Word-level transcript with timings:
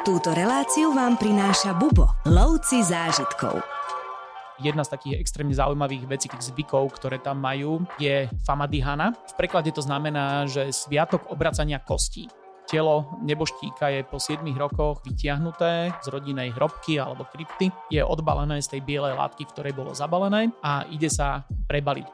Túto 0.00 0.32
reláciu 0.32 0.96
vám 0.96 1.20
prináša 1.20 1.76
Bubo, 1.76 2.08
lovci 2.24 2.80
zážitkov. 2.80 3.60
Jedna 4.56 4.80
z 4.80 4.96
takých 4.96 5.20
extrémne 5.20 5.52
zaujímavých 5.52 6.08
vecí, 6.08 6.24
tých 6.24 6.40
zvykov, 6.40 6.96
ktoré 6.96 7.20
tam 7.20 7.36
majú, 7.36 7.84
je 8.00 8.24
famadihana. 8.48 9.12
V 9.12 9.36
preklade 9.36 9.68
to 9.76 9.84
znamená, 9.84 10.48
že 10.48 10.72
sviatok 10.72 11.28
obracania 11.28 11.84
kostí. 11.84 12.32
Telo 12.64 13.20
neboštíka 13.20 13.92
je 13.92 14.00
po 14.08 14.16
7 14.16 14.40
rokoch 14.56 15.04
vytiahnuté 15.04 15.92
z 16.00 16.06
rodinej 16.08 16.56
hrobky 16.56 16.96
alebo 16.96 17.28
krypty. 17.28 17.68
Je 17.92 18.00
odbalené 18.00 18.56
z 18.64 18.72
tej 18.72 18.80
bielej 18.80 19.20
látky, 19.20 19.44
v 19.44 19.52
ktorej 19.52 19.76
bolo 19.76 19.92
zabalené 19.92 20.48
a 20.64 20.88
ide 20.88 21.12
sa 21.12 21.44
prebaliť. 21.68 22.08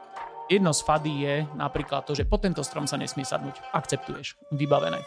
Jedno 0.51 0.75
z 0.75 0.83
fady 0.83 1.13
je 1.23 1.35
napríklad 1.55 2.03
to, 2.03 2.11
že 2.11 2.27
po 2.27 2.35
tento 2.35 2.67
strom 2.67 2.83
sa 2.83 2.99
nesmie 2.99 3.23
sadnúť. 3.23 3.63
Akceptuješ. 3.71 4.35
Vybavené. 4.51 4.99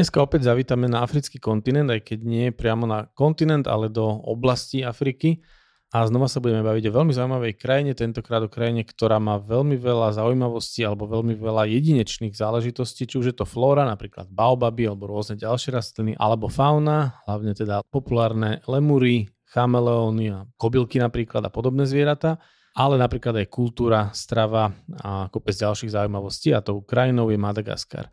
Dneska 0.00 0.24
opäť 0.24 0.48
zavítame 0.48 0.88
na 0.88 1.04
africký 1.04 1.36
kontinent, 1.36 1.92
aj 1.92 2.00
keď 2.00 2.24
nie 2.24 2.56
priamo 2.56 2.88
na 2.88 3.12
kontinent, 3.12 3.68
ale 3.68 3.92
do 3.92 4.08
oblasti 4.08 4.80
Afriky. 4.80 5.44
A 5.92 6.08
znova 6.08 6.24
sa 6.24 6.40
budeme 6.40 6.64
baviť 6.64 6.88
o 6.88 6.96
veľmi 6.96 7.12
zaujímavej 7.12 7.60
krajine, 7.60 7.92
tentokrát 7.92 8.40
o 8.40 8.48
krajine, 8.48 8.80
ktorá 8.88 9.20
má 9.20 9.36
veľmi 9.36 9.76
veľa 9.76 10.16
zaujímavostí 10.16 10.88
alebo 10.88 11.04
veľmi 11.04 11.36
veľa 11.36 11.68
jedinečných 11.68 12.32
záležitostí, 12.32 13.12
či 13.12 13.20
už 13.20 13.26
je 13.28 13.36
to 13.36 13.44
flóra, 13.44 13.84
napríklad 13.84 14.24
baobaby 14.32 14.88
alebo 14.88 15.04
rôzne 15.04 15.36
ďalšie 15.36 15.68
rastliny, 15.68 16.16
alebo 16.16 16.48
fauna, 16.48 17.20
hlavne 17.28 17.52
teda 17.52 17.84
populárne 17.92 18.64
lemúry, 18.64 19.28
chameleóny 19.52 20.32
a 20.32 20.48
kobylky 20.56 20.96
napríklad 20.96 21.44
a 21.44 21.52
podobné 21.52 21.84
zvieratá 21.84 22.40
ale 22.70 22.94
napríklad 22.96 23.34
aj 23.34 23.50
kultúra, 23.50 24.14
strava 24.14 24.70
a 25.02 25.26
kopec 25.28 25.58
ďalších 25.58 25.90
zaujímavostí 25.90 26.54
a 26.54 26.62
tou 26.62 26.86
krajinou 26.86 27.28
je 27.28 27.36
Madagaskar. 27.36 28.06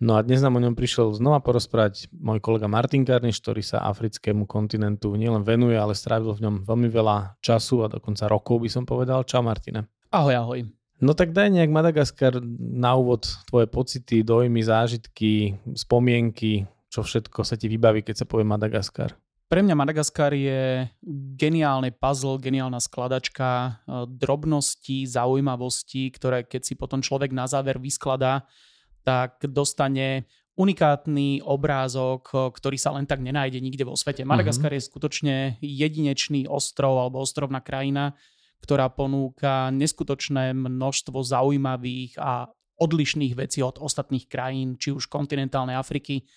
No 0.00 0.16
a 0.16 0.24
dnes 0.24 0.40
nám 0.40 0.56
o 0.56 0.64
ňom 0.64 0.72
prišiel 0.72 1.12
znova 1.12 1.44
porozprávať 1.44 2.08
môj 2.16 2.40
kolega 2.40 2.64
Martin 2.64 3.04
Karniš, 3.04 3.44
ktorý 3.44 3.60
sa 3.60 3.84
africkému 3.84 4.48
kontinentu 4.48 5.12
nielen 5.12 5.44
venuje, 5.44 5.76
ale 5.76 5.92
strávil 5.92 6.32
v 6.32 6.48
ňom 6.48 6.54
veľmi 6.64 6.88
veľa 6.88 7.36
času 7.44 7.84
a 7.84 7.92
dokonca 7.92 8.24
rokov 8.24 8.64
by 8.64 8.68
som 8.72 8.88
povedal. 8.88 9.28
Čau 9.28 9.44
Martine. 9.44 9.92
Ahoj, 10.08 10.34
ahoj. 10.40 10.60
No 11.04 11.12
tak 11.12 11.36
daj 11.36 11.52
nejak 11.52 11.68
Madagaskar 11.68 12.40
na 12.60 12.96
úvod 12.96 13.28
tvoje 13.44 13.68
pocity, 13.68 14.24
dojmy, 14.24 14.64
zážitky, 14.64 15.60
spomienky, 15.76 16.64
čo 16.88 17.04
všetko 17.04 17.44
sa 17.44 17.60
ti 17.60 17.68
vybaví, 17.68 18.00
keď 18.00 18.24
sa 18.24 18.28
povie 18.28 18.48
Madagaskar. 18.48 19.12
Pre 19.52 19.60
mňa 19.60 19.76
Madagaskar 19.76 20.32
je 20.32 20.88
geniálny 21.36 21.92
puzzle, 21.92 22.40
geniálna 22.40 22.80
skladačka 22.80 23.48
eh, 23.68 24.08
drobností, 24.08 25.04
zaujímavostí, 25.04 26.08
ktoré 26.16 26.48
keď 26.48 26.72
si 26.72 26.72
potom 26.72 27.04
človek 27.04 27.36
na 27.36 27.44
záver 27.44 27.76
vyskladá, 27.76 28.48
tak 29.02 29.42
dostane 29.48 30.28
unikátny 30.60 31.40
obrázok, 31.40 32.52
ktorý 32.52 32.76
sa 32.76 32.92
len 32.92 33.08
tak 33.08 33.24
nenájde 33.24 33.64
nikde 33.64 33.88
vo 33.88 33.96
svete. 33.96 34.28
Madagaskar 34.28 34.68
mm-hmm. 34.68 34.84
je 34.84 34.88
skutočne 34.92 35.36
jedinečný 35.64 36.44
ostrov 36.44 37.00
alebo 37.00 37.24
ostrovná 37.24 37.64
krajina, 37.64 38.12
ktorá 38.60 38.92
ponúka 38.92 39.72
neskutočné 39.72 40.52
množstvo 40.52 41.16
zaujímavých 41.24 42.20
a 42.20 42.52
odlišných 42.80 43.36
vecí 43.36 43.64
od 43.64 43.80
ostatných 43.80 44.28
krajín, 44.28 44.76
či 44.76 44.92
už 44.92 45.08
kontinentálnej 45.08 45.76
Afriky, 45.76 46.28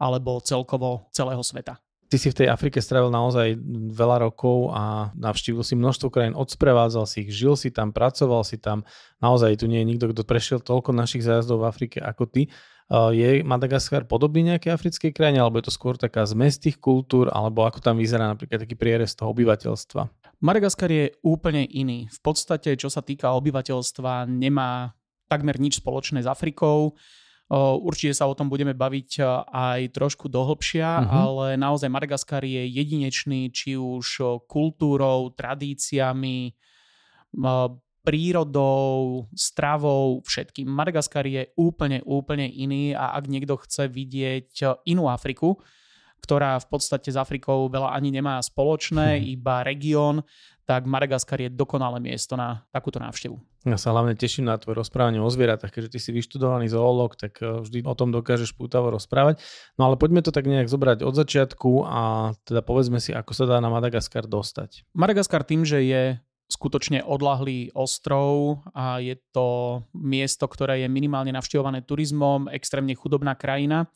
alebo 0.00 0.40
celkovo 0.40 1.08
celého 1.12 1.40
sveta. 1.44 1.76
Ty 2.10 2.18
si 2.18 2.26
v 2.34 2.42
tej 2.42 2.48
Afrike 2.50 2.82
strávil 2.82 3.14
naozaj 3.14 3.54
veľa 3.94 4.26
rokov 4.26 4.74
a 4.74 5.14
navštívil 5.14 5.62
si 5.62 5.78
množstvo 5.78 6.10
krajín, 6.10 6.34
odsprevádzal 6.34 7.06
si 7.06 7.22
ich, 7.22 7.30
žil 7.30 7.54
si 7.54 7.70
tam, 7.70 7.94
pracoval 7.94 8.42
si 8.42 8.58
tam. 8.58 8.82
Naozaj 9.22 9.62
tu 9.62 9.70
nie 9.70 9.78
je 9.78 9.94
nikto, 9.94 10.10
kto 10.10 10.26
prešiel 10.26 10.58
toľko 10.58 10.90
našich 10.90 11.22
zájazdov 11.22 11.62
v 11.62 11.68
Afrike 11.70 11.98
ako 12.02 12.26
ty. 12.26 12.50
Je 12.90 13.46
Madagaskar 13.46 14.10
podobný 14.10 14.42
nejaké 14.42 14.74
africkej 14.74 15.14
krajine, 15.14 15.38
alebo 15.38 15.62
je 15.62 15.70
to 15.70 15.74
skôr 15.78 15.94
taká 15.94 16.26
zmes 16.26 16.58
tých 16.58 16.82
kultúr, 16.82 17.30
alebo 17.30 17.62
ako 17.62 17.78
tam 17.78 18.02
vyzerá 18.02 18.26
napríklad 18.26 18.66
taký 18.66 18.74
prierez 18.74 19.14
toho 19.14 19.30
obyvateľstva? 19.30 20.10
Madagaskar 20.42 20.90
je 20.90 21.14
úplne 21.22 21.62
iný. 21.70 22.10
V 22.10 22.18
podstate, 22.18 22.74
čo 22.74 22.90
sa 22.90 23.06
týka 23.06 23.30
obyvateľstva, 23.38 24.26
nemá 24.26 24.98
takmer 25.30 25.62
nič 25.62 25.78
spoločné 25.78 26.26
s 26.26 26.26
Afrikou. 26.26 26.98
Určite 27.50 28.14
sa 28.14 28.30
o 28.30 28.38
tom 28.38 28.46
budeme 28.46 28.78
baviť 28.78 29.18
aj 29.50 29.80
trošku 29.90 30.30
dohlbšia, 30.30 30.86
uh-huh. 30.86 31.10
ale 31.10 31.46
naozaj 31.58 31.90
Madagaskar 31.90 32.46
je 32.46 32.62
jedinečný 32.62 33.50
či 33.50 33.74
už 33.74 34.38
kultúrou, 34.46 35.34
tradíciami, 35.34 36.54
prírodou, 38.06 39.26
stravou, 39.34 40.22
všetkým. 40.22 40.70
Madagaskar 40.70 41.26
je 41.26 41.50
úplne, 41.58 42.06
úplne 42.06 42.46
iný 42.46 42.94
a 42.94 43.18
ak 43.18 43.26
niekto 43.26 43.58
chce 43.58 43.90
vidieť 43.90 44.86
inú 44.86 45.10
Afriku, 45.10 45.58
ktorá 46.22 46.54
v 46.62 46.66
podstate 46.70 47.10
s 47.10 47.18
Afrikou 47.18 47.66
veľa 47.66 47.98
ani 47.98 48.14
nemá 48.14 48.38
spoločné, 48.38 49.18
hmm. 49.18 49.26
iba 49.26 49.66
región, 49.66 50.22
tak 50.70 50.86
Madagaskar 50.86 51.42
je 51.42 51.50
dokonalé 51.50 51.98
miesto 51.98 52.38
na 52.38 52.62
takúto 52.70 53.02
návštevu. 53.02 53.49
Ja 53.68 53.76
sa 53.76 53.92
hlavne 53.92 54.16
teším 54.16 54.48
na 54.48 54.56
tvoje 54.56 54.80
rozprávanie 54.80 55.20
o 55.20 55.28
zvieratách, 55.28 55.68
keďže 55.68 55.92
ty 55.92 55.98
si 56.00 56.10
vyštudovaný 56.16 56.72
zoológ, 56.72 57.20
tak 57.20 57.44
eh, 57.44 57.60
vždy 57.60 57.84
o 57.84 57.92
tom 57.92 58.08
dokážeš 58.08 58.56
pútavo 58.56 58.88
rozprávať. 58.88 59.44
No 59.76 59.92
ale 59.92 60.00
poďme 60.00 60.24
to 60.24 60.32
tak 60.32 60.48
nejak 60.48 60.72
zobrať 60.72 61.04
od 61.04 61.12
začiatku 61.12 61.84
a 61.84 62.32
teda 62.48 62.64
povedzme 62.64 63.04
si, 63.04 63.12
ako 63.12 63.36
sa 63.36 63.44
dá 63.44 63.60
na 63.60 63.68
Madagaskar 63.68 64.24
dostať. 64.24 64.88
Madagaskar 64.96 65.44
tým, 65.44 65.68
že 65.68 65.84
je 65.84 66.02
skutočne 66.50 67.04
odlahlý 67.04 67.70
ostrov 67.76 68.64
a 68.72 68.98
je 68.98 69.14
to 69.30 69.80
miesto, 69.92 70.48
ktoré 70.48 70.82
je 70.82 70.88
minimálne 70.88 71.30
navštevované 71.30 71.84
turizmom, 71.84 72.50
extrémne 72.50 72.96
chudobná 72.96 73.36
krajina, 73.36 73.92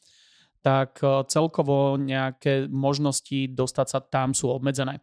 tak 0.60 1.00
eh, 1.00 1.24
celkovo 1.24 1.96
nejaké 1.96 2.68
možnosti 2.68 3.48
dostať 3.48 3.86
sa 3.88 4.04
tam 4.04 4.36
sú 4.36 4.52
obmedzené. 4.52 5.00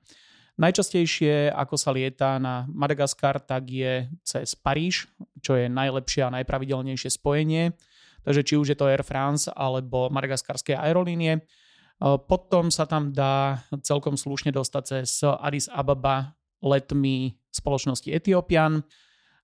Najčastejšie, 0.61 1.49
ako 1.49 1.73
sa 1.73 1.89
lieta 1.89 2.37
na 2.37 2.69
Madagaskar, 2.69 3.41
tak 3.41 3.65
je 3.65 4.05
cez 4.21 4.53
Paríž, 4.53 5.09
čo 5.41 5.57
je 5.57 5.65
najlepšie 5.65 6.21
a 6.21 6.33
najpravidelnejšie 6.37 7.17
spojenie. 7.17 7.73
Takže 8.21 8.45
či 8.45 8.53
už 8.61 8.69
je 8.69 8.77
to 8.77 8.85
Air 8.85 9.01
France 9.01 9.49
alebo 9.49 10.13
madagaskarské 10.13 10.77
aerolínie. 10.77 11.41
Potom 12.29 12.69
sa 12.69 12.85
tam 12.85 13.09
dá 13.09 13.65
celkom 13.81 14.13
slušne 14.13 14.53
dostať 14.53 14.83
cez 14.85 15.25
Addis 15.25 15.65
Ababa 15.65 16.37
letmi 16.61 17.33
spoločnosti 17.49 18.13
Ethiopian. 18.13 18.85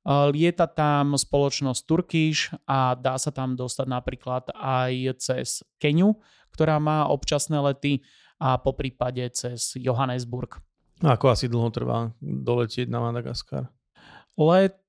Lieta 0.06 0.70
tam 0.70 1.18
spoločnosť 1.18 1.82
Turkish 1.90 2.54
a 2.70 2.94
dá 2.94 3.18
sa 3.18 3.34
tam 3.34 3.58
dostať 3.58 3.88
napríklad 3.90 4.54
aj 4.54 4.94
cez 5.18 5.66
Keniu, 5.82 6.22
ktorá 6.54 6.78
má 6.78 7.10
občasné 7.10 7.58
lety 7.58 8.06
a 8.38 8.62
po 8.62 8.78
prípade 8.78 9.26
cez 9.34 9.74
Johannesburg. 9.74 10.62
A 11.06 11.14
ako 11.14 11.30
asi 11.30 11.46
dlho 11.46 11.70
trvá 11.70 12.10
doletieť 12.22 12.90
na 12.90 13.04
Madagaskar? 13.04 13.70
Let 14.38 14.82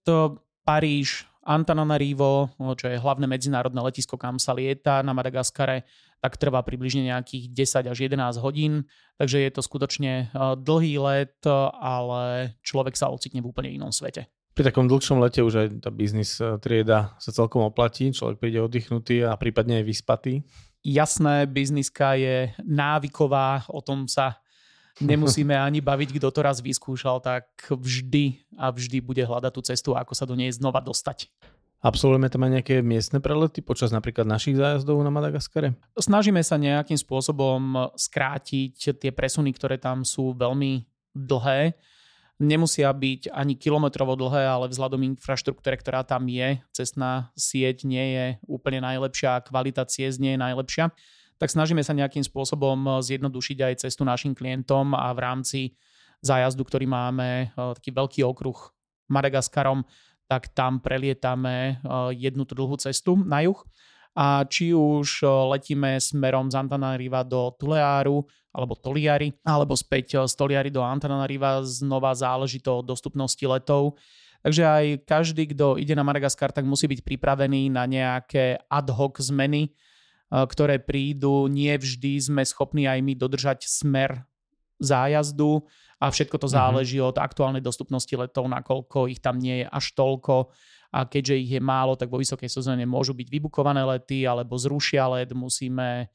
Paríž, 0.65 1.25
Antananarivo, 1.45 2.53
čo 2.77 2.93
je 2.93 3.01
hlavné 3.01 3.25
medzinárodné 3.25 3.81
letisko, 3.81 4.21
kam 4.21 4.37
sa 4.37 4.53
lieta 4.53 5.01
na 5.01 5.17
Madagaskare, 5.17 5.89
tak 6.21 6.37
trvá 6.37 6.61
približne 6.61 7.09
nejakých 7.09 7.49
10 7.89 7.93
až 7.93 7.99
11 8.05 8.37
hodín, 8.45 8.85
takže 9.17 9.41
je 9.41 9.51
to 9.53 9.65
skutočne 9.65 10.29
dlhý 10.61 11.01
let, 11.01 11.41
ale 11.81 12.53
človek 12.61 12.97
sa 13.01 13.09
ocitne 13.09 13.41
v 13.41 13.49
úplne 13.49 13.73
inom 13.73 13.89
svete 13.89 14.29
pri 14.59 14.75
takom 14.75 14.91
dlhšom 14.91 15.23
lete 15.23 15.39
už 15.39 15.55
aj 15.55 15.67
tá 15.87 15.91
biznis 15.95 16.43
eh, 16.43 16.59
trieda 16.59 17.15
sa 17.23 17.31
celkom 17.31 17.63
oplatí, 17.63 18.11
človek 18.11 18.43
príde 18.43 18.59
oddychnutý 18.59 19.23
a 19.23 19.39
prípadne 19.39 19.79
aj 19.79 19.85
vyspatý. 19.87 20.43
Jasné, 20.83 21.47
bizniska 21.47 22.19
je 22.19 22.51
návyková, 22.67 23.71
o 23.71 23.79
tom 23.79 24.11
sa 24.11 24.43
nemusíme 25.01 25.55
ani 25.55 25.83
baviť, 25.83 26.19
kto 26.19 26.29
to 26.31 26.41
raz 26.43 26.63
vyskúšal, 26.63 27.23
tak 27.23 27.49
vždy 27.71 28.43
a 28.59 28.71
vždy 28.71 28.99
bude 29.03 29.23
hľadať 29.23 29.53
tú 29.55 29.61
cestu, 29.65 29.91
ako 29.95 30.13
sa 30.15 30.27
do 30.27 30.39
nej 30.39 30.51
znova 30.53 30.79
dostať. 30.83 31.31
Absolvujeme 31.79 32.27
tam 32.27 32.43
aj 32.43 32.59
nejaké 32.59 32.75
miestne 32.83 33.23
prelety 33.23 33.63
počas 33.63 33.95
napríklad 33.95 34.27
našich 34.27 34.59
zájazdov 34.59 34.99
na 34.99 35.15
Madagaskare? 35.15 35.79
Snažíme 35.95 36.43
sa 36.43 36.59
nejakým 36.59 36.99
spôsobom 36.99 37.95
skrátiť 37.95 38.99
tie 38.99 39.15
presuny, 39.15 39.55
ktoré 39.55 39.79
tam 39.79 40.03
sú 40.03 40.35
veľmi 40.35 40.83
dlhé 41.15 41.79
nemusia 42.39 42.87
byť 42.95 43.35
ani 43.35 43.59
kilometrovo 43.59 44.15
dlhé, 44.15 44.47
ale 44.47 44.71
vzhľadom 44.71 45.03
infraštruktúre, 45.15 45.75
ktorá 45.75 46.07
tam 46.07 46.31
je, 46.31 46.63
cestná 46.71 47.35
sieť 47.35 47.83
nie 47.83 48.15
je 48.15 48.27
úplne 48.47 48.79
najlepšia, 48.87 49.43
kvalita 49.43 49.83
ciest 49.91 50.23
nie 50.23 50.39
je 50.39 50.41
najlepšia, 50.41 50.95
tak 51.39 51.55
snažíme 51.55 51.81
sa 51.87 51.95
nejakým 51.95 52.27
spôsobom 52.27 53.01
zjednodušiť 53.01 53.59
aj 53.63 53.75
cestu 53.87 54.03
našim 54.03 54.35
klientom 54.35 54.93
a 54.93 55.15
v 55.15 55.21
rámci 55.23 55.61
zájazdu, 56.19 56.67
ktorý 56.67 56.91
máme, 56.91 57.55
e, 57.55 57.71
taký 57.79 57.95
veľký 57.95 58.21
okruh 58.27 58.59
Madagaskarom, 59.09 59.87
tak 60.27 60.51
tam 60.53 60.83
prelietame 60.83 61.79
e, 61.79 62.15
jednu 62.19 62.43
dlhú 62.43 62.75
cestu 62.83 63.15
na 63.15 63.47
juh. 63.47 63.59
A 64.19 64.43
či 64.51 64.75
už 64.75 65.23
letíme 65.47 65.95
smerom 66.03 66.51
z 66.51 66.59
Antananariva 66.59 67.23
do 67.23 67.55
Tuleáru 67.55 68.27
alebo 68.51 68.75
Toliary, 68.75 69.31
alebo 69.47 69.79
späť 69.79 70.27
z 70.27 70.35
Toliary 70.35 70.75
do 70.75 70.83
Antananariva, 70.83 71.63
znova 71.63 72.11
záleží 72.19 72.59
to 72.59 72.83
o 72.83 72.85
dostupnosti 72.85 73.47
letov, 73.47 73.95
Takže 74.39 74.63
aj 74.63 74.85
každý, 75.03 75.51
kto 75.51 75.83
ide 75.83 75.99
na 75.99 76.07
Madagaskar, 76.07 76.55
tak 76.55 76.63
musí 76.63 76.87
byť 76.87 77.03
pripravený 77.03 77.75
na 77.75 77.91
nejaké 77.91 78.63
ad 78.71 78.89
hoc 78.95 79.19
zmeny, 79.19 79.75
ktoré 80.29 80.81
prídu. 80.81 81.49
Nie 81.49 81.81
vždy 81.81 82.21
sme 82.21 82.43
schopní 82.45 82.85
aj 82.85 83.01
my 83.01 83.13
dodržať 83.17 83.65
smer 83.65 84.29
zájazdu 84.79 85.67
a 85.99 86.09
všetko 86.09 86.39
to 86.39 86.49
mhm. 86.49 86.55
záleží 86.55 86.99
od 87.03 87.19
aktuálnej 87.19 87.63
dostupnosti 87.63 88.13
letov, 88.15 88.47
nakoľko 88.47 89.11
ich 89.11 89.19
tam 89.19 89.37
nie 89.43 89.65
je 89.65 89.67
až 89.67 89.87
toľko 89.99 90.55
a 90.89 91.05
keďže 91.05 91.35
ich 91.37 91.51
je 91.59 91.61
málo, 91.61 92.01
tak 92.01 92.09
vo 92.09 92.17
vysokej 92.17 92.49
sezóne 92.49 92.89
môžu 92.89 93.13
byť 93.13 93.29
vybukované 93.29 93.85
lety 93.85 94.25
alebo 94.25 94.57
zrušia 94.57 95.05
let, 95.13 95.37
musíme 95.37 96.09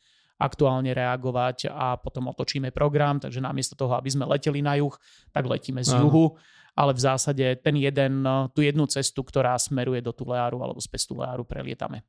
aktuálne 0.44 0.92
reagovať 0.92 1.72
a 1.72 1.96
potom 1.96 2.28
otočíme 2.28 2.76
program, 2.76 3.24
takže 3.24 3.40
namiesto 3.40 3.80
toho, 3.80 3.96
aby 3.96 4.12
sme 4.12 4.28
leteli 4.28 4.60
na 4.60 4.76
juh, 4.76 4.92
tak 5.32 5.48
letíme 5.48 5.80
z 5.80 5.96
juhu 5.96 6.36
ale 6.74 6.92
v 6.94 7.02
zásade 7.02 7.46
ten 7.62 7.76
jeden, 7.78 8.26
eh, 8.26 8.50
tú 8.52 8.66
jednu 8.66 8.90
cestu, 8.90 9.22
ktorá 9.22 9.54
smeruje 9.62 10.02
do 10.02 10.14
Tuleáru 10.14 10.62
alebo 10.62 10.82
z 10.82 10.90
Tuleáru 10.90 11.46
prelietame. 11.46 12.02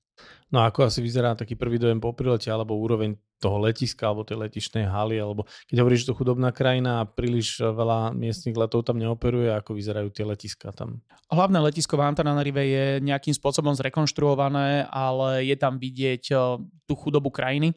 No 0.48 0.62
a 0.62 0.70
ako 0.70 0.86
asi 0.86 1.02
vyzerá 1.02 1.34
taký 1.34 1.58
prvý 1.58 1.76
dojem 1.76 1.98
po 1.98 2.14
prilete 2.14 2.46
alebo 2.46 2.78
úroveň 2.78 3.19
toho 3.42 3.58
letiska 3.58 4.06
alebo 4.06 4.22
tej 4.22 4.46
letišnej 4.46 4.86
haly, 4.86 5.19
alebo 5.19 5.42
keď 5.66 5.76
hovoríš, 5.82 6.06
že 6.06 6.14
to 6.14 6.19
chudobná 6.22 6.54
krajina 6.54 7.02
a 7.02 7.08
príliš 7.08 7.58
veľa 7.58 8.14
miestnych 8.14 8.54
letov 8.54 8.86
tam 8.86 9.02
neoperuje, 9.02 9.50
ako 9.50 9.75
vyzerajú 9.75 10.08
tie 10.14 10.22
letiska 10.22 10.70
tam? 10.70 11.02
Hlavné 11.34 11.58
letisko 11.58 11.98
v 11.98 12.06
Antananarive 12.14 12.62
je 12.62 12.84
nejakým 13.02 13.34
spôsobom 13.34 13.75
zrekonštruované, 13.75 14.86
ale 14.86 15.50
je 15.50 15.56
tam 15.58 15.76
vidieť 15.76 16.25
eh, 16.31 16.38
tú 16.86 16.94
chudobu 16.94 17.34
krajiny 17.34 17.75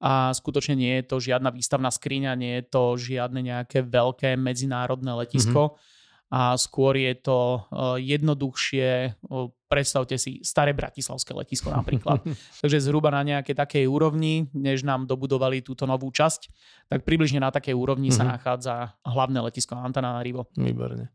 a 0.00 0.32
skutočne 0.32 0.76
nie 0.76 1.00
je 1.00 1.04
to 1.08 1.16
žiadna 1.18 1.48
výstavná 1.50 1.88
skriňa, 1.88 2.36
nie 2.36 2.60
je 2.60 2.64
to 2.68 2.82
žiadne 3.00 3.40
nejaké 3.40 3.80
veľké 3.84 4.36
medzinárodné 4.36 5.12
letisko. 5.16 5.72
Mm-hmm 5.72 5.94
a 6.26 6.58
skôr 6.58 6.98
je 6.98 7.14
to 7.22 7.62
eh, 7.62 8.18
jednoduchšie, 8.18 8.88
eh, 9.14 9.46
predstavte 9.70 10.18
si 10.18 10.42
staré 10.42 10.74
bratislavské 10.74 11.30
letisko 11.30 11.70
napríklad. 11.70 12.22
Takže 12.62 12.82
zhruba 12.82 13.14
na 13.14 13.22
nejakej 13.22 13.54
takej 13.54 13.84
úrovni, 13.86 14.50
než 14.50 14.82
nám 14.82 15.06
dobudovali 15.06 15.62
túto 15.62 15.86
novú 15.86 16.10
časť, 16.10 16.50
tak 16.90 17.06
približne 17.06 17.38
na 17.38 17.54
takej 17.54 17.74
úrovni 17.78 18.10
mm-hmm. 18.10 18.18
sa 18.18 18.24
mhm. 18.26 18.32
nachádza 18.34 18.74
hlavné 19.06 19.38
letisko 19.38 19.78
Antananarivo. 19.78 20.50
Výborne. 20.58 21.14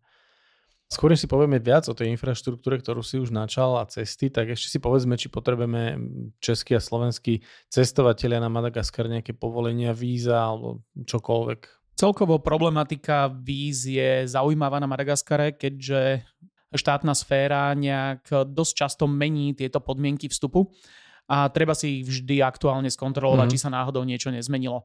Skôr 0.92 1.16
si 1.16 1.24
povieme 1.24 1.56
viac 1.56 1.88
o 1.88 1.96
tej 1.96 2.12
infraštruktúre, 2.12 2.76
ktorú 2.84 3.00
si 3.00 3.16
už 3.16 3.32
načal 3.32 3.80
a 3.80 3.88
cesty, 3.88 4.28
tak 4.28 4.52
ešte 4.52 4.76
si 4.76 4.80
povedzme, 4.84 5.16
či 5.16 5.32
potrebujeme 5.32 5.96
český 6.44 6.76
a 6.76 6.84
slovenskí 6.84 7.40
cestovatelia 7.72 8.44
na 8.44 8.52
Madagaskar 8.52 9.08
nejaké 9.08 9.32
povolenia, 9.32 9.96
víza 9.96 10.36
alebo 10.36 10.84
čokoľvek. 11.00 11.60
Celkovo 11.96 12.44
problematika 12.44 13.32
víz 13.32 13.88
je 13.88 14.28
zaujímavá 14.28 14.84
na 14.84 14.92
Madagaskare, 14.92 15.56
keďže 15.56 16.28
štátna 16.76 17.16
sféra 17.16 17.72
nejak 17.72 18.52
dosť 18.52 18.74
často 18.76 19.08
mení 19.08 19.56
tieto 19.56 19.80
podmienky 19.80 20.28
vstupu 20.28 20.76
a 21.32 21.48
treba 21.48 21.72
si 21.72 22.04
ich 22.04 22.04
vždy 22.04 22.44
aktuálne 22.44 22.92
skontrolovať, 22.92 23.48
mm. 23.48 23.54
či 23.56 23.64
sa 23.64 23.72
náhodou 23.72 24.04
niečo 24.04 24.28
nezmenilo. 24.28 24.84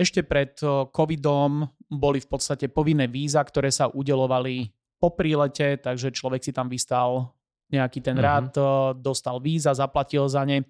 Ešte 0.00 0.24
pred 0.24 0.56
covidom 0.96 1.68
boli 1.92 2.24
v 2.24 2.28
podstate 2.32 2.72
povinné 2.72 3.04
víza, 3.04 3.44
ktoré 3.44 3.68
sa 3.68 3.92
udelovali 3.92 4.79
po 5.00 5.16
prílete, 5.16 5.80
takže 5.80 6.12
človek 6.12 6.44
si 6.44 6.52
tam 6.52 6.68
vystal 6.68 7.32
nejaký 7.72 8.04
ten 8.04 8.20
mm-hmm. 8.20 8.52
rád, 8.52 8.52
dostal 9.00 9.40
víza, 9.40 9.72
zaplatil 9.72 10.28
za 10.28 10.44
ne 10.44 10.68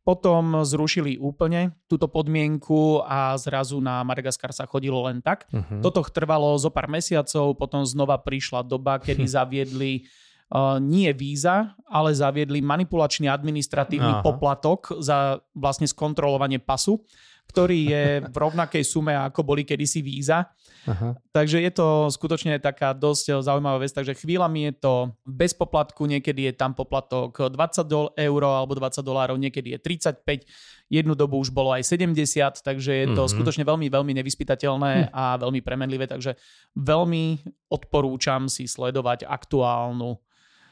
potom 0.00 0.64
zrušili 0.64 1.20
úplne 1.20 1.76
túto 1.84 2.08
podmienku 2.08 3.04
a 3.04 3.36
zrazu 3.36 3.84
na 3.84 4.00
Madagaskar 4.00 4.48
sa 4.50 4.64
chodilo 4.64 5.04
len 5.04 5.20
tak. 5.20 5.44
Uh-huh. 5.52 5.84
Toto 5.84 6.00
trvalo 6.08 6.56
zo 6.56 6.72
pár 6.72 6.88
mesiacov, 6.88 7.52
potom 7.54 7.84
znova 7.84 8.16
prišla 8.16 8.64
doba, 8.64 8.96
kedy 8.96 9.28
zaviedli 9.36 10.08
uh, 10.50 10.80
nie 10.80 11.12
víza, 11.12 11.76
ale 11.84 12.16
zaviedli 12.16 12.64
manipulačný 12.64 13.28
administratívny 13.28 14.18
Aha. 14.18 14.24
poplatok 14.24 15.04
za 15.04 15.44
vlastne 15.52 15.84
skontrolovanie 15.84 16.58
pasu 16.58 17.04
ktorý 17.50 17.78
je 17.90 18.04
v 18.30 18.36
rovnakej 18.38 18.86
sume, 18.86 19.10
ako 19.10 19.42
boli 19.42 19.66
kedysi 19.66 19.98
víza. 19.98 20.46
Aha. 20.86 21.18
Takže 21.34 21.58
je 21.58 21.72
to 21.74 22.08
skutočne 22.08 22.56
taká 22.62 22.94
dosť 22.94 23.42
zaujímavá 23.42 23.82
vec. 23.82 23.90
Takže 23.90 24.14
chvíľami 24.14 24.70
je 24.70 24.74
to 24.78 24.94
bez 25.26 25.50
poplatku, 25.52 26.06
niekedy 26.06 26.46
je 26.48 26.54
tam 26.54 26.78
poplatok 26.78 27.50
20 27.50 28.14
eur 28.14 28.42
alebo 28.46 28.78
20 28.78 29.02
dolárov, 29.02 29.36
niekedy 29.36 29.74
je 29.74 29.78
35. 29.82 30.46
Jednu 30.86 31.18
dobu 31.18 31.42
už 31.42 31.50
bolo 31.50 31.74
aj 31.74 31.82
70, 31.82 32.62
takže 32.62 32.92
je 32.94 33.06
to 33.10 33.26
mm-hmm. 33.26 33.34
skutočne 33.34 33.64
veľmi, 33.66 33.86
veľmi 33.90 34.12
nevyspytateľné 34.22 34.92
hm. 35.06 35.06
a 35.14 35.38
veľmi 35.38 35.60
premenlivé. 35.62 36.06
Takže 36.06 36.34
veľmi 36.78 37.46
odporúčam 37.70 38.46
si 38.46 38.66
sledovať 38.66 39.26
aktuálnu 39.26 40.18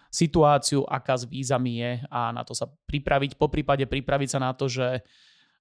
situáciu, 0.08 0.88
aká 0.88 1.20
s 1.20 1.28
vízami 1.28 1.84
je 1.84 1.92
a 2.08 2.32
na 2.32 2.42
to 2.42 2.56
sa 2.56 2.64
pripraviť. 2.66 3.36
Po 3.36 3.52
prípade 3.52 3.84
pripraviť 3.84 4.28
sa 4.28 4.40
na 4.40 4.56
to, 4.56 4.66
že 4.66 5.04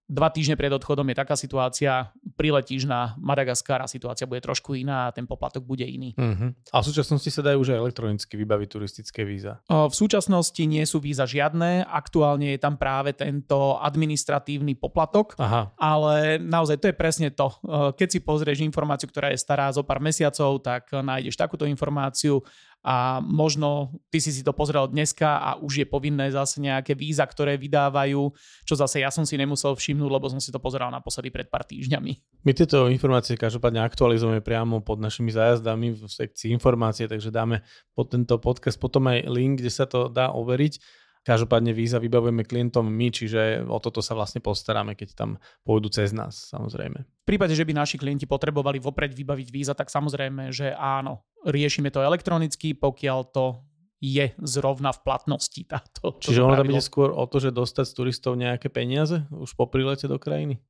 dva 0.07 0.31
týždne 0.31 0.55
pred 0.55 0.71
odchodom 0.71 1.03
je 1.11 1.15
taká 1.19 1.35
situácia, 1.35 2.15
priletíš 2.39 2.87
na 2.87 3.13
Madagaskar 3.19 3.83
a 3.83 3.91
situácia 3.91 4.23
bude 4.23 4.39
trošku 4.39 4.71
iná 4.73 5.11
a 5.11 5.13
ten 5.13 5.27
poplatok 5.27 5.67
bude 5.67 5.83
iný. 5.83 6.15
Uh-huh. 6.15 6.55
A 6.71 6.75
v 6.79 6.85
súčasnosti 6.87 7.27
sa 7.27 7.43
dajú 7.43 7.67
už 7.67 7.75
aj 7.75 7.79
elektronicky 7.83 8.33
vybaviť 8.39 8.67
turistické 8.71 9.27
víza? 9.27 9.59
V 9.67 9.91
súčasnosti 9.91 10.63
nie 10.63 10.87
sú 10.87 11.03
víza 11.03 11.27
žiadne, 11.27 11.83
aktuálne 11.83 12.55
je 12.55 12.59
tam 12.59 12.79
práve 12.79 13.11
tento 13.11 13.75
administratívny 13.83 14.79
poplatok, 14.79 15.35
Aha. 15.43 15.75
ale 15.75 16.39
naozaj 16.39 16.79
to 16.79 16.87
je 16.87 16.95
presne 16.95 17.27
to. 17.35 17.51
Keď 17.93 18.07
si 18.07 18.19
pozrieš 18.23 18.63
informáciu, 18.63 19.11
ktorá 19.11 19.35
je 19.35 19.43
stará 19.43 19.67
zo 19.75 19.83
pár 19.83 19.99
mesiacov, 19.99 20.63
tak 20.63 20.87
nájdeš 20.95 21.35
takúto 21.35 21.67
informáciu 21.67 22.39
a 22.85 23.19
možno 23.19 23.97
ty 24.07 24.21
si 24.21 24.31
si 24.31 24.45
to 24.45 24.55
pozrel 24.55 24.87
dneska 24.87 25.39
a 25.41 25.49
už 25.59 25.83
je 25.83 25.87
povinné 25.87 26.31
zase 26.31 26.61
nejaké 26.63 26.93
víza, 26.95 27.25
ktoré 27.27 27.59
vydávajú, 27.59 28.31
čo 28.63 28.73
zase 28.77 29.03
ja 29.03 29.11
som 29.11 29.27
si 29.27 29.35
nemusel 29.35 29.75
všimnúť, 29.75 30.11
lebo 30.11 30.29
som 30.31 30.39
si 30.39 30.53
to 30.53 30.61
pozeral 30.61 30.87
naposledy 30.93 31.33
pred 31.33 31.51
pár 31.51 31.67
týždňami. 31.67 32.11
My 32.47 32.51
tieto 32.55 32.87
informácie 32.87 33.35
každopádne 33.35 33.83
aktualizujeme 33.83 34.39
priamo 34.39 34.79
pod 34.79 35.03
našimi 35.03 35.35
zájazdami 35.35 35.99
v 35.99 36.01
sekcii 36.07 36.53
informácie, 36.55 37.09
takže 37.09 37.33
dáme 37.33 37.65
pod 37.91 38.13
tento 38.13 38.39
podcast 38.39 38.79
potom 38.79 39.09
aj 39.11 39.27
link, 39.27 39.59
kde 39.59 39.71
sa 39.73 39.83
to 39.83 40.07
dá 40.07 40.31
overiť. 40.31 40.79
Každopádne 41.27 41.75
víza 41.75 41.99
vybavujeme 41.99 42.47
klientom 42.47 42.87
my, 42.87 43.11
čiže 43.11 43.67
o 43.67 43.83
toto 43.83 43.99
sa 43.99 44.15
vlastne 44.15 44.39
postaráme, 44.39 44.95
keď 44.95 45.09
tam 45.11 45.29
pôjdu 45.67 45.91
cez 45.91 46.15
nás, 46.15 46.47
samozrejme. 46.47 47.03
V 47.03 47.25
prípade, 47.27 47.51
že 47.51 47.67
by 47.67 47.75
naši 47.75 47.99
klienti 47.99 48.23
potrebovali 48.23 48.79
vopred 48.79 49.11
vybaviť 49.11 49.47
víza, 49.51 49.75
tak 49.75 49.91
samozrejme, 49.91 50.55
že 50.55 50.71
áno, 50.71 51.27
riešime 51.43 51.91
to 51.91 51.99
elektronicky, 51.99 52.71
pokiaľ 52.79 53.19
to 53.35 53.59
je 53.99 54.29
zrovna 54.39 54.93
v 54.93 55.03
platnosti 55.03 55.61
táto. 55.67 56.15
Čiže 56.21 56.45
ono 56.45 56.55
tam 56.55 56.69
ide 56.69 56.79
skôr 56.85 57.09
o 57.09 57.25
to, 57.25 57.41
že 57.41 57.49
dostať 57.49 57.85
z 57.89 57.93
turistov 57.97 58.37
nejaké 58.37 58.69
peniaze 58.69 59.25
už 59.33 59.57
po 59.57 59.65
prilete 59.65 60.05
do 60.05 60.21
krajiny? 60.21 60.61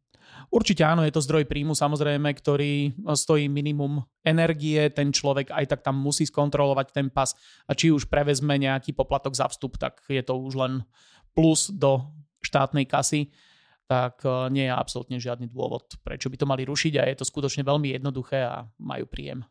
Určite 0.47 0.87
áno, 0.87 1.03
je 1.03 1.11
to 1.11 1.19
zdroj 1.19 1.43
príjmu 1.43 1.75
samozrejme, 1.75 2.31
ktorý 2.31 2.95
stojí 3.11 3.51
minimum 3.51 3.99
energie, 4.23 4.87
ten 4.95 5.11
človek 5.11 5.51
aj 5.51 5.65
tak 5.75 5.79
tam 5.83 5.99
musí 5.99 6.23
skontrolovať 6.23 6.87
ten 6.95 7.07
pas. 7.11 7.35
A 7.67 7.75
či 7.75 7.91
už 7.91 8.07
prevezme 8.07 8.55
nejaký 8.55 8.95
poplatok 8.95 9.35
za 9.35 9.51
vstup, 9.51 9.75
tak 9.75 9.99
je 10.07 10.23
to 10.23 10.39
už 10.39 10.55
len 10.55 10.73
plus 11.35 11.67
do 11.67 12.07
štátnej 12.39 12.87
kasy. 12.87 13.27
Tak 13.87 14.23
e, 14.27 14.51
nie 14.51 14.67
je 14.67 14.73
absolútne 14.75 15.15
žiadny 15.15 15.47
dôvod, 15.47 15.95
prečo 16.03 16.27
by 16.27 16.35
to 16.35 16.47
mali 16.47 16.67
rušiť 16.67 16.93
a 16.99 17.07
je 17.07 17.23
to 17.23 17.25
skutočne 17.27 17.63
veľmi 17.63 17.95
jednoduché 17.95 18.43
a 18.43 18.67
majú 18.83 19.07
príjem. 19.07 19.47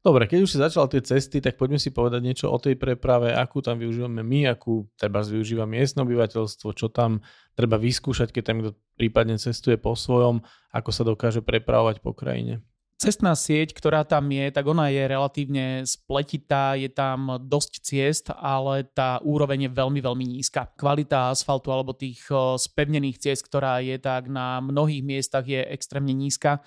Dobre, 0.00 0.24
keď 0.24 0.48
už 0.48 0.56
si 0.56 0.56
začal 0.56 0.88
tie 0.88 1.04
cesty, 1.04 1.44
tak 1.44 1.60
poďme 1.60 1.76
si 1.76 1.92
povedať 1.92 2.24
niečo 2.24 2.48
o 2.48 2.56
tej 2.56 2.72
preprave, 2.80 3.36
akú 3.36 3.60
tam 3.60 3.76
využívame 3.76 4.24
my, 4.24 4.48
akú 4.48 4.88
treba 4.96 5.20
využíva 5.20 5.68
miestne 5.68 6.08
obyvateľstvo, 6.08 6.72
čo 6.72 6.88
tam 6.88 7.20
treba 7.52 7.76
vyskúšať, 7.76 8.32
keď 8.32 8.42
tam 8.42 8.56
kto 8.64 8.70
prípadne 8.96 9.36
cestuje 9.36 9.76
po 9.76 9.92
svojom, 9.92 10.40
ako 10.72 10.90
sa 10.90 11.04
dokáže 11.04 11.44
prepravovať 11.44 12.00
po 12.00 12.16
krajine. 12.16 12.64
Cestná 12.96 13.36
sieť, 13.36 13.76
ktorá 13.76 14.04
tam 14.08 14.28
je, 14.32 14.48
tak 14.48 14.64
ona 14.64 14.88
je 14.88 15.04
relatívne 15.04 15.84
spletitá, 15.84 16.76
je 16.80 16.88
tam 16.88 17.36
dosť 17.36 17.72
ciest, 17.84 18.26
ale 18.32 18.88
tá 18.88 19.20
úroveň 19.20 19.68
je 19.68 19.70
veľmi, 19.72 20.00
veľmi 20.00 20.24
nízka. 20.36 20.68
Kvalita 20.80 21.32
asfaltu 21.32 21.72
alebo 21.72 21.92
tých 21.92 22.24
spevnených 22.56 23.20
ciest, 23.20 23.44
ktorá 23.48 23.84
je, 23.84 24.00
tak 24.00 24.32
na 24.32 24.64
mnohých 24.64 25.04
miestach 25.04 25.44
je 25.44 25.60
extrémne 25.60 26.12
nízka 26.12 26.64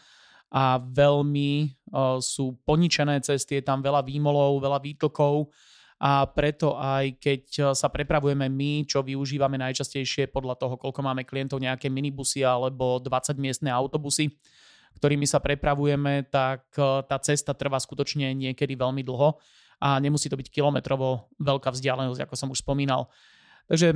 a 0.53 0.77
veľmi 0.77 1.73
sú 2.21 2.61
poničené 2.61 3.25
cesty, 3.25 3.57
je 3.57 3.65
tam 3.65 3.81
veľa 3.81 4.05
výmolov, 4.05 4.61
veľa 4.61 4.77
výtlkov 4.85 5.49
a 5.97 6.29
preto 6.29 6.77
aj 6.77 7.17
keď 7.17 7.73
sa 7.73 7.89
prepravujeme 7.89 8.45
my, 8.53 8.85
čo 8.85 9.01
využívame 9.01 9.57
najčastejšie 9.57 10.29
podľa 10.29 10.61
toho, 10.61 10.77
koľko 10.77 11.01
máme 11.01 11.25
klientov, 11.25 11.57
nejaké 11.57 11.89
minibusy 11.89 12.45
alebo 12.45 13.01
20 13.01 13.33
miestne 13.41 13.73
autobusy, 13.73 14.29
ktorými 15.01 15.25
sa 15.25 15.41
prepravujeme, 15.41 16.29
tak 16.29 16.69
tá 17.09 17.17
cesta 17.17 17.57
trvá 17.57 17.81
skutočne 17.81 18.29
niekedy 18.37 18.77
veľmi 18.77 19.01
dlho 19.01 19.41
a 19.81 19.97
nemusí 19.97 20.29
to 20.29 20.37
byť 20.37 20.53
kilometrovo 20.53 21.33
veľká 21.41 21.73
vzdialenosť, 21.73 22.29
ako 22.29 22.35
som 22.37 22.53
už 22.53 22.61
spomínal. 22.61 23.09
Takže 23.73 23.95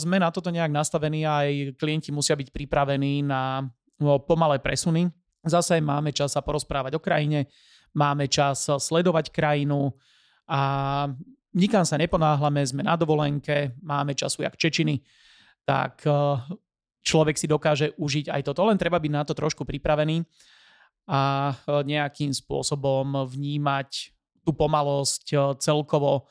sme 0.00 0.16
na 0.16 0.32
toto 0.32 0.48
nejak 0.48 0.72
nastavení 0.72 1.28
a 1.28 1.44
aj 1.44 1.76
klienti 1.76 2.08
musia 2.08 2.38
byť 2.38 2.48
pripravení 2.54 3.26
na 3.26 3.68
pomalé 4.24 4.62
presuny, 4.62 5.12
Zase 5.40 5.80
máme 5.80 6.12
čas 6.12 6.36
sa 6.36 6.44
porozprávať 6.44 6.96
o 6.96 7.00
krajine, 7.00 7.48
máme 7.96 8.28
čas 8.28 8.68
sledovať 8.68 9.32
krajinu 9.32 9.96
a 10.46 10.60
nikam 11.56 11.82
sa 11.82 11.96
neponáhlame, 11.96 12.60
sme 12.62 12.84
na 12.84 12.94
dovolenke, 12.94 13.74
máme 13.80 14.12
času 14.14 14.44
jak 14.44 14.60
Čečiny, 14.60 15.00
tak 15.64 16.04
človek 17.00 17.36
si 17.40 17.48
dokáže 17.48 17.96
užiť 17.96 18.28
aj 18.28 18.52
toto. 18.52 18.68
Len 18.68 18.76
treba 18.76 19.00
byť 19.00 19.12
na 19.12 19.24
to 19.24 19.32
trošku 19.32 19.64
pripravený 19.64 20.22
a 21.10 21.56
nejakým 21.66 22.30
spôsobom 22.30 23.24
vnímať 23.26 24.12
tú 24.44 24.52
pomalosť 24.52 25.56
celkovo. 25.58 26.28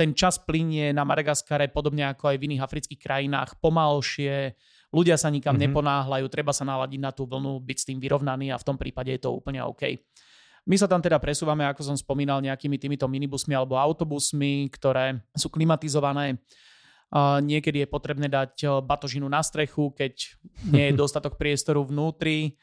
Ten 0.00 0.16
čas 0.16 0.40
plinie 0.40 0.96
na 0.96 1.04
Madagaskare 1.04 1.68
podobne 1.68 2.08
ako 2.08 2.32
aj 2.32 2.36
v 2.40 2.44
iných 2.48 2.64
afrických 2.64 3.00
krajinách 3.02 3.60
pomalšie, 3.60 4.56
ľudia 4.96 5.20
sa 5.20 5.28
nikam 5.28 5.52
mm-hmm. 5.52 5.76
neponáhľajú, 5.76 6.26
treba 6.32 6.56
sa 6.56 6.64
naladiť 6.64 7.00
na 7.04 7.12
tú 7.12 7.28
vlnu, 7.28 7.60
byť 7.60 7.76
s 7.76 7.86
tým 7.92 8.00
vyrovnaný 8.00 8.48
a 8.48 8.56
v 8.56 8.64
tom 8.64 8.80
prípade 8.80 9.12
je 9.12 9.20
to 9.20 9.36
úplne 9.36 9.60
OK. 9.60 10.00
My 10.66 10.74
sa 10.80 10.88
tam 10.88 11.04
teda 11.04 11.20
presúvame, 11.20 11.68
ako 11.68 11.84
som 11.84 11.96
spomínal, 12.00 12.42
nejakými 12.42 12.80
týmito 12.80 13.06
minibusmi 13.06 13.54
alebo 13.54 13.78
autobusmi, 13.78 14.66
ktoré 14.72 15.22
sú 15.36 15.46
klimatizované. 15.46 16.42
Niekedy 17.22 17.86
je 17.86 17.88
potrebné 17.88 18.26
dať 18.26 18.82
batožinu 18.82 19.30
na 19.30 19.38
strechu, 19.46 19.94
keď 19.94 20.34
nie 20.66 20.90
je 20.90 20.98
dostatok 21.06 21.38
priestoru 21.38 21.86
vnútri 21.86 22.58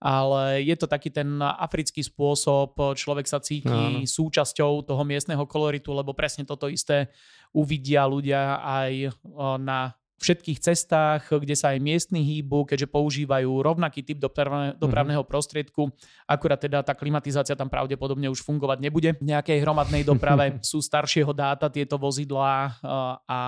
ale 0.00 0.64
je 0.64 0.72
to 0.80 0.88
taký 0.88 1.12
ten 1.12 1.28
africký 1.44 2.00
spôsob, 2.00 2.72
človek 2.96 3.28
sa 3.28 3.36
cíti 3.36 3.68
no. 3.68 4.08
súčasťou 4.08 4.88
toho 4.88 5.02
miestneho 5.04 5.44
koloritu, 5.44 5.92
lebo 5.92 6.16
presne 6.16 6.48
toto 6.48 6.72
isté 6.72 7.12
uvidia 7.52 8.08
ľudia 8.08 8.64
aj 8.64 9.12
na 9.60 9.92
všetkých 10.20 10.60
cestách, 10.60 11.32
kde 11.32 11.56
sa 11.56 11.72
aj 11.72 11.80
miestni 11.80 12.20
hýbu, 12.20 12.68
keďže 12.68 12.92
používajú 12.92 13.48
rovnaký 13.48 14.04
typ 14.04 14.20
dopravne, 14.20 14.76
mhm. 14.76 14.78
dopravného 14.78 15.24
prostriedku. 15.24 15.88
Akurát 16.28 16.60
teda 16.60 16.84
tá 16.84 16.92
klimatizácia 16.92 17.56
tam 17.56 17.72
pravdepodobne 17.72 18.28
už 18.28 18.44
fungovať 18.44 18.78
nebude. 18.84 19.16
V 19.16 19.24
nejakej 19.24 19.64
hromadnej 19.64 20.04
doprave 20.04 20.60
sú 20.70 20.84
staršieho 20.84 21.32
dáta 21.32 21.72
tieto 21.72 21.96
vozidlá 21.96 22.76
a 23.24 23.40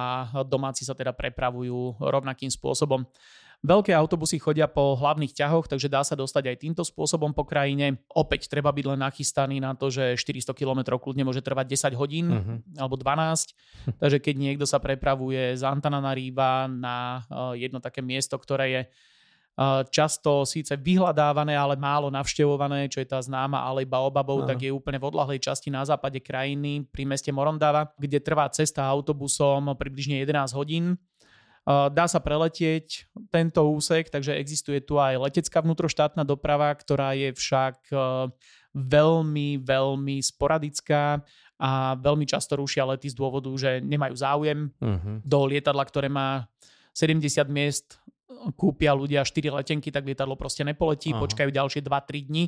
domáci 0.48 0.88
sa 0.88 0.96
teda 0.96 1.12
prepravujú 1.12 2.00
rovnakým 2.00 2.48
spôsobom. 2.48 3.04
Veľké 3.62 3.94
autobusy 3.94 4.42
chodia 4.42 4.66
po 4.66 4.98
hlavných 4.98 5.38
ťahoch, 5.38 5.70
takže 5.70 5.86
dá 5.86 6.02
sa 6.02 6.18
dostať 6.18 6.50
aj 6.50 6.56
týmto 6.66 6.82
spôsobom 6.82 7.30
po 7.30 7.46
krajine. 7.46 8.02
Opäť 8.10 8.50
treba 8.50 8.74
byť 8.74 8.84
len 8.90 8.98
nachystaný 8.98 9.62
na 9.62 9.78
to, 9.78 9.86
že 9.86 10.18
400 10.18 10.50
km 10.50 10.98
kľudne 10.98 11.22
môže 11.22 11.46
trvať 11.46 11.94
10 11.94 11.94
hodín 11.94 12.26
uh-huh. 12.26 12.58
alebo 12.74 12.98
12. 12.98 13.54
takže 14.02 14.18
keď 14.18 14.34
niekto 14.34 14.66
sa 14.66 14.82
prepravuje 14.82 15.54
z 15.54 15.62
Antananaríva 15.62 16.66
na 16.66 17.22
eh, 17.22 17.70
jedno 17.70 17.78
také 17.78 18.02
miesto, 18.02 18.34
ktoré 18.34 18.66
je 18.66 18.82
eh, 18.82 19.82
často 19.94 20.42
síce 20.42 20.74
vyhľadávané, 20.74 21.54
ale 21.54 21.78
málo 21.78 22.10
navštevované, 22.10 22.90
čo 22.90 22.98
je 22.98 23.06
tá 23.06 23.22
známa 23.22 23.62
alej 23.62 23.86
Baobabov, 23.86 24.42
tak 24.42 24.58
je 24.58 24.74
úplne 24.74 24.98
v 24.98 25.06
odlahlej 25.06 25.38
časti 25.38 25.70
na 25.70 25.86
západe 25.86 26.18
krajiny 26.18 26.82
pri 26.90 27.06
meste 27.06 27.30
Morondava, 27.30 27.94
kde 27.94 28.18
trvá 28.18 28.50
cesta 28.50 28.82
autobusom 28.82 29.70
približne 29.78 30.18
11 30.18 30.50
hodín 30.58 30.98
Dá 31.68 32.10
sa 32.10 32.18
preletieť 32.18 33.06
tento 33.30 33.62
úsek, 33.70 34.10
takže 34.10 34.34
existuje 34.34 34.82
tu 34.82 34.98
aj 34.98 35.30
letecká 35.30 35.62
vnútroštátna 35.62 36.26
doprava, 36.26 36.74
ktorá 36.74 37.14
je 37.14 37.30
však 37.30 37.86
e, 37.94 37.96
veľmi, 38.74 39.62
veľmi 39.62 40.18
sporadická 40.18 41.22
a 41.62 41.94
veľmi 41.94 42.26
často 42.26 42.58
rušia 42.58 42.82
lety 42.82 43.06
z 43.06 43.14
dôvodu, 43.14 43.46
že 43.54 43.78
nemajú 43.78 44.14
záujem. 44.18 44.74
Uh-huh. 44.82 45.22
Do 45.22 45.46
lietadla, 45.46 45.86
ktoré 45.86 46.10
má 46.10 46.50
70 46.98 47.46
miest, 47.46 48.02
kúpia 48.58 48.90
ľudia 48.90 49.22
4 49.22 49.62
letenky, 49.62 49.94
tak 49.94 50.02
lietadlo 50.02 50.34
proste 50.34 50.66
nepoletí, 50.66 51.14
uh-huh. 51.14 51.22
počkajú 51.22 51.54
ďalšie 51.54 51.86
2-3 51.86 52.26
dni 52.26 52.44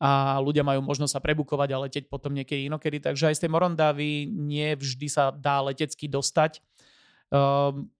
a 0.00 0.40
ľudia 0.40 0.64
majú 0.64 0.80
možnosť 0.80 1.12
sa 1.12 1.20
prebukovať 1.20 1.68
a 1.76 1.80
leteť 1.84 2.04
potom 2.08 2.32
niekedy 2.32 2.72
inokedy. 2.72 3.04
Takže 3.04 3.28
aj 3.28 3.36
z 3.36 3.40
tej 3.44 3.50
Morondávy 3.52 4.32
nie 4.32 4.72
vždy 4.72 5.12
sa 5.12 5.28
dá 5.28 5.60
letecky 5.60 6.08
dostať. 6.08 6.64
Um, 7.28 7.92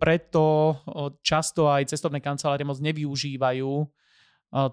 preto 0.00 0.80
často 1.20 1.68
aj 1.68 1.92
cestovné 1.92 2.24
kancelárie 2.24 2.64
moc 2.64 2.80
nevyužívajú 2.80 3.84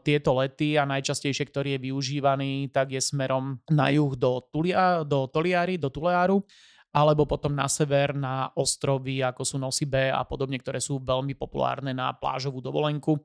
tieto 0.02 0.32
lety 0.34 0.74
a 0.74 0.90
najčastejšie, 0.90 1.54
ktorý 1.54 1.78
je 1.78 1.84
využívaný, 1.92 2.74
tak 2.74 2.96
je 2.96 3.02
smerom 3.04 3.62
na 3.70 3.94
juh 3.94 4.16
do, 4.18 4.42
Tulia, 4.50 5.06
do 5.06 5.30
Toliary, 5.30 5.78
do 5.78 5.94
Tuleáru, 5.94 6.42
alebo 6.90 7.30
potom 7.30 7.54
na 7.54 7.70
sever 7.70 8.18
na 8.18 8.50
ostrovy, 8.58 9.22
ako 9.22 9.46
sú 9.46 9.62
Nosibe 9.62 10.10
a 10.10 10.26
podobne, 10.26 10.58
ktoré 10.58 10.82
sú 10.82 10.98
veľmi 10.98 11.38
populárne 11.38 11.94
na 11.94 12.10
plážovú 12.10 12.58
dovolenku. 12.58 13.22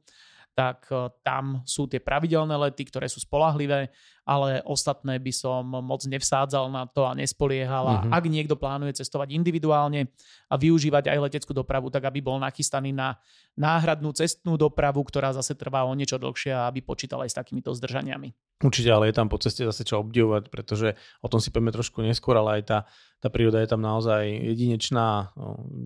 Tak 0.52 0.92
tam 1.25 1.64
sú 1.64 1.88
tie 1.88 2.04
pravidelné 2.04 2.52
lety, 2.68 2.85
ktoré 2.85 3.09
sú 3.09 3.25
spolahlivé, 3.25 3.88
ale 4.23 4.62
ostatné 4.62 5.19
by 5.19 5.33
som 5.35 5.67
moc 5.67 6.07
nevsádzal 6.07 6.71
na 6.71 6.87
to 6.87 7.02
a 7.02 7.12
nespoliehal. 7.19 7.85
A 7.87 7.95
mm-hmm. 7.99 8.12
ak 8.14 8.25
niekto 8.31 8.55
plánuje 8.55 9.02
cestovať 9.02 9.35
individuálne 9.35 10.14
a 10.47 10.55
využívať 10.55 11.11
aj 11.11 11.19
leteckú 11.26 11.50
dopravu, 11.50 11.91
tak 11.91 12.07
aby 12.07 12.23
bol 12.23 12.38
nachystaný 12.38 12.95
na 12.95 13.19
náhradnú 13.59 14.14
cestnú 14.14 14.55
dopravu, 14.55 15.02
ktorá 15.02 15.35
zase 15.35 15.59
trvá 15.59 15.83
o 15.85 15.93
niečo 15.93 16.17
dlhšie 16.23 16.55
a 16.55 16.71
aby 16.71 16.81
počítal 16.81 17.21
aj 17.26 17.35
s 17.35 17.38
takýmito 17.38 17.75
zdržaniami. 17.75 18.33
Určite, 18.62 18.95
ale 18.95 19.11
je 19.11 19.19
tam 19.19 19.26
po 19.26 19.43
ceste 19.43 19.67
zase 19.67 19.83
čo 19.83 19.99
obdivovať, 19.99 20.47
pretože 20.47 20.95
o 21.19 21.26
tom 21.26 21.43
si 21.43 21.50
povieme 21.50 21.75
trošku 21.75 21.99
neskôr, 21.99 22.38
ale 22.38 22.61
aj 22.61 22.62
tá, 22.62 22.79
tá 23.19 23.26
príroda 23.26 23.59
je 23.59 23.67
tam 23.67 23.83
naozaj 23.83 24.23
jedinečná. 24.23 25.35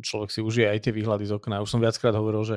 Človek 0.04 0.28
si 0.28 0.44
užije 0.44 0.68
aj 0.68 0.84
tie 0.84 0.92
výhľady 0.92 1.24
z 1.24 1.40
okna. 1.40 1.64
Už 1.64 1.72
som 1.72 1.80
viackrát 1.80 2.12
hovoril, 2.12 2.44
že 2.44 2.56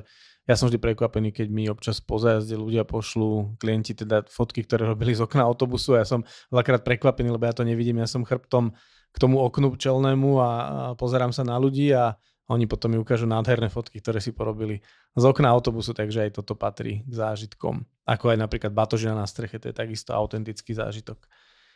ja 0.49 0.57
som 0.57 0.65
vždy 0.65 0.81
prekvapený, 0.81 1.29
keď 1.29 1.47
mi 1.53 1.69
občas 1.69 2.01
po 2.01 2.17
zájazde 2.17 2.57
ľudia 2.57 2.81
pošlú 2.81 3.61
klienti 3.61 3.93
teda 3.93 4.25
fotky, 4.25 4.65
ktoré 4.65 4.89
robili 4.89 5.13
z 5.13 5.21
okna 5.21 5.45
autobusu 5.45 5.68
a 5.75 6.01
ja 6.01 6.07
som 6.07 6.25
veľakrát 6.49 6.81
prekvapený, 6.81 7.29
lebo 7.29 7.45
ja 7.45 7.53
to 7.53 7.67
nevidím, 7.67 8.01
ja 8.01 8.09
som 8.09 8.25
chrbtom 8.25 8.73
k 9.09 9.17
tomu 9.17 9.41
oknu 9.41 9.75
čelnému 9.77 10.29
a 10.39 10.49
pozerám 10.97 11.33
sa 11.33 11.45
na 11.45 11.57
ľudí 11.57 11.93
a 11.93 12.17
oni 12.49 12.65
potom 12.65 12.89
mi 12.89 12.97
ukážu 12.97 13.29
nádherné 13.29 13.69
fotky, 13.69 14.01
ktoré 14.01 14.17
si 14.17 14.33
porobili 14.33 14.81
z 15.13 15.23
okna 15.25 15.53
autobusu, 15.53 15.93
takže 15.93 16.25
aj 16.25 16.41
toto 16.41 16.57
patrí 16.57 17.05
k 17.05 17.13
zážitkom. 17.13 17.85
Ako 18.09 18.33
aj 18.33 18.37
napríklad 18.41 18.73
batožina 18.73 19.13
na 19.13 19.29
streche, 19.29 19.61
to 19.61 19.69
je 19.69 19.75
takisto 19.77 20.17
autentický 20.17 20.73
zážitok. 20.73 21.21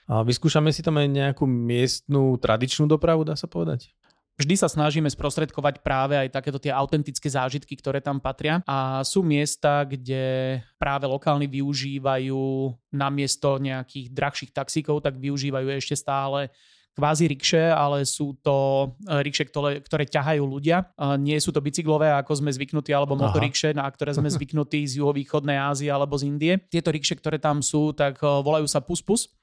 A 0.09 0.25
vyskúšame 0.25 0.73
si 0.73 0.81
tam 0.81 0.97
aj 0.97 1.07
nejakú 1.13 1.45
miestnú 1.45 2.35
tradičnú 2.41 2.89
dopravu, 2.89 3.21
dá 3.21 3.38
sa 3.38 3.45
povedať? 3.45 3.93
Vždy 4.33 4.57
sa 4.57 4.65
snažíme 4.65 5.05
sprostredkovať 5.13 5.85
práve 5.85 6.17
aj 6.17 6.33
takéto 6.33 6.57
tie 6.57 6.73
autentické 6.73 7.29
zážitky, 7.29 7.77
ktoré 7.77 8.01
tam 8.01 8.17
patria. 8.17 8.65
A 8.65 9.05
sú 9.05 9.21
miesta, 9.21 9.85
kde 9.85 10.57
práve 10.81 11.05
lokálni 11.05 11.45
využívajú 11.45 12.73
namiesto 12.89 13.61
nejakých 13.61 14.09
drahších 14.09 14.51
taxíkov, 14.51 15.05
tak 15.05 15.21
využívajú 15.21 15.69
ešte 15.77 15.93
stále 15.93 16.49
kvázi 16.93 17.25
rikše, 17.25 17.73
ale 17.73 18.05
sú 18.05 18.37
to 18.41 18.89
e, 19.05 19.21
rikše, 19.25 19.49
ktoré, 19.49 19.81
ktoré 19.81 20.05
ťahajú 20.05 20.43
ľudia. 20.45 20.93
Nie 21.17 21.41
sú 21.41 21.49
to 21.49 21.61
bicyklové, 21.61 22.13
ako 22.13 22.37
sme 22.37 22.53
zvyknutí, 22.53 22.93
alebo 22.93 23.17
motorikše, 23.17 23.73
na 23.73 23.89
ktoré 23.89 24.13
sme 24.13 24.29
zvyknutí 24.37 24.85
z 24.85 25.01
juhovýchodnej 25.01 25.57
Ázie 25.57 25.89
alebo 25.89 26.13
z 26.17 26.29
Indie. 26.29 26.53
Tieto 26.69 26.93
rikše, 26.93 27.17
ktoré 27.17 27.41
tam 27.41 27.65
sú, 27.65 27.97
tak 27.97 28.21
e, 28.21 28.25
volajú 28.25 28.69
sa 28.69 28.81
puspus 28.81 29.33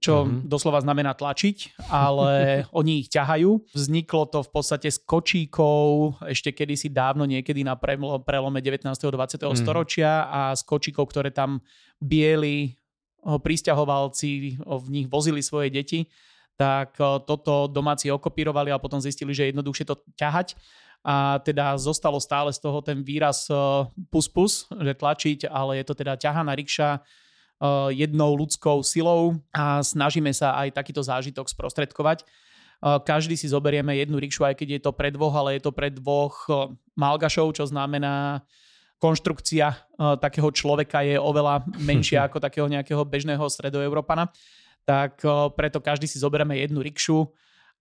čo 0.00 0.24
mm-hmm. 0.24 0.48
doslova 0.48 0.80
znamená 0.84 1.16
tlačiť, 1.16 1.88
ale 1.88 2.32
oni 2.78 3.04
ich 3.04 3.08
ťahajú. 3.12 3.72
Vzniklo 3.72 4.28
to 4.28 4.44
v 4.44 4.50
podstate 4.50 4.88
s 4.88 5.00
kočíkov 5.00 6.16
ešte 6.24 6.52
kedysi 6.52 6.92
dávno, 6.92 7.24
niekedy 7.24 7.64
na 7.64 7.74
prelome 7.76 8.60
19. 8.60 8.86
a 8.86 8.94
20. 8.94 9.02
Mm-hmm. 9.02 9.56
storočia 9.56 10.28
a 10.28 10.40
s 10.52 10.62
kočíkov, 10.64 11.10
ktoré 11.10 11.32
tam 11.32 11.64
bieli 11.98 12.76
pristahovalci 13.26 14.62
v 14.62 14.86
nich 14.88 15.06
vozili 15.10 15.42
svoje 15.42 15.74
deti, 15.74 16.06
tak 16.54 16.94
toto 17.26 17.66
domáci 17.66 18.08
okopírovali 18.08 18.70
a 18.70 18.80
potom 18.80 19.02
zistili, 19.02 19.34
že 19.34 19.44
je 19.44 19.50
jednoduchšie 19.52 19.84
to 19.84 19.98
ťahať 20.14 20.54
a 21.06 21.38
teda 21.38 21.78
zostalo 21.78 22.18
stále 22.18 22.50
z 22.50 22.58
toho 22.58 22.82
ten 22.82 22.98
výraz 23.06 23.46
pus-pus, 24.10 24.66
že 24.66 24.90
tlačiť, 24.90 25.46
ale 25.46 25.78
je 25.78 25.84
to 25.86 25.94
teda 25.94 26.18
ťahaná 26.18 26.50
rikša, 26.58 26.98
jednou 27.88 28.36
ľudskou 28.36 28.84
silou 28.84 29.40
a 29.48 29.80
snažíme 29.80 30.28
sa 30.28 30.60
aj 30.60 30.76
takýto 30.76 31.00
zážitok 31.00 31.48
sprostredkovať. 31.48 32.28
Eh, 32.76 33.00
každý 33.00 33.40
si 33.40 33.48
zoberieme 33.48 33.96
jednu 33.96 34.20
rikšu, 34.20 34.44
aj 34.44 34.54
keď 34.60 34.68
je 34.76 34.80
to 34.84 34.92
pre 34.92 35.08
dvoch, 35.08 35.32
ale 35.32 35.56
je 35.56 35.62
to 35.64 35.72
pre 35.72 35.88
dvoch 35.88 36.44
eh, 36.48 36.54
malgašov, 36.96 37.56
čo 37.56 37.64
znamená 37.64 38.44
konštrukcia 38.96 39.92
takého 40.24 40.48
človeka 40.48 41.04
je 41.04 41.20
oveľa 41.20 41.68
menšia 41.88 42.24
ako 42.24 42.40
takého 42.40 42.64
nejakého 42.64 43.04
bežného 43.04 43.44
stredoeurópana. 43.44 44.32
Tak 44.88 45.20
preto 45.52 45.84
každý 45.84 46.08
si 46.08 46.16
zoberieme 46.16 46.56
jednu 46.56 46.80
rikšu 46.80 47.28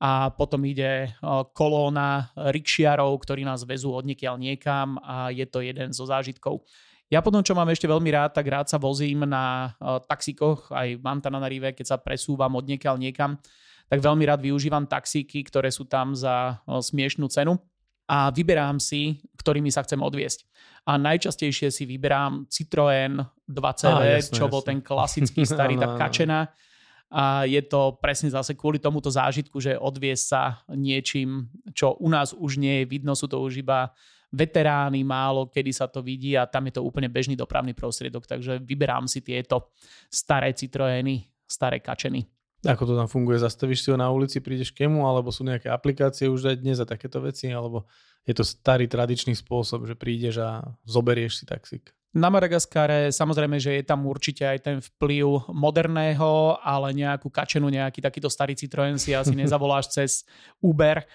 a 0.02 0.28
potom 0.34 0.60
ide 0.68 1.16
kolóna 1.56 2.34
rikšiarov, 2.36 3.16
ktorí 3.22 3.48
nás 3.48 3.64
vezú 3.64 3.96
od 3.96 4.04
niekiaľ 4.04 4.42
niekam 4.42 5.00
a 5.00 5.32
je 5.32 5.46
to 5.48 5.64
jeden 5.64 5.96
zo 5.96 6.04
zážitkov. 6.04 6.66
Ja 7.14 7.22
potom, 7.22 7.46
čo 7.46 7.54
mám 7.54 7.70
ešte 7.70 7.86
veľmi 7.86 8.10
rád, 8.10 8.34
tak 8.34 8.50
rád 8.50 8.66
sa 8.66 8.82
vozím 8.82 9.30
na 9.30 9.78
uh, 9.78 10.02
taxíkoch, 10.02 10.74
aj 10.74 10.98
v 10.98 11.06
Antananarive, 11.06 11.78
keď 11.78 11.96
sa 11.96 11.98
presúvam 12.02 12.58
od 12.58 12.66
niekiaľ 12.66 12.98
niekam, 12.98 13.38
tak 13.86 14.02
veľmi 14.02 14.26
rád 14.26 14.42
využívam 14.42 14.90
taxíky, 14.90 15.46
ktoré 15.46 15.70
sú 15.70 15.86
tam 15.86 16.18
za 16.18 16.58
uh, 16.66 16.82
smiešnú 16.82 17.30
cenu 17.30 17.62
a 18.10 18.30
vyberám 18.30 18.82
si, 18.82 19.22
ktorými 19.38 19.70
sa 19.70 19.86
chcem 19.86 20.02
odviesť. 20.02 20.46
A 20.86 20.98
najčastejšie 21.02 21.74
si 21.74 21.84
vyberám 21.90 22.46
Citroën 22.46 23.18
2CV, 23.50 23.90
ah, 23.90 24.22
jasne, 24.22 24.34
čo 24.38 24.46
jasne. 24.46 24.54
bol 24.54 24.62
ten 24.62 24.80
klasický 24.82 25.42
starý, 25.50 25.78
tá 25.78 25.98
kačena. 25.98 26.50
a 27.10 27.46
je 27.46 27.62
to 27.66 27.98
presne 28.02 28.30
zase 28.30 28.54
kvôli 28.58 28.78
tomuto 28.78 29.10
zážitku, 29.10 29.58
že 29.62 29.78
odvie 29.78 30.14
sa 30.18 30.62
niečím, 30.70 31.50
čo 31.74 31.98
u 31.98 32.10
nás 32.10 32.34
už 32.34 32.62
nie 32.62 32.82
je 32.82 32.90
vidno, 32.90 33.18
sú 33.18 33.26
to 33.26 33.42
už 33.42 33.62
iba 33.62 33.94
veterány, 34.36 35.08
málo 35.08 35.48
kedy 35.48 35.72
sa 35.72 35.88
to 35.88 36.04
vidí 36.04 36.36
a 36.36 36.44
tam 36.44 36.68
je 36.68 36.76
to 36.76 36.82
úplne 36.84 37.08
bežný 37.08 37.40
dopravný 37.40 37.72
prostriedok, 37.72 38.28
takže 38.28 38.60
vyberám 38.60 39.08
si 39.08 39.24
tieto 39.24 39.72
staré 40.12 40.52
Citroeny, 40.52 41.24
staré 41.48 41.80
kačeny. 41.80 42.28
Ako 42.66 42.84
to 42.90 42.98
tam 42.98 43.06
funguje? 43.06 43.38
Zastavíš 43.38 43.86
si 43.86 43.94
ho 43.94 43.98
na 43.98 44.10
ulici, 44.10 44.42
prídeš 44.42 44.74
k 44.74 44.90
nemu, 44.90 45.06
alebo 45.06 45.30
sú 45.30 45.46
nejaké 45.46 45.70
aplikácie 45.70 46.26
už 46.26 46.50
aj 46.50 46.58
dnes 46.60 46.78
a 46.82 46.90
takéto 46.90 47.22
veci, 47.22 47.54
alebo 47.54 47.86
je 48.26 48.34
to 48.34 48.42
starý 48.42 48.90
tradičný 48.90 49.38
spôsob, 49.38 49.86
že 49.86 49.94
prídeš 49.94 50.42
a 50.42 50.66
zoberieš 50.82 51.42
si 51.42 51.46
taxík? 51.46 51.94
Na 52.16 52.32
Madagaskare 52.32 53.12
samozrejme, 53.12 53.60
že 53.60 53.76
je 53.76 53.84
tam 53.84 54.08
určite 54.08 54.48
aj 54.48 54.60
ten 54.64 54.78
vplyv 54.80 55.52
moderného, 55.52 56.56
ale 56.64 56.96
nejakú 56.96 57.28
kačenu, 57.28 57.68
nejaký 57.68 58.00
takýto 58.00 58.32
starý 58.32 58.56
Citroen 58.58 58.98
si 58.98 59.12
asi 59.12 59.36
nezavoláš 59.46 59.92
cez 59.94 60.12
Uber, 60.64 61.06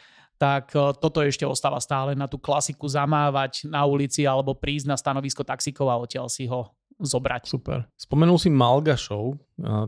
tak 0.40 0.72
e, 0.72 0.96
toto 0.96 1.20
ešte 1.20 1.44
ostáva 1.44 1.76
stále 1.84 2.16
na 2.16 2.24
tú 2.24 2.40
klasiku 2.40 2.88
zamávať 2.88 3.68
na 3.68 3.84
ulici 3.84 4.24
alebo 4.24 4.56
prísť 4.56 4.88
na 4.88 4.96
stanovisko 4.96 5.44
taxikov 5.44 5.92
a 5.92 6.00
odtiaľ 6.00 6.32
si 6.32 6.48
ho 6.48 6.72
zobrať. 7.00 7.48
Super. 7.48 7.88
Spomenul 7.96 8.36
si 8.36 8.52
Malgašov, 8.52 9.40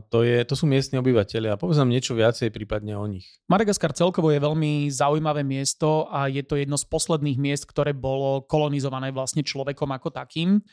to, 0.09 0.17
je, 0.25 0.41
to 0.49 0.57
sú 0.57 0.65
miestni 0.65 0.97
obyvateľia. 0.97 1.61
Povedz 1.61 1.77
nám 1.77 1.93
niečo 1.93 2.17
viacej 2.17 2.49
prípadne 2.49 2.97
o 2.97 3.05
nich. 3.05 3.37
Madagaskar 3.45 3.93
celkovo 3.93 4.33
je 4.33 4.41
veľmi 4.41 4.89
zaujímavé 4.89 5.45
miesto 5.45 6.09
a 6.09 6.25
je 6.25 6.41
to 6.41 6.57
jedno 6.57 6.73
z 6.73 6.89
posledných 6.89 7.37
miest, 7.37 7.69
ktoré 7.69 7.93
bolo 7.93 8.41
kolonizované 8.49 9.13
vlastne 9.13 9.45
človekom 9.45 9.93
ako 9.93 10.09
takým. 10.09 10.65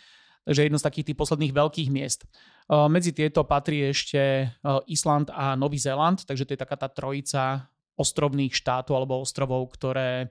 Takže 0.48 0.64
jedno 0.64 0.80
z 0.80 0.86
takých 0.88 1.12
tých 1.12 1.20
posledných 1.20 1.52
veľkých 1.52 1.88
miest. 1.92 2.24
Medzi 2.72 3.12
tieto 3.12 3.44
patrí 3.44 3.92
ešte 3.92 4.48
Island 4.88 5.28
a 5.28 5.52
Nový 5.60 5.76
Zéland, 5.76 6.24
takže 6.24 6.48
to 6.48 6.56
je 6.56 6.62
taká 6.64 6.80
tá 6.80 6.88
trojica 6.88 7.68
ostrovných 7.98 8.54
štátov 8.54 8.94
alebo 8.94 9.22
ostrovov, 9.22 9.70
ktoré 9.74 10.30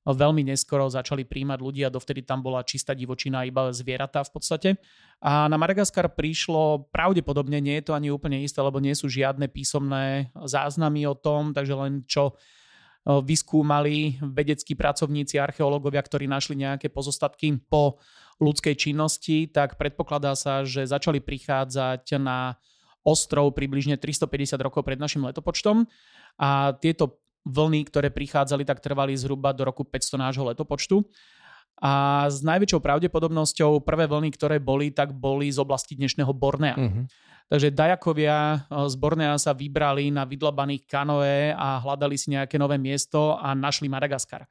veľmi 0.00 0.48
neskoro 0.48 0.88
začali 0.88 1.28
príjmať 1.28 1.60
ľudia, 1.60 1.92
dovtedy 1.92 2.24
tam 2.24 2.40
bola 2.40 2.64
čistá 2.64 2.96
divočina, 2.96 3.44
iba 3.44 3.68
zvieratá 3.68 4.24
v 4.24 4.32
podstate. 4.32 4.68
A 5.20 5.44
na 5.44 5.60
Madagaskar 5.60 6.08
prišlo 6.16 6.88
pravdepodobne, 6.88 7.60
nie 7.60 7.76
je 7.78 7.92
to 7.92 7.92
ani 7.92 8.08
úplne 8.08 8.40
isté, 8.40 8.64
lebo 8.64 8.80
nie 8.80 8.96
sú 8.96 9.12
žiadne 9.12 9.44
písomné 9.52 10.32
záznamy 10.32 11.04
o 11.04 11.12
tom, 11.12 11.52
takže 11.52 11.74
len 11.76 12.00
čo 12.08 12.32
vyskúmali 13.04 14.20
vedeckí 14.20 14.76
pracovníci, 14.76 15.40
archeológovia, 15.40 16.04
ktorí 16.04 16.28
našli 16.28 16.64
nejaké 16.64 16.92
pozostatky 16.92 17.60
po 17.68 18.00
ľudskej 18.40 18.76
činnosti, 18.76 19.48
tak 19.52 19.76
predpokladá 19.76 20.32
sa, 20.32 20.64
že 20.64 20.84
začali 20.84 21.20
prichádzať 21.20 22.20
na 22.20 22.56
ostrov 23.06 23.52
približne 23.56 23.96
350 23.96 24.60
rokov 24.60 24.84
pred 24.84 25.00
našim 25.00 25.24
letopočtom 25.24 25.88
a 26.36 26.76
tieto 26.76 27.20
vlny, 27.48 27.88
ktoré 27.88 28.12
prichádzali, 28.12 28.68
tak 28.68 28.84
trvali 28.84 29.16
zhruba 29.16 29.56
do 29.56 29.64
roku 29.64 29.84
500 29.84 30.20
nášho 30.20 30.44
letopočtu. 30.44 31.00
A 31.80 32.28
s 32.28 32.44
najväčšou 32.44 32.84
pravdepodobnosťou 32.84 33.80
prvé 33.80 34.04
vlny, 34.04 34.36
ktoré 34.36 34.60
boli, 34.60 34.92
tak 34.92 35.16
boli 35.16 35.48
z 35.48 35.56
oblasti 35.64 35.96
dnešného 35.96 36.28
Bornea. 36.36 36.76
Uh-huh. 36.76 37.08
Takže 37.48 37.72
dajakovia 37.72 38.68
e, 38.68 38.84
z 38.84 38.94
Bornea 39.00 39.32
sa 39.40 39.56
vybrali 39.56 40.12
na 40.12 40.28
vydlabaných 40.28 40.84
kanoe 40.84 41.56
a 41.56 41.80
hľadali 41.80 42.20
si 42.20 42.36
nejaké 42.36 42.60
nové 42.60 42.76
miesto 42.76 43.40
a 43.40 43.56
našli 43.56 43.88
Madagaskar. 43.88 44.44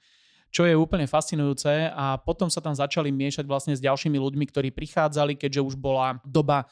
Čo 0.49 0.65
je 0.65 0.73
úplne 0.73 1.05
fascinujúce 1.05 1.93
a 1.93 2.17
potom 2.17 2.49
sa 2.49 2.57
tam 2.65 2.73
začali 2.73 3.13
miešať 3.13 3.45
vlastne 3.45 3.77
s 3.77 3.85
ďalšími 3.85 4.17
ľuďmi, 4.17 4.45
ktorí 4.49 4.73
prichádzali, 4.73 5.37
keďže 5.37 5.61
už 5.61 5.75
bola 5.77 6.17
doba 6.25 6.65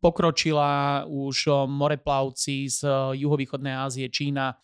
pokročila, 0.00 1.04
už 1.06 1.66
moreplavci 1.68 2.70
z 2.70 2.80
juhovýchodnej 3.18 3.74
Ázie, 3.74 4.06
Čína, 4.10 4.56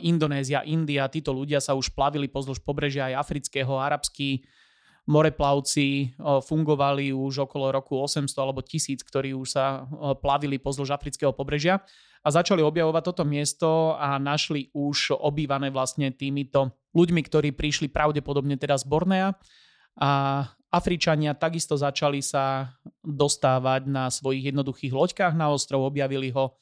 Indonézia, 0.00 0.64
India, 0.64 1.08
títo 1.12 1.36
ľudia 1.36 1.60
sa 1.60 1.76
už 1.76 1.92
plavili 1.92 2.24
pozdĺž 2.28 2.64
pobrežia 2.64 3.12
aj 3.12 3.28
afrického, 3.28 3.76
arabskí 3.76 4.44
moreplavci 5.08 6.16
fungovali 6.20 7.16
už 7.16 7.48
okolo 7.48 7.72
roku 7.72 7.96
800 7.96 8.28
alebo 8.44 8.60
1000, 8.60 9.00
ktorí 9.00 9.32
už 9.32 9.48
sa 9.48 9.88
plavili 10.20 10.60
pozdĺž 10.60 10.92
afrického 10.92 11.32
pobrežia 11.32 11.80
a 12.20 12.28
začali 12.28 12.60
objavovať 12.60 13.02
toto 13.08 13.24
miesto 13.24 13.96
a 13.96 14.20
našli 14.20 14.68
už 14.76 15.16
obývané 15.16 15.72
vlastne 15.72 16.12
týmito 16.12 16.76
ľuďmi, 16.92 17.24
ktorí 17.24 17.56
prišli 17.56 17.88
pravdepodobne 17.88 18.60
teda 18.60 18.76
z 18.76 18.84
Bornea 18.84 19.32
a 19.96 20.10
Afričania 20.68 21.32
takisto 21.32 21.80
začali 21.80 22.20
sa 22.20 22.76
dostávať 23.00 23.88
na 23.88 24.12
svojich 24.12 24.52
jednoduchých 24.52 24.92
loďkách 24.92 25.34
na 25.34 25.48
ostrov, 25.48 25.88
objavili 25.88 26.28
ho 26.36 26.52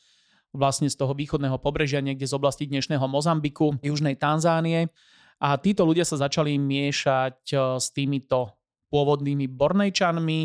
vlastne 0.54 0.86
z 0.86 0.94
toho 0.94 1.12
východného 1.12 1.58
pobrežia, 1.58 1.98
niekde 1.98 2.24
z 2.24 2.34
oblasti 2.38 2.70
dnešného 2.70 3.02
Mozambiku, 3.10 3.76
južnej 3.82 4.14
Tanzánie. 4.14 4.88
A 5.42 5.58
títo 5.60 5.84
ľudia 5.84 6.06
sa 6.06 6.16
začali 6.16 6.56
miešať 6.56 7.52
e, 7.52 7.56
s 7.76 7.92
týmito 7.92 8.56
pôvodnými 8.88 9.50
Bornejčanmi 9.52 10.40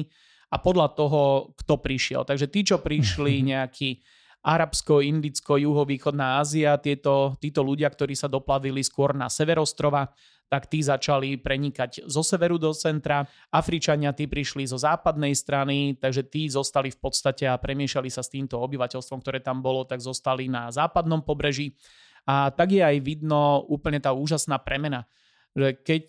a 0.52 0.56
podľa 0.60 0.88
toho, 0.98 1.22
kto 1.56 1.80
prišiel. 1.80 2.28
Takže 2.28 2.52
tí, 2.52 2.68
čo 2.68 2.84
prišli, 2.84 3.40
nejaký 3.56 4.04
Arabsko, 4.42 5.06
Indicko, 5.06 5.56
Juhovýchodná 5.56 6.42
Ázia, 6.42 6.76
tieto, 6.82 7.38
títo 7.38 7.62
ľudia, 7.62 7.88
ktorí 7.88 8.18
sa 8.18 8.26
doplavili 8.26 8.82
skôr 8.82 9.14
na 9.14 9.30
sever 9.30 9.62
ostrova, 9.62 10.10
tak 10.52 10.68
tí 10.68 10.84
začali 10.84 11.40
prenikať 11.40 12.04
zo 12.12 12.20
severu 12.20 12.60
do 12.60 12.76
centra. 12.76 13.24
Afričania 13.48 14.12
tí 14.12 14.28
prišli 14.28 14.68
zo 14.68 14.76
západnej 14.76 15.32
strany, 15.32 15.96
takže 15.96 16.28
tí 16.28 16.52
zostali 16.52 16.92
v 16.92 17.00
podstate 17.00 17.48
a 17.48 17.56
premiešali 17.56 18.12
sa 18.12 18.20
s 18.20 18.28
týmto 18.28 18.60
obyvateľstvom, 18.60 19.24
ktoré 19.24 19.40
tam 19.40 19.64
bolo, 19.64 19.88
tak 19.88 20.04
zostali 20.04 20.52
na 20.52 20.68
západnom 20.68 21.24
pobreží. 21.24 21.80
A 22.28 22.52
tak 22.52 22.76
je 22.76 22.84
aj 22.84 23.00
vidno 23.00 23.64
úplne 23.72 24.04
tá 24.04 24.12
úžasná 24.12 24.60
premena 24.60 25.08
že 25.52 25.76
keď 25.84 26.06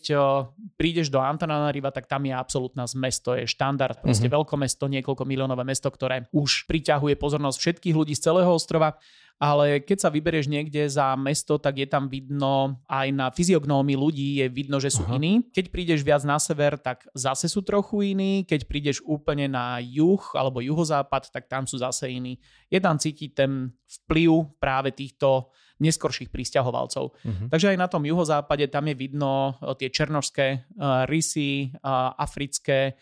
prídeš 0.78 1.10
do 1.10 1.18
Antananariva, 1.18 1.90
tak 1.90 2.06
tam 2.06 2.22
je 2.22 2.34
absolútna 2.34 2.86
zmes, 2.86 3.18
to 3.18 3.34
je 3.34 3.50
štandard, 3.50 3.98
proste 3.98 4.30
mm-hmm. 4.30 4.38
veľkomesto, 4.38 4.86
niekoľko 4.86 5.26
miliónové 5.26 5.66
mesto, 5.66 5.90
ktoré 5.90 6.30
už 6.30 6.70
priťahuje 6.70 7.18
pozornosť 7.18 7.58
všetkých 7.58 7.94
ľudí 7.98 8.14
z 8.14 8.30
celého 8.30 8.50
ostrova 8.54 8.94
ale 9.42 9.82
keď 9.82 10.06
sa 10.06 10.14
vyberieš 10.14 10.46
niekde 10.46 10.86
za 10.86 11.18
mesto, 11.18 11.58
tak 11.58 11.82
je 11.82 11.90
tam 11.90 12.06
vidno 12.06 12.78
aj 12.86 13.08
na 13.10 13.26
fyziognómii 13.34 13.98
ľudí, 13.98 14.38
je 14.38 14.46
vidno, 14.46 14.78
že 14.78 14.94
sú 14.94 15.02
Aha. 15.02 15.18
iní. 15.18 15.42
Keď 15.50 15.74
prídeš 15.74 16.06
viac 16.06 16.22
na 16.22 16.38
sever, 16.38 16.78
tak 16.78 17.10
zase 17.10 17.50
sú 17.50 17.66
trochu 17.66 18.14
iní. 18.14 18.46
Keď 18.46 18.70
prídeš 18.70 19.02
úplne 19.02 19.50
na 19.50 19.82
juh 19.82 20.22
alebo 20.38 20.62
juhozápad, 20.62 21.34
tak 21.34 21.50
tam 21.50 21.66
sú 21.66 21.82
zase 21.82 22.14
iní. 22.14 22.38
Je 22.70 22.78
tam 22.78 23.02
cítiť 23.02 23.30
ten 23.34 23.74
vplyv 24.06 24.62
práve 24.62 24.94
týchto 24.94 25.50
neskorších 25.82 26.30
pristahovalcov. 26.30 27.10
Uh-huh. 27.10 27.48
Takže 27.50 27.74
aj 27.74 27.78
na 27.82 27.90
tom 27.90 28.06
juhozápade 28.06 28.70
tam 28.70 28.86
je 28.86 28.94
vidno 28.94 29.58
eh, 29.58 29.74
tie 29.74 29.90
černožské 29.90 30.46
uh, 30.78 31.02
rysy, 31.10 31.74
uh, 31.82 32.14
africké, 32.14 32.94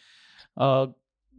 uh, 0.57 0.89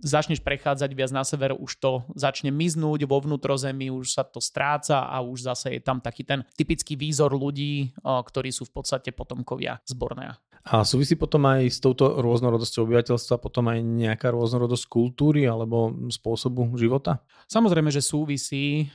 začneš 0.01 0.41
prechádzať 0.41 0.91
viac 0.97 1.13
na 1.13 1.21
sever, 1.21 1.53
už 1.55 1.71
to 1.77 1.91
začne 2.17 2.49
miznúť 2.49 3.05
vo 3.05 3.21
vnútrozemí, 3.21 3.93
už 3.93 4.17
sa 4.17 4.25
to 4.25 4.41
stráca 4.41 5.07
a 5.07 5.21
už 5.21 5.47
zase 5.47 5.77
je 5.77 5.81
tam 5.81 6.01
taký 6.01 6.25
ten 6.25 6.43
typický 6.57 6.97
výzor 6.97 7.31
ľudí, 7.31 7.93
ktorí 8.03 8.49
sú 8.49 8.65
v 8.67 8.81
podstate 8.81 9.13
potomkovia 9.13 9.79
z 9.85 9.93
Bornea. 9.93 10.35
A 10.61 10.85
súvisí 10.85 11.17
potom 11.17 11.41
aj 11.49 11.73
s 11.73 11.81
touto 11.81 12.21
rôznorodosťou 12.21 12.85
obyvateľstva 12.85 13.41
potom 13.41 13.73
aj 13.73 13.81
nejaká 13.81 14.29
rôznorodosť 14.29 14.85
kultúry 14.93 15.49
alebo 15.49 15.89
spôsobu 16.13 16.77
života? 16.77 17.25
Samozrejme, 17.49 17.89
že 17.89 18.05
súvisí, 18.05 18.85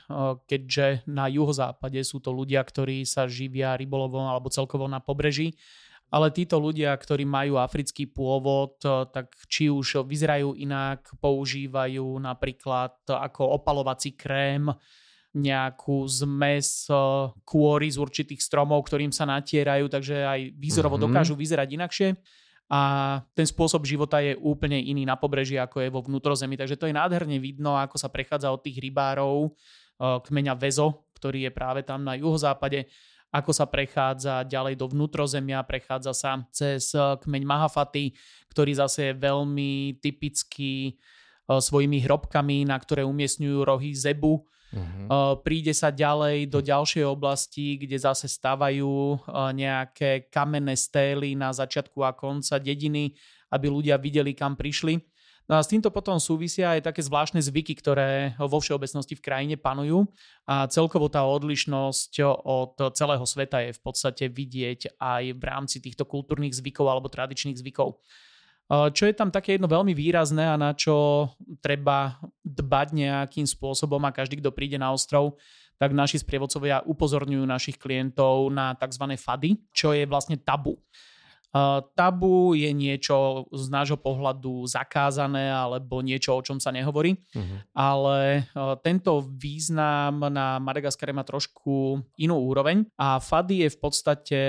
keďže 0.47 1.03
na 1.11 1.27
juhozápade 1.27 1.99
sú 2.07 2.23
to 2.23 2.31
ľudia, 2.31 2.63
ktorí 2.63 3.03
sa 3.03 3.27
živia 3.27 3.75
rybolovom 3.75 4.31
alebo 4.31 4.47
celkovo 4.47 4.87
na 4.87 5.03
pobreží 5.03 5.59
ale 6.07 6.31
títo 6.31 6.55
ľudia, 6.55 6.95
ktorí 6.95 7.27
majú 7.27 7.59
africký 7.59 8.07
pôvod, 8.07 8.79
eh, 8.83 9.07
tak 9.11 9.35
či 9.51 9.67
už 9.67 10.07
vyzerajú 10.07 10.55
inak, 10.55 11.11
používajú 11.19 12.19
napríklad 12.23 12.95
ako 13.07 13.59
opalovací 13.59 14.15
krém 14.15 14.71
nejakú 15.35 16.07
zmes 16.07 16.87
eh, 16.87 16.97
kôry 17.43 17.91
z 17.91 17.97
určitých 17.99 18.39
stromov, 18.39 18.87
ktorým 18.87 19.11
sa 19.11 19.27
natierajú, 19.27 19.91
takže 19.91 20.23
aj 20.23 20.39
výzorovo 20.55 20.95
mm-hmm. 20.95 21.11
dokážu 21.11 21.35
vyzerať 21.35 21.67
inakšie. 21.75 22.09
A 22.67 22.81
ten 23.31 23.47
spôsob 23.47 23.87
života 23.87 24.19
je 24.19 24.35
úplne 24.35 24.75
iný 24.75 25.07
na 25.07 25.15
pobreží, 25.15 25.55
ako 25.55 25.87
je 25.87 25.93
vo 25.93 26.03
vnútrozemí. 26.03 26.59
Takže 26.59 26.75
to 26.75 26.91
je 26.91 26.97
nádherne 26.99 27.39
vidno, 27.39 27.79
ako 27.79 27.95
sa 27.95 28.11
prechádza 28.11 28.51
od 28.51 28.59
tých 28.59 28.79
rybárov, 28.79 29.51
eh, 29.51 30.19
kmeňa 30.23 30.55
Vezo, 30.55 31.07
ktorý 31.15 31.47
je 31.47 31.51
práve 31.51 31.81
tam 31.87 32.03
na 32.03 32.15
juhozápade, 32.19 32.91
ako 33.31 33.51
sa 33.51 33.67
prechádza 33.67 34.47
ďalej 34.47 34.79
do 34.79 34.87
vnútrozemia, 34.87 35.65
prechádza 35.67 36.13
sa 36.15 36.31
cez 36.51 36.95
eh, 36.95 37.15
kmeň 37.19 37.43
Mahafaty, 37.43 38.15
ktorý 38.51 38.71
zase 38.77 39.11
je 39.11 39.19
veľmi 39.19 39.99
typický 39.99 40.95
eh, 40.95 41.59
svojimi 41.59 42.03
hrobkami, 42.03 42.67
na 42.67 42.79
ktoré 42.79 43.03
umiestňujú 43.03 43.59
rohy 43.63 43.91
zebu. 43.95 44.47
Uh-huh. 44.67 45.39
Príde 45.47 45.71
sa 45.71 45.95
ďalej 45.95 46.51
do 46.51 46.59
ďalšej 46.59 47.07
oblasti, 47.07 47.79
kde 47.79 48.03
zase 48.03 48.27
stavajú 48.27 49.15
nejaké 49.55 50.27
kamenné 50.27 50.75
stély 50.75 51.39
na 51.39 51.55
začiatku 51.55 52.03
a 52.03 52.11
konca 52.11 52.59
dediny, 52.59 53.15
aby 53.47 53.71
ľudia 53.71 53.95
videli, 53.95 54.35
kam 54.35 54.59
prišli. 54.59 54.99
No 55.47 55.55
a 55.55 55.63
s 55.63 55.71
týmto 55.71 55.87
potom 55.87 56.19
súvisia 56.19 56.75
aj 56.75 56.91
také 56.91 56.99
zvláštne 56.99 57.39
zvyky, 57.39 57.79
ktoré 57.79 58.35
vo 58.35 58.59
všeobecnosti 58.59 59.15
v 59.15 59.23
krajine 59.23 59.55
panujú 59.55 60.03
a 60.43 60.67
celkovo 60.67 61.07
tá 61.07 61.23
odlišnosť 61.23 62.19
od 62.43 62.75
celého 62.91 63.23
sveta 63.23 63.63
je 63.63 63.71
v 63.71 63.81
podstate 63.81 64.27
vidieť 64.27 64.99
aj 64.99 65.23
v 65.39 65.43
rámci 65.47 65.79
týchto 65.79 66.03
kultúrnych 66.03 66.51
zvykov 66.51 66.91
alebo 66.91 67.07
tradičných 67.07 67.55
zvykov. 67.63 67.95
Čo 68.67 69.03
je 69.07 69.15
tam 69.15 69.31
také 69.31 69.55
jedno 69.55 69.71
veľmi 69.71 69.95
výrazné 69.95 70.43
a 70.43 70.59
na 70.59 70.75
čo 70.75 71.31
treba 71.63 72.19
dbať 72.43 72.87
nejakým 72.91 73.47
spôsobom 73.47 74.03
a 74.03 74.11
každý, 74.11 74.43
kto 74.43 74.51
príde 74.51 74.75
na 74.75 74.91
ostrov, 74.91 75.39
tak 75.79 75.95
naši 75.95 76.19
sprievodcovia 76.19 76.83
upozorňujú 76.83 77.47
našich 77.47 77.79
klientov 77.79 78.51
na 78.51 78.75
tzv. 78.75 79.15
fady, 79.15 79.71
čo 79.71 79.95
je 79.95 80.03
vlastne 80.03 80.35
tabu. 80.35 80.75
Tabu 81.97 82.53
je 82.53 82.69
niečo 82.75 83.47
z 83.49 83.65
nášho 83.71 83.97
pohľadu 83.97 84.67
zakázané 84.67 85.49
alebo 85.49 86.03
niečo, 86.03 86.37
o 86.37 86.45
čom 86.45 86.59
sa 86.61 86.69
nehovorí, 86.69 87.17
uh-huh. 87.17 87.57
ale 87.73 88.45
tento 88.85 89.25
význam 89.25 90.27
na 90.27 90.59
Madagaskare 90.59 91.15
má 91.15 91.23
trošku 91.25 92.03
inú 92.19 92.35
úroveň 92.45 92.85
a 92.99 93.17
fady 93.17 93.65
je 93.65 93.69
v 93.73 93.79
podstate 93.79 94.39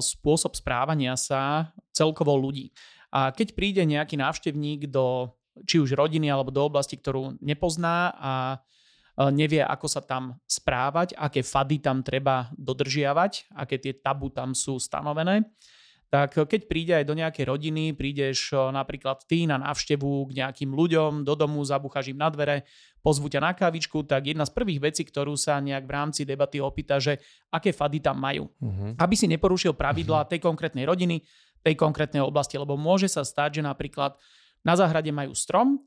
spôsob 0.00 0.58
správania 0.58 1.14
sa 1.14 1.70
celkovo 1.94 2.34
ľudí. 2.34 2.74
A 3.14 3.30
keď 3.30 3.54
príde 3.54 3.82
nejaký 3.86 4.18
návštevník 4.18 4.90
do 4.90 5.30
či 5.62 5.78
už 5.78 5.94
rodiny 5.94 6.26
alebo 6.34 6.50
do 6.50 6.66
oblasti, 6.66 6.98
ktorú 6.98 7.38
nepozná 7.38 8.10
a 8.18 8.32
nevie, 9.30 9.62
ako 9.62 9.86
sa 9.86 10.02
tam 10.02 10.42
správať, 10.42 11.14
aké 11.14 11.46
fady 11.46 11.78
tam 11.78 12.02
treba 12.02 12.50
dodržiavať, 12.58 13.54
aké 13.54 13.78
tie 13.78 13.94
tabu 13.94 14.34
tam 14.34 14.50
sú 14.50 14.82
stanovené, 14.82 15.46
tak 16.14 16.38
keď 16.46 16.70
príde 16.70 16.94
aj 16.94 17.10
do 17.10 17.18
nejakej 17.18 17.42
rodiny, 17.42 17.90
prídeš 17.90 18.54
napríklad 18.54 19.26
ty 19.26 19.50
na 19.50 19.58
návštevu 19.58 20.30
k 20.30 20.38
nejakým 20.38 20.70
ľuďom 20.70 21.26
do 21.26 21.34
domu, 21.34 21.58
zabucháš 21.66 22.14
im 22.14 22.22
na 22.22 22.30
dvere, 22.30 22.62
pozvu 23.02 23.26
ťa 23.26 23.42
na 23.42 23.50
kávičku, 23.50 24.06
tak 24.06 24.30
jedna 24.30 24.46
z 24.46 24.54
prvých 24.54 24.78
vecí, 24.78 25.02
ktorú 25.02 25.34
sa 25.34 25.58
nejak 25.58 25.82
v 25.82 25.90
rámci 25.90 26.22
debaty 26.22 26.62
opýta, 26.62 27.02
že 27.02 27.18
aké 27.50 27.74
fady 27.74 27.98
tam 27.98 28.22
majú. 28.22 28.46
Uh-huh. 28.46 28.94
Aby 28.94 29.18
si 29.18 29.26
neporušil 29.26 29.74
pravidlá 29.74 30.22
uh-huh. 30.22 30.30
tej 30.30 30.38
konkrétnej 30.38 30.86
rodiny, 30.86 31.18
tej 31.66 31.74
konkrétnej 31.74 32.22
oblasti, 32.22 32.62
lebo 32.62 32.78
môže 32.78 33.10
sa 33.10 33.26
stať, 33.26 33.58
že 33.58 33.62
napríklad 33.66 34.14
na 34.62 34.78
záhrade 34.78 35.10
majú 35.10 35.34
strom, 35.34 35.82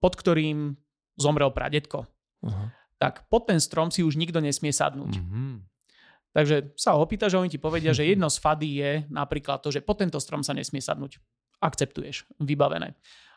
pod 0.00 0.16
ktorým 0.16 0.80
zomrel 1.20 1.52
pradetko. 1.52 2.08
Uh-huh. 2.40 2.72
Tak 2.96 3.28
pod 3.28 3.52
ten 3.52 3.60
strom 3.60 3.92
si 3.92 4.00
už 4.00 4.16
nikto 4.16 4.40
nesmie 4.40 4.72
sadnúť. 4.72 5.20
Uh-huh. 5.20 5.60
Takže 6.36 6.76
sa 6.76 6.94
opýta, 6.98 7.32
že 7.32 7.40
oni 7.40 7.48
ti 7.48 7.60
povedia, 7.60 7.96
že 7.96 8.08
jedno 8.12 8.28
z 8.28 8.38
fady 8.38 8.68
je 8.68 8.90
napríklad 9.08 9.64
to, 9.64 9.72
že 9.72 9.84
po 9.84 9.96
tento 9.96 10.20
strom 10.20 10.44
sa 10.44 10.52
nesmie 10.52 10.80
sadnúť. 10.80 11.20
Akceptuješ, 11.58 12.28
vybavené. 12.38 12.94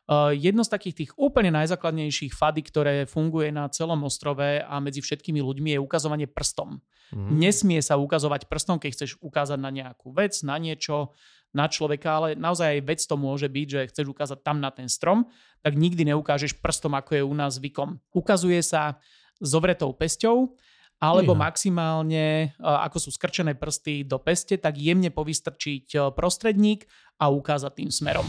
Uh, 0.09 0.33
jedno 0.33 0.65
z 0.65 0.73
takých 0.73 0.95
tých 0.97 1.11
úplne 1.15 1.53
najzákladnejších 1.53 2.33
fady, 2.33 2.61
ktoré 2.67 2.95
funguje 3.05 3.53
na 3.53 3.69
celom 3.69 4.01
ostrove 4.03 4.59
a 4.59 4.75
medzi 4.81 4.99
všetkými 4.99 5.39
ľuďmi 5.39 5.77
je 5.77 5.79
ukazovanie 5.79 6.27
prstom. 6.27 6.81
Mm. 7.13 7.37
Nesmie 7.37 7.79
sa 7.85 8.01
ukazovať 8.01 8.49
prstom, 8.49 8.81
keď 8.81 8.91
chceš 8.97 9.11
ukázať 9.21 9.61
na 9.61 9.69
nejakú 9.69 10.09
vec, 10.11 10.35
na 10.41 10.57
niečo, 10.57 11.13
na 11.51 11.67
človeka, 11.67 12.09
ale 12.17 12.27
naozaj 12.39 12.79
aj 12.79 12.81
vec 12.87 12.99
to 13.03 13.15
môže 13.19 13.47
byť, 13.51 13.67
že 13.67 13.89
chceš 13.91 14.07
ukázať 14.09 14.39
tam 14.41 14.63
na 14.63 14.71
ten 14.71 14.87
strom, 14.87 15.27
tak 15.61 15.75
nikdy 15.75 16.07
neukážeš 16.11 16.59
prstom, 16.63 16.95
ako 16.95 17.11
je 17.19 17.23
u 17.27 17.33
nás 17.35 17.59
zvykom. 17.59 17.99
Ukazuje 18.15 18.63
sa 18.63 18.99
zovretou 19.43 19.91
pesťou 19.91 20.55
alebo 21.01 21.33
Iha. 21.33 21.43
maximálne, 21.49 22.53
ako 22.61 22.97
sú 23.01 23.09
skrčené 23.09 23.57
prsty 23.57 24.05
do 24.05 24.21
peste, 24.21 24.61
tak 24.61 24.77
jemne 24.77 25.09
povystrčiť 25.09 26.13
prostredník 26.13 26.85
a 27.17 27.33
ukázať 27.33 27.73
tým 27.73 27.89
smerom. 27.89 28.27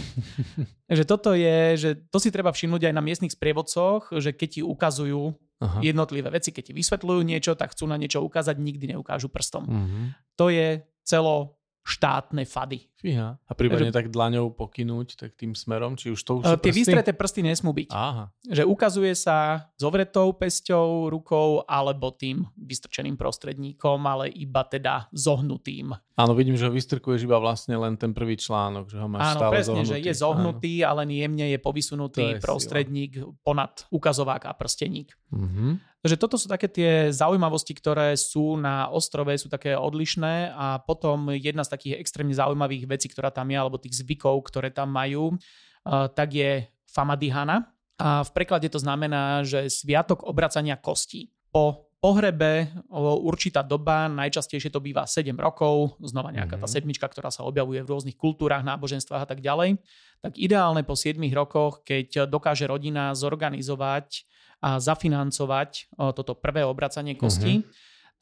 že 0.97 1.05
toto 1.05 1.37
je, 1.37 1.77
že 1.77 1.91
to 2.09 2.17
si 2.17 2.33
treba 2.33 2.49
všimnúť 2.49 2.89
aj 2.89 2.95
na 2.97 3.05
miestnych 3.05 3.37
sprievodcoch, 3.37 4.09
že 4.17 4.33
keď 4.33 4.49
ti 4.49 4.63
ukazujú 4.65 5.37
Aha. 5.61 5.85
jednotlivé 5.85 6.33
veci, 6.33 6.49
keď 6.49 6.73
ti 6.73 6.73
vysvetľujú 6.73 7.21
niečo, 7.21 7.53
tak 7.61 7.77
chcú 7.77 7.85
na 7.85 8.01
niečo 8.01 8.25
ukázať, 8.25 8.57
nikdy 8.57 8.97
neukážu 8.97 9.29
prstom. 9.29 9.65
Uh-huh. 9.69 10.09
To 10.41 10.49
je 10.49 10.81
celo 11.05 11.61
štátne 11.83 12.47
fady. 12.47 12.87
Fíha. 13.03 13.35
A 13.35 13.53
prípadne 13.59 13.91
že, 13.91 13.99
tak 13.99 14.15
dlaňou 14.15 14.55
pokynúť 14.55 15.19
tak 15.19 15.35
tým 15.35 15.59
smerom, 15.59 15.99
či 15.99 16.15
už 16.15 16.21
to 16.23 16.39
už 16.39 16.63
Tie 16.63 16.71
vystreté 16.71 17.11
prsty 17.11 17.43
nesmú 17.43 17.75
byť. 17.75 17.91
Aha. 17.91 18.31
Že 18.47 18.63
ukazuje 18.71 19.11
sa 19.19 19.67
zovretou 19.75 20.31
pesťou, 20.39 21.11
rukou 21.11 21.67
alebo 21.67 22.15
tým 22.15 22.47
vystrčeným 22.55 23.19
prostredníkom, 23.19 23.99
ale 24.07 24.31
iba 24.31 24.63
teda 24.63 25.11
zohnutým. 25.11 25.91
Áno, 26.15 26.33
vidím, 26.39 26.55
že 26.55 26.71
ho 26.71 26.73
vystrkuješ 26.73 27.27
iba 27.27 27.43
vlastne 27.43 27.75
len 27.75 27.99
ten 27.99 28.15
prvý 28.15 28.39
článok, 28.39 28.87
že 28.87 29.03
ho 29.03 29.11
máš 29.11 29.35
Áno, 29.35 29.39
stále 29.43 29.53
presne, 29.59 29.83
zohnutý. 29.83 29.91
že 29.91 29.97
je 30.07 30.15
zohnutý, 30.15 30.75
Áno. 30.87 30.89
ale 30.95 31.01
jemne 31.11 31.47
je 31.51 31.59
povysunutý 31.59 32.39
je 32.39 32.39
prostredník 32.39 33.13
sila. 33.19 33.35
ponad 33.43 33.91
ukazovák 33.91 34.47
a 34.47 34.55
prsteník. 34.55 35.11
Mhm. 35.35 35.91
Takže 36.03 36.19
toto 36.19 36.35
sú 36.35 36.51
také 36.51 36.67
tie 36.67 37.15
zaujímavosti, 37.15 37.79
ktoré 37.79 38.19
sú 38.19 38.59
na 38.59 38.91
ostrove, 38.91 39.31
sú 39.39 39.47
také 39.47 39.79
odlišné 39.79 40.51
a 40.51 40.83
potom 40.83 41.31
jedna 41.31 41.63
z 41.63 41.79
takých 41.79 42.03
extrémne 42.03 42.35
zaujímavých 42.35 42.91
vecí, 42.91 43.07
ktorá 43.07 43.31
tam 43.31 43.47
je, 43.47 43.55
alebo 43.55 43.79
tých 43.79 44.03
zvykov, 44.03 44.43
ktoré 44.51 44.75
tam 44.75 44.91
majú, 44.91 45.39
tak 45.87 46.35
je 46.35 46.67
Famadihana. 46.91 47.71
A 48.03 48.27
v 48.27 48.31
preklade 48.35 48.67
to 48.67 48.83
znamená, 48.83 49.47
že 49.47 49.71
sviatok 49.71 50.27
obracania 50.27 50.75
kostí. 50.75 51.31
Po 51.55 51.87
pohrebe 52.03 52.75
určitá 53.23 53.63
doba, 53.63 54.11
najčastejšie 54.11 54.75
to 54.75 54.83
býva 54.83 55.07
7 55.07 55.31
rokov, 55.39 56.03
znova 56.03 56.35
nejaká 56.35 56.59
tá 56.59 56.67
mhm. 56.67 56.75
sedmička, 56.75 57.07
ktorá 57.07 57.31
sa 57.31 57.47
objavuje 57.47 57.79
v 57.79 57.91
rôznych 57.95 58.19
kultúrach, 58.19 58.67
náboženstvách 58.67 59.23
a 59.23 59.29
tak 59.31 59.39
ďalej, 59.39 59.79
tak 60.19 60.35
ideálne 60.35 60.83
po 60.83 60.99
7 60.99 61.15
rokoch, 61.31 61.87
keď 61.87 62.27
dokáže 62.27 62.67
rodina 62.67 63.15
zorganizovať 63.15 64.27
a 64.63 64.79
zafinancovať 64.79 65.91
toto 66.15 66.39
prvé 66.39 66.63
obracanie 66.63 67.19
kostí, 67.19 67.67
uh-huh. 67.67 67.71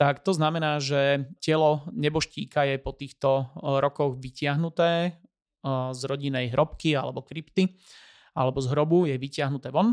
tak 0.01 0.25
to 0.25 0.33
znamená, 0.33 0.81
že 0.81 1.29
telo 1.37 1.85
neboštíka 1.93 2.65
je 2.65 2.77
po 2.81 2.97
týchto 2.97 3.53
rokoch 3.61 4.17
vytiahnuté 4.17 5.21
z 5.93 6.01
rodinej 6.09 6.57
hrobky 6.57 6.97
alebo 6.97 7.21
krypty 7.21 7.77
alebo 8.33 8.57
z 8.65 8.73
hrobu 8.73 9.05
je 9.05 9.21
vytiahnuté 9.21 9.69
von 9.69 9.93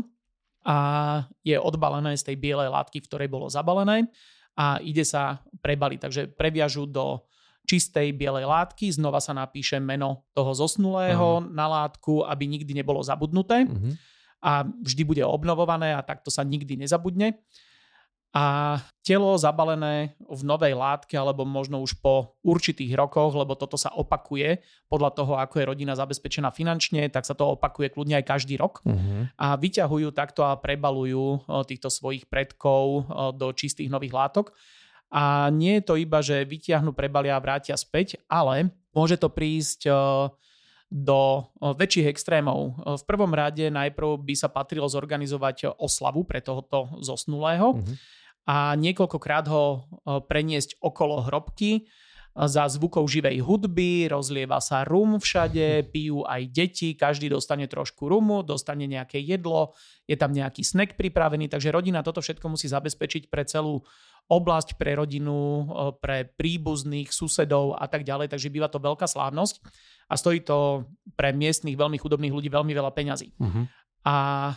a 0.64 0.76
je 1.44 1.60
odbalené 1.60 2.16
z 2.16 2.32
tej 2.32 2.36
bielej 2.40 2.72
látky, 2.72 3.04
v 3.04 3.08
ktorej 3.12 3.28
bolo 3.28 3.52
zabalené 3.52 4.08
a 4.56 4.80
ide 4.80 5.04
sa 5.04 5.44
prebaliť. 5.60 5.98
Takže 6.00 6.22
previažu 6.32 6.88
do 6.88 7.28
čistej 7.68 8.16
bielej 8.16 8.48
látky, 8.48 8.88
znova 8.88 9.20
sa 9.20 9.36
napíše 9.36 9.76
meno 9.76 10.24
toho 10.32 10.56
zosnulého 10.56 11.44
uh-huh. 11.44 11.52
na 11.52 11.68
látku, 11.68 12.24
aby 12.24 12.48
nikdy 12.48 12.72
nebolo 12.72 13.04
zabudnuté. 13.04 13.68
Uh-huh 13.68 13.92
a 14.38 14.62
vždy 14.62 15.02
bude 15.02 15.22
obnovované 15.26 15.94
a 15.94 16.04
takto 16.06 16.30
sa 16.30 16.46
nikdy 16.46 16.78
nezabudne. 16.78 17.38
A 18.36 18.76
telo 19.00 19.40
zabalené 19.40 20.12
v 20.20 20.40
novej 20.44 20.76
látke 20.76 21.16
alebo 21.16 21.48
možno 21.48 21.80
už 21.80 21.96
po 21.96 22.36
určitých 22.44 22.92
rokoch, 22.92 23.32
lebo 23.32 23.56
toto 23.56 23.80
sa 23.80 23.88
opakuje 23.96 24.60
podľa 24.84 25.10
toho, 25.16 25.32
ako 25.40 25.54
je 25.58 25.68
rodina 25.72 25.96
zabezpečená 25.96 26.52
finančne, 26.52 27.08
tak 27.08 27.24
sa 27.24 27.32
to 27.32 27.56
opakuje 27.56 27.88
kľudne 27.88 28.20
aj 28.20 28.28
každý 28.28 28.60
rok. 28.60 28.84
Uh-huh. 28.84 29.24
A 29.32 29.56
vyťahujú 29.56 30.12
takto 30.12 30.44
a 30.44 30.60
prebalujú 30.60 31.40
týchto 31.64 31.88
svojich 31.88 32.28
predkov 32.28 33.08
do 33.32 33.48
čistých 33.56 33.88
nových 33.88 34.12
látok. 34.12 34.52
A 35.08 35.48
nie 35.48 35.80
je 35.80 35.88
to 35.88 35.96
iba, 35.96 36.20
že 36.20 36.44
vyťahnú, 36.44 36.92
prebalia 36.92 37.32
a 37.32 37.40
vrátia 37.40 37.80
späť, 37.80 38.20
ale 38.28 38.68
môže 38.92 39.16
to 39.16 39.32
prísť 39.32 39.88
do 40.88 41.44
väčších 41.60 42.08
extrémov. 42.08 42.80
V 42.80 43.04
prvom 43.04 43.28
rade 43.36 43.68
najprv 43.68 44.24
by 44.24 44.34
sa 44.34 44.48
patrilo 44.48 44.88
zorganizovať 44.88 45.76
oslavu 45.76 46.24
pre 46.24 46.40
tohoto 46.40 46.96
zosnulého 47.04 47.76
mm-hmm. 47.76 47.96
a 48.48 48.72
niekoľkokrát 48.72 49.44
ho 49.52 49.84
preniesť 50.24 50.80
okolo 50.80 51.28
hrobky 51.28 51.84
za 52.46 52.70
zvukov 52.70 53.10
živej 53.10 53.42
hudby, 53.42 54.06
rozlieva 54.06 54.62
sa 54.62 54.86
rum 54.86 55.18
všade, 55.18 55.90
pijú 55.90 56.22
aj 56.22 56.42
deti, 56.54 56.94
každý 56.94 57.34
dostane 57.34 57.66
trošku 57.66 58.06
rumu, 58.06 58.46
dostane 58.46 58.86
nejaké 58.86 59.18
jedlo, 59.18 59.74
je 60.06 60.14
tam 60.14 60.30
nejaký 60.30 60.62
snack 60.62 60.94
pripravený, 60.94 61.50
takže 61.50 61.74
rodina 61.74 62.06
toto 62.06 62.22
všetko 62.22 62.46
musí 62.54 62.70
zabezpečiť 62.70 63.26
pre 63.26 63.42
celú 63.42 63.82
oblasť, 64.28 64.78
pre 64.78 64.94
rodinu, 64.94 65.66
pre 65.98 66.28
príbuzných, 66.28 67.10
susedov 67.10 67.74
a 67.74 67.88
tak 67.90 68.06
ďalej, 68.06 68.30
takže 68.30 68.52
býva 68.52 68.70
to 68.70 68.78
veľká 68.78 69.08
slávnosť 69.08 69.58
a 70.06 70.14
stojí 70.14 70.44
to 70.44 70.86
pre 71.16 71.32
miestnych 71.32 71.74
veľmi 71.74 71.96
chudobných 71.98 72.36
ľudí 72.36 72.52
veľmi 72.52 72.70
veľa 72.70 72.92
peňazí. 72.92 73.34
Uh-huh. 73.40 73.64
A 74.06 74.16
e, 74.50 74.54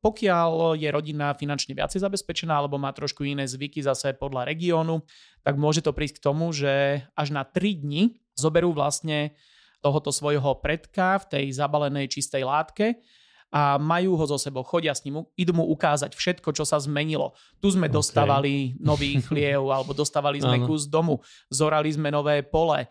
pokiaľ 0.00 0.78
je 0.80 0.88
rodina 0.88 1.36
finančne 1.36 1.76
viacej 1.76 2.00
zabezpečená 2.00 2.56
alebo 2.56 2.80
má 2.80 2.92
trošku 2.92 3.24
iné 3.24 3.44
zvyky 3.44 3.84
zase 3.84 4.16
podľa 4.16 4.48
regiónu, 4.48 5.04
tak 5.44 5.60
môže 5.60 5.84
to 5.84 5.92
prísť 5.92 6.20
k 6.20 6.24
tomu, 6.24 6.50
že 6.50 7.04
až 7.12 7.28
na 7.32 7.44
3 7.44 7.84
dni 7.84 8.16
zoberú 8.32 8.72
vlastne 8.72 9.36
tohoto 9.84 10.10
svojho 10.10 10.58
predka 10.58 11.20
v 11.22 11.24
tej 11.26 11.44
zabalenej 11.54 12.10
čistej 12.10 12.42
látke 12.42 12.98
a 13.48 13.80
majú 13.80 14.12
ho 14.20 14.24
zo 14.28 14.36
sebou, 14.36 14.60
chodia 14.60 14.92
s 14.92 15.08
ním, 15.08 15.24
idú 15.32 15.56
mu 15.56 15.64
ukázať 15.72 16.12
všetko, 16.12 16.52
čo 16.52 16.68
sa 16.68 16.76
zmenilo. 16.76 17.32
Tu 17.64 17.72
sme 17.72 17.88
okay. 17.88 17.96
dostávali 17.96 18.54
nový 18.76 19.20
chliev, 19.28 19.72
alebo 19.72 19.96
dostávali 19.96 20.44
sme 20.44 20.68
kus 20.68 20.84
domu, 20.84 21.24
zorali 21.48 21.88
sme 21.88 22.12
nové 22.12 22.44
pole, 22.44 22.84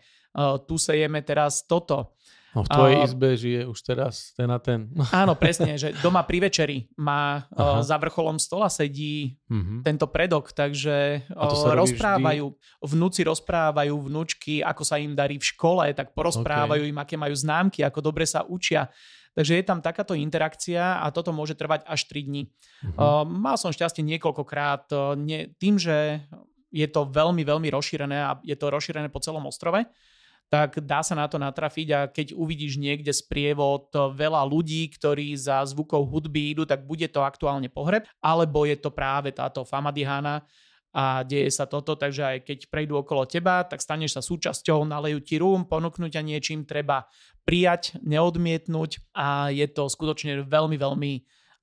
tu 0.66 0.74
sejeme 0.74 1.22
teraz 1.22 1.62
toto. 1.62 2.18
No, 2.56 2.64
v 2.64 2.68
tvojej 2.72 2.96
uh, 2.96 3.04
izbe 3.04 3.28
žije 3.36 3.62
už 3.68 3.78
teraz 3.84 4.32
ten 4.32 4.48
a 4.48 4.56
ten. 4.56 4.88
Áno, 5.12 5.36
presne, 5.36 5.76
že 5.76 5.92
doma 6.00 6.24
pri 6.24 6.48
večeri 6.48 6.88
má 6.96 7.44
uh, 7.44 7.84
za 7.84 8.00
vrcholom 8.00 8.40
stola 8.40 8.72
sedí 8.72 9.36
uh-huh. 9.52 9.84
tento 9.84 10.08
predok, 10.08 10.56
takže 10.56 11.28
uh, 11.28 11.76
rozprávajú, 11.76 12.44
vždy? 12.48 12.88
vnúci 12.88 13.20
rozprávajú 13.28 13.94
vnúčky, 14.00 14.64
ako 14.64 14.82
sa 14.82 14.96
im 14.96 15.12
darí 15.12 15.36
v 15.36 15.44
škole, 15.44 15.92
tak 15.92 16.16
porozprávajú 16.16 16.88
okay. 16.88 16.92
im, 16.92 16.98
aké 16.98 17.14
majú 17.20 17.36
známky, 17.36 17.84
ako 17.84 18.00
dobre 18.00 18.24
sa 18.24 18.48
učia. 18.48 18.88
Takže 19.36 19.60
je 19.60 19.64
tam 19.68 19.78
takáto 19.84 20.16
interakcia 20.18 20.98
a 20.98 21.06
toto 21.14 21.30
môže 21.30 21.54
trvať 21.54 21.84
až 21.84 22.10
3 22.10 22.26
dní. 22.26 22.42
Uh-huh. 22.48 23.22
Uh, 23.22 23.24
mal 23.28 23.60
som 23.60 23.70
šťastie 23.70 24.00
niekoľkokrát, 24.08 24.88
uh, 24.96 25.12
nie, 25.14 25.52
tým, 25.60 25.76
že 25.76 26.24
je 26.72 26.88
to 26.88 27.08
veľmi, 27.08 27.44
veľmi 27.44 27.68
rozšírené 27.72 28.18
a 28.24 28.30
je 28.40 28.56
to 28.56 28.72
rozšírené 28.72 29.08
po 29.12 29.20
celom 29.20 29.44
ostrove, 29.48 29.84
tak 30.48 30.80
dá 30.80 31.04
sa 31.04 31.12
na 31.12 31.28
to 31.28 31.36
natrafiť 31.36 31.88
a 31.92 32.00
keď 32.08 32.32
uvidíš 32.32 32.80
niekde 32.80 33.12
sprievod 33.12 33.92
veľa 33.92 34.48
ľudí, 34.48 34.88
ktorí 34.96 35.36
za 35.36 35.60
zvukov 35.68 36.08
hudby 36.08 36.56
idú, 36.56 36.64
tak 36.64 36.88
bude 36.88 37.04
to 37.12 37.20
aktuálne 37.20 37.68
pohreb, 37.68 38.08
alebo 38.24 38.64
je 38.64 38.80
to 38.80 38.88
práve 38.88 39.36
táto 39.36 39.68
Famadihana 39.68 40.48
a 40.96 41.20
deje 41.20 41.52
sa 41.52 41.68
toto, 41.68 42.00
takže 42.00 42.22
aj 42.24 42.38
keď 42.48 42.58
prejdú 42.72 43.04
okolo 43.04 43.28
teba, 43.28 43.60
tak 43.60 43.84
staneš 43.84 44.16
sa 44.16 44.22
súčasťou, 44.24 44.88
nalejú 44.88 45.20
ti 45.20 45.36
rúm, 45.36 45.68
ponúknuť 45.68 46.16
ťa 46.16 46.22
niečím, 46.24 46.64
treba 46.64 47.04
prijať, 47.44 48.00
neodmietnúť 48.00 49.12
a 49.12 49.52
je 49.52 49.68
to 49.68 49.92
skutočne 49.92 50.48
veľmi, 50.48 50.80
veľmi 50.80 51.12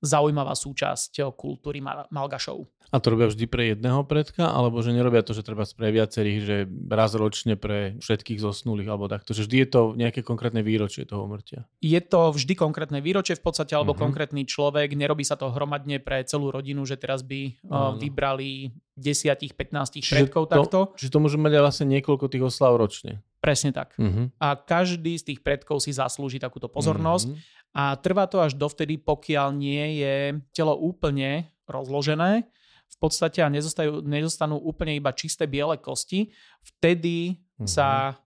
zaujímavá 0.00 0.52
súčasť 0.52 1.32
kultúry 1.34 1.80
Malgašov. 1.84 2.68
A 2.94 3.02
to 3.02 3.10
robia 3.10 3.26
vždy 3.26 3.50
pre 3.50 3.74
jedného 3.74 4.06
predka, 4.06 4.46
alebo 4.46 4.78
že 4.78 4.94
nerobia 4.94 5.26
to, 5.26 5.34
že 5.34 5.42
treba 5.42 5.66
pre 5.66 5.90
viacerých, 5.90 6.38
že 6.46 6.56
raz 6.86 7.18
ročne 7.18 7.58
pre 7.58 7.98
všetkých 7.98 8.38
zosnulých, 8.38 8.86
alebo 8.86 9.10
takto, 9.10 9.34
že 9.34 9.42
vždy 9.42 9.56
je 9.66 9.68
to 9.68 9.80
nejaké 9.98 10.22
konkrétne 10.22 10.62
výročie 10.62 11.02
toho 11.02 11.26
umrtia? 11.26 11.66
Je 11.82 11.98
to 11.98 12.30
vždy 12.30 12.54
konkrétne 12.54 13.02
výročie 13.02 13.34
v 13.34 13.42
podstate, 13.42 13.74
alebo 13.74 13.90
uh-huh. 13.90 14.06
konkrétny 14.06 14.46
človek, 14.46 14.94
nerobí 14.94 15.26
sa 15.26 15.34
to 15.34 15.50
hromadne 15.50 15.98
pre 15.98 16.22
celú 16.22 16.54
rodinu, 16.54 16.86
že 16.86 16.94
teraz 16.94 17.26
by 17.26 17.58
uh, 17.66 17.98
vybrali 17.98 18.70
10-15 18.94 20.06
predkov 20.06 20.46
to, 20.46 20.52
takto. 20.54 20.78
Čiže 20.94 21.10
to 21.10 21.18
môže 21.18 21.38
mať 21.42 21.58
vlastne 21.58 21.86
niekoľko 21.90 22.30
tých 22.30 22.46
oslav 22.46 22.78
ročne. 22.78 23.18
Presne 23.42 23.74
tak. 23.74 23.98
Uh-huh. 23.98 24.30
A 24.38 24.54
každý 24.54 25.18
z 25.18 25.34
tých 25.34 25.40
predkov 25.42 25.82
si 25.82 25.90
zaslúži 25.90 26.38
takúto 26.38 26.70
pozornosť. 26.70 27.34
Uh-huh. 27.34 27.54
A 27.76 27.92
trvá 28.00 28.24
to 28.24 28.40
až 28.40 28.56
dovtedy, 28.56 28.96
pokiaľ 28.96 29.52
nie 29.52 30.00
je 30.00 30.40
telo 30.56 30.72
úplne 30.80 31.52
rozložené, 31.68 32.48
v 32.86 32.96
podstate 32.96 33.44
a 33.44 33.52
nezostajú, 33.52 34.00
nezostanú 34.00 34.56
úplne 34.56 34.96
iba 34.96 35.12
čisté 35.12 35.44
biele 35.44 35.76
kosti, 35.76 36.32
vtedy 36.64 37.36
mm-hmm. 37.36 37.68
sa 37.68 38.16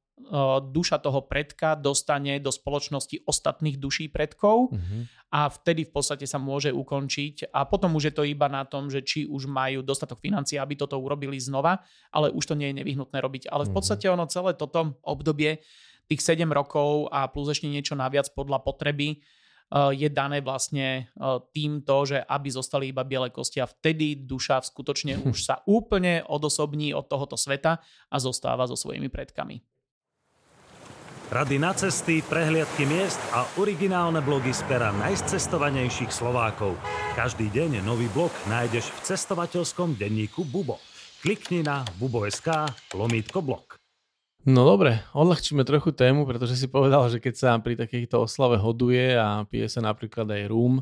duša 0.60 1.00
toho 1.00 1.24
predka 1.24 1.72
dostane 1.74 2.36
do 2.44 2.52
spoločnosti 2.52 3.24
ostatných 3.24 3.80
duší 3.80 4.12
predkov 4.12 4.68
mm-hmm. 4.68 5.32
a 5.32 5.48
vtedy 5.48 5.88
v 5.88 5.92
podstate 5.96 6.28
sa 6.28 6.36
môže 6.36 6.68
ukončiť 6.70 7.48
a 7.48 7.64
potom 7.64 7.96
už 7.96 8.12
je 8.12 8.14
to 8.14 8.28
iba 8.28 8.46
na 8.52 8.68
tom, 8.68 8.92
že 8.92 9.00
či 9.00 9.24
už 9.24 9.48
majú 9.48 9.80
dostatok 9.80 10.20
financií, 10.20 10.60
aby 10.60 10.76
toto 10.76 11.00
urobili 11.00 11.40
znova, 11.40 11.80
ale 12.12 12.28
už 12.30 12.52
to 12.52 12.54
nie 12.54 12.68
je 12.70 12.78
nevyhnutné 12.84 13.16
robiť. 13.16 13.48
Ale 13.48 13.64
v 13.66 13.72
mhm. 13.72 13.76
podstate 13.80 14.06
ono 14.12 14.28
celé 14.28 14.52
toto 14.54 15.00
obdobie 15.02 15.64
tých 16.04 16.20
7 16.20 16.44
rokov 16.52 17.08
a 17.08 17.24
plus 17.30 17.48
ešte 17.48 17.70
niečo 17.70 17.96
naviac 17.96 18.28
podľa 18.36 18.60
potreby 18.60 19.24
je 19.70 20.08
dané 20.10 20.42
vlastne 20.42 21.06
eh, 21.06 21.38
týmto, 21.54 21.94
že 22.02 22.18
aby 22.26 22.48
zostali 22.50 22.90
iba 22.90 23.06
biele 23.06 23.30
kosti 23.30 23.62
a 23.62 23.70
vtedy 23.70 24.26
duša 24.26 24.60
skutočne 24.66 25.22
už 25.30 25.38
sa 25.46 25.62
úplne 25.70 26.26
odosobní 26.26 26.90
od 26.90 27.06
tohoto 27.06 27.38
sveta 27.38 27.78
a 28.10 28.16
zostáva 28.18 28.66
so 28.66 28.74
svojimi 28.74 29.06
predkami. 29.06 29.62
Rady 31.30 31.62
na 31.62 31.70
cesty, 31.70 32.26
prehliadky 32.26 32.82
miest 32.90 33.22
a 33.30 33.46
originálne 33.62 34.18
blogy 34.18 34.50
z 34.50 34.66
pera 34.66 34.90
najcestovanejších 34.98 36.10
Slovákov. 36.10 36.74
Každý 37.14 37.54
deň 37.54 37.86
nový 37.86 38.10
blog 38.10 38.34
nájdeš 38.50 38.90
v 38.90 39.14
cestovateľskom 39.14 39.94
denníku 39.94 40.42
Bubo. 40.42 40.82
Klikni 41.22 41.62
na 41.62 41.86
bubo.sk 42.02 42.74
lomítko 42.98 43.46
blog. 43.46 43.79
No 44.48 44.64
dobre, 44.64 45.04
odľahčíme 45.12 45.68
trochu 45.68 45.92
tému, 45.92 46.24
pretože 46.24 46.56
si 46.56 46.64
povedal, 46.64 47.04
že 47.12 47.20
keď 47.20 47.34
sa 47.36 47.50
pri 47.60 47.76
takejto 47.76 48.24
oslave 48.24 48.56
hoduje 48.56 49.12
a 49.12 49.44
pije 49.44 49.68
sa 49.68 49.84
napríklad 49.84 50.24
aj 50.32 50.48
rum 50.48 50.80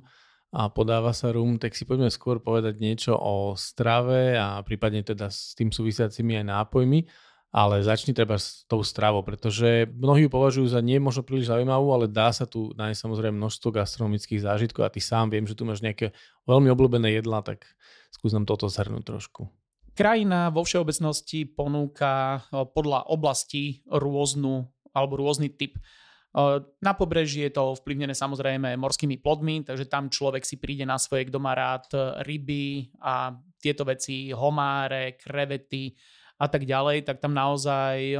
a 0.54 0.70
podáva 0.70 1.10
sa 1.10 1.34
rum, 1.34 1.58
tak 1.58 1.74
si 1.74 1.82
poďme 1.82 2.06
skôr 2.06 2.38
povedať 2.38 2.78
niečo 2.78 3.18
o 3.18 3.58
strave 3.58 4.38
a 4.38 4.62
prípadne 4.62 5.02
teda 5.02 5.26
s 5.26 5.58
tým 5.58 5.74
súvisiacimi 5.74 6.38
aj 6.38 6.46
nápojmi. 6.46 7.00
Ale 7.48 7.80
začni 7.80 8.12
treba 8.12 8.36
s 8.36 8.68
tou 8.68 8.84
stravou, 8.84 9.24
pretože 9.24 9.88
mnohí 9.88 10.28
ju 10.28 10.30
považujú 10.30 10.68
za 10.68 10.84
nie 10.84 11.00
možno 11.00 11.24
príliš 11.24 11.48
zaujímavú, 11.48 11.96
ale 11.96 12.04
dá 12.04 12.28
sa 12.28 12.44
tu 12.44 12.76
nájsť 12.76 13.08
samozrejme 13.08 13.40
množstvo 13.40 13.72
gastronomických 13.72 14.44
zážitkov 14.44 14.84
a 14.84 14.92
ty 14.92 15.00
sám 15.00 15.32
viem, 15.32 15.48
že 15.48 15.56
tu 15.56 15.64
máš 15.64 15.80
nejaké 15.80 16.12
veľmi 16.44 16.68
obľúbené 16.68 17.08
jedlá, 17.16 17.40
tak 17.40 17.64
skús 18.12 18.36
nám 18.36 18.44
toto 18.44 18.68
zhrnúť 18.68 19.00
trošku. 19.00 19.48
Krajina 19.98 20.54
vo 20.54 20.62
všeobecnosti 20.62 21.42
ponúka 21.58 22.38
eh, 22.38 22.62
podľa 22.70 23.10
oblasti 23.10 23.82
rôznu 23.90 24.62
alebo 24.94 25.18
rôzny 25.18 25.50
typ. 25.58 25.74
Eh, 25.74 26.62
na 26.78 26.94
pobreží 26.94 27.42
je 27.42 27.50
to 27.50 27.74
ovplyvnené 27.74 28.14
samozrejme 28.14 28.78
morskými 28.78 29.18
plodmi, 29.18 29.66
takže 29.66 29.90
tam 29.90 30.06
človek 30.06 30.46
si 30.46 30.62
príde 30.62 30.86
na 30.86 31.02
svoje, 31.02 31.26
kto 31.26 31.42
má 31.42 31.58
rád 31.58 31.90
eh, 31.98 32.22
ryby 32.22 32.94
a 33.02 33.34
tieto 33.58 33.82
veci, 33.82 34.30
homáre, 34.30 35.18
krevety 35.18 35.98
a 36.38 36.46
tak 36.46 36.62
ďalej, 36.62 37.02
tak 37.02 37.18
tam 37.18 37.34
naozaj 37.34 38.14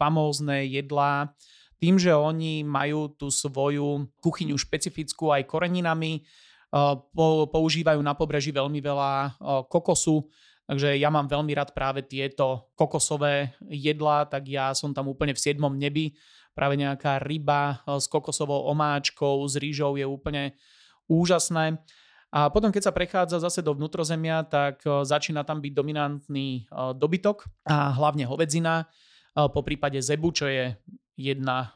famózne 0.00 0.64
jedlá. 0.64 1.28
Tým, 1.76 2.00
že 2.00 2.16
oni 2.16 2.64
majú 2.64 3.12
tú 3.12 3.28
svoju 3.28 4.08
kuchyňu 4.16 4.56
špecifickú 4.56 5.28
aj 5.28 5.44
koreninami, 5.44 6.24
používajú 7.52 8.00
na 8.00 8.16
pobreží 8.16 8.56
veľmi 8.56 8.80
veľa 8.80 9.36
kokosu, 9.68 10.24
Takže 10.66 10.94
ja 10.94 11.10
mám 11.10 11.26
veľmi 11.26 11.52
rád 11.58 11.74
práve 11.74 12.06
tieto 12.06 12.70
kokosové 12.78 13.52
jedlá, 13.66 14.24
tak 14.30 14.46
ja 14.46 14.70
som 14.72 14.94
tam 14.94 15.10
úplne 15.10 15.34
v 15.34 15.42
siedmom 15.42 15.74
nebi. 15.74 16.14
Práve 16.54 16.78
nejaká 16.78 17.18
ryba 17.18 17.82
eh, 17.82 17.98
s 17.98 18.06
kokosovou 18.06 18.70
omáčkou, 18.70 19.42
s 19.48 19.58
rýžou 19.58 19.98
je 19.98 20.06
úplne 20.06 20.54
úžasné. 21.10 21.82
A 22.32 22.48
potom, 22.48 22.72
keď 22.72 22.88
sa 22.88 22.96
prechádza 22.96 23.44
zase 23.44 23.60
do 23.60 23.76
vnútrozemia, 23.76 24.46
tak 24.46 24.86
eh, 24.86 25.02
začína 25.02 25.42
tam 25.42 25.58
byť 25.58 25.72
dominantný 25.74 26.48
eh, 26.62 26.92
dobytok 26.94 27.48
a 27.66 27.90
hlavne 27.92 28.28
hovedzina, 28.28 28.86
po 29.32 29.64
prípade 29.64 29.96
zebu, 29.96 30.28
čo 30.28 30.44
je 30.44 30.76
jedna, 31.16 31.72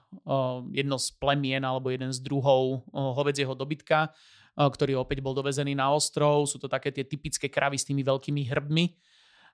jedno 0.77 1.01
z 1.01 1.09
plemien 1.17 1.65
alebo 1.65 1.89
jeden 1.89 2.13
z 2.13 2.21
druhov 2.21 2.85
hovedzieho 2.93 3.57
dobytka 3.57 4.13
ktorý 4.57 4.97
opäť 4.97 5.21
bol 5.21 5.37
dovezený 5.37 5.77
na 5.77 5.93
ostrov. 5.93 6.49
Sú 6.49 6.57
to 6.57 6.67
také 6.67 6.89
tie 6.89 7.05
typické 7.05 7.53
kravy 7.53 7.77
s 7.77 7.85
tými 7.85 8.01
veľkými 8.01 8.49
hrbmi, 8.49 8.97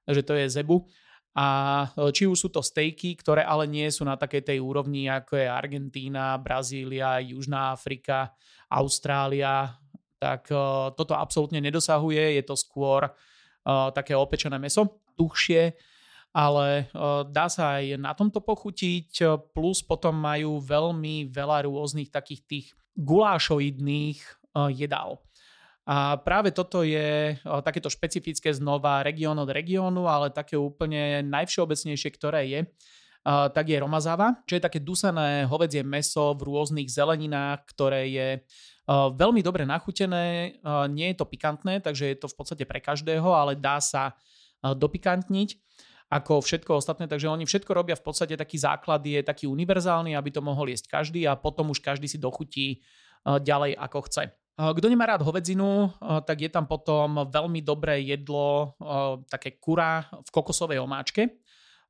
takže 0.07 0.23
to 0.23 0.33
je 0.39 0.47
zebu. 0.49 0.87
A 1.33 1.49
e, 1.97 2.13
či 2.13 2.29
už 2.29 2.37
sú 2.37 2.49
to 2.53 2.61
stejky, 2.61 3.17
ktoré 3.17 3.41
ale 3.41 3.65
nie 3.65 3.89
sú 3.89 4.05
na 4.05 4.21
takej 4.21 4.53
tej 4.53 4.59
úrovni, 4.61 5.09
ako 5.09 5.41
je 5.41 5.49
Argentína, 5.49 6.37
Brazília, 6.37 7.25
Južná 7.25 7.73
Afrika, 7.73 8.37
Austrália, 8.69 9.81
tak 10.21 10.53
e, 10.53 10.57
toto 10.93 11.17
absolútne 11.17 11.59
nedosahuje. 11.65 12.37
Je 12.37 12.45
to 12.45 12.53
skôr 12.53 13.09
e, 13.09 13.13
také 13.97 14.13
opečené 14.13 14.61
meso, 14.61 15.01
tuhšie, 15.17 15.73
ale 16.33 16.89
dá 17.29 17.45
sa 17.53 17.77
aj 17.77 18.01
na 18.01 18.17
tomto 18.17 18.41
pochutiť, 18.41 19.21
plus 19.53 19.85
potom 19.85 20.17
majú 20.17 20.65
veľmi 20.65 21.29
veľa 21.29 21.69
rôznych 21.69 22.09
takých 22.09 22.41
tých 22.49 22.67
gulášoidných 22.97 24.42
jedál. 24.73 25.23
A 25.83 26.15
práve 26.15 26.55
toto 26.55 26.87
je 26.87 27.35
eh, 27.35 27.39
takéto 27.67 27.91
špecifické 27.91 28.55
znova 28.55 29.03
región 29.03 29.35
od 29.39 29.51
regiónu, 29.51 30.07
ale 30.07 30.31
také 30.31 30.55
úplne 30.55 31.27
najvšeobecnejšie, 31.27 32.11
ktoré 32.15 32.43
je, 32.47 32.61
eh, 32.63 33.47
tak 33.51 33.67
je 33.67 33.83
romazáva, 33.83 34.39
čo 34.47 34.55
je 34.55 34.63
také 34.63 34.79
dusené 34.79 35.43
hovedzie 35.51 35.83
meso 35.83 36.39
v 36.39 36.47
rôznych 36.47 36.87
zeleninách, 36.87 37.67
ktoré 37.75 38.03
je 38.11 38.29
veľmi 38.93 39.47
dobre 39.47 39.63
nachutené. 39.63 40.59
Nie 40.91 41.15
je 41.15 41.23
to 41.23 41.31
pikantné, 41.31 41.79
takže 41.79 42.03
je 42.03 42.19
to 42.19 42.27
v 42.27 42.35
podstate 42.35 42.65
pre 42.67 42.83
každého, 42.83 43.31
ale 43.31 43.55
dá 43.55 43.79
sa 43.79 44.19
dopikantniť 44.59 45.55
ako 46.11 46.43
všetko 46.43 46.83
ostatné, 46.83 47.07
takže 47.07 47.31
oni 47.31 47.47
všetko 47.47 47.71
robia 47.79 47.95
v 47.95 48.03
podstate 48.03 48.35
taký 48.35 48.59
základ 48.59 49.07
je 49.07 49.23
taký 49.23 49.47
univerzálny, 49.47 50.19
aby 50.19 50.35
to 50.35 50.43
mohol 50.43 50.67
jesť 50.67 50.99
každý 50.99 51.31
a 51.31 51.39
potom 51.39 51.71
už 51.71 51.79
každý 51.79 52.11
si 52.11 52.19
dochutí 52.19 52.83
ďalej 53.23 53.79
ako 53.79 53.99
chce. 54.11 54.42
Kto 54.53 54.87
nemá 54.87 55.09
rád 55.09 55.25
hovedzinu, 55.25 55.97
tak 56.29 56.45
je 56.45 56.51
tam 56.53 56.69
potom 56.69 57.25
veľmi 57.25 57.65
dobré 57.65 58.05
jedlo, 58.05 58.77
také 59.33 59.57
kura 59.57 60.05
v 60.13 60.29
kokosovej 60.29 60.77
omáčke, 60.77 61.41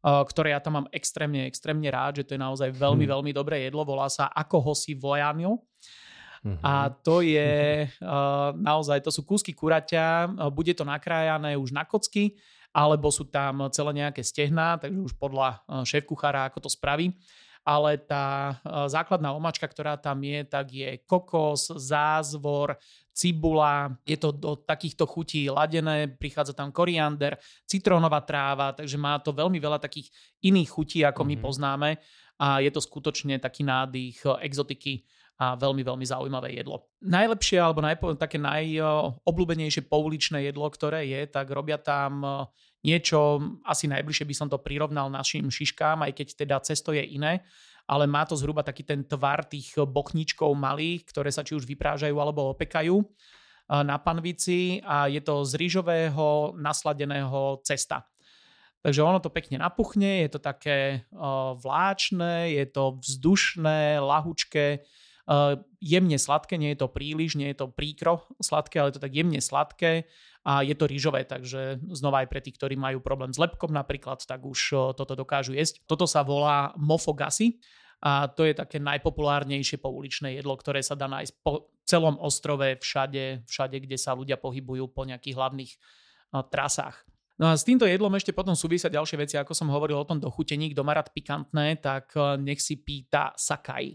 ktoré 0.03 0.55
ja 0.55 0.63
tam 0.63 0.79
mám 0.79 0.87
extrémne, 0.95 1.47
extrémne 1.51 1.91
rád, 1.91 2.23
že 2.23 2.27
to 2.31 2.35
je 2.35 2.41
naozaj 2.41 2.71
veľmi, 2.71 3.07
hmm. 3.07 3.13
veľmi 3.19 3.31
dobré 3.35 3.67
jedlo. 3.67 3.83
Volá 3.83 4.07
sa 4.07 4.31
ako 4.31 4.73
hosi 4.73 4.95
vojanio. 4.95 5.59
Uh-huh. 6.43 6.59
A 6.63 6.91
to 6.91 7.23
je 7.23 7.87
uh, 7.87 8.51
naozaj, 8.55 8.99
to 8.99 9.15
sú 9.15 9.23
kúsky 9.23 9.55
kuraťa, 9.55 10.35
bude 10.51 10.75
to 10.75 10.83
nakrájané 10.83 11.55
už 11.55 11.71
na 11.71 11.87
kocky, 11.87 12.35
alebo 12.75 13.15
sú 13.15 13.31
tam 13.31 13.71
celé 13.71 14.03
nejaké 14.03 14.27
stehná, 14.27 14.75
takže 14.75 14.97
už 14.97 15.15
podľa 15.19 15.63
šéf 15.87 16.03
kuchára, 16.03 16.51
ako 16.51 16.67
to 16.67 16.71
spraví 16.73 17.15
ale 17.63 17.99
tá 17.99 18.59
základná 18.91 19.31
omáčka, 19.31 19.67
ktorá 19.71 19.95
tam 19.95 20.19
je, 20.23 20.43
tak 20.43 20.67
je 20.75 20.99
kokos, 21.07 21.71
zázvor, 21.79 22.75
cibula, 23.15 23.95
je 24.03 24.19
to 24.19 24.35
do 24.35 24.59
takýchto 24.59 25.07
chutí 25.07 25.47
ladené, 25.47 26.11
prichádza 26.11 26.57
tam 26.57 26.75
koriander, 26.75 27.39
citrónová 27.69 28.25
tráva, 28.25 28.75
takže 28.75 28.99
má 28.99 29.21
to 29.23 29.31
veľmi 29.31 29.63
veľa 29.63 29.79
takých 29.79 30.11
iných 30.43 30.69
chutí, 30.69 31.01
ako 31.07 31.23
mm-hmm. 31.23 31.31
my 31.31 31.37
mhm. 31.39 31.45
poznáme 31.45 31.91
a 32.43 32.59
je 32.59 32.71
to 32.75 32.83
skutočne 32.83 33.39
taký 33.39 33.63
nádych 33.63 34.27
exotiky 34.43 35.07
a 35.39 35.59
veľmi, 35.59 35.83
veľmi 35.83 36.07
zaujímavé 36.07 36.55
jedlo. 36.55 36.87
Najlepšie 37.03 37.59
alebo 37.59 37.83
najpo, 37.83 38.15
také 38.15 38.39
najobľúbenejšie 38.39 39.91
pouličné 39.91 40.51
jedlo, 40.51 40.67
ktoré 40.71 41.07
je, 41.07 41.27
tak 41.27 41.51
robia 41.51 41.79
tam 41.79 42.47
niečo, 42.83 43.39
asi 43.63 43.87
najbližšie 43.87 44.27
by 44.27 44.35
som 44.35 44.49
to 44.51 44.59
prirovnal 44.59 45.07
našim 45.07 45.47
šiškám, 45.49 46.03
aj 46.03 46.13
keď 46.19 46.29
teda 46.35 46.57
cesto 46.67 46.91
je 46.91 47.03
iné, 47.03 47.47
ale 47.87 48.07
má 48.07 48.23
to 48.27 48.39
zhruba 48.39 48.63
taký 48.63 48.87
ten 48.87 49.03
tvar 49.03 49.43
tých 49.47 49.75
bochničkov 49.79 50.55
malých, 50.55 51.07
ktoré 51.11 51.31
sa 51.35 51.43
či 51.43 51.59
už 51.59 51.67
vyprážajú 51.67 52.15
alebo 52.15 52.55
opekajú 52.55 53.03
na 53.71 53.97
panvici 53.99 54.83
a 54.83 55.07
je 55.07 55.23
to 55.23 55.47
z 55.47 55.55
rýžového 55.59 56.59
nasladeného 56.59 57.63
cesta. 57.63 58.07
Takže 58.83 58.99
ono 58.99 59.23
to 59.23 59.31
pekne 59.31 59.63
napuchne, 59.63 60.27
je 60.27 60.31
to 60.35 60.43
také 60.43 61.07
vláčne, 61.63 62.51
je 62.51 62.67
to 62.67 62.99
vzdušné, 62.99 64.03
lahučké, 64.03 64.83
jemne 65.79 66.19
sladké, 66.19 66.59
nie 66.59 66.75
je 66.75 66.83
to 66.83 66.91
príliš, 66.91 67.39
nie 67.39 67.55
je 67.55 67.63
to 67.63 67.71
príkro 67.71 68.27
sladké, 68.43 68.83
ale 68.83 68.91
je 68.91 68.99
to 68.99 69.07
tak 69.07 69.15
jemne 69.15 69.39
sladké 69.39 70.11
a 70.43 70.67
je 70.67 70.75
to 70.75 70.91
rýžové, 70.91 71.23
takže 71.23 71.79
znova 71.95 72.27
aj 72.27 72.29
pre 72.31 72.43
tých, 72.43 72.59
ktorí 72.59 72.75
majú 72.75 72.99
problém 72.99 73.31
s 73.31 73.39
lepkom 73.39 73.71
napríklad, 73.71 74.27
tak 74.27 74.43
už 74.43 74.93
toto 74.99 75.15
dokážu 75.15 75.55
jesť. 75.55 75.87
Toto 75.87 76.03
sa 76.03 76.27
volá 76.27 76.75
mofogasi 76.75 77.63
a 78.03 78.27
to 78.27 78.43
je 78.43 78.59
také 78.59 78.83
najpopulárnejšie 78.83 79.79
pouličné 79.79 80.35
jedlo, 80.43 80.59
ktoré 80.59 80.83
sa 80.83 80.99
dá 80.99 81.07
nájsť 81.07 81.33
po 81.47 81.71
celom 81.87 82.19
ostrove, 82.19 82.75
všade, 82.83 83.47
všade, 83.47 83.87
kde 83.87 83.95
sa 83.95 84.19
ľudia 84.19 84.35
pohybujú 84.35 84.91
po 84.91 85.07
nejakých 85.07 85.39
hlavných 85.39 85.73
trasách. 86.51 86.99
No 87.39 87.51
a 87.51 87.55
s 87.55 87.63
týmto 87.63 87.87
jedlom 87.87 88.11
ešte 88.19 88.35
potom 88.35 88.59
súvisia 88.59 88.91
ďalšie 88.91 89.19
veci, 89.23 89.35
ako 89.39 89.55
som 89.55 89.71
hovoril 89.71 89.99
o 89.99 90.07
tom 90.07 90.19
dochutení, 90.19 90.75
kto 90.75 90.83
má 90.83 90.99
rád 90.99 91.15
pikantné, 91.15 91.79
tak 91.79 92.11
nech 92.43 92.59
si 92.59 92.83
pýta 92.83 93.31
sakaj. 93.39 93.95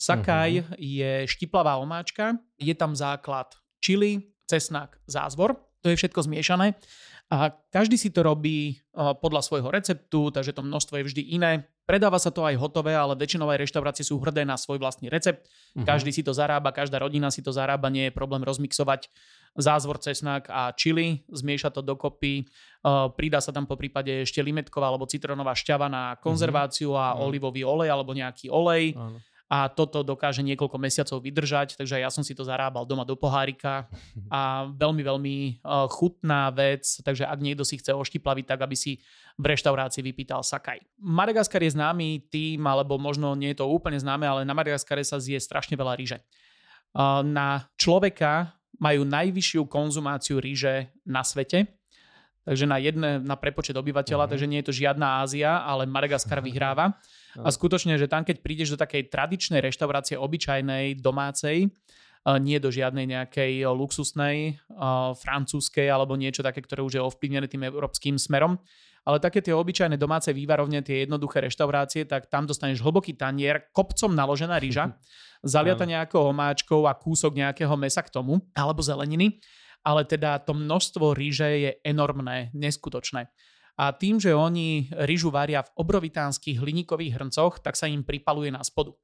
Sakaj 0.00 0.50
uh-huh. 0.64 0.74
je 0.80 1.12
štiplavá 1.28 1.76
omáčka, 1.76 2.40
je 2.56 2.72
tam 2.72 2.96
základ 2.96 3.52
čili, 3.84 4.32
cesnak, 4.48 4.96
zázvor, 5.04 5.56
to 5.84 5.92
je 5.92 6.00
všetko 6.00 6.24
zmiešané 6.24 6.72
a 7.32 7.56
každý 7.72 7.96
si 7.96 8.12
to 8.12 8.20
robí 8.20 8.84
podľa 8.92 9.40
svojho 9.40 9.72
receptu, 9.72 10.28
takže 10.28 10.52
to 10.52 10.60
množstvo 10.60 11.00
je 11.00 11.06
vždy 11.08 11.22
iné. 11.32 11.64
Predáva 11.88 12.20
sa 12.20 12.28
to 12.28 12.44
aj 12.44 12.56
hotové, 12.60 12.92
ale 12.92 13.16
väčšinou 13.16 13.48
aj 13.48 13.64
reštaurácie 13.64 14.04
sú 14.04 14.20
hrdé 14.20 14.44
na 14.44 14.60
svoj 14.60 14.76
vlastný 14.76 15.08
recept. 15.08 15.44
Uh-huh. 15.44 15.88
Každý 15.88 16.12
si 16.12 16.20
to 16.20 16.36
zarába, 16.36 16.72
každá 16.72 17.00
rodina 17.00 17.32
si 17.32 17.40
to 17.40 17.48
zarába, 17.48 17.88
nie 17.88 18.08
je 18.08 18.12
problém 18.12 18.44
rozmixovať 18.44 19.08
zázvor, 19.56 20.00
cesnak 20.04 20.52
a 20.52 20.72
čili, 20.76 21.24
zmieša 21.32 21.72
to 21.72 21.80
dokopy, 21.80 22.44
pridá 23.16 23.40
sa 23.40 23.56
tam 23.56 23.64
po 23.64 23.80
prípade 23.80 24.28
ešte 24.28 24.44
limetková 24.44 24.92
alebo 24.92 25.08
citronová 25.08 25.56
šťava 25.56 25.88
na 25.88 26.02
konzerváciu 26.20 26.92
uh-huh. 26.92 27.00
a 27.00 27.06
uh-huh. 27.16 27.24
olivový 27.24 27.64
olej 27.64 27.88
alebo 27.88 28.12
nejaký 28.12 28.52
olej. 28.52 28.92
Uh-huh 28.92 29.20
a 29.54 29.70
toto 29.70 30.02
dokáže 30.02 30.42
niekoľko 30.42 30.82
mesiacov 30.82 31.22
vydržať, 31.22 31.78
takže 31.78 32.02
ja 32.02 32.10
som 32.10 32.26
si 32.26 32.34
to 32.34 32.42
zarábal 32.42 32.82
doma 32.82 33.06
do 33.06 33.14
pohárika 33.14 33.86
a 34.26 34.66
veľmi, 34.66 35.02
veľmi 35.06 35.36
e, 35.38 35.52
chutná 35.94 36.50
vec, 36.50 36.82
takže 37.06 37.22
ak 37.22 37.38
niekto 37.38 37.62
si 37.62 37.78
chce 37.78 37.94
oštiplaviť, 37.94 38.50
tak 38.50 38.66
aby 38.66 38.74
si 38.74 38.98
v 39.38 39.44
reštaurácii 39.54 40.02
vypýtal 40.02 40.42
sakaj. 40.42 40.82
Madagaskar 40.98 41.62
je 41.62 41.70
známy 41.70 42.26
tým, 42.34 42.66
alebo 42.66 42.98
možno 42.98 43.38
nie 43.38 43.54
je 43.54 43.62
to 43.62 43.70
úplne 43.70 43.94
známe, 43.94 44.26
ale 44.26 44.42
na 44.42 44.58
Madagaskare 44.58 45.06
sa 45.06 45.22
zje 45.22 45.38
strašne 45.38 45.78
veľa 45.78 45.94
ríže. 46.02 46.18
E, 46.18 46.22
na 47.22 47.70
človeka 47.78 48.58
majú 48.82 49.06
najvyššiu 49.06 49.70
konzumáciu 49.70 50.42
ríže 50.42 50.90
na 51.06 51.22
svete, 51.22 51.70
takže 52.42 52.66
na 52.66 52.82
jedné, 52.82 53.22
na 53.22 53.38
prepočet 53.38 53.78
obyvateľa, 53.78 54.26
uh-huh. 54.26 54.32
takže 54.34 54.50
nie 54.50 54.58
je 54.66 54.66
to 54.66 54.74
žiadna 54.74 55.22
Ázia, 55.22 55.62
ale 55.62 55.86
Madagaskar 55.86 56.42
uh-huh. 56.42 56.50
Vyhráva. 57.34 57.46
A 57.46 57.54
skutočne, 57.54 57.98
že 57.98 58.06
tam 58.06 58.22
keď 58.22 58.40
prídeš 58.40 58.74
do 58.74 58.78
takej 58.78 59.10
tradičnej 59.10 59.60
reštaurácie, 59.60 60.14
obyčajnej, 60.14 61.02
domácej, 61.02 61.68
nie 62.24 62.56
do 62.56 62.72
žiadnej 62.72 63.04
nejakej 63.04 63.68
luxusnej, 63.68 64.56
francúzskej 65.20 65.92
alebo 65.92 66.16
niečo 66.16 66.40
také, 66.40 66.64
ktoré 66.64 66.80
už 66.80 66.96
je 66.96 67.02
ovplyvnené 67.04 67.44
tým 67.52 67.68
európskym 67.68 68.16
smerom, 68.16 68.56
ale 69.04 69.20
také 69.20 69.44
tie 69.44 69.52
obyčajné 69.52 70.00
domáce 70.00 70.32
vývarovne, 70.32 70.80
tie 70.80 71.04
jednoduché 71.04 71.44
reštaurácie, 71.44 72.08
tak 72.08 72.32
tam 72.32 72.48
dostaneš 72.48 72.80
hlboký 72.80 73.12
tanier, 73.12 73.68
kopcom 73.76 74.16
naložená 74.16 74.56
rýža, 74.56 74.96
zaliata 75.44 75.84
nejakou 75.84 76.32
omáčkou 76.32 76.88
a 76.88 76.96
kúsok 76.96 77.36
nejakého 77.36 77.76
mesa 77.76 78.00
k 78.00 78.08
tomu, 78.08 78.40
alebo 78.56 78.80
zeleniny, 78.80 79.36
ale 79.84 80.08
teda 80.08 80.40
to 80.40 80.56
množstvo 80.56 81.12
ríže 81.12 81.48
je 81.60 81.70
enormné, 81.84 82.48
neskutočné 82.56 83.28
a 83.74 83.90
tým, 83.90 84.22
že 84.22 84.30
oni 84.30 84.88
ryžu 85.06 85.34
varia 85.34 85.66
v 85.66 85.74
obrovitánskych 85.74 86.62
hliníkových 86.62 87.18
hrncoch, 87.18 87.58
tak 87.58 87.74
sa 87.74 87.90
im 87.90 88.06
pripaluje 88.06 88.54
na 88.54 88.62
spodu. 88.62 88.94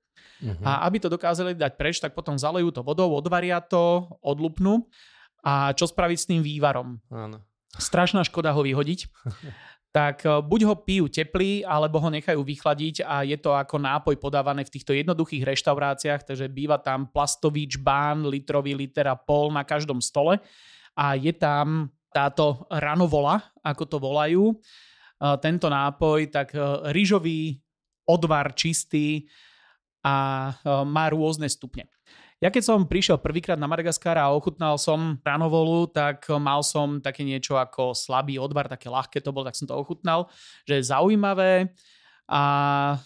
Uh-huh. 0.41 0.65
A 0.65 0.87
aby 0.87 1.03
to 1.03 1.11
dokázali 1.11 1.59
dať 1.59 1.75
preč, 1.75 1.99
tak 1.99 2.15
potom 2.15 2.39
zalejú 2.39 2.71
to 2.71 2.87
vodou, 2.87 3.11
odvaria 3.13 3.59
to, 3.61 4.09
odlupnú 4.23 4.87
a 5.43 5.73
čo 5.75 5.91
spraviť 5.91 6.19
s 6.19 6.29
tým 6.29 6.41
vývarom? 6.41 7.03
Áno. 7.11 7.43
Strašná 7.77 8.23
škoda 8.27 8.55
ho 8.55 8.63
vyhodiť. 8.63 9.01
tak 9.91 10.23
e, 10.23 10.39
buď 10.39 10.61
ho 10.71 10.75
pijú 10.79 11.11
teplý, 11.11 11.67
alebo 11.67 11.99
ho 11.99 12.09
nechajú 12.11 12.41
vychladiť 12.47 13.03
a 13.03 13.27
je 13.27 13.35
to 13.37 13.55
ako 13.55 13.83
nápoj 13.83 14.15
podávané 14.23 14.63
v 14.63 14.73
týchto 14.79 14.95
jednoduchých 14.95 15.43
reštauráciách, 15.43 16.31
takže 16.31 16.47
býva 16.47 16.79
tam 16.79 17.11
plastový 17.11 17.67
čbán, 17.67 18.27
litrový 18.27 18.79
liter 18.79 19.11
a 19.11 19.19
pol 19.19 19.51
na 19.51 19.67
každom 19.67 19.99
stole 19.99 20.39
a 20.95 21.19
je 21.19 21.35
tam 21.35 21.91
táto 22.11 22.67
ranovola, 22.71 23.39
ako 23.63 23.85
to 23.87 23.97
volajú, 24.03 24.55
tento 25.21 25.69
nápoj, 25.69 26.33
tak 26.33 26.57
e, 26.57 26.61
rýžový 26.97 27.61
odvar 28.09 28.57
čistý 28.57 29.29
a 30.01 30.49
e, 30.49 30.53
má 30.89 31.13
rôzne 31.13 31.45
stupne. 31.45 31.93
Ja 32.41 32.49
keď 32.49 32.63
som 32.65 32.89
prišiel 32.89 33.21
prvýkrát 33.21 33.61
na 33.61 33.69
Madagaskar 33.69 34.17
a 34.17 34.33
ochutnal 34.33 34.81
som 34.81 35.21
ranovolu, 35.21 35.93
tak 35.93 36.25
mal 36.41 36.65
som 36.65 37.05
také 37.05 37.21
niečo 37.21 37.61
ako 37.61 37.93
slabý 37.93 38.41
odvar, 38.41 38.65
také 38.65 38.89
ľahké 38.89 39.21
to 39.21 39.29
bolo, 39.29 39.45
tak 39.45 39.61
som 39.61 39.69
to 39.69 39.77
ochutnal, 39.77 40.33
že 40.65 40.81
je 40.81 40.89
zaujímavé 40.89 41.69
a 42.25 42.43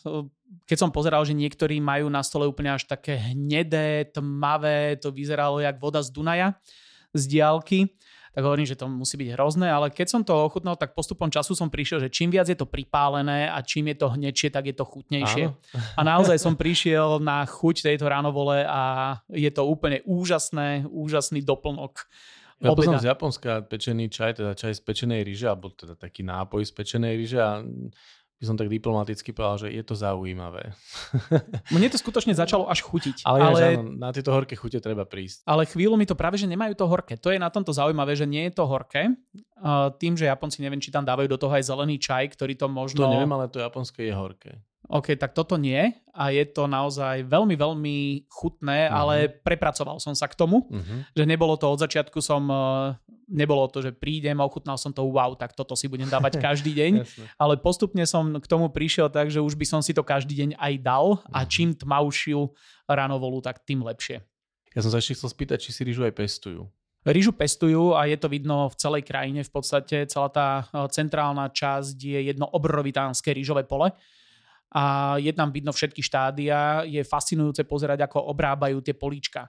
e, 0.07 0.31
keď 0.71 0.87
som 0.87 0.95
pozeral, 0.95 1.27
že 1.27 1.35
niektorí 1.35 1.83
majú 1.83 2.07
na 2.07 2.23
stole 2.23 2.47
úplne 2.47 2.79
až 2.79 2.87
také 2.87 3.19
hnedé, 3.19 4.07
tmavé, 4.15 5.03
to 5.03 5.11
vyzeralo 5.11 5.59
jak 5.59 5.83
voda 5.83 5.99
z 5.99 6.15
Dunaja 6.15 6.55
z 7.15 7.23
diálky, 7.31 7.91
tak 8.35 8.43
hovorím, 8.43 8.67
že 8.67 8.75
to 8.75 8.91
musí 8.91 9.15
byť 9.15 9.39
hrozné, 9.39 9.71
ale 9.71 9.95
keď 9.95 10.07
som 10.11 10.23
to 10.27 10.35
ochutnal, 10.35 10.75
tak 10.75 10.91
postupom 10.91 11.31
času 11.31 11.55
som 11.55 11.71
prišiel, 11.71 12.03
že 12.03 12.11
čím 12.11 12.35
viac 12.35 12.51
je 12.51 12.59
to 12.59 12.67
pripálené 12.67 13.47
a 13.47 13.63
čím 13.63 13.95
je 13.95 13.97
to 14.03 14.11
hnečie, 14.11 14.51
tak 14.51 14.67
je 14.67 14.75
to 14.75 14.83
chutnejšie. 14.83 15.55
Áno. 15.55 15.55
A 15.95 16.01
naozaj 16.03 16.43
som 16.43 16.59
prišiel 16.59 17.23
na 17.23 17.47
chuť 17.47 17.87
tejto 17.87 18.11
ránovole 18.11 18.67
a 18.67 19.15
je 19.31 19.51
to 19.55 19.63
úplne 19.63 20.03
úžasné, 20.03 20.83
úžasný 20.91 21.47
doplnok. 21.47 22.11
Ja 22.59 22.75
poznám 22.75 23.03
z 23.03 23.11
Japonska 23.15 23.51
pečený 23.67 24.11
čaj, 24.11 24.43
teda 24.43 24.59
čaj 24.59 24.79
z 24.79 24.83
pečenej 24.83 25.21
ryže, 25.23 25.47
alebo 25.47 25.71
teda 25.71 25.95
taký 25.95 26.27
nápoj 26.27 26.67
z 26.67 26.73
pečenej 26.75 27.15
ryže 27.15 27.39
a 27.39 27.63
by 28.45 28.53
som 28.53 28.61
tak 28.61 28.69
diplomaticky 28.69 29.33
povedal, 29.33 29.65
že 29.65 29.69
je 29.73 29.81
to 29.81 29.97
zaujímavé. 29.97 30.77
Mne 31.75 31.89
to 31.89 31.97
skutočne 31.97 32.37
začalo 32.37 32.69
až 32.69 32.85
chutiť. 32.85 33.25
Ale, 33.25 33.41
ale 33.41 33.61
áno, 33.81 33.97
na 33.97 34.13
tieto 34.13 34.37
horké 34.37 34.53
chute 34.53 34.77
treba 34.85 35.09
prísť. 35.09 35.49
Ale 35.49 35.65
chvíľu 35.65 35.97
mi 35.97 36.05
to 36.05 36.13
práve, 36.13 36.37
že 36.37 36.45
nemajú 36.45 36.77
to 36.77 36.85
horké. 36.85 37.17
To 37.25 37.33
je 37.33 37.41
na 37.41 37.49
tomto 37.49 37.73
zaujímavé, 37.73 38.13
že 38.13 38.29
nie 38.29 38.45
je 38.53 38.61
to 38.61 38.69
horké. 38.69 39.17
Tým, 39.97 40.13
že 40.13 40.29
Japonci 40.29 40.61
neviem, 40.61 40.85
či 40.85 40.93
tam 40.93 41.09
dávajú 41.09 41.25
do 41.25 41.41
toho 41.41 41.57
aj 41.57 41.65
zelený 41.65 41.97
čaj, 41.97 42.37
ktorý 42.37 42.53
to 42.53 42.69
možno... 42.69 43.09
To 43.09 43.17
neviem, 43.17 43.33
ale 43.33 43.49
to 43.49 43.65
japonské 43.65 44.05
je 44.05 44.13
horké. 44.13 44.61
OK, 44.93 45.17
tak 45.17 45.33
toto 45.33 45.57
nie 45.57 45.81
a 46.13 46.29
je 46.29 46.45
to 46.45 46.69
naozaj 46.69 47.25
veľmi, 47.25 47.57
veľmi 47.57 48.29
chutné, 48.29 48.87
uh-huh. 48.87 49.01
ale 49.01 49.15
prepracoval 49.33 49.97
som 49.97 50.13
sa 50.13 50.29
k 50.29 50.37
tomu, 50.37 50.69
uh-huh. 50.69 51.09
že 51.17 51.25
nebolo 51.25 51.57
to 51.57 51.73
od 51.73 51.81
začiatku 51.81 52.21
som, 52.21 52.45
eh, 52.53 52.93
nebolo 53.35 53.67
to, 53.67 53.83
že 53.83 53.91
prídem 53.91 54.39
a 54.39 54.47
ochutnal 54.47 54.79
som 54.79 54.95
to, 54.95 55.03
wow, 55.03 55.35
tak 55.35 55.53
toto 55.53 55.75
si 55.75 55.91
budem 55.91 56.07
dávať 56.07 56.39
každý 56.47 56.71
deň, 56.71 56.93
ale 57.35 57.59
postupne 57.59 58.07
som 58.07 58.39
k 58.39 58.47
tomu 58.47 58.71
prišiel 58.71 59.11
tak, 59.11 59.29
že 59.29 59.43
už 59.43 59.59
by 59.59 59.67
som 59.67 59.81
si 59.83 59.91
to 59.91 60.07
každý 60.07 60.39
deň 60.39 60.51
aj 60.55 60.73
dal 60.81 61.19
a 61.35 61.43
mhm. 61.43 61.49
čím 61.51 61.69
tmavšiu 61.75 62.41
ranovolu, 62.87 63.43
tak 63.43 63.67
tým 63.67 63.83
lepšie. 63.83 64.23
Ja 64.75 64.81
som 64.83 64.91
sa 64.91 64.99
ešte 65.03 65.19
chcel 65.19 65.31
spýtať, 65.31 65.59
či 65.59 65.71
si 65.75 65.83
rýžu 65.87 66.03
aj 66.07 66.15
pestujú. 66.15 66.67
Rýžu 67.05 67.37
pestujú 67.37 67.93
a 67.93 68.09
je 68.09 68.17
to 68.17 68.33
vidno 68.33 68.73
v 68.73 68.79
celej 68.81 69.05
krajine 69.05 69.45
v 69.45 69.53
podstate. 69.53 70.09
Celá 70.09 70.29
tá 70.33 70.49
eh, 70.65 70.89
centrálna 70.89 71.53
časť 71.53 72.01
je 72.01 72.21
jedno 72.33 72.49
obrovitánske 72.49 73.35
rýžové 73.35 73.69
pole 73.69 73.93
a 74.75 75.15
je 75.23 75.31
tam 75.31 75.55
vidno 75.55 75.71
všetky 75.71 76.03
štádia. 76.03 76.83
Je 76.83 76.99
fascinujúce 77.07 77.63
pozerať, 77.63 78.11
ako 78.11 78.35
obrábajú 78.35 78.83
tie 78.83 78.97
políčka. 78.97 79.47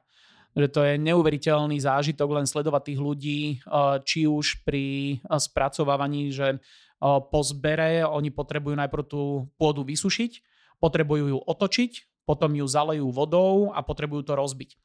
Že 0.55 0.67
to 0.71 0.79
je 0.87 0.93
neuveriteľný 1.03 1.77
zážitok 1.83 2.41
len 2.41 2.47
sledovať 2.47 2.81
tých 2.91 2.99
ľudí, 2.99 3.41
eh, 3.59 3.59
či 4.07 4.23
už 4.23 4.63
pri 4.63 5.19
eh, 5.19 5.39
spracovávaní, 5.39 6.31
že 6.31 6.47
eh, 6.55 6.59
po 7.03 7.39
zbere 7.43 8.07
oni 8.07 8.31
potrebujú 8.31 8.75
najprv 8.79 9.03
tú 9.03 9.51
pôdu 9.59 9.83
vysušiť, 9.83 10.31
potrebujú 10.79 11.35
ju 11.35 11.39
otočiť, 11.43 12.23
potom 12.23 12.55
ju 12.55 12.65
zalejú 12.65 13.11
vodou 13.11 13.75
a 13.75 13.83
potrebujú 13.83 14.25
to 14.25 14.33
rozbiť. 14.33 14.79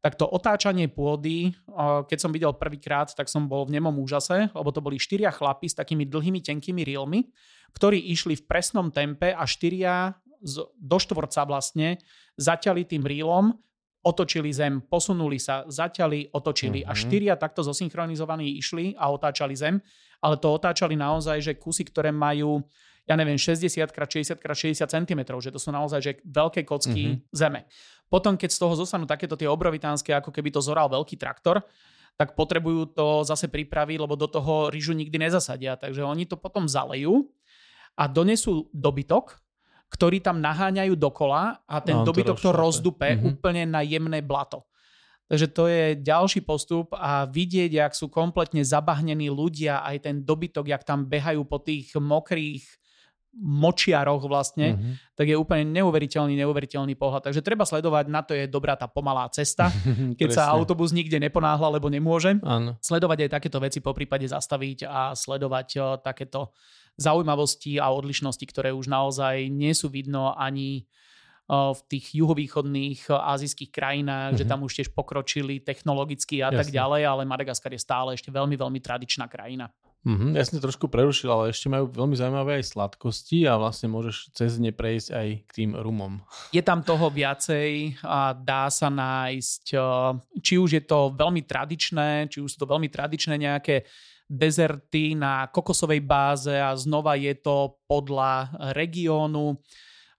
Tak 0.00 0.16
to 0.16 0.24
otáčanie 0.24 0.88
pôdy, 0.88 1.52
keď 2.08 2.18
som 2.18 2.32
videl 2.32 2.56
prvýkrát, 2.56 3.12
tak 3.12 3.28
som 3.28 3.44
bol 3.44 3.68
v 3.68 3.76
nemom 3.76 3.92
úžase, 4.00 4.48
lebo 4.48 4.72
to 4.72 4.80
boli 4.80 4.96
štyria 4.96 5.28
chlapi 5.28 5.68
s 5.68 5.76
takými 5.76 6.08
dlhými, 6.08 6.40
tenkými 6.40 6.88
rílmi, 6.88 7.28
ktorí 7.76 8.08
išli 8.08 8.32
v 8.40 8.46
presnom 8.48 8.88
tempe 8.88 9.36
a 9.36 9.44
štyria 9.44 10.16
do 10.80 10.96
štvorca 10.96 11.44
vlastne 11.44 12.00
zaťali 12.40 12.88
tým 12.88 13.04
rílom, 13.04 13.52
otočili 14.00 14.48
zem, 14.52 14.80
posunuli 14.80 15.36
sa, 15.36 15.68
zaťali, 15.68 16.32
otočili. 16.32 16.80
Uh-huh. 16.84 16.90
A 16.90 16.96
mhm. 16.96 17.00
štyria 17.00 17.34
takto 17.36 17.60
zosynchronizovaní 17.60 18.56
išli 18.56 18.96
a 18.96 19.12
otáčali 19.12 19.52
zem, 19.52 19.80
ale 20.20 20.36
to 20.36 20.52
otáčali 20.52 20.96
naozaj, 20.96 21.40
že 21.40 21.52
kusy, 21.56 21.88
ktoré 21.88 22.12
majú 22.12 22.64
ja 23.08 23.18
neviem, 23.18 23.34
60 23.34 23.66
x 23.66 23.90
60 23.90 24.38
x 24.38 24.86
60 24.86 24.86
cm, 24.86 25.20
že 25.42 25.50
to 25.50 25.58
sú 25.58 25.74
naozaj 25.74 25.98
že 25.98 26.12
veľké 26.22 26.62
kocky 26.62 27.18
mm-hmm. 27.18 27.34
zeme. 27.34 27.66
Potom, 28.06 28.38
keď 28.38 28.50
z 28.54 28.58
toho 28.62 28.74
zostanú 28.78 29.02
takéto 29.02 29.34
tie 29.34 29.50
obrovitánske, 29.50 30.14
ako 30.14 30.30
keby 30.30 30.54
to 30.54 30.62
zoral 30.62 30.86
veľký 30.86 31.18
traktor, 31.18 31.58
tak 32.14 32.38
potrebujú 32.38 32.94
to 32.94 33.26
zase 33.26 33.50
pripraviť, 33.50 33.98
lebo 33.98 34.14
do 34.14 34.30
toho 34.30 34.68
rýžu 34.70 34.94
nikdy 34.94 35.16
nezasadia. 35.16 35.74
Takže 35.74 36.06
oni 36.06 36.28
to 36.28 36.38
potom 36.38 36.70
zalejú 36.70 37.26
a 37.98 38.06
donesú 38.06 38.70
dobytok, 38.70 39.40
ktorý 39.90 40.22
tam 40.22 40.38
naháňajú 40.38 40.94
dokola 40.94 41.60
a 41.66 41.76
ten 41.82 41.98
no, 41.98 42.06
dobytok 42.06 42.38
to, 42.38 42.48
to 42.48 42.50
rozdupe 42.54 43.04
mm-hmm. 43.04 43.26
úplne 43.26 43.66
na 43.66 43.82
jemné 43.82 44.22
blato. 44.22 44.64
Takže 45.30 45.46
to 45.54 45.70
je 45.70 45.84
ďalší 45.94 46.42
postup 46.42 46.90
a 46.94 47.22
vidieť, 47.26 47.70
jak 47.70 47.92
sú 47.94 48.10
kompletne 48.10 48.66
zabahnení 48.66 49.30
ľudia, 49.30 49.82
aj 49.86 50.10
ten 50.10 50.16
dobytok, 50.26 50.66
jak 50.66 50.82
tam 50.82 51.06
behajú 51.06 51.46
po 51.46 51.62
tých 51.62 51.94
mokrých 51.94 52.66
močiaroch 53.38 54.26
vlastne, 54.26 54.74
mm-hmm. 54.74 55.14
tak 55.14 55.30
je 55.30 55.38
úplne 55.38 55.62
neuveriteľný, 55.70 56.34
neuveriteľný 56.34 56.98
pohľad. 56.98 57.30
Takže 57.30 57.46
treba 57.46 57.62
sledovať, 57.62 58.10
na 58.10 58.26
to 58.26 58.34
je 58.34 58.50
dobrá 58.50 58.74
tá 58.74 58.90
pomalá 58.90 59.30
cesta, 59.30 59.70
keď 60.18 60.28
sa 60.34 60.50
autobus 60.50 60.90
nikde 60.90 61.14
neponáhla, 61.22 61.78
lebo 61.78 61.86
nemôže. 61.86 62.42
Áno. 62.42 62.74
Sledovať 62.82 63.30
aj 63.30 63.30
takéto 63.38 63.62
veci 63.62 63.78
po 63.78 63.94
prípade 63.94 64.26
zastaviť 64.26 64.82
a 64.82 65.14
sledovať 65.14 65.68
o, 65.78 65.86
takéto 66.02 66.50
zaujímavosti 67.00 67.80
a 67.80 67.88
odlišnosti, 67.88 68.44
ktoré 68.44 68.76
už 68.76 68.92
naozaj 68.92 69.48
nie 69.48 69.72
sú 69.72 69.88
vidno 69.88 70.36
ani 70.36 70.84
v 71.50 71.80
tých 71.90 72.14
juhovýchodných 72.14 73.10
azijských 73.10 73.74
krajinách, 73.74 74.38
mm-hmm. 74.38 74.38
že 74.38 74.44
mhm. 74.46 74.50
tam 74.54 74.60
už 74.62 74.72
tiež 74.78 74.88
pokročili 74.94 75.58
technologicky 75.58 76.38
a 76.44 76.54
Jasne. 76.54 76.58
tak 76.62 76.68
ďalej, 76.70 77.02
ale 77.02 77.26
Madagaskar 77.26 77.74
je 77.74 77.82
stále 77.82 78.14
ešte 78.14 78.30
veľmi, 78.30 78.54
veľmi 78.54 78.78
tradičná 78.78 79.26
krajina. 79.26 79.66
Mm-hmm, 80.00 80.32
ja 80.32 80.44
som 80.48 80.64
trošku 80.64 80.88
prerušil, 80.88 81.28
ale 81.28 81.52
ešte 81.52 81.68
majú 81.68 81.84
veľmi 81.92 82.16
zaujímavé 82.16 82.56
aj 82.56 82.72
sladkosti 82.72 83.44
a 83.44 83.60
vlastne 83.60 83.92
môžeš 83.92 84.32
cez 84.32 84.56
ne 84.56 84.72
prejsť 84.72 85.12
aj 85.12 85.28
k 85.44 85.50
tým 85.52 85.70
rumom. 85.76 86.24
Je 86.56 86.64
tam 86.64 86.80
toho 86.80 87.12
viacej 87.12 88.00
a 88.00 88.32
dá 88.32 88.72
sa 88.72 88.88
nájsť, 88.88 89.76
či 90.40 90.54
už 90.56 90.70
je 90.80 90.82
to 90.88 91.12
veľmi 91.12 91.44
tradičné, 91.44 92.32
či 92.32 92.40
už 92.40 92.48
sú 92.48 92.64
to 92.64 92.70
veľmi 92.72 92.88
tradičné 92.88 93.36
nejaké 93.36 93.84
dezerty 94.30 95.18
na 95.18 95.50
kokosovej 95.50 96.06
báze 96.06 96.54
a 96.54 96.70
znova 96.78 97.18
je 97.18 97.34
to 97.34 97.82
podľa 97.90 98.54
regiónu 98.78 99.58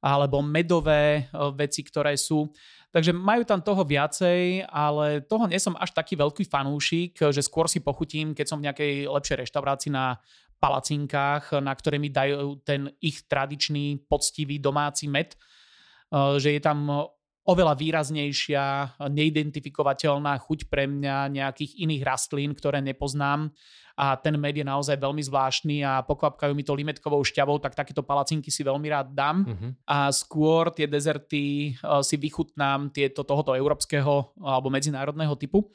alebo 0.04 0.44
medové 0.44 1.32
veci, 1.56 1.80
ktoré 1.88 2.20
sú. 2.20 2.52
Takže 2.92 3.16
majú 3.16 3.48
tam 3.48 3.64
toho 3.64 3.88
viacej, 3.88 4.68
ale 4.68 5.24
toho 5.24 5.48
nie 5.48 5.56
som 5.56 5.80
až 5.80 5.96
taký 5.96 6.20
veľký 6.20 6.44
fanúšik, 6.44 7.32
že 7.32 7.40
skôr 7.40 7.72
si 7.72 7.80
pochutím, 7.80 8.36
keď 8.36 8.46
som 8.52 8.60
v 8.60 8.68
nejakej 8.68 9.08
lepšej 9.08 9.48
reštaurácii 9.48 9.96
na 9.96 10.20
palacinkách, 10.60 11.64
na 11.64 11.72
ktoré 11.72 11.96
mi 11.96 12.12
dajú 12.12 12.60
ten 12.68 12.92
ich 13.00 13.24
tradičný, 13.32 14.04
poctivý 14.12 14.60
domáci 14.60 15.08
med, 15.08 15.40
že 16.12 16.52
je 16.52 16.62
tam 16.62 17.08
oveľa 17.42 17.74
výraznejšia, 17.74 18.64
neidentifikovateľná 19.10 20.38
chuť 20.38 20.70
pre 20.70 20.86
mňa 20.86 21.34
nejakých 21.34 21.82
iných 21.82 22.04
rastlín, 22.06 22.54
ktoré 22.54 22.86
nepoznám 22.86 23.50
a 24.02 24.18
ten 24.18 24.34
med 24.40 24.56
je 24.56 24.66
naozaj 24.66 24.98
veľmi 24.98 25.22
zvláštny 25.22 25.84
a 25.86 26.02
pokvapkajú 26.02 26.54
mi 26.56 26.64
to 26.66 26.74
limetkovou 26.74 27.22
šťavou, 27.22 27.60
tak 27.60 27.76
takéto 27.76 28.02
palacinky 28.02 28.50
si 28.50 28.66
veľmi 28.66 28.88
rád 28.88 29.14
dám. 29.14 29.46
Uh-huh. 29.46 29.72
A 29.86 30.10
skôr 30.10 30.72
tie 30.72 30.88
dezerty 30.88 31.76
uh, 31.86 32.00
si 32.02 32.16
vychutnám 32.16 32.90
tieto 32.90 33.22
tohoto 33.22 33.54
európskeho 33.54 34.34
alebo 34.42 34.72
medzinárodného 34.72 35.36
typu. 35.36 35.70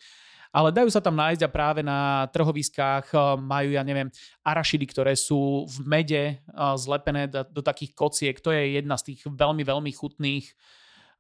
Ale 0.57 0.73
dajú 0.73 0.89
sa 0.89 1.05
tam 1.05 1.21
nájsť 1.21 1.43
a 1.45 1.53
práve 1.53 1.85
na 1.85 2.27
trhoviskách 2.33 3.13
uh, 3.13 3.37
majú, 3.37 3.77
ja 3.77 3.85
neviem, 3.85 4.09
arašidy, 4.41 4.87
ktoré 4.89 5.13
sú 5.13 5.69
v 5.69 5.77
mede 5.85 6.25
uh, 6.51 6.73
zlepené 6.75 7.29
do, 7.29 7.45
do 7.45 7.61
takých 7.61 7.93
kociek. 7.93 8.37
To 8.41 8.51
je 8.51 8.81
jedna 8.81 8.97
z 8.97 9.13
tých 9.13 9.29
veľmi, 9.29 9.63
veľmi 9.63 9.93
chutných 9.93 10.51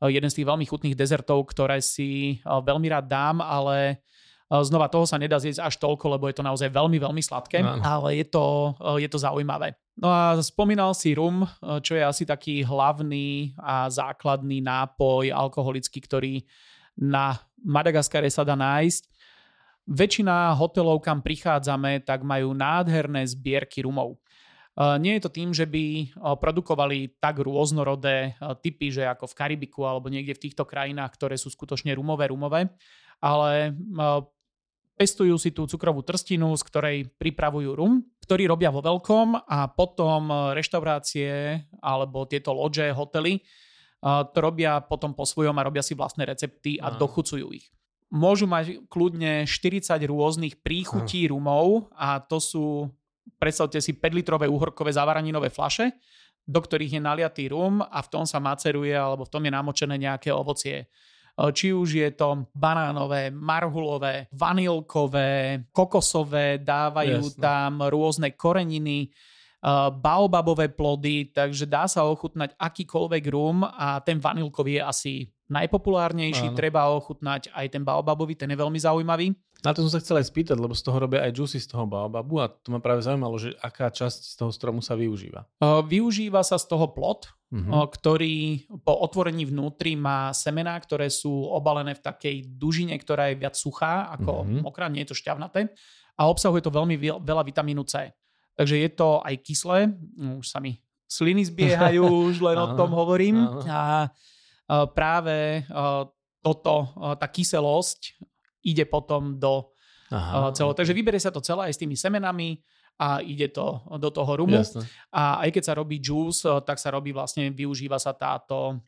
jeden 0.05 0.28
z 0.28 0.36
tých 0.42 0.49
veľmi 0.49 0.68
chutných 0.68 0.99
dezertov, 0.99 1.49
ktoré 1.49 1.80
si 1.80 2.40
veľmi 2.44 2.88
rád 2.92 3.09
dám, 3.09 3.40
ale 3.40 4.05
Znova 4.47 4.86
toho 4.86 5.03
sa 5.11 5.18
nedá 5.18 5.42
zjesť 5.42 5.59
až 5.59 5.74
toľko, 5.82 6.07
lebo 6.07 6.30
je 6.30 6.38
to 6.38 6.47
naozaj 6.47 6.70
veľmi, 6.70 7.03
veľmi 7.03 7.18
sladké, 7.18 7.66
no. 7.66 7.82
ale 7.82 8.22
je 8.22 8.26
to, 8.30 8.78
je 8.94 9.09
to 9.11 9.18
zaujímavé. 9.18 9.74
No 9.99 10.07
a 10.07 10.38
spomínal 10.38 10.94
si 10.94 11.18
rum, 11.18 11.42
čo 11.82 11.99
je 11.99 12.03
asi 12.07 12.22
taký 12.22 12.62
hlavný 12.62 13.59
a 13.59 13.90
základný 13.90 14.62
nápoj 14.62 15.34
alkoholický, 15.34 15.99
ktorý 15.99 16.47
na 16.94 17.34
Madagaskare 17.59 18.30
sa 18.30 18.47
dá 18.47 18.55
nájsť. 18.55 19.11
Väčšina 19.90 20.55
hotelov, 20.55 21.03
kam 21.03 21.26
prichádzame, 21.26 22.07
tak 22.07 22.22
majú 22.22 22.55
nádherné 22.55 23.26
zbierky 23.26 23.82
rumov. 23.82 24.14
Nie 24.77 25.16
je 25.16 25.24
to 25.24 25.33
tým, 25.33 25.57
že 25.57 25.64
by 25.64 26.12
produkovali 26.37 27.16
tak 27.16 27.41
rôznorodé 27.41 28.37
typy, 28.61 28.93
že 28.93 29.09
ako 29.09 29.33
v 29.33 29.37
Karibiku 29.41 29.89
alebo 29.89 30.12
niekde 30.12 30.37
v 30.37 30.45
týchto 30.49 30.68
krajinách, 30.68 31.16
ktoré 31.16 31.41
sú 31.41 31.49
skutočne 31.49 31.97
rumové, 31.97 32.29
rumové, 32.29 32.68
ale 33.24 33.72
pestujú 35.01 35.41
si 35.41 35.57
tú 35.57 35.64
cukrovú 35.64 36.05
trstinu, 36.05 36.53
z 36.57 36.62
ktorej 36.68 36.97
pripravujú 37.16 37.72
rum, 37.72 38.05
ktorý 38.20 38.53
robia 38.53 38.68
vo 38.68 38.85
veľkom 38.85 39.49
a 39.49 39.68
potom 39.72 40.53
reštaurácie 40.53 41.64
alebo 41.81 42.29
tieto 42.29 42.53
lože, 42.53 42.93
hotely 42.93 43.41
to 44.07 44.39
robia 44.39 44.85
potom 44.85 45.16
po 45.16 45.24
svojom 45.24 45.57
a 45.57 45.66
robia 45.66 45.81
si 45.81 45.97
vlastné 45.97 46.29
recepty 46.29 46.77
a 46.77 46.93
dochucujú 46.93 47.49
ich. 47.57 47.72
Môžu 48.12 48.47
mať 48.47 48.87
kľudne 48.87 49.49
40 49.49 49.89
rôznych 50.07 50.61
príchutí 50.62 51.27
rumov 51.27 51.91
a 51.97 52.20
to 52.22 52.39
sú, 52.39 52.93
predstavte 53.35 53.83
si, 53.83 53.99
5-litrové 53.99 54.47
uhorkové 54.47 54.95
zavaraninové 54.95 55.51
flaše, 55.51 55.99
do 56.47 56.62
ktorých 56.62 56.97
je 56.97 57.03
naliatý 57.03 57.45
rum 57.51 57.83
a 57.83 57.99
v 58.03 58.11
tom 58.11 58.22
sa 58.22 58.39
maceruje 58.39 58.95
alebo 58.95 59.27
v 59.27 59.33
tom 59.35 59.43
je 59.43 59.53
namočené 59.53 59.99
nejaké 59.99 60.31
ovocie 60.31 60.87
či 61.37 61.68
už 61.72 61.89
je 62.01 62.11
to 62.16 62.49
banánové, 62.57 63.29
marhulové, 63.29 64.33
vanilkové, 64.33 65.68
kokosové, 65.68 66.64
dávajú 66.64 67.37
Jasne. 67.37 67.41
tam 67.45 67.85
rôzne 67.85 68.33
koreniny, 68.33 69.12
baobabové 70.01 70.72
plody, 70.72 71.29
takže 71.37 71.68
dá 71.68 71.85
sa 71.85 72.09
ochutnať 72.09 72.57
akýkoľvek 72.57 73.24
rum 73.29 73.68
a 73.68 74.01
ten 74.01 74.16
vanilkový 74.16 74.81
je 74.81 74.83
asi 74.83 75.12
najpopulárnejší, 75.53 76.55
Áno. 76.55 76.57
treba 76.57 76.89
ochutnať 76.89 77.53
aj 77.53 77.66
ten 77.68 77.83
baobabový, 77.85 78.35
ten 78.39 78.51
je 78.51 78.57
veľmi 78.57 78.81
zaujímavý. 78.81 79.37
Na 79.64 79.72
to 79.72 79.80
som 79.86 79.96
sa 79.96 80.02
chcel 80.04 80.20
aj 80.20 80.28
spýtať, 80.28 80.57
lebo 80.61 80.76
z 80.76 80.84
toho 80.84 81.00
robia 81.00 81.24
aj 81.24 81.32
juicy 81.32 81.59
z 81.59 81.72
toho 81.72 81.88
baobabu 81.88 82.44
a 82.44 82.52
to 82.52 82.68
ma 82.68 82.78
práve 82.78 83.00
zaujímalo, 83.00 83.40
že 83.40 83.57
aká 83.59 83.88
časť 83.88 84.20
z 84.32 84.34
toho 84.36 84.52
stromu 84.52 84.84
sa 84.84 84.92
využíva. 84.98 85.48
Využíva 85.88 86.44
sa 86.44 86.61
z 86.61 86.68
toho 86.68 86.92
plot, 86.92 87.32
uh-huh. 87.50 87.88
ktorý 87.88 88.68
po 88.84 88.94
otvorení 89.00 89.48
vnútri 89.48 89.96
má 89.96 90.30
semená, 90.36 90.76
ktoré 90.76 91.09
sú 91.09 91.32
obalené 91.48 91.96
v 91.96 92.04
takej 92.04 92.36
dužine, 92.52 92.94
ktorá 93.00 93.32
je 93.32 93.40
viac 93.40 93.57
suchá 93.57 94.12
ako 94.12 94.44
uh-huh. 94.44 94.61
mokrá, 94.61 94.92
nie 94.92 95.02
je 95.09 95.16
to 95.16 95.18
šťavnaté 95.18 95.72
a 96.16 96.22
obsahuje 96.28 96.64
to 96.64 96.72
veľmi 96.72 97.00
veľa 97.00 97.42
vitamínu 97.44 97.84
C. 97.88 98.12
Takže 98.57 98.76
je 98.80 98.90
to 98.92 99.20
aj 99.20 99.34
kyslé, 99.44 99.92
už 100.40 100.48
sa 100.48 100.61
mi 100.64 100.80
sliny 101.07 101.44
zbiehajú, 101.48 102.04
už 102.32 102.40
len 102.40 102.57
o 102.57 102.72
tom 102.72 102.92
hovorím. 102.92 103.40
A 103.68 104.09
práve 104.96 105.64
toto, 106.40 106.74
tá 107.20 107.26
kyselosť 107.28 108.16
ide 108.66 108.82
potom 108.90 109.38
do 109.38 109.70
Aha, 110.10 110.50
celého. 110.50 110.74
Okay. 110.74 110.78
Takže 110.82 110.92
vyberie 110.98 111.22
sa 111.22 111.30
to 111.30 111.38
celé 111.38 111.70
aj 111.70 111.78
s 111.78 111.82
tými 111.82 111.94
semenami 111.94 112.58
a 112.96 113.20
ide 113.20 113.52
to 113.52 113.84
do 114.00 114.08
toho 114.08 114.40
rumu. 114.40 114.56
Jasne. 114.56 114.82
A 115.12 115.44
aj 115.44 115.52
keď 115.52 115.62
sa 115.68 115.74
robí 115.76 116.00
juice, 116.00 116.48
tak 116.64 116.80
sa 116.80 116.90
robí 116.90 117.12
vlastne, 117.12 117.52
využíva 117.52 118.00
sa 118.00 118.16
táto 118.16 118.80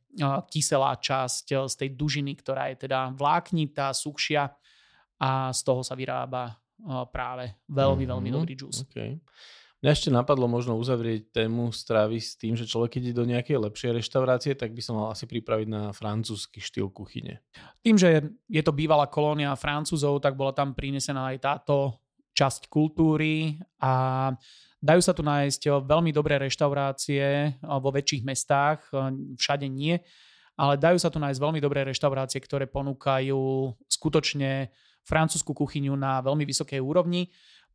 kyselá 0.49 0.97
časť 0.97 1.69
z 1.69 1.75
tej 1.77 1.91
dužiny, 1.93 2.33
ktorá 2.41 2.73
je 2.73 2.89
teda 2.89 3.13
vláknitá, 3.13 3.93
suchšia 3.93 4.49
a 5.21 5.53
z 5.53 5.61
toho 5.61 5.85
sa 5.85 5.93
vyrába 5.93 6.57
práve 7.13 7.53
veľmi, 7.69 8.07
mm-hmm. 8.07 8.13
veľmi 8.15 8.31
dobrý 8.33 8.55
juice. 8.57 8.87
Okay. 8.89 9.21
Mňa 9.79 9.91
ešte 9.95 10.11
napadlo 10.11 10.51
možno 10.51 10.75
uzavrieť 10.75 11.31
tému 11.31 11.71
stravy 11.71 12.19
s 12.19 12.35
tým, 12.35 12.59
že 12.59 12.67
človek, 12.67 12.99
keď 12.99 13.03
ide 13.03 13.15
do 13.15 13.31
nejakej 13.31 13.63
lepšej 13.63 13.91
reštaurácie, 14.03 14.53
tak 14.59 14.75
by 14.75 14.83
sa 14.83 14.91
mal 14.91 15.15
asi 15.15 15.31
pripraviť 15.31 15.69
na 15.71 15.95
francúzsky 15.95 16.59
štýl 16.59 16.91
kuchyne. 16.91 17.39
Tým, 17.87 17.95
že 17.95 18.27
je 18.51 18.63
to 18.67 18.75
bývalá 18.75 19.07
kolónia 19.07 19.55
Francúzov, 19.55 20.19
tak 20.19 20.35
bola 20.35 20.51
tam 20.51 20.75
prinesená 20.75 21.31
aj 21.31 21.39
táto 21.39 21.95
časť 22.35 22.67
kultúry 22.67 23.59
a 23.79 24.35
Dajú 24.79 25.03
sa 25.03 25.11
tu 25.11 25.27
nájsť 25.27 25.83
veľmi 25.83 26.15
dobré 26.15 26.39
reštaurácie 26.39 27.59
vo 27.67 27.91
väčších 27.91 28.23
mestách, 28.23 28.87
všade 29.35 29.67
nie, 29.67 29.99
ale 30.55 30.79
dajú 30.79 31.03
sa 31.03 31.11
tu 31.11 31.19
nájsť 31.19 31.43
veľmi 31.43 31.59
dobré 31.59 31.83
reštaurácie, 31.83 32.39
ktoré 32.39 32.71
ponúkajú 32.71 33.75
skutočne 33.91 34.71
francúzsku 35.03 35.51
kuchyňu 35.51 35.99
na 35.99 36.23
veľmi 36.23 36.47
vysokej 36.47 36.79
úrovni. 36.79 37.27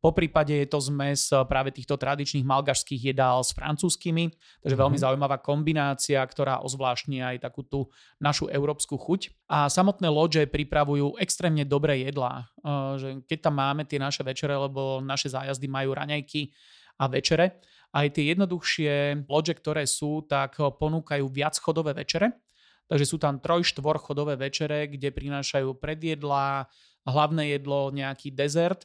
Po 0.04 0.12
prípade 0.12 0.52
je 0.52 0.68
to 0.68 0.84
zmes 0.84 1.32
eh, 1.32 1.40
práve 1.48 1.72
týchto 1.72 1.96
tradičných 1.96 2.44
malgašských 2.44 3.16
jedál 3.16 3.40
s 3.40 3.56
francúzskými, 3.56 4.36
takže 4.60 4.76
veľmi 4.76 5.00
mm-hmm. 5.00 5.04
zaujímavá 5.08 5.40
kombinácia, 5.40 6.20
ktorá 6.20 6.60
ozvláštni 6.60 7.24
aj 7.24 7.48
takú 7.48 7.64
tú 7.64 7.88
našu 8.20 8.52
európsku 8.52 9.00
chuť. 9.00 9.32
A 9.48 9.72
samotné 9.72 10.12
loďe 10.12 10.44
pripravujú 10.44 11.16
extrémne 11.16 11.64
dobré 11.64 12.04
jedlá, 12.04 12.52
eh, 12.60 12.92
že 13.00 13.08
keď 13.24 13.48
tam 13.48 13.56
máme 13.56 13.88
tie 13.88 13.96
naše 13.96 14.20
večere, 14.20 14.52
lebo 14.52 15.00
naše 15.00 15.32
zájazdy 15.32 15.72
majú 15.72 15.96
raňajky 15.96 16.52
a 17.00 17.08
večere, 17.08 17.64
aj 17.96 18.12
tie 18.12 18.36
jednoduchšie 18.36 19.24
loďe, 19.24 19.56
ktoré 19.56 19.88
sú, 19.88 20.20
tak 20.28 20.60
eh, 20.60 20.68
ponúkajú 20.68 21.24
viac 21.32 21.56
chodové 21.56 21.96
večere, 21.96 22.44
takže 22.92 23.08
sú 23.08 23.16
tam 23.16 23.40
troj, 23.40 23.64
štvor 23.64 23.96
chodové 24.04 24.36
večere, 24.36 24.84
kde 24.84 25.08
prinášajú 25.16 25.80
predjedlá, 25.80 26.68
hlavné 27.08 27.56
jedlo, 27.56 27.88
nejaký 27.88 28.28
dezert 28.28 28.84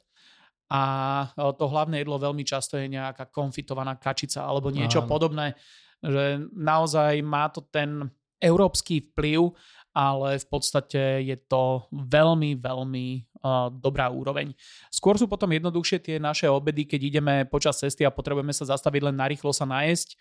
a 0.70 0.82
e, 1.34 1.54
to 1.58 1.66
hlavné 1.66 2.06
jedlo 2.06 2.22
veľmi 2.22 2.46
často 2.46 2.78
je 2.78 2.86
nejaká 2.86 3.34
konfitovaná 3.34 3.98
kačica 3.98 4.46
alebo 4.46 4.70
niečo 4.70 5.02
Áno. 5.02 5.10
podobné, 5.10 5.58
že 6.00 6.46
naozaj 6.54 7.20
má 7.26 7.50
to 7.50 7.66
ten 7.66 8.08
európsky 8.40 9.04
vplyv, 9.04 9.52
ale 9.92 10.40
v 10.40 10.48
podstate 10.48 11.28
je 11.28 11.38
to 11.50 11.84
veľmi, 11.92 12.56
veľmi 12.56 13.08
uh, 13.44 13.68
dobrá 13.68 14.08
úroveň. 14.08 14.56
Skôr 14.88 15.20
sú 15.20 15.28
potom 15.28 15.52
jednoduchšie 15.52 16.00
tie 16.00 16.16
naše 16.22 16.48
obedy, 16.48 16.88
keď 16.88 17.02
ideme 17.04 17.36
počas 17.44 17.84
cesty 17.84 18.08
a 18.08 18.14
potrebujeme 18.14 18.56
sa 18.56 18.70
zastaviť 18.70 19.12
len 19.12 19.16
narýchlo 19.20 19.52
sa 19.52 19.68
najesť. 19.68 20.16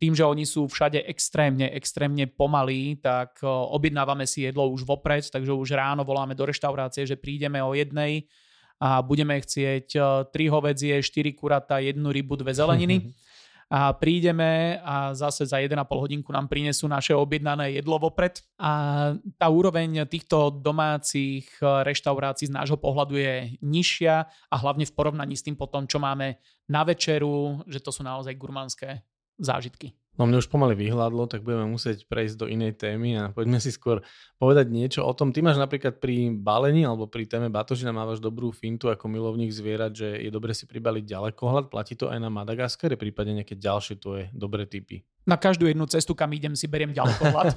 Tým, 0.00 0.18
že 0.18 0.26
oni 0.26 0.42
sú 0.42 0.66
všade 0.66 1.06
extrémne, 1.06 1.70
extrémne 1.70 2.26
pomalí, 2.26 2.98
tak 2.98 3.38
uh, 3.46 3.46
objednávame 3.70 4.26
si 4.26 4.42
jedlo 4.42 4.66
už 4.66 4.82
vopred, 4.82 5.22
takže 5.22 5.54
už 5.54 5.78
ráno 5.78 6.02
voláme 6.02 6.34
do 6.34 6.42
reštaurácie, 6.42 7.06
že 7.06 7.14
prídeme 7.14 7.62
o 7.62 7.78
jednej, 7.78 8.26
a 8.82 8.98
budeme 8.98 9.38
chcieť 9.38 9.88
3 9.94 10.34
e, 10.34 10.50
hovedzie, 10.50 10.98
4 10.98 11.38
kurata, 11.38 11.78
jednu 11.78 12.10
rybu, 12.10 12.34
dve 12.42 12.50
zeleniny. 12.50 12.98
A 13.72 13.96
prídeme 13.96 14.76
a 14.84 15.16
zase 15.16 15.48
za 15.48 15.56
1,5 15.56 15.72
hodinku 15.88 16.28
nám 16.28 16.44
prinesú 16.44 16.84
naše 16.84 17.16
objednané 17.16 17.80
jedlo 17.80 17.96
vopred. 17.96 18.44
A 18.60 18.72
tá 19.40 19.48
úroveň 19.48 20.04
týchto 20.04 20.52
domácich 20.60 21.48
e, 21.56 21.80
reštaurácií 21.80 22.52
z 22.52 22.56
nášho 22.60 22.76
pohľadu 22.76 23.16
je 23.16 23.56
nižšia 23.64 24.28
a 24.28 24.54
hlavne 24.60 24.84
v 24.84 24.92
porovnaní 24.92 25.40
s 25.40 25.48
tým 25.48 25.56
potom, 25.56 25.88
čo 25.88 25.96
máme 25.96 26.36
na 26.68 26.84
večeru, 26.84 27.64
že 27.64 27.80
to 27.80 27.88
sú 27.88 28.04
naozaj 28.04 28.36
gurmánske 28.36 29.00
zážitky. 29.40 29.96
No 30.20 30.28
mne 30.28 30.44
už 30.44 30.52
pomaly 30.52 30.76
vyhľadlo, 30.76 31.24
tak 31.24 31.40
budeme 31.40 31.64
musieť 31.72 32.04
prejsť 32.04 32.44
do 32.44 32.44
inej 32.44 32.76
témy 32.76 33.16
a 33.16 33.32
poďme 33.32 33.56
si 33.64 33.72
skôr 33.72 34.04
povedať 34.36 34.68
niečo 34.68 35.00
o 35.08 35.12
tom. 35.16 35.32
Ty 35.32 35.40
máš 35.40 35.56
napríklad 35.56 36.04
pri 36.04 36.28
balení 36.36 36.84
alebo 36.84 37.08
pri 37.08 37.24
téme 37.24 37.48
batožina 37.48 37.96
mávaš 37.96 38.20
dobrú 38.20 38.52
fintu 38.52 38.92
ako 38.92 39.08
milovník 39.08 39.48
zvierat, 39.48 39.96
že 39.96 40.20
je 40.20 40.28
dobre 40.28 40.52
si 40.52 40.68
pribaliť 40.68 41.08
ďalekohľad. 41.08 41.72
Platí 41.72 41.96
to 41.96 42.12
aj 42.12 42.20
na 42.20 42.28
Madagaskare, 42.28 43.00
prípadne 43.00 43.40
nejaké 43.40 43.56
ďalšie 43.56 43.96
tvoje 43.96 44.28
dobré 44.36 44.68
typy? 44.68 45.00
Na 45.24 45.40
každú 45.40 45.64
jednu 45.64 45.88
cestu, 45.88 46.12
kam 46.12 46.28
idem, 46.36 46.52
si 46.60 46.68
beriem 46.68 46.92
ďalekohľad. 46.92 47.56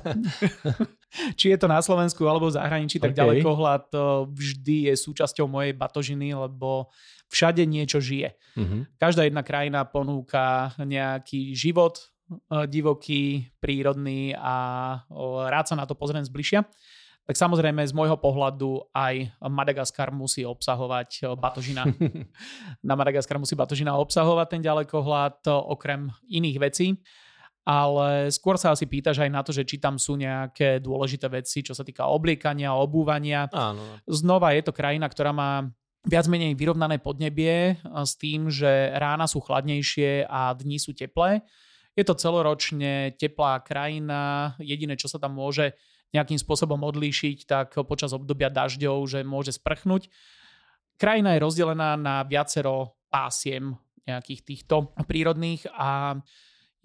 Či 1.40 1.52
je 1.52 1.58
to 1.60 1.68
na 1.68 1.84
Slovensku 1.84 2.24
alebo 2.24 2.48
v 2.48 2.56
zahraničí, 2.56 3.04
tak 3.04 3.12
okay. 3.12 3.20
ďalekohľad 3.20 3.92
vždy 4.32 4.88
je 4.88 4.94
súčasťou 4.96 5.44
mojej 5.52 5.76
batožiny, 5.76 6.32
lebo 6.32 6.88
všade 7.28 7.68
niečo 7.68 8.00
žije. 8.00 8.32
Uh-huh. 8.56 8.88
Každá 8.96 9.28
jedna 9.28 9.44
krajina 9.44 9.84
ponúka 9.84 10.72
nejaký 10.80 11.52
život, 11.58 12.00
Eh, 12.00 12.15
divoký, 12.68 13.54
prírodný 13.62 14.34
a 14.34 14.56
rád 15.50 15.66
sa 15.70 15.76
na 15.78 15.86
to 15.86 15.94
pozriem 15.94 16.26
zbližšia. 16.26 16.66
Tak 17.26 17.42
samozrejme 17.42 17.82
z 17.82 17.94
môjho 17.98 18.22
pohľadu 18.22 18.86
aj 18.94 19.34
Madagaskar 19.50 20.14
musí 20.14 20.46
obsahovať 20.46 21.10
eh, 21.26 21.34
batožina. 21.34 21.90
na 22.88 22.94
Madagaskar 22.94 23.42
musí 23.42 23.58
batožina 23.58 23.98
obsahovať 23.98 24.48
ten 24.58 24.62
ďalekohľad 24.62 25.42
eh, 25.50 25.52
okrem 25.52 26.14
iných 26.30 26.58
vecí. 26.62 26.88
Ale 27.66 28.30
skôr 28.30 28.62
sa 28.62 28.78
asi 28.78 28.86
pýtaš 28.86 29.26
aj 29.26 29.32
na 29.34 29.42
to, 29.42 29.50
že 29.50 29.66
či 29.66 29.82
tam 29.82 29.98
sú 29.98 30.14
nejaké 30.22 30.78
dôležité 30.78 31.26
veci, 31.34 31.66
čo 31.66 31.74
sa 31.74 31.82
týka 31.82 32.06
obliekania, 32.06 32.78
obúvania. 32.78 33.50
Áno. 33.50 33.82
Znova 34.06 34.54
je 34.54 34.62
to 34.62 34.70
krajina, 34.70 35.10
ktorá 35.10 35.34
má 35.34 35.66
viac 36.06 36.30
menej 36.30 36.54
vyrovnané 36.54 37.02
podnebie 37.02 37.82
s 37.82 38.14
tým, 38.22 38.54
že 38.54 38.94
rána 38.94 39.26
sú 39.26 39.42
chladnejšie 39.42 40.30
a 40.30 40.54
dni 40.54 40.78
sú 40.78 40.94
teplé. 40.94 41.42
Je 41.96 42.04
to 42.04 42.16
celoročne 42.16 43.16
teplá 43.16 43.64
krajina, 43.64 44.54
jediné, 44.60 45.00
čo 45.00 45.08
sa 45.08 45.16
tam 45.16 45.40
môže 45.40 45.76
nejakým 46.12 46.40
spôsobom 46.40 46.80
odlíšiť, 46.80 47.38
tak 47.48 47.76
počas 47.88 48.16
obdobia 48.16 48.52
dažďov, 48.52 48.98
že 49.08 49.20
môže 49.28 49.56
sprchnúť. 49.56 50.12
Krajina 50.96 51.36
je 51.36 51.44
rozdelená 51.44 52.00
na 52.00 52.24
viacero 52.24 52.96
pásiem 53.12 53.76
nejakých 54.08 54.42
týchto 54.44 54.96
prírodných 55.08 55.68
a 55.76 56.20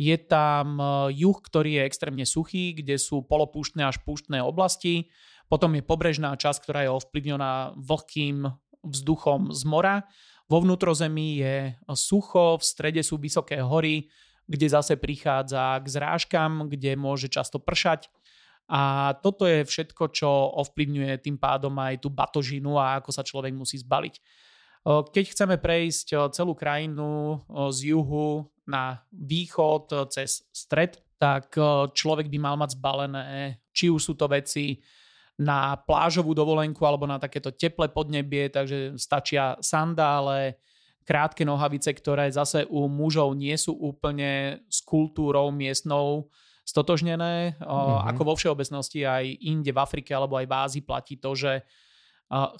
je 0.00 0.16
tam 0.16 0.80
juh, 1.12 1.38
ktorý 1.38 1.78
je 1.78 1.86
extrémne 1.86 2.24
suchý, 2.24 2.72
kde 2.72 2.96
sú 2.96 3.22
polopúštne 3.22 3.84
až 3.84 4.00
púštne 4.00 4.40
oblasti. 4.40 5.12
Potom 5.46 5.76
je 5.76 5.84
pobrežná 5.84 6.32
časť, 6.38 6.58
ktorá 6.64 6.80
je 6.86 6.94
ovplyvnená 6.96 7.76
vlhkým 7.76 8.48
vzduchom 8.80 9.52
z 9.52 9.62
mora. 9.68 10.08
Vo 10.48 10.64
vnútrozemí 10.64 11.38
je 11.44 11.76
sucho, 11.92 12.56
v 12.56 12.64
strede 12.64 13.04
sú 13.04 13.20
vysoké 13.20 13.60
hory, 13.60 14.08
kde 14.50 14.66
zase 14.66 14.98
prichádza 14.98 15.78
k 15.78 15.86
zrážkam, 15.86 16.66
kde 16.66 16.98
môže 16.98 17.30
často 17.30 17.62
pršať. 17.62 18.10
A 18.66 19.14
toto 19.22 19.46
je 19.46 19.62
všetko, 19.62 20.10
čo 20.10 20.30
ovplyvňuje 20.58 21.22
tým 21.22 21.38
pádom 21.38 21.74
aj 21.78 22.02
tú 22.02 22.10
batožinu 22.10 22.78
a 22.78 22.98
ako 22.98 23.10
sa 23.14 23.22
človek 23.22 23.54
musí 23.54 23.78
zbaliť. 23.78 24.14
Keď 24.86 25.24
chceme 25.30 25.54
prejsť 25.58 26.34
celú 26.34 26.58
krajinu 26.58 27.38
z 27.70 27.94
juhu 27.94 28.46
na 28.66 29.02
východ 29.10 30.10
cez 30.10 30.46
stred, 30.54 30.98
tak 31.20 31.52
človek 31.94 32.32
by 32.32 32.38
mal 32.40 32.56
mať 32.56 32.78
zbalené, 32.78 33.58
či 33.74 33.90
už 33.90 34.02
sú 34.02 34.14
to 34.16 34.30
veci 34.30 34.80
na 35.36 35.76
plážovú 35.76 36.32
dovolenku 36.32 36.80
alebo 36.86 37.04
na 37.04 37.18
takéto 37.18 37.52
teplé 37.52 37.90
podnebie, 37.92 38.48
takže 38.48 38.96
stačia 38.96 39.58
sandále, 39.60 40.56
krátke 41.04 41.42
nohavice, 41.42 41.90
ktoré 41.90 42.30
zase 42.30 42.68
u 42.70 42.86
mužov 42.86 43.34
nie 43.34 43.56
sú 43.58 43.74
úplne 43.74 44.62
s 44.70 44.84
kultúrou 44.84 45.50
miestnou 45.50 46.30
stotožnené. 46.62 47.58
Mm-hmm. 47.58 48.08
Ako 48.14 48.22
vo 48.22 48.34
všeobecnosti 48.38 49.02
aj 49.02 49.24
inde 49.42 49.74
v 49.74 49.82
Afrike 49.82 50.14
alebo 50.14 50.38
aj 50.38 50.46
v 50.46 50.54
Ázii 50.54 50.82
platí 50.86 51.18
to, 51.18 51.34
že 51.34 51.66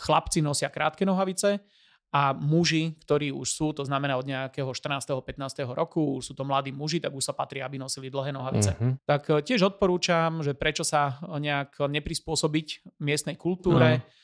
chlapci 0.03 0.43
nosia 0.43 0.67
krátke 0.67 1.07
nohavice 1.07 1.63
a 2.11 2.35
muži, 2.35 2.99
ktorí 3.07 3.31
už 3.31 3.47
sú, 3.47 3.71
to 3.71 3.87
znamená 3.87 4.19
od 4.19 4.27
nejakého 4.27 4.67
14. 4.75 5.15
15. 5.15 5.63
roku, 5.71 6.19
už 6.19 6.27
sú 6.27 6.33
to 6.35 6.43
mladí 6.43 6.75
muži, 6.75 6.99
tak 6.99 7.15
už 7.15 7.23
sa 7.23 7.31
patrí, 7.39 7.63
aby 7.63 7.79
nosili 7.79 8.11
dlhé 8.11 8.35
nohavice. 8.35 8.75
Uh-huh. 8.75 8.99
Tak 9.07 9.31
e, 9.31 9.47
tiež 9.47 9.71
odporúčam, 9.71 10.43
že 10.43 10.59
prečo 10.59 10.83
sa 10.83 11.23
nejak 11.23 11.79
neprispôsobiť 11.79 12.99
miestnej 12.99 13.39
kultúre, 13.39 14.03
uh-huh 14.03 14.19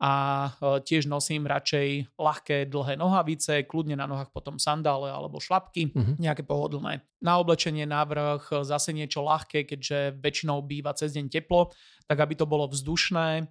a 0.00 0.12
e, 0.48 0.80
tiež 0.80 1.04
nosím 1.04 1.44
radšej 1.44 2.16
ľahké 2.16 2.72
dlhé 2.72 2.96
nohavice, 2.96 3.68
kľudne 3.68 4.00
na 4.00 4.08
nohách 4.08 4.32
potom 4.32 4.56
sandále 4.56 5.12
alebo 5.12 5.36
šlapky, 5.36 5.92
uh-huh. 5.92 6.16
nejaké 6.16 6.40
pohodlné. 6.40 7.04
Na 7.20 7.36
oblečenie 7.36 7.84
návrh 7.84 8.48
e, 8.48 8.52
zase 8.64 8.96
niečo 8.96 9.20
ľahké, 9.20 9.68
keďže 9.68 10.16
väčšinou 10.16 10.64
býva 10.64 10.96
cez 10.96 11.12
deň 11.12 11.28
teplo, 11.28 11.68
tak 12.08 12.16
aby 12.16 12.32
to 12.32 12.48
bolo 12.48 12.64
vzdušné, 12.72 13.28
e, 13.36 13.44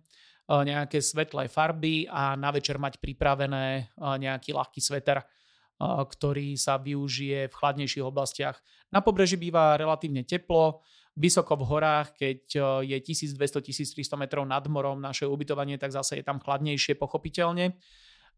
nejaké 0.50 0.98
svetlé 1.06 1.46
farby 1.54 2.10
a 2.10 2.34
na 2.34 2.50
večer 2.50 2.82
mať 2.82 2.98
pripravené 2.98 3.94
nejaký 4.02 4.50
ľahký 4.58 4.82
sveter, 4.82 5.22
ktorý 5.80 6.60
sa 6.60 6.76
využije 6.76 7.48
v 7.48 7.56
chladnejších 7.56 8.04
oblastiach. 8.04 8.58
Na 8.92 9.00
pobreží 9.00 9.40
býva 9.40 9.80
relatívne 9.80 10.28
teplo, 10.28 10.84
Vysoko 11.18 11.58
v 11.58 11.68
horách, 11.68 12.16
keď 12.16 12.40
je 12.86 12.98
1200-1300 13.02 14.20
metrov 14.20 14.46
nad 14.46 14.64
morom 14.70 15.02
naše 15.02 15.26
ubytovanie, 15.26 15.76
tak 15.76 15.92
zase 15.92 16.22
je 16.22 16.24
tam 16.24 16.40
chladnejšie 16.40 16.96
pochopiteľne. 16.96 17.76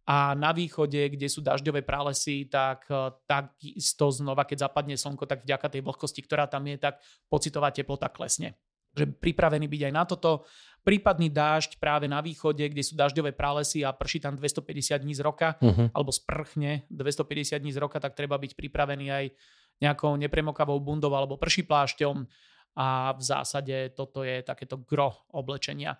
A 0.09 0.33
na 0.33 0.49
východe, 0.49 1.13
kde 1.13 1.29
sú 1.29 1.45
dažďové 1.45 1.85
pralesy, 1.85 2.49
tak 2.49 2.89
takisto 3.29 4.09
znova, 4.09 4.49
keď 4.49 4.65
zapadne 4.65 4.97
slnko, 4.97 5.29
tak 5.29 5.45
vďaka 5.45 5.67
tej 5.69 5.81
vlhkosti, 5.85 6.25
ktorá 6.25 6.49
tam 6.49 6.65
je, 6.65 6.81
tak 6.81 6.97
pocitová 7.29 7.69
teplota 7.69 8.09
klesne. 8.09 8.57
Že 8.97 9.13
pripravený 9.21 9.69
byť 9.69 9.81
aj 9.87 9.93
na 9.93 10.03
toto. 10.03 10.49
Prípadný 10.81 11.29
dážď 11.29 11.77
práve 11.77 12.09
na 12.09 12.17
východe, 12.17 12.65
kde 12.65 12.81
sú 12.81 12.97
dažďové 12.97 13.37
pralesy 13.37 13.85
a 13.85 13.93
prší 13.93 14.25
tam 14.25 14.33
250 14.33 15.05
dní 15.05 15.13
z 15.13 15.21
roka, 15.21 15.53
uh-huh. 15.61 15.93
alebo 15.93 16.09
sprchne 16.09 16.89
250 16.89 17.61
dní 17.61 17.71
z 17.71 17.77
roka, 17.77 18.01
tak 18.01 18.17
treba 18.17 18.41
byť 18.41 18.57
pripravený 18.57 19.05
aj 19.13 19.25
nejakou 19.85 20.17
nepremokavou 20.17 20.81
bundou 20.81 21.13
alebo 21.13 21.37
prší 21.37 21.61
plášťom 21.69 22.25
a 22.75 23.11
v 23.13 23.21
zásade 23.21 23.91
toto 23.95 24.23
je 24.23 24.41
takéto 24.43 24.79
gro 24.81 25.27
oblečenia. 25.35 25.99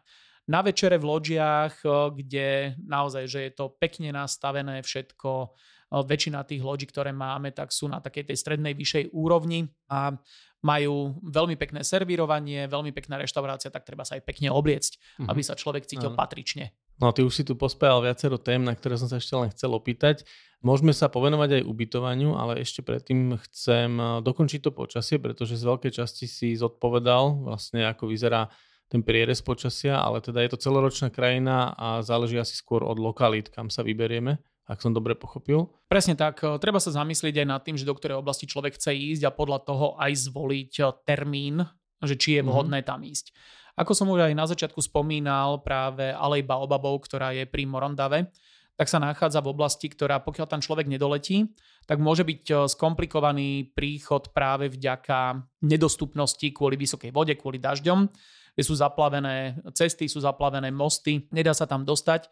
Na 0.50 0.66
večere 0.66 0.98
v 0.98 1.08
loďiach, 1.08 1.86
kde 2.18 2.76
naozaj, 2.82 3.24
že 3.30 3.40
je 3.48 3.52
to 3.54 3.72
pekne 3.78 4.10
nastavené 4.12 4.82
všetko, 4.82 5.54
väčšina 5.92 6.48
tých 6.48 6.64
loďí, 6.64 6.88
ktoré 6.88 7.12
máme, 7.12 7.52
tak 7.52 7.76
sú 7.76 7.92
na 7.92 8.00
takej 8.00 8.32
tej 8.32 8.38
strednej 8.40 8.72
vyššej 8.72 9.12
úrovni 9.12 9.68
a 9.92 10.16
majú 10.64 11.20
veľmi 11.20 11.60
pekné 11.60 11.84
servírovanie, 11.84 12.70
veľmi 12.72 12.96
pekná 12.96 13.20
reštaurácia, 13.20 13.74
tak 13.74 13.84
treba 13.84 14.08
sa 14.08 14.16
aj 14.16 14.24
pekne 14.24 14.54
obliecť, 14.54 14.94
mm-hmm. 14.96 15.28
aby 15.28 15.42
sa 15.44 15.58
človek 15.58 15.84
cítil 15.84 16.16
ano. 16.16 16.18
patrične. 16.18 16.72
No 17.02 17.10
ty 17.10 17.26
už 17.26 17.34
si 17.34 17.44
tu 17.44 17.58
pospájal 17.58 18.06
viacero 18.06 18.38
tém, 18.38 18.62
na 18.62 18.78
ktoré 18.78 18.94
som 18.94 19.10
sa 19.10 19.18
ešte 19.18 19.34
len 19.34 19.50
chcel 19.50 19.74
opýtať. 19.74 20.22
Môžeme 20.62 20.94
sa 20.94 21.10
povenovať 21.10 21.58
aj 21.58 21.64
ubytovaniu, 21.66 22.38
ale 22.38 22.62
ešte 22.62 22.86
predtým 22.86 23.42
chcem 23.50 23.98
eh, 23.98 24.22
dokončiť 24.22 24.62
to 24.62 24.72
počasie, 24.72 25.18
pretože 25.18 25.58
z 25.58 25.66
veľkej 25.66 25.92
časti 25.98 26.30
si 26.30 26.54
zodpovedal 26.54 27.50
vlastne 27.50 27.90
ako 27.90 28.06
vyzerá 28.06 28.54
ten 28.86 29.02
prierez 29.02 29.42
počasia, 29.42 29.98
ale 29.98 30.22
teda 30.22 30.46
je 30.46 30.54
to 30.54 30.62
celoročná 30.62 31.10
krajina 31.10 31.74
a 31.74 32.06
záleží 32.06 32.38
asi 32.38 32.54
skôr 32.54 32.86
od 32.86 33.02
lokalít, 33.02 33.50
kam 33.50 33.74
sa 33.74 33.82
vyberieme 33.82 34.38
ak 34.72 34.80
som 34.80 34.96
dobre 34.96 35.20
pochopil. 35.20 35.68
Presne 35.92 36.16
tak. 36.16 36.40
Eh, 36.46 36.56
treba 36.62 36.80
sa 36.80 36.96
zamyslieť 36.96 37.44
aj 37.44 37.48
nad 37.50 37.60
tým, 37.60 37.76
že 37.76 37.84
do 37.84 37.92
ktorej 37.92 38.24
oblasti 38.24 38.48
človek 38.48 38.80
chce 38.80 38.96
ísť 38.96 39.28
a 39.28 39.36
podľa 39.36 39.68
toho 39.68 40.00
aj 40.00 40.32
zvoliť 40.32 40.72
eh, 40.80 40.88
termín, 41.04 41.66
že 42.00 42.16
či 42.16 42.40
je 42.40 42.42
mhm. 42.46 42.48
vhodné 42.48 42.80
mm-hmm. 42.80 42.92
tam 42.94 43.04
ísť. 43.04 43.36
Ako 43.80 43.96
som 43.96 44.12
už 44.12 44.28
aj 44.28 44.34
na 44.36 44.46
začiatku 44.48 44.80
spomínal, 44.84 45.64
práve 45.64 46.12
Alej 46.12 46.44
Baobabov, 46.44 47.08
ktorá 47.08 47.32
je 47.32 47.48
pri 47.48 47.64
Morondave, 47.68 48.32
tak 48.76 48.90
sa 48.90 48.98
nachádza 48.98 49.46
v 49.46 49.52
oblasti, 49.54 49.94
ktorá 49.94 50.24
pokiaľ 50.26 50.48
tam 50.50 50.62
človek 50.64 50.90
nedoletí, 50.90 51.54
tak 51.86 52.02
môže 52.02 52.26
byť 52.26 52.44
eh, 52.50 52.58
skomplikovaný 52.66 53.72
príchod 53.76 54.32
práve 54.34 54.74
vďaka 54.74 55.38
nedostupnosti 55.62 56.50
kvôli 56.50 56.80
vysokej 56.82 57.14
vode, 57.14 57.38
kvôli 57.38 57.62
dažďom, 57.62 58.10
kde 58.58 58.64
sú 58.66 58.76
zaplavené 58.76 59.62
cesty, 59.78 60.12
sú 60.12 60.20
zaplavené 60.20 60.74
mosty, 60.74 61.30
nedá 61.32 61.56
sa 61.56 61.64
tam 61.64 61.88
dostať. 61.88 62.28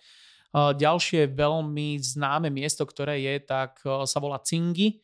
Ďalšie 0.50 1.30
veľmi 1.38 2.02
známe 2.02 2.50
miesto, 2.50 2.82
ktoré 2.82 3.22
je, 3.22 3.38
tak 3.46 3.86
sa 3.86 4.18
volá 4.18 4.42
Cingy. 4.42 4.98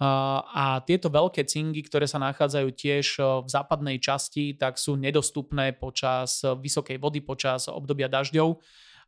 A 0.00 0.80
tieto 0.88 1.12
veľké 1.12 1.44
cingy, 1.44 1.84
ktoré 1.84 2.08
sa 2.08 2.16
nachádzajú 2.16 2.68
tiež 2.72 3.06
v 3.44 3.48
západnej 3.52 4.00
časti, 4.00 4.56
tak 4.56 4.80
sú 4.80 4.96
nedostupné 4.96 5.76
počas 5.76 6.40
vysokej 6.40 6.96
vody, 6.96 7.20
počas 7.20 7.68
obdobia 7.68 8.08
dažďov 8.08 8.56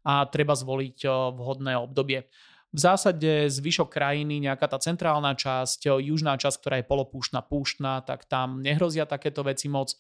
a 0.05 0.29
treba 0.29 0.53
zvoliť 0.53 1.09
vhodné 1.33 1.81
obdobie. 1.81 2.29
V 2.73 2.81
zásade 2.81 3.49
zvyšok 3.53 3.89
krajiny, 3.89 4.45
nejaká 4.45 4.69
tá 4.69 4.77
centrálna 4.81 5.33
časť, 5.33 5.93
južná 5.97 6.37
časť, 6.37 6.57
ktorá 6.61 6.77
je 6.81 6.89
polopúštna, 6.89 7.41
púštna, 7.45 8.05
tak 8.05 8.29
tam 8.29 8.61
nehrozia 8.61 9.09
takéto 9.09 9.45
veci 9.45 9.73
moc 9.73 9.97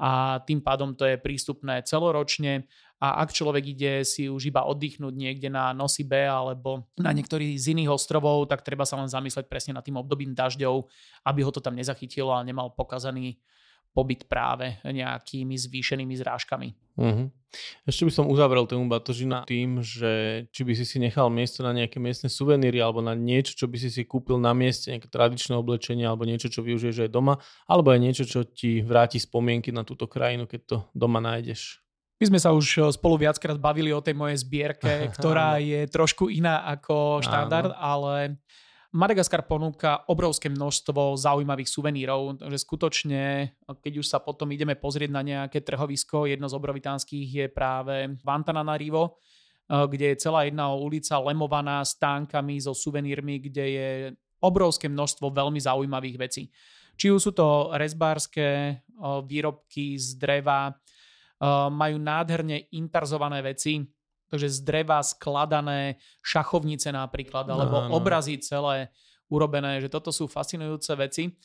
a 0.00 0.40
tým 0.42 0.64
pádom 0.64 0.96
to 0.96 1.04
je 1.04 1.20
prístupné 1.20 1.84
celoročne. 1.84 2.64
A 3.02 3.18
ak 3.26 3.34
človek 3.34 3.74
ide 3.74 3.92
si 4.06 4.30
už 4.30 4.54
iba 4.54 4.62
oddychnúť 4.62 5.10
niekde 5.10 5.50
na 5.50 5.74
Nosibe 5.74 6.22
alebo 6.22 6.86
na 6.94 7.10
niektorých 7.10 7.58
z 7.58 7.74
iných 7.74 7.90
ostrovov, 7.90 8.46
tak 8.46 8.62
treba 8.62 8.86
sa 8.86 8.94
len 8.94 9.10
zamyslieť 9.10 9.50
presne 9.50 9.74
nad 9.74 9.82
tým 9.82 9.98
obdobím 9.98 10.38
dažďov, 10.38 10.86
aby 11.26 11.40
ho 11.42 11.50
to 11.50 11.58
tam 11.58 11.74
nezachytilo 11.74 12.30
a 12.30 12.46
nemal 12.46 12.70
pokazaný 12.70 13.42
pobyt 13.92 14.24
práve 14.24 14.80
nejakými 14.84 15.54
zvýšenými 15.56 16.14
zrážkami. 16.16 16.68
Uh-huh. 16.96 17.28
Ešte 17.84 18.08
by 18.08 18.12
som 18.12 18.32
uzavrel 18.32 18.64
tému 18.64 18.88
batožina 18.88 19.44
tým, 19.44 19.84
že 19.84 20.44
či 20.48 20.64
by 20.64 20.72
si 20.72 20.84
si 20.88 20.96
nechal 20.96 21.28
miesto 21.28 21.60
na 21.60 21.76
nejaké 21.76 22.00
miestne 22.00 22.32
suveníry 22.32 22.80
alebo 22.80 23.04
na 23.04 23.12
niečo, 23.12 23.52
čo 23.52 23.68
by 23.68 23.76
si 23.76 23.92
si 23.92 24.08
kúpil 24.08 24.40
na 24.40 24.56
mieste, 24.56 24.88
nejaké 24.88 25.12
tradičné 25.12 25.52
oblečenie 25.56 26.08
alebo 26.08 26.24
niečo, 26.24 26.48
čo 26.48 26.64
využiješ 26.64 27.08
aj 27.08 27.10
doma, 27.12 27.36
alebo 27.68 27.92
aj 27.92 28.00
niečo, 28.00 28.24
čo 28.24 28.48
ti 28.48 28.80
vráti 28.80 29.20
spomienky 29.20 29.68
na 29.68 29.84
túto 29.84 30.08
krajinu, 30.08 30.48
keď 30.48 30.60
to 30.64 30.76
doma 30.96 31.20
nájdeš. 31.20 31.84
My 32.22 32.30
sme 32.30 32.38
sa 32.38 32.54
už 32.54 32.66
eh, 32.78 32.82
spolu 32.94 33.18
viackrát 33.18 33.58
bavili 33.58 33.90
o 33.90 34.00
tej 34.00 34.16
mojej 34.16 34.40
zbierke, 34.40 34.92
ktorá 35.18 35.60
je 35.60 35.84
trošku 35.92 36.32
iná 36.32 36.64
ako 36.70 37.20
štandard, 37.20 37.76
ale 37.76 38.40
Madagaskar 38.92 39.48
ponúka 39.48 40.04
obrovské 40.12 40.52
množstvo 40.52 41.16
zaujímavých 41.16 41.64
suvenírov, 41.64 42.36
takže 42.36 42.60
skutočne, 42.60 43.22
keď 43.64 44.04
už 44.04 44.06
sa 44.06 44.20
potom 44.20 44.52
ideme 44.52 44.76
pozrieť 44.76 45.08
na 45.08 45.24
nejaké 45.24 45.64
trhovisko, 45.64 46.28
jedno 46.28 46.44
z 46.44 46.56
obrovitánskych 46.60 47.24
je 47.24 47.46
práve 47.48 48.20
Vantananarivo, 48.20 49.16
kde 49.64 50.12
je 50.12 50.20
celá 50.20 50.44
jedna 50.44 50.76
ulica 50.76 51.16
lemovaná 51.24 51.80
stánkami 51.80 52.60
so 52.60 52.76
suvenírmi, 52.76 53.40
kde 53.40 53.64
je 53.64 53.88
obrovské 54.44 54.92
množstvo 54.92 55.32
veľmi 55.32 55.56
zaujímavých 55.56 56.16
vecí. 56.20 56.52
Či 56.92 57.08
už 57.08 57.20
sú 57.24 57.32
to 57.32 57.72
rezbárske 57.72 58.76
výrobky 59.24 59.96
z 59.96 60.20
dreva, 60.20 60.68
majú 61.72 61.96
nádherne 61.96 62.68
interzované 62.76 63.40
veci, 63.40 63.80
takže 64.32 64.48
z 64.48 64.58
dreva 64.64 65.04
skladané 65.04 66.00
šachovnice 66.24 66.88
napríklad, 66.88 67.44
alebo 67.44 67.84
no, 67.84 67.88
no. 67.92 68.00
obrazy 68.00 68.40
celé 68.40 68.88
urobené, 69.28 69.84
že 69.84 69.92
toto 69.92 70.08
sú 70.08 70.24
fascinujúce 70.24 70.96
veci. 70.96 71.36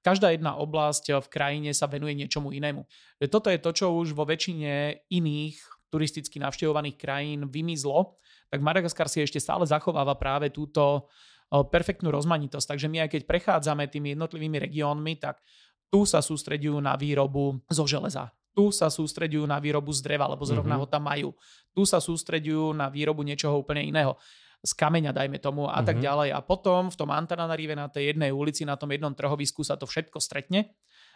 Každá 0.00 0.32
jedna 0.32 0.56
oblasť 0.56 1.20
v 1.20 1.28
krajine 1.28 1.70
sa 1.76 1.84
venuje 1.84 2.16
niečomu 2.16 2.56
inému. 2.56 2.88
Že 3.20 3.26
toto 3.28 3.52
je 3.52 3.60
to, 3.60 3.70
čo 3.76 3.86
už 3.92 4.16
vo 4.16 4.24
väčšine 4.24 5.04
iných 5.12 5.60
turisticky 5.92 6.40
navštevovaných 6.40 6.96
krajín 6.96 7.52
vymizlo, 7.52 8.16
tak 8.48 8.64
Madagaskar 8.64 9.12
si 9.12 9.20
ešte 9.20 9.36
stále 9.36 9.68
zachováva 9.68 10.16
práve 10.16 10.48
túto 10.48 11.12
perfektnú 11.52 12.08
rozmanitosť. 12.08 12.66
Takže 12.72 12.88
my 12.88 13.04
aj 13.04 13.10
keď 13.12 13.22
prechádzame 13.28 13.92
tými 13.92 14.16
jednotlivými 14.16 14.56
regiónmi, 14.56 15.20
tak 15.20 15.44
tu 15.92 16.08
sa 16.08 16.24
sústredujú 16.24 16.80
na 16.80 16.96
výrobu 16.96 17.60
zo 17.68 17.84
železa 17.84 18.32
tu 18.50 18.74
sa 18.74 18.90
sústredujú 18.90 19.46
na 19.46 19.62
výrobu 19.62 19.94
z 19.94 20.02
dreva, 20.02 20.26
lebo 20.26 20.42
zrovna 20.42 20.76
mm-hmm. 20.76 20.90
ho 20.90 20.92
tam 20.92 21.02
majú. 21.06 21.28
Tu 21.70 21.82
sa 21.86 22.02
sústredujú 22.02 22.74
na 22.74 22.90
výrobu 22.90 23.22
niečoho 23.22 23.58
úplne 23.62 23.86
iného 23.86 24.18
z 24.60 24.72
kameňa, 24.76 25.16
dajme 25.16 25.38
tomu, 25.40 25.64
a 25.64 25.80
mm-hmm. 25.80 25.88
tak 25.88 25.96
mhm. 25.96 26.04
ďalej. 26.04 26.28
A 26.36 26.38
potom 26.44 26.92
v 26.92 26.96
tom 26.98 27.10
Antananarive 27.14 27.72
na 27.78 27.88
tej 27.88 28.12
jednej 28.14 28.34
ulici, 28.34 28.68
na 28.68 28.76
tom 28.76 28.92
jednom 28.92 29.14
trhovisku 29.14 29.64
sa 29.64 29.78
to 29.80 29.88
všetko 29.88 30.20
stretne 30.20 30.74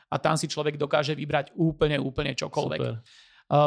a 0.08 0.16
tam 0.20 0.36
si 0.36 0.48
človek 0.48 0.76
dokáže 0.76 1.16
vybrať 1.16 1.56
úplne, 1.56 1.96
úplne 2.00 2.36
čokoľvek. 2.36 2.80
Super. 2.80 3.02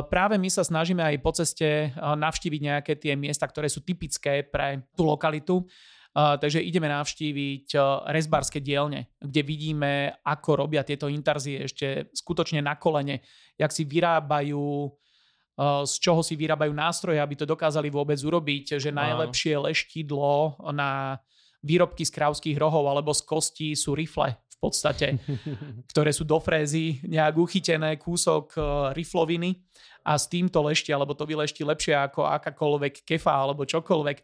Práve 0.10 0.42
my 0.42 0.50
sa 0.50 0.66
snažíme 0.66 1.06
aj 1.06 1.16
po 1.22 1.32
ceste 1.38 1.94
navštíviť 1.94 2.62
nejaké 2.66 2.94
tie 2.98 3.14
miesta, 3.14 3.46
ktoré 3.46 3.70
sú 3.70 3.86
typické 3.86 4.42
pre 4.42 4.90
tú 4.98 5.06
lokalitu 5.06 5.62
takže 6.18 6.66
ideme 6.66 6.90
navštíviť 6.90 7.78
rezbárske 8.10 8.58
dielne, 8.58 9.14
kde 9.22 9.42
vidíme, 9.46 10.18
ako 10.26 10.66
robia 10.66 10.82
tieto 10.82 11.06
intarzie 11.06 11.70
ešte 11.70 12.10
skutočne 12.10 12.66
na 12.66 12.74
kolene, 12.74 13.22
jak 13.54 13.70
si 13.70 13.86
vyrábajú 13.86 14.90
z 15.58 15.94
čoho 15.98 16.22
si 16.22 16.38
vyrábajú 16.38 16.70
nástroje, 16.70 17.18
aby 17.18 17.34
to 17.34 17.50
dokázali 17.50 17.90
vôbec 17.90 18.22
urobiť, 18.22 18.78
že 18.78 18.94
najlepšie 18.94 19.58
leštidlo 19.58 20.62
na 20.70 21.18
výrobky 21.66 22.06
z 22.06 22.14
krávských 22.14 22.58
rohov 22.62 22.86
alebo 22.86 23.10
z 23.10 23.26
kostí 23.26 23.70
sú 23.74 23.98
rifle 23.98 24.38
v 24.38 24.58
podstate, 24.62 25.18
ktoré 25.94 26.14
sú 26.14 26.30
do 26.30 26.38
frézy 26.38 27.02
nejak 27.10 27.42
uchytené, 27.42 27.98
kúsok 27.98 28.54
rifloviny 28.94 29.58
a 30.06 30.14
s 30.14 30.30
týmto 30.30 30.62
lešti, 30.62 30.94
alebo 30.94 31.18
to 31.18 31.26
vylešti 31.26 31.66
lepšie 31.66 31.98
ako 31.98 32.30
akákoľvek 32.38 33.02
kefa 33.02 33.34
alebo 33.34 33.66
čokoľvek. 33.66 34.18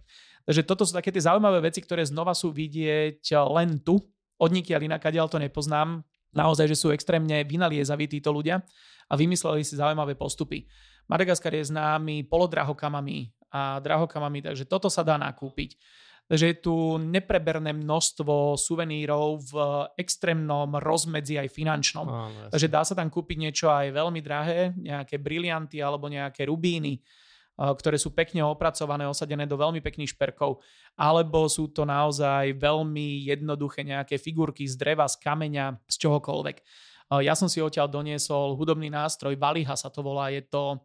Takže 0.43 0.61
toto 0.67 0.83
sú 0.83 0.91
také 0.91 1.11
tie 1.11 1.23
zaujímavé 1.23 1.63
veci, 1.63 1.79
ktoré 1.79 2.03
znova 2.03 2.35
sú 2.35 2.51
vidieť 2.51 3.23
len 3.55 3.79
tu. 3.79 3.99
Od 4.39 4.51
nikiaľ 4.51 4.91
inakadiaľ 4.91 5.31
to 5.31 5.39
nepoznám. 5.39 6.03
Naozaj, 6.33 6.65
že 6.67 6.79
sú 6.79 6.89
extrémne 6.91 7.45
vynaliezaví 7.45 8.09
títo 8.09 8.33
ľudia 8.33 8.59
a 9.07 9.13
vymysleli 9.13 9.61
si 9.61 9.77
zaujímavé 9.77 10.17
postupy. 10.17 10.65
Madagaskar 11.05 11.53
je 11.53 11.69
známy 11.69 12.25
polodrahokamami 12.27 13.31
a 13.53 13.77
drahokamami, 13.77 14.41
takže 14.41 14.65
toto 14.65 14.89
sa 14.89 15.05
dá 15.05 15.15
nakúpiť. 15.15 15.77
Takže 16.23 16.45
je 16.49 16.57
tu 16.57 16.75
nepreberné 16.97 17.75
množstvo 17.75 18.55
suvenírov 18.55 19.43
v 19.43 19.53
extrémnom 19.99 20.71
rozmedzi 20.79 21.35
aj 21.35 21.51
finančnom. 21.51 22.07
Áno, 22.07 22.47
Takže 22.47 22.71
dá 22.71 22.81
sa 22.87 22.95
tam 22.95 23.11
kúpiť 23.11 23.37
niečo 23.37 23.67
aj 23.67 23.91
veľmi 23.91 24.23
drahé, 24.23 24.71
nejaké 24.73 25.19
brilianty 25.19 25.83
alebo 25.83 26.07
nejaké 26.07 26.47
rubíny 26.47 27.03
ktoré 27.54 28.01
sú 28.01 28.12
pekne 28.18 28.41
opracované, 28.41 29.06
osadené 29.06 29.45
do 29.45 29.54
veľmi 29.54 29.78
pekných 29.78 30.18
šperkov, 30.18 30.58
alebo 30.97 31.45
sú 31.45 31.70
to 31.70 31.86
naozaj 31.86 32.58
veľmi 32.58 33.30
jednoduché 33.30 33.86
nejaké 33.86 34.18
figurky 34.18 34.66
z 34.66 34.74
dreva, 34.74 35.06
z 35.06 35.22
kameňa, 35.22 35.78
z 35.86 35.95
čohokoľvek. 36.01 36.58
Ja 37.22 37.38
som 37.38 37.45
si 37.45 37.62
odtiaľ 37.62 37.93
doniesol 37.93 38.58
hudobný 38.58 38.89
nástroj, 38.89 39.38
valiha 39.38 39.78
sa 39.78 39.93
to 39.93 40.01
volá, 40.01 40.34
je 40.34 40.41
to 40.41 40.82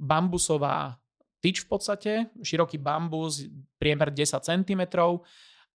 bambusová 0.00 0.96
tyč 1.44 1.62
v 1.62 1.68
podstate, 1.68 2.12
široký 2.40 2.80
bambus, 2.80 3.44
priemer 3.76 4.08
10 4.08 4.40
cm 4.40 4.82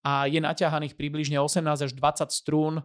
a 0.02 0.26
je 0.26 0.42
naťahaných 0.42 0.98
približne 0.98 1.38
18 1.38 1.86
až 1.86 1.92
20 1.94 2.34
strún 2.34 2.82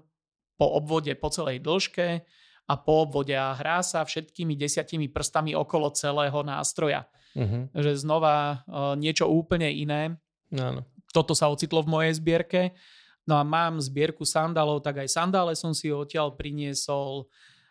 po 0.60 0.66
obvode 0.76 1.08
po 1.16 1.32
celej 1.32 1.64
dĺžke 1.64 2.20
a 2.68 2.74
po 2.76 3.08
obvode 3.08 3.32
a 3.32 3.56
hrá 3.56 3.80
sa 3.80 4.04
všetkými 4.04 4.52
desiatimi 4.52 5.08
prstami 5.08 5.56
okolo 5.56 5.88
celého 5.96 6.36
nástroja. 6.44 7.08
Uh-huh. 7.36 7.68
Že 7.76 8.00
znova 8.00 8.64
uh, 8.64 8.96
niečo 8.96 9.28
úplne 9.28 9.68
iné. 9.68 10.16
Áno. 10.56 10.88
Toto 11.12 11.36
sa 11.36 11.52
ocitlo 11.52 11.84
v 11.84 11.92
mojej 11.92 12.12
zbierke. 12.16 12.72
No 13.26 13.36
a 13.36 13.42
mám 13.42 13.82
zbierku 13.82 14.22
sandálov, 14.22 14.80
tak 14.86 15.02
aj 15.02 15.10
sandále 15.10 15.52
som 15.58 15.74
si 15.74 15.90
odtiaľ 15.90 16.38
priniesol. 16.38 17.26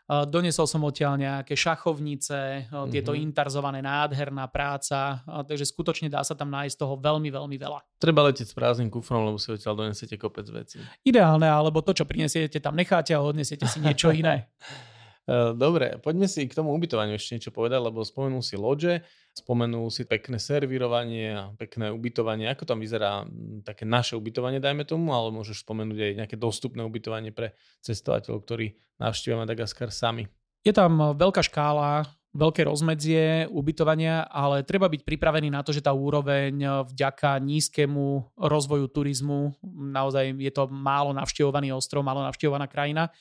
Donesol 0.05 0.70
som 0.70 0.86
odtiaľ 0.86 1.18
nejaké 1.18 1.57
šachovnice, 1.57 2.70
mm-hmm. 2.70 2.93
tieto 2.93 3.18
mhm. 3.18 3.26
intarzované 3.26 3.82
nádherná 3.82 4.45
práca, 4.53 5.26
takže 5.49 5.66
skutočne 5.66 6.13
dá 6.13 6.22
sa 6.22 6.38
tam 6.38 6.53
nájsť 6.53 6.78
toho 6.78 6.93
veľmi, 7.01 7.34
veľmi 7.34 7.57
veľa. 7.57 7.82
Treba 7.97 8.22
letieť 8.30 8.53
s 8.53 8.53
prázdnym 8.53 8.93
kufrom, 8.93 9.26
lebo 9.26 9.41
si 9.41 9.49
odtiaľ 9.49 9.74
donesiete 9.74 10.13
kopec 10.22 10.45
vecí. 10.53 10.78
Ideálne, 11.01 11.49
alebo 11.49 11.82
to, 11.82 11.97
čo 11.97 12.05
prinesiete, 12.05 12.61
tam 12.61 12.78
necháte 12.78 13.18
a 13.18 13.24
odnesiete 13.24 13.66
si 13.66 13.82
niečo 13.82 14.13
iné. 14.13 14.45
Dobre, 15.57 15.97
poďme 16.05 16.30
si 16.30 16.45
k 16.45 16.53
tomu 16.53 16.70
ubytovaniu 16.78 17.18
ešte 17.18 17.41
niečo 17.41 17.49
povedať, 17.49 17.82
lebo 17.82 18.05
spomenul 18.05 18.45
si 18.45 18.61
loďe, 18.61 19.01
spomenul 19.36 19.92
si 19.92 20.08
pekné 20.08 20.40
servírovanie 20.40 21.36
a 21.36 21.52
pekné 21.60 21.92
ubytovanie. 21.92 22.48
Ako 22.48 22.64
tam 22.64 22.80
vyzerá 22.80 23.28
také 23.68 23.84
naše 23.84 24.16
ubytovanie, 24.16 24.64
dajme 24.64 24.88
tomu, 24.88 25.12
ale 25.12 25.36
môžeš 25.36 25.68
spomenúť 25.68 26.00
aj 26.00 26.14
nejaké 26.24 26.36
dostupné 26.40 26.82
ubytovanie 26.88 27.36
pre 27.36 27.52
cestovateľov, 27.84 28.48
ktorí 28.48 28.80
navštívia 28.96 29.44
Madagaskar 29.44 29.92
sami. 29.92 30.32
Je 30.64 30.72
tam 30.72 31.14
veľká 31.20 31.44
škála, 31.46 32.08
veľké 32.32 32.64
rozmedzie 32.64 33.46
ubytovania, 33.52 34.24
ale 34.28 34.64
treba 34.64 34.88
byť 34.88 35.04
pripravený 35.04 35.52
na 35.52 35.62
to, 35.62 35.76
že 35.76 35.84
tá 35.84 35.92
úroveň 35.92 36.84
vďaka 36.88 37.36
nízkemu 37.44 38.36
rozvoju 38.40 38.88
turizmu, 38.88 39.56
naozaj 39.94 40.32
je 40.32 40.52
to 40.52 40.68
málo 40.72 41.12
navštevovaný 41.12 41.76
ostrov, 41.76 42.08
málo 42.08 42.24
navštevovaná 42.24 42.72
krajina, 42.72 43.12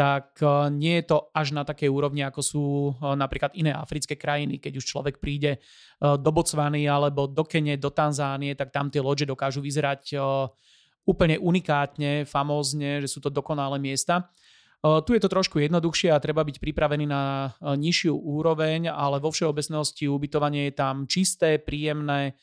tak 0.00 0.40
e, 0.40 0.72
nie 0.72 1.00
je 1.00 1.12
to 1.12 1.28
až 1.36 1.52
na 1.52 1.60
takej 1.60 1.92
úrovni, 1.92 2.24
ako 2.24 2.40
sú 2.40 2.64
e, 2.64 2.92
napríklad 3.12 3.52
iné 3.52 3.76
africké 3.76 4.16
krajiny. 4.16 4.56
Keď 4.56 4.72
už 4.80 4.84
človek 4.88 5.20
príde 5.20 5.56
e, 5.56 5.58
do 6.00 6.30
Botswany 6.32 6.88
alebo 6.88 7.28
do 7.28 7.44
Kene, 7.44 7.76
do 7.76 7.92
Tanzánie, 7.92 8.56
tak 8.56 8.72
tam 8.72 8.88
tie 8.88 9.04
loďe 9.04 9.28
dokážu 9.28 9.60
vyzerať 9.60 10.16
úplne 11.04 11.36
unikátne, 11.40 12.24
famózne, 12.28 13.00
že 13.04 13.08
sú 13.08 13.18
to 13.24 13.32
dokonalé 13.32 13.80
miesta. 13.80 14.30
Tu 14.80 15.12
je 15.12 15.20
to 15.20 15.28
trošku 15.28 15.60
jednoduchšie 15.60 16.08
a 16.08 16.22
treba 16.22 16.40
byť 16.40 16.56
pripravený 16.56 17.04
na 17.04 17.52
nižšiu 17.60 18.16
úroveň, 18.16 18.88
ale 18.88 19.20
vo 19.20 19.28
všeobecnosti 19.28 20.08
ubytovanie 20.08 20.70
je 20.70 20.74
tam 20.76 21.04
čisté, 21.04 21.60
príjemné 21.60 22.36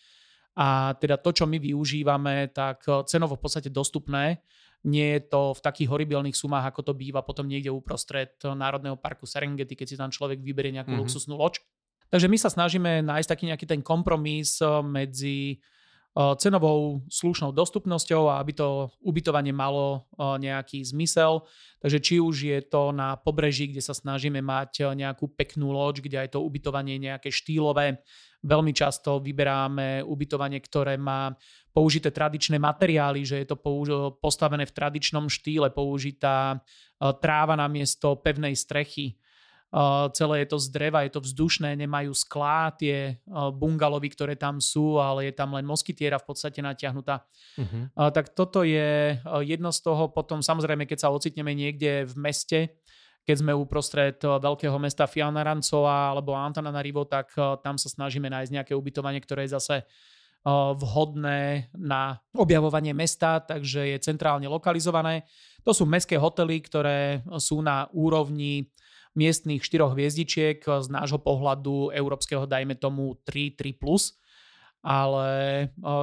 a 0.57 0.93
teda 0.97 1.17
to, 1.21 1.33
čo 1.33 1.45
my 1.49 1.57
využívame, 1.57 2.49
tak 2.53 2.85
cenovo 3.09 3.37
v 3.37 3.41
podstate 3.45 3.69
dostupné 3.73 4.41
nie 4.85 5.17
je 5.17 5.21
to 5.25 5.57
v 5.57 5.63
takých 5.63 5.89
horibilných 5.89 6.37
sumách, 6.37 6.69
ako 6.69 6.91
to 6.91 6.93
býva 6.93 7.25
potom 7.25 7.49
niekde 7.49 7.73
uprostred 7.73 8.37
Národného 8.43 8.99
parku 8.99 9.25
Serengeti, 9.25 9.73
keď 9.73 9.87
si 9.89 9.97
tam 9.97 10.13
človek 10.13 10.43
vyberie 10.43 10.75
nejakú 10.75 10.93
mm-hmm. 10.93 11.01
luxusnú 11.07 11.33
loď. 11.39 11.63
Takže 12.07 12.27
my 12.31 12.37
sa 12.39 12.49
snažíme 12.53 13.03
nájsť 13.03 13.29
taký 13.29 13.45
nejaký 13.51 13.65
ten 13.67 13.81
kompromis 13.83 14.61
eh, 14.63 14.69
medzi 14.83 15.59
cenovou 16.41 17.05
slušnou 17.09 17.53
dostupnosťou 17.53 18.31
a 18.31 18.41
aby 18.41 18.57
to 18.57 18.89
ubytovanie 19.05 19.53
malo 19.53 20.09
eh, 20.17 20.37
nejaký 20.41 20.81
zmysel. 20.81 21.45
Takže 21.77 21.99
či 22.01 22.15
už 22.17 22.35
je 22.41 22.59
to 22.65 22.89
na 22.89 23.15
pobreží, 23.15 23.69
kde 23.69 23.85
sa 23.85 23.93
snažíme 23.93 24.41
mať 24.41 24.97
nejakú 24.97 25.29
peknú 25.37 25.69
loď, 25.69 26.01
kde 26.01 26.17
aj 26.25 26.29
to 26.33 26.41
ubytovanie 26.41 26.97
nejaké 26.97 27.29
štýlové, 27.29 28.01
Veľmi 28.45 28.69
často 28.69 29.17
vyberáme 29.17 30.05
ubytovanie, 30.05 30.61
ktoré 30.61 30.93
má 30.93 31.33
použité 31.73 32.13
tradičné 32.13 32.61
materiály, 32.61 33.25
že 33.25 33.41
je 33.41 33.47
to 33.49 33.57
postavené 34.21 34.69
v 34.69 34.75
tradičnom 34.77 35.25
štýle, 35.25 35.73
použitá 35.73 36.53
e, 36.53 36.57
tráva 37.17 37.57
na 37.57 37.65
miesto 37.65 38.13
pevnej 38.21 38.53
strechy. 38.53 39.17
Celé 40.15 40.35
je 40.41 40.47
to 40.47 40.57
z 40.63 40.67
dreva, 40.71 41.03
je 41.03 41.11
to 41.11 41.19
vzdušné, 41.19 41.75
nemajú 41.75 42.15
sklá 42.15 42.71
tie 42.71 43.19
bungalovy, 43.27 44.15
ktoré 44.15 44.39
tam 44.39 44.63
sú, 44.63 44.95
ale 44.95 45.27
je 45.27 45.33
tam 45.35 45.51
len 45.59 45.67
moskytiera 45.67 46.15
v 46.23 46.27
podstate 46.31 46.63
natiahnutá. 46.63 47.27
Uh-huh. 47.59 47.91
Tak 48.15 48.31
toto 48.31 48.63
je 48.63 49.19
jedno 49.43 49.75
z 49.75 49.79
toho. 49.83 50.07
Potom 50.07 50.39
samozrejme, 50.39 50.87
keď 50.87 51.03
sa 51.03 51.11
ocitneme 51.11 51.51
niekde 51.51 52.07
v 52.07 52.15
meste, 52.15 52.59
keď 53.27 53.43
sme 53.43 53.51
uprostred 53.51 54.15
veľkého 54.23 54.79
mesta 54.79 55.03
Fianarancova 55.03 56.15
alebo 56.15 56.31
Antananarivo, 56.31 57.03
tak 57.03 57.35
tam 57.59 57.75
sa 57.75 57.91
snažíme 57.91 58.31
nájsť 58.31 58.55
nejaké 58.55 58.71
ubytovanie, 58.71 59.19
ktoré 59.19 59.51
je 59.51 59.59
zase 59.59 59.83
vhodné 60.79 61.67
na 61.75 62.23
objavovanie 62.31 62.95
mesta, 62.95 63.43
takže 63.43 63.83
je 63.83 63.97
centrálne 63.99 64.47
lokalizované. 64.47 65.27
To 65.67 65.75
sú 65.75 65.83
mestské 65.83 66.15
hotely, 66.15 66.63
ktoré 66.63 67.19
sú 67.35 67.59
na 67.59 67.91
úrovni 67.91 68.71
miestných 69.17 69.65
štyroch 69.65 69.97
hviezdičiek, 69.97 70.61
z 70.61 70.87
nášho 70.93 71.17
pohľadu 71.17 71.89
európskeho 71.89 72.45
dajme 72.45 72.77
tomu 72.77 73.17
3, 73.25 73.57
3+, 73.57 73.81
ale 74.85 75.29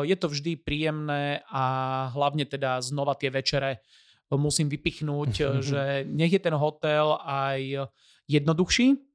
je 0.03 0.17
to 0.19 0.27
vždy 0.27 0.59
príjemné 0.59 1.47
a 1.47 1.65
hlavne 2.11 2.43
teda 2.45 2.83
znova 2.83 3.15
tie 3.15 3.31
večere 3.31 3.81
musím 4.35 4.67
vypichnúť, 4.67 5.31
že 5.71 5.83
nech 6.11 6.35
je 6.35 6.43
ten 6.43 6.55
hotel 6.59 7.15
aj 7.23 7.89
jednoduchší, 8.27 9.14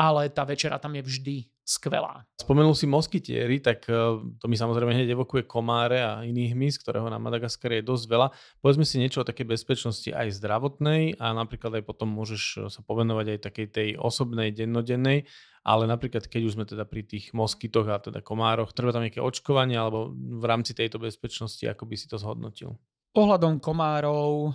ale 0.00 0.32
tá 0.32 0.48
večera 0.48 0.80
tam 0.80 0.96
je 0.96 1.04
vždy 1.04 1.36
skvelá. 1.60 2.26
Spomenul 2.40 2.74
si 2.74 2.88
moskytiery, 2.88 3.62
tak 3.62 3.86
e, 3.86 3.94
to 4.40 4.44
mi 4.50 4.56
samozrejme 4.58 4.90
hneď 4.90 5.14
evokuje 5.14 5.46
komáre 5.46 6.02
a 6.02 6.24
iných 6.26 6.56
hmyz, 6.56 6.74
ktorého 6.82 7.06
na 7.06 7.20
Madagaskare 7.20 7.78
je 7.78 7.86
dosť 7.86 8.04
veľa. 8.10 8.26
Povedzme 8.58 8.82
si 8.82 8.98
niečo 8.98 9.22
o 9.22 9.28
takej 9.28 9.46
bezpečnosti 9.46 10.10
aj 10.10 10.34
zdravotnej 10.40 11.20
a 11.22 11.30
napríklad 11.30 11.78
aj 11.78 11.84
potom 11.86 12.10
môžeš 12.10 12.42
e, 12.42 12.58
sa 12.72 12.80
povenovať 12.82 13.36
aj 13.36 13.38
takej 13.44 13.66
tej 13.70 13.88
osobnej, 14.00 14.50
dennodennej, 14.50 15.30
ale 15.62 15.84
napríklad 15.86 16.26
keď 16.26 16.42
už 16.48 16.54
sme 16.58 16.66
teda 16.66 16.88
pri 16.88 17.06
tých 17.06 17.30
moskytoch 17.36 17.86
a 17.86 18.02
teda 18.02 18.18
komároch, 18.24 18.74
treba 18.74 18.90
tam 18.90 19.06
nejaké 19.06 19.22
očkovanie 19.22 19.78
alebo 19.78 20.10
v 20.16 20.44
rámci 20.48 20.74
tejto 20.74 20.98
bezpečnosti, 20.98 21.62
ako 21.62 21.86
by 21.86 21.94
si 21.94 22.10
to 22.10 22.18
zhodnotil? 22.18 22.74
Ohľadom 23.10 23.58
komárov, 23.58 24.54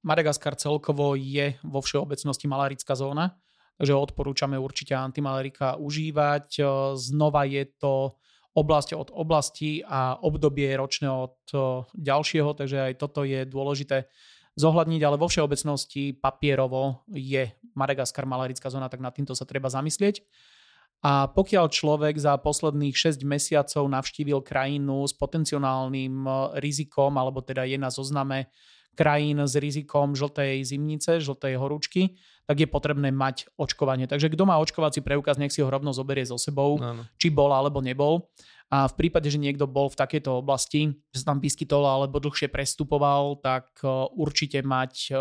Madagaskar 0.00 0.56
celkovo 0.56 1.12
je 1.12 1.60
vo 1.60 1.84
všeobecnosti 1.84 2.48
malarická 2.48 2.96
zóna, 2.96 3.36
takže 3.76 3.92
odporúčame 3.94 4.56
určite 4.56 4.96
antimalarika 4.96 5.76
užívať. 5.78 6.46
Uh, 6.58 6.66
znova 6.96 7.44
je 7.46 7.64
to 7.78 8.16
oblasť 8.52 8.92
od 8.92 9.08
oblasti 9.16 9.80
a 9.80 10.20
obdobie 10.20 10.68
ročné 10.76 11.08
od 11.08 11.40
uh, 11.56 11.88
ďalšieho, 11.96 12.52
takže 12.52 12.92
aj 12.92 12.94
toto 13.00 13.24
je 13.24 13.48
dôležité 13.48 14.08
zohľadniť, 14.56 15.00
ale 15.00 15.16
vo 15.16 15.28
všeobecnosti 15.28 16.12
papierovo 16.20 17.08
je 17.08 17.48
Madagaskar 17.72 18.28
malarická 18.28 18.68
zóna, 18.68 18.92
tak 18.92 19.00
nad 19.00 19.16
týmto 19.16 19.32
sa 19.32 19.48
treba 19.48 19.72
zamyslieť. 19.72 20.20
A 21.02 21.26
pokiaľ 21.26 21.66
človek 21.66 22.14
za 22.14 22.38
posledných 22.38 22.94
6 22.94 23.26
mesiacov 23.26 23.82
navštívil 23.90 24.38
krajinu 24.46 25.02
s 25.02 25.10
potenciálnym 25.18 26.14
e, 26.22 26.30
rizikom, 26.62 27.18
alebo 27.18 27.42
teda 27.42 27.66
je 27.66 27.74
na 27.74 27.90
zozname 27.90 28.46
krajín 28.92 29.40
s 29.40 29.56
rizikom 29.56 30.12
žltej 30.12 30.64
zimnice, 30.68 31.20
žltej 31.20 31.56
horúčky, 31.56 32.20
tak 32.44 32.60
je 32.60 32.68
potrebné 32.68 33.08
mať 33.14 33.48
očkovanie. 33.56 34.04
Takže 34.04 34.28
kto 34.28 34.44
má 34.44 34.58
očkovací 34.60 35.00
preukaz, 35.00 35.38
nech 35.38 35.54
si 35.54 35.64
ho 35.64 35.70
rovno 35.70 35.94
zoberie 35.94 36.26
so 36.26 36.36
sebou, 36.36 36.76
ano. 36.76 37.06
či 37.16 37.32
bol 37.32 37.54
alebo 37.54 37.80
nebol. 37.80 38.28
A 38.72 38.88
v 38.88 38.96
prípade, 38.96 39.28
že 39.28 39.36
niekto 39.36 39.68
bol 39.68 39.92
v 39.92 40.00
takejto 40.00 40.40
oblasti, 40.40 40.96
že 41.12 41.20
sa 41.20 41.36
tam 41.36 41.44
vyskytol 41.44 41.84
alebo 41.84 42.16
dlhšie 42.16 42.48
prestupoval, 42.48 43.36
tak 43.44 43.68
e, 43.84 43.88
určite 44.16 44.64
mať 44.64 44.92
e, 45.12 45.14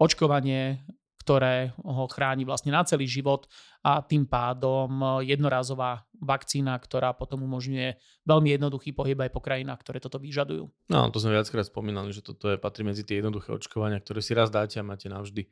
očkovanie 0.00 0.80
ktoré 1.20 1.76
ho 1.84 2.08
chráni 2.08 2.48
vlastne 2.48 2.72
na 2.72 2.80
celý 2.80 3.04
život 3.04 3.44
a 3.84 4.00
tým 4.00 4.24
pádom 4.24 5.20
jednorázová 5.20 6.08
vakcína, 6.16 6.76
ktorá 6.80 7.12
potom 7.12 7.44
umožňuje 7.44 7.96
veľmi 8.24 8.48
jednoduchý 8.56 8.96
pohyb 8.96 9.20
aj 9.20 9.32
po 9.32 9.44
krajinách, 9.44 9.84
ktoré 9.84 10.00
toto 10.00 10.16
vyžadujú. 10.16 10.68
No, 10.88 11.08
to 11.12 11.20
sme 11.20 11.36
viackrát 11.36 11.68
spomínali, 11.68 12.12
že 12.12 12.24
toto 12.24 12.48
je 12.48 12.56
patrí 12.56 12.88
medzi 12.88 13.04
tie 13.04 13.20
jednoduché 13.20 13.52
očkovania, 13.52 14.00
ktoré 14.00 14.24
si 14.24 14.32
raz 14.32 14.48
dáte 14.48 14.80
a 14.80 14.84
máte 14.84 15.12
navždy 15.12 15.44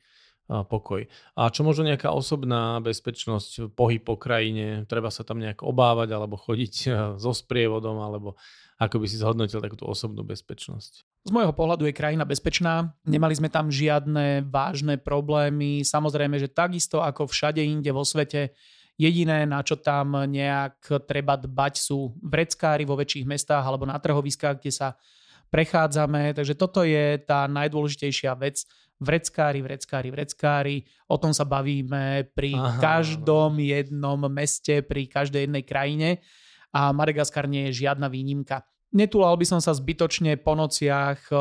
pokoj. 0.48 1.04
A 1.36 1.52
čo 1.52 1.60
možno 1.60 1.84
nejaká 1.84 2.08
osobná 2.08 2.80
bezpečnosť, 2.80 3.76
pohyb 3.76 4.00
po 4.00 4.16
krajine, 4.16 4.88
treba 4.88 5.12
sa 5.12 5.20
tam 5.20 5.44
nejak 5.44 5.60
obávať 5.60 6.08
alebo 6.16 6.40
chodiť 6.40 6.74
so 7.22 7.32
sprievodom, 7.36 8.00
alebo 8.00 8.34
ako 8.78 9.02
by 9.02 9.06
si 9.10 9.20
zhodnotil 9.20 9.60
takúto 9.60 9.84
osobnú 9.84 10.24
bezpečnosť? 10.24 10.92
Z 11.28 11.30
môjho 11.34 11.52
pohľadu 11.52 11.84
je 11.90 11.98
krajina 11.98 12.24
bezpečná, 12.24 12.94
nemali 13.04 13.34
sme 13.36 13.52
tam 13.52 13.68
žiadne 13.68 14.48
vážne 14.48 14.96
problémy. 14.96 15.82
Samozrejme, 15.84 16.38
že 16.40 16.48
takisto 16.48 17.02
ako 17.02 17.28
všade 17.28 17.60
inde 17.60 17.90
vo 17.90 18.06
svete, 18.06 18.54
jediné, 18.98 19.46
na 19.46 19.62
čo 19.62 19.78
tam 19.78 20.26
nejak 20.26 21.06
treba 21.06 21.38
dbať, 21.38 21.74
sú 21.78 22.18
vreckári 22.18 22.82
vo 22.82 22.98
väčších 22.98 23.28
mestách 23.28 23.62
alebo 23.62 23.86
na 23.86 23.98
trhoviskách, 23.98 24.58
kde 24.58 24.72
sa 24.74 24.88
prechádzame. 25.48 26.36
Takže 26.36 26.54
toto 26.54 26.84
je 26.84 27.20
tá 27.24 27.48
najdôležitejšia 27.48 28.32
vec. 28.38 28.64
Vreckári, 28.98 29.62
vreckári, 29.62 30.10
vreckári. 30.10 30.76
O 31.06 31.16
tom 31.16 31.30
sa 31.30 31.46
bavíme 31.46 32.26
pri 32.34 32.58
Aha. 32.58 32.82
každom 32.82 33.62
jednom 33.62 34.18
meste, 34.26 34.82
pri 34.82 35.06
každej 35.06 35.46
jednej 35.46 35.62
krajine 35.62 36.08
a 36.72 36.92
Madagaskar 36.92 37.48
nie 37.48 37.70
je 37.70 37.86
žiadna 37.86 38.10
výnimka. 38.12 38.64
Netulal 38.92 39.36
by 39.36 39.44
som 39.44 39.60
sa 39.60 39.76
zbytočne 39.76 40.40
po 40.40 40.56
nociach 40.56 41.20
eh, 41.28 41.38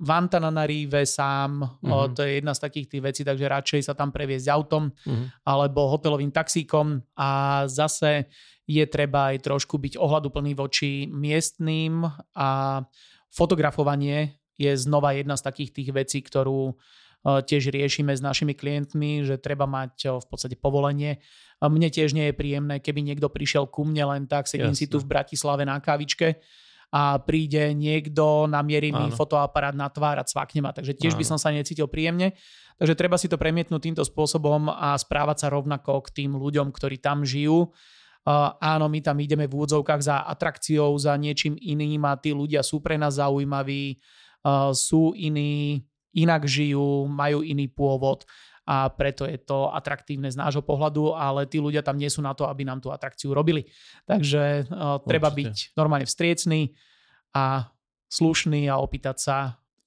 v 0.00 0.08
Antananarive 0.08 1.04
sám, 1.04 1.60
mm-hmm. 1.60 2.16
to 2.16 2.24
je 2.24 2.40
jedna 2.40 2.56
z 2.56 2.60
takých 2.64 2.86
tých 2.88 3.02
vecí, 3.04 3.20
takže 3.20 3.52
radšej 3.52 3.80
sa 3.84 3.92
tam 3.92 4.08
previesť 4.08 4.48
autom 4.48 4.88
mm-hmm. 4.88 5.44
alebo 5.44 5.92
hotelovým 5.92 6.32
taxíkom 6.32 7.04
a 7.20 7.62
zase 7.68 8.32
je 8.64 8.80
treba 8.88 9.36
aj 9.36 9.44
trošku 9.44 9.76
byť 9.76 10.00
ohľaduplný 10.00 10.56
voči 10.56 11.04
miestným 11.04 12.08
a 12.32 12.80
fotografovanie 13.30 14.38
je 14.60 14.76
znova 14.76 15.16
jedna 15.16 15.38
z 15.38 15.42
takých 15.46 15.70
tých 15.72 15.90
vecí, 15.96 16.18
ktorú 16.20 16.76
tiež 17.20 17.68
riešime 17.68 18.16
s 18.16 18.24
našimi 18.24 18.56
klientmi, 18.56 19.24
že 19.28 19.36
treba 19.36 19.68
mať 19.68 20.24
v 20.24 20.26
podstate 20.28 20.56
povolenie. 20.56 21.20
Mne 21.60 21.92
tiež 21.92 22.16
nie 22.16 22.32
je 22.32 22.34
príjemné, 22.36 22.80
keby 22.80 23.04
niekto 23.04 23.28
prišiel 23.28 23.68
ku 23.68 23.84
mne 23.84 24.08
len 24.08 24.22
tak, 24.24 24.48
sedím 24.48 24.72
Jasne. 24.72 24.80
si 24.80 24.86
tu 24.88 24.96
v 24.96 25.08
Bratislave 25.08 25.68
na 25.68 25.76
kávičke 25.76 26.40
a 26.90 27.20
príde 27.20 27.76
niekto, 27.76 28.48
namierí 28.48 28.90
mi 28.90 29.12
fotoaparát 29.12 29.76
na 29.76 29.92
tvár 29.92 30.18
a 30.18 30.24
cvakne 30.24 30.64
ma, 30.64 30.72
takže 30.72 30.96
tiež 30.96 31.14
Áno. 31.14 31.20
by 31.20 31.24
som 31.28 31.38
sa 31.38 31.52
necítil 31.52 31.86
príjemne. 31.92 32.34
Takže 32.80 32.96
treba 32.96 33.20
si 33.20 33.28
to 33.28 33.36
premietnúť 33.36 33.80
týmto 33.84 34.04
spôsobom 34.08 34.72
a 34.72 34.96
správať 34.96 35.44
sa 35.44 35.48
rovnako 35.52 36.00
k 36.08 36.24
tým 36.24 36.40
ľuďom, 36.40 36.72
ktorí 36.72 36.96
tam 36.96 37.28
žijú. 37.28 37.68
Áno, 38.60 38.86
my 38.92 39.00
tam 39.00 39.16
ideme 39.20 39.48
v 39.48 39.56
úvodzovkách 39.56 40.02
za 40.04 40.16
atrakciou, 40.28 40.92
za 41.00 41.16
niečím 41.16 41.56
iným 41.56 42.04
a 42.04 42.20
tí 42.20 42.36
ľudia 42.36 42.60
sú 42.60 42.84
pre 42.84 43.00
nás 43.00 43.16
zaujímaví, 43.16 43.96
sú 44.76 45.16
iní, 45.16 45.84
inak 46.12 46.44
žijú, 46.44 47.08
majú 47.08 47.40
iný 47.40 47.72
pôvod 47.72 48.28
a 48.70 48.86
preto 48.92 49.26
je 49.26 49.40
to 49.40 49.72
atraktívne 49.72 50.30
z 50.30 50.38
nášho 50.38 50.62
pohľadu, 50.62 51.16
ale 51.16 51.48
tí 51.48 51.58
ľudia 51.58 51.82
tam 51.82 51.98
nie 51.98 52.06
sú 52.06 52.22
na 52.22 52.36
to, 52.36 52.46
aby 52.46 52.62
nám 52.62 52.78
tú 52.78 52.94
atrakciu 52.94 53.34
robili. 53.34 53.66
Takže 54.06 54.70
uh, 54.70 55.02
treba 55.02 55.32
byť 55.32 55.74
normálne 55.74 56.06
vstriecný 56.06 56.70
a 57.34 57.66
slušný 58.06 58.70
a 58.70 58.78
opýtať 58.78 59.16
sa 59.18 59.36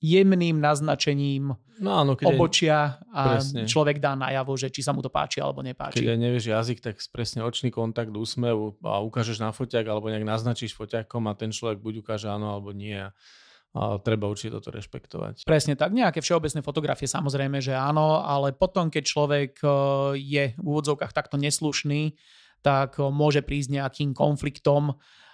jemným 0.03 0.59
naznačením 0.59 1.55
no 1.79 1.89
áno, 1.95 2.19
keď 2.19 2.25
obočia 2.35 2.99
a 3.07 3.39
presne. 3.39 3.63
človek 3.63 4.03
dá 4.03 4.19
najavo, 4.19 4.59
že 4.59 4.67
či 4.67 4.83
sa 4.83 4.91
mu 4.91 4.99
to 4.99 5.07
páči 5.07 5.39
alebo 5.39 5.63
nepáči. 5.63 6.03
Keď 6.03 6.11
aj 6.11 6.19
nevieš 6.19 6.45
jazyk, 6.51 6.79
tak 6.83 6.95
presne 7.09 7.47
očný 7.47 7.71
kontakt, 7.71 8.11
úsmev 8.11 8.75
a 8.83 8.99
ukážeš 8.99 9.39
na 9.39 9.55
foťak 9.55 9.87
alebo 9.87 10.11
nejak 10.11 10.27
naznačíš 10.27 10.75
foťakom 10.75 11.23
a 11.31 11.33
ten 11.39 11.55
človek 11.55 11.79
buď 11.79 12.03
ukáže 12.03 12.27
áno 12.27 12.51
alebo 12.51 12.75
nie. 12.75 12.99
A 13.73 13.97
treba 13.97 14.29
určite 14.29 14.53
toto 14.53 14.69
rešpektovať. 14.69 15.49
Presne 15.49 15.73
tak, 15.73 15.97
nejaké 15.97 16.21
všeobecné 16.21 16.61
fotografie 16.61 17.09
samozrejme, 17.09 17.57
že 17.57 17.73
áno, 17.73 18.21
ale 18.21 18.53
potom, 18.53 18.93
keď 18.93 19.01
človek 19.01 19.51
e, 19.65 19.69
je 20.21 20.43
v 20.53 20.61
úvodzovkách 20.61 21.09
takto 21.09 21.41
neslušný, 21.41 22.13
tak 22.61 23.01
e, 23.01 23.09
môže 23.09 23.41
prísť 23.41 23.81
nejakým 23.81 24.13
konfliktom 24.13 24.93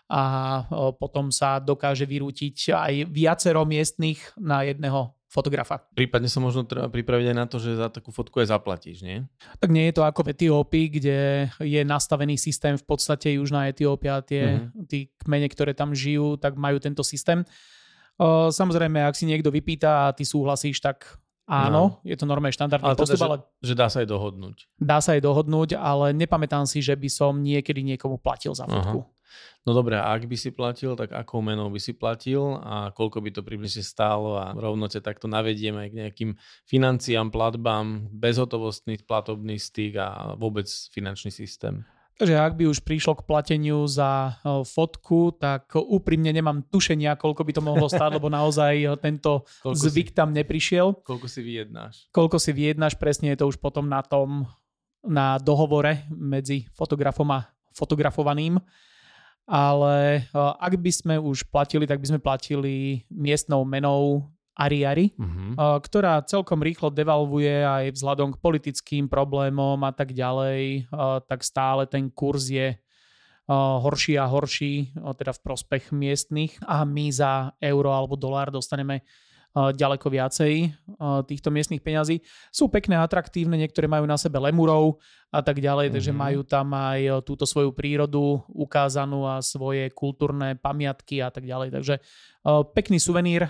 a 0.10 0.66
potom 0.98 1.30
sa 1.30 1.62
dokáže 1.62 2.10
vyrútiť 2.10 2.74
aj 2.74 2.94
viacero 3.14 3.62
miestnych 3.62 4.18
na 4.42 4.66
jedného 4.66 5.14
fotografa. 5.30 5.86
Prípadne 5.94 6.26
sa 6.26 6.42
možno 6.42 6.66
treba 6.66 6.90
pripraviť 6.90 7.30
aj 7.30 7.38
na 7.38 7.46
to, 7.46 7.62
že 7.62 7.78
za 7.78 7.94
takú 7.94 8.10
fotku 8.10 8.42
aj 8.42 8.50
zaplatíš, 8.50 9.06
nie? 9.06 9.30
Tak 9.62 9.70
nie 9.70 9.86
je 9.86 10.02
to 10.02 10.02
ako 10.02 10.26
v 10.26 10.34
Etiópii, 10.34 10.86
kde 10.90 11.18
je 11.62 11.82
nastavený 11.86 12.42
systém 12.42 12.74
v 12.74 12.82
podstate 12.82 13.38
Južná 13.38 13.70
Etiópia, 13.70 14.26
tie 14.26 14.58
uh-huh. 14.58 14.90
tí 14.90 15.14
kmene, 15.22 15.46
ktoré 15.46 15.78
tam 15.78 15.94
žijú, 15.94 16.42
tak 16.42 16.58
majú 16.58 16.82
tento 16.82 17.06
systém. 17.06 17.46
Samozrejme, 18.18 19.06
ak 19.06 19.14
si 19.14 19.30
niekto 19.30 19.54
vypýta 19.54 20.10
a 20.10 20.18
ty 20.18 20.26
súhlasíš, 20.26 20.82
tak 20.82 21.22
áno, 21.46 22.02
no. 22.02 22.02
je 22.02 22.18
to 22.18 22.26
normálne 22.26 22.58
štandardný 22.58 22.90
ale 22.90 22.98
teda, 22.98 23.06
postup, 23.06 23.22
ale... 23.30 23.38
Že 23.62 23.74
dá 23.78 23.88
sa 23.94 23.98
aj 24.02 24.08
dohodnúť. 24.10 24.58
Dá 24.82 24.98
sa 24.98 25.14
aj 25.14 25.22
dohodnúť, 25.22 25.78
ale 25.78 26.10
nepamätám 26.18 26.66
si, 26.66 26.82
že 26.82 26.98
by 26.98 27.06
som 27.06 27.38
niekedy 27.38 27.86
niekomu 27.86 28.18
platil 28.18 28.58
za 28.58 28.66
fotku. 28.66 29.06
Uh-huh. 29.06 29.19
No 29.68 29.76
dobre, 29.76 30.00
a 30.00 30.10
ak 30.16 30.26
by 30.26 30.38
si 30.40 30.50
platil, 30.50 30.96
tak 30.96 31.12
akou 31.12 31.44
menou 31.44 31.70
by 31.70 31.78
si 31.78 31.94
platil 31.94 32.58
a 32.64 32.90
koľko 32.96 33.22
by 33.22 33.30
to 33.36 33.42
približne 33.46 33.84
stálo 33.84 34.40
a 34.40 34.56
rovno 34.56 34.88
ťa 34.88 35.04
takto 35.04 35.30
navedieme 35.30 35.86
k 35.90 35.98
nejakým 36.06 36.32
financiám, 36.66 37.30
platbám, 37.30 38.10
bezhotovostný 38.10 39.02
platobný 39.06 39.62
styk 39.62 39.94
a 40.00 40.10
vôbec 40.40 40.66
finančný 40.68 41.30
systém. 41.30 41.86
Takže 42.20 42.36
ak 42.36 42.60
by 42.60 42.68
už 42.68 42.84
prišlo 42.84 43.16
k 43.16 43.24
plateniu 43.24 43.88
za 43.88 44.36
fotku, 44.44 45.32
tak 45.40 45.72
úprimne 45.80 46.28
nemám 46.36 46.68
tušenia, 46.68 47.16
koľko 47.16 47.48
by 47.48 47.52
to 47.56 47.64
mohlo 47.64 47.88
stáť, 47.88 48.20
lebo 48.20 48.28
naozaj 48.28 49.00
tento 49.00 49.48
koľko 49.64 49.80
zvyk 49.80 50.12
si, 50.12 50.16
tam 50.20 50.36
neprišiel. 50.36 51.00
Koľko 51.00 51.32
si 51.32 51.40
vyjednáš? 51.40 52.12
Koľko 52.12 52.36
si 52.36 52.52
vyjednáš, 52.52 53.00
presne 53.00 53.32
je 53.32 53.40
to 53.40 53.48
už 53.48 53.56
potom 53.64 53.88
na 53.88 54.04
tom, 54.04 54.44
na 55.08 55.40
dohovore 55.40 56.04
medzi 56.12 56.68
fotografom 56.76 57.32
a 57.32 57.48
fotografovaným 57.72 58.60
ale 59.50 60.30
eh, 60.30 60.54
ak 60.62 60.78
by 60.78 60.92
sme 60.94 61.16
už 61.18 61.50
platili, 61.50 61.90
tak 61.90 61.98
by 61.98 62.08
sme 62.14 62.20
platili 62.22 63.04
miestnou 63.10 63.66
menou 63.66 64.30
Ariari, 64.60 65.16
uh-huh. 65.16 65.80
ktorá 65.80 66.20
celkom 66.28 66.60
rýchlo 66.60 66.92
devalvuje 66.92 67.64
aj 67.64 67.96
vzhľadom 67.96 68.36
k 68.36 68.42
politickým 68.44 69.08
problémom 69.08 69.80
a 69.88 69.92
tak 69.96 70.12
ďalej, 70.12 70.84
eh, 70.84 71.18
tak 71.26 71.42
stále 71.42 71.90
ten 71.90 72.12
kurz 72.14 72.52
je 72.54 72.78
horší 73.50 74.14
a 74.14 74.30
horší, 74.30 74.94
teda 74.94 75.34
v 75.34 75.42
prospech 75.42 75.90
miestnych 75.90 76.54
a 76.70 76.86
my 76.86 77.10
za 77.10 77.50
euro 77.58 77.90
alebo 77.90 78.14
dolár 78.14 78.54
dostaneme 78.54 79.02
ďaleko 79.54 80.08
viacej 80.14 80.54
týchto 81.26 81.50
miestnych 81.50 81.82
peňazí. 81.82 82.22
Sú 82.54 82.70
pekné, 82.70 83.02
atraktívne, 83.02 83.58
niektoré 83.58 83.90
majú 83.90 84.06
na 84.06 84.14
sebe 84.14 84.38
lemurov 84.38 85.02
a 85.34 85.42
tak 85.42 85.58
ďalej, 85.58 85.90
mm-hmm. 85.90 85.96
takže 85.98 86.12
mhm. 86.14 86.20
majú 86.20 86.42
tam 86.46 86.68
aj 86.74 87.00
túto 87.26 87.50
svoju 87.50 87.74
prírodu 87.74 88.46
ukázanú 88.50 89.26
a 89.26 89.42
svoje 89.42 89.90
kultúrne 89.90 90.54
pamiatky 90.54 91.22
a 91.26 91.34
tak 91.34 91.50
ďalej. 91.50 91.74
Takže 91.74 91.96
pekný 92.78 93.02
suvenír 93.02 93.50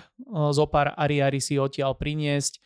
zo 0.55 0.65
pár 0.71 0.95
ariari 0.95 1.43
si 1.43 1.59
odtiaľ 1.59 1.95
priniesť 1.99 2.63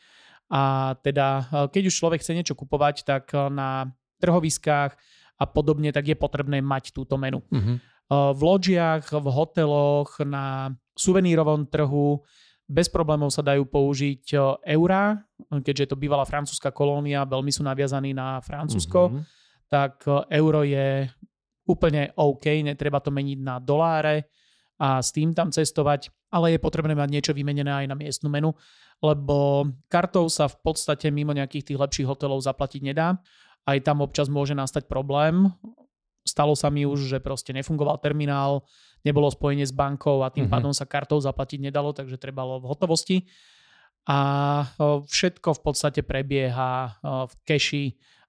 a 0.53 0.93
teda 1.01 1.49
keď 1.73 1.83
už 1.89 1.97
človek 1.97 2.21
chce 2.21 2.37
niečo 2.37 2.53
kupovať, 2.53 3.01
tak 3.01 3.33
na 3.49 3.89
trhoviskách 4.21 4.93
a 5.41 5.45
podobne, 5.49 5.89
tak 5.89 6.05
je 6.07 6.15
potrebné 6.15 6.61
mať 6.61 6.93
túto 6.93 7.17
menu. 7.17 7.41
Mm-hmm. 7.49 7.77
V 8.13 8.41
loďiach, 8.45 9.09
v 9.09 9.27
hoteloch, 9.33 10.21
na 10.21 10.69
suvenírovom 10.93 11.65
trhu 11.65 12.21
bez 12.73 12.89
problémov 12.89 13.29
sa 13.29 13.45
dajú 13.45 13.69
použiť 13.69 14.23
e, 14.33 14.37
eurá, 14.73 15.21
keďže 15.53 15.83
je 15.85 15.89
to 15.93 16.01
bývalá 16.01 16.25
francúzska 16.25 16.73
kolónia, 16.73 17.29
veľmi 17.29 17.53
sú 17.53 17.61
naviazaní 17.61 18.17
na 18.17 18.41
Francúzsko, 18.41 19.13
mm-hmm. 19.13 19.23
tak 19.69 20.01
e, 20.09 20.41
euro 20.41 20.65
je 20.65 21.05
úplne 21.69 22.09
OK, 22.17 22.65
netreba 22.65 22.97
to 22.97 23.13
meniť 23.13 23.39
na 23.39 23.61
doláre 23.61 24.25
a 24.81 24.99
s 24.99 25.13
tým 25.13 25.37
tam 25.37 25.53
cestovať, 25.53 26.09
ale 26.33 26.57
je 26.57 26.59
potrebné 26.59 26.97
mať 26.97 27.09
niečo 27.13 27.31
vymenené 27.37 27.85
aj 27.85 27.85
na 27.87 27.95
miestnu 27.95 28.27
menu, 28.27 28.57
lebo 28.99 29.69
kartou 29.85 30.25
sa 30.27 30.49
v 30.49 30.57
podstate 30.65 31.13
mimo 31.13 31.31
nejakých 31.31 31.71
tých 31.71 31.79
lepších 31.79 32.09
hotelov 32.09 32.41
zaplatiť 32.41 32.81
nedá. 32.81 33.21
Aj 33.63 33.77
tam 33.79 34.03
občas 34.03 34.27
môže 34.27 34.57
nastať 34.57 34.89
problém. 34.91 35.47
Stalo 36.27 36.57
sa 36.57 36.67
mi 36.67 36.83
už, 36.83 37.07
že 37.07 37.17
proste 37.23 37.55
nefungoval 37.55 38.01
terminál, 38.01 38.67
nebolo 39.03 39.27
spojenie 39.27 39.67
s 39.67 39.75
bankou 39.75 40.23
a 40.23 40.31
tým 40.31 40.47
mm-hmm. 40.47 40.53
pádom 40.55 40.73
sa 40.73 40.87
kartou 40.87 41.19
zaplatiť 41.19 41.59
nedalo, 41.59 41.91
takže 41.91 42.15
trebalo 42.15 42.57
v 42.63 42.67
hotovosti. 42.71 43.17
A 44.03 44.19
všetko 45.07 45.55
v 45.55 45.61
podstate 45.63 46.01
prebieha 46.03 46.99
v 47.03 47.33
keši 47.47 47.85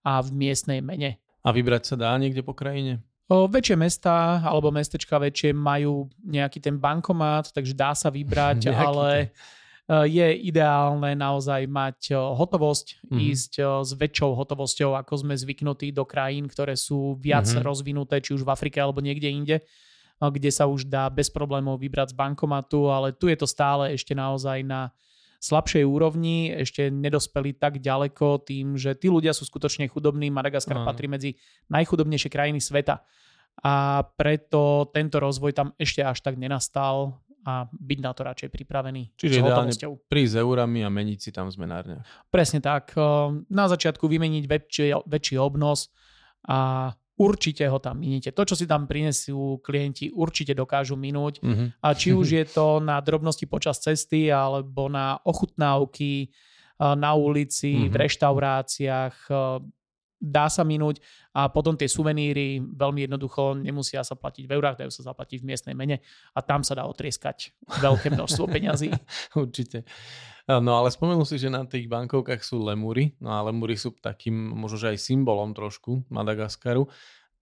a 0.07 0.23
v 0.23 0.29
miestnej 0.31 0.79
mene. 0.79 1.19
A 1.43 1.51
vybrať 1.51 1.95
sa 1.95 1.97
dá 1.99 2.15
niekde 2.15 2.47
po 2.47 2.55
krajine? 2.55 3.03
O, 3.27 3.49
väčšie 3.49 3.75
mesta 3.75 4.39
alebo 4.45 4.69
mestečka 4.71 5.17
väčšie 5.17 5.57
majú 5.57 6.07
nejaký 6.23 6.61
ten 6.61 6.77
bankomat, 6.79 7.51
takže 7.51 7.75
dá 7.75 7.91
sa 7.97 8.13
vybrať, 8.13 8.71
ale 8.87 9.35
je 9.89 10.29
ideálne 10.47 11.13
naozaj 11.13 11.67
mať 11.67 12.15
hotovosť, 12.15 12.87
mm-hmm. 13.05 13.19
ísť 13.35 13.53
s 13.85 13.91
väčšou 13.99 14.31
hotovosťou, 14.33 14.95
ako 14.97 15.27
sme 15.27 15.35
zvyknutí 15.35 15.91
do 15.91 16.07
krajín, 16.07 16.47
ktoré 16.47 16.79
sú 16.79 17.19
viac 17.19 17.45
mm-hmm. 17.51 17.67
rozvinuté, 17.67 18.23
či 18.23 18.33
už 18.33 18.47
v 18.47 18.53
Afrike 18.55 18.79
alebo 18.79 19.03
niekde 19.03 19.29
inde 19.29 19.57
kde 20.21 20.51
sa 20.51 20.65
už 20.65 20.87
dá 20.87 21.11
bez 21.11 21.29
problémov 21.29 21.81
vybrať 21.83 22.15
z 22.15 22.19
bankomatu, 22.19 22.89
ale 22.89 23.13
tu 23.13 23.27
je 23.29 23.37
to 23.37 23.47
stále 23.49 23.91
ešte 23.93 24.15
naozaj 24.15 24.63
na 24.63 24.95
slabšej 25.45 25.85
úrovni, 25.85 26.49
ešte 26.57 26.89
nedospeli 26.89 27.53
tak 27.53 27.85
ďaleko 27.85 28.41
tým, 28.49 28.81
že 28.81 28.97
tí 28.97 29.13
ľudia 29.13 29.37
sú 29.37 29.45
skutočne 29.45 29.85
chudobní. 29.93 30.33
Madagaskar 30.33 30.81
no. 30.81 30.89
patrí 30.89 31.05
medzi 31.05 31.37
najchudobnejšie 31.69 32.33
krajiny 32.33 32.65
sveta. 32.65 33.05
A 33.61 34.03
preto 34.17 34.89
tento 34.91 35.21
rozvoj 35.21 35.53
tam 35.53 35.69
ešte 35.77 36.01
až 36.01 36.25
tak 36.25 36.41
nenastal 36.41 37.21
a 37.45 37.69
byť 37.69 37.99
na 38.01 38.13
to 38.17 38.21
radšej 38.25 38.49
pripravený. 38.49 39.13
Čiže 39.21 39.45
ideálne 39.45 39.77
prísť 40.09 40.33
s 40.33 40.41
eurami 40.41 40.81
a 40.81 40.89
meniť 40.89 41.19
si 41.21 41.31
tam 41.31 41.53
zmenárne. 41.53 42.01
Presne 42.33 42.65
tak. 42.65 42.97
Na 43.53 43.65
začiatku 43.69 44.09
vymeniť 44.09 44.45
väčší, 44.49 44.97
väčší 45.05 45.37
obnos 45.37 45.93
a 46.49 46.89
určite 47.15 47.67
ho 47.71 47.79
tam 47.79 48.03
minite. 48.03 48.35
To, 48.35 48.43
čo 48.43 48.59
si 48.59 48.67
tam 48.67 48.91
prinesú 48.91 49.63
klienti, 49.63 50.11
určite 50.11 50.55
dokážu 50.55 50.99
minúť. 50.99 51.43
Mm-hmm. 51.43 51.69
A 51.83 51.89
či 51.95 52.11
už 52.11 52.27
je 52.43 52.45
to 52.47 52.83
na 52.83 52.99
drobnosti 52.99 53.47
počas 53.47 53.79
cesty, 53.79 54.31
alebo 54.31 54.91
na 54.91 55.19
ochutnávky 55.23 56.35
na 56.75 57.15
ulici, 57.15 57.71
mm-hmm. 57.71 57.91
v 57.91 57.95
reštauráciách, 57.95 59.17
dá 60.25 60.49
sa 60.49 60.65
minúť 60.65 61.05
a 61.37 61.53
potom 61.53 61.77
tie 61.77 61.85
suveníry 61.85 62.65
veľmi 62.65 63.05
jednoducho 63.05 63.61
nemusia 63.61 64.01
sa 64.01 64.17
platiť 64.17 64.49
v 64.49 64.55
eurách, 64.57 64.81
dajú 64.81 64.93
sa 64.93 65.13
zaplatiť 65.13 65.45
v 65.45 65.49
miestnej 65.53 65.77
mene 65.77 66.01
a 66.33 66.41
tam 66.41 66.65
sa 66.65 66.73
dá 66.73 66.89
otrieskať 66.89 67.53
veľké 67.85 68.09
množstvo 68.17 68.49
peňazí. 68.49 68.89
Určite. 69.37 69.85
No 70.45 70.77
ale 70.77 70.93
spomenul 70.93 71.25
si, 71.25 71.41
že 71.41 71.49
na 71.49 71.65
tých 71.65 71.89
bankovkách 71.89 72.45
sú 72.45 72.61
lemúry, 72.61 73.17
no 73.17 73.33
a 73.33 73.41
lemúry 73.49 73.81
sú 73.81 73.97
takým 73.97 74.33
možno 74.53 74.77
že 74.77 74.93
aj 74.93 74.99
symbolom 75.01 75.57
trošku 75.57 76.05
Madagaskaru. 76.13 76.85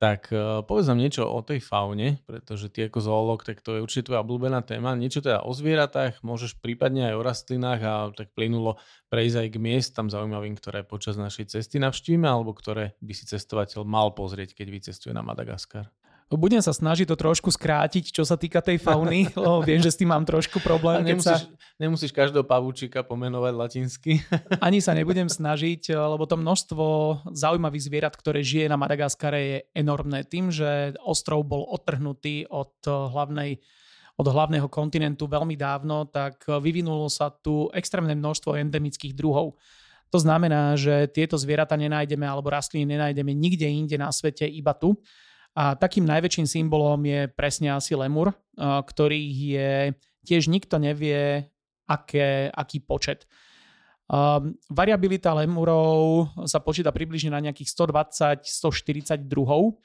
Tak 0.03 0.35
uh, 0.35 0.67
povedz 0.67 0.91
nám 0.91 0.99
niečo 0.99 1.23
o 1.31 1.39
tej 1.47 1.63
faune, 1.63 2.19
pretože 2.27 2.67
ty 2.75 2.91
ako 2.91 2.99
zoológ, 2.99 3.47
tak 3.47 3.63
to 3.63 3.79
je 3.79 3.85
určite 3.87 4.11
tvoja 4.11 4.27
obľúbená 4.27 4.67
téma. 4.67 4.99
Niečo 4.99 5.23
teda 5.23 5.47
o 5.47 5.55
zvieratách, 5.55 6.27
môžeš 6.27 6.59
prípadne 6.59 7.07
aj 7.07 7.15
o 7.15 7.23
rastlinách 7.23 7.81
a 7.87 7.95
tak 8.11 8.35
plynulo 8.35 8.83
prejsť 9.15 9.47
aj 9.47 9.49
k 9.55 9.63
miestam 9.63 10.11
zaujímavým, 10.11 10.59
ktoré 10.59 10.83
počas 10.83 11.15
našej 11.15 11.55
cesty 11.55 11.79
navštívime 11.79 12.27
alebo 12.27 12.51
ktoré 12.51 12.99
by 12.99 13.15
si 13.15 13.31
cestovateľ 13.31 13.87
mal 13.87 14.11
pozrieť, 14.11 14.59
keď 14.59 14.67
vycestuje 14.75 15.15
na 15.15 15.23
Madagaskar. 15.23 15.87
Budem 16.37 16.65
sa 16.65 16.73
snažiť 16.73 17.05
to 17.09 17.17
trošku 17.17 17.53
skrátiť, 17.53 18.13
čo 18.13 18.25
sa 18.25 18.41
týka 18.41 18.65
tej 18.65 18.81
fauny, 18.81 19.29
lebo 19.39 19.61
viem, 19.61 19.81
že 19.81 19.93
s 19.93 19.99
tým 20.01 20.11
mám 20.11 20.25
trošku 20.25 20.59
problém. 20.65 21.05
nemusíš, 21.05 21.45
sa... 21.45 21.53
nemusíš 21.77 22.13
každého 22.13 22.45
pavúčika 22.47 23.05
pomenovať 23.05 23.53
latinsky. 23.55 24.25
Ani 24.67 24.81
sa 24.81 24.97
nebudem 24.97 25.29
snažiť, 25.39 25.93
lebo 25.93 26.25
to 26.25 26.41
množstvo 26.41 26.85
zaujímavých 27.33 27.87
zvierat, 27.87 28.15
ktoré 28.17 28.41
žije 28.41 28.67
na 28.71 28.81
Madagaskare 28.81 29.41
je 29.41 29.59
enormné. 29.77 30.25
Tým, 30.25 30.49
že 30.49 30.97
ostrov 31.05 31.45
bol 31.45 31.69
odtrhnutý 31.69 32.49
od 32.49 32.73
hlavnej 32.87 33.61
od 34.21 34.29
hlavného 34.29 34.69
kontinentu 34.69 35.25
veľmi 35.25 35.57
dávno, 35.57 36.05
tak 36.05 36.45
vyvinulo 36.45 37.09
sa 37.09 37.33
tu 37.33 37.73
extrémne 37.73 38.13
množstvo 38.13 38.61
endemických 38.61 39.17
druhov. 39.17 39.57
To 40.13 40.21
znamená, 40.21 40.77
že 40.77 41.09
tieto 41.09 41.41
zvieratá 41.41 41.73
nenájdeme 41.81 42.29
alebo 42.29 42.53
rastliny 42.53 42.85
nenájdeme 42.85 43.33
nikde 43.33 43.65
inde 43.65 43.97
na 43.97 44.13
svete, 44.13 44.45
iba 44.45 44.77
tu. 44.77 45.01
A 45.53 45.77
takým 45.77 46.09
najväčším 46.09 46.49
symbolom 46.49 47.01
je 47.05 47.29
presne 47.29 47.69
asi 47.69 47.93
lemur, 47.93 48.33
ktorý 48.57 49.21
je 49.21 49.93
tiež 50.25 50.49
nikto 50.49 50.81
nevie, 50.81 51.45
aké, 51.85 52.49
aký 52.49 52.81
počet. 52.81 53.29
Um, 54.13 54.61
variabilita 54.69 55.33
lemurov 55.33 56.29
sa 56.45 56.61
počíta 56.61 56.93
približne 56.93 57.33
na 57.33 57.41
nejakých 57.41 57.73
120-140 58.45 59.25
druhov 59.25 59.81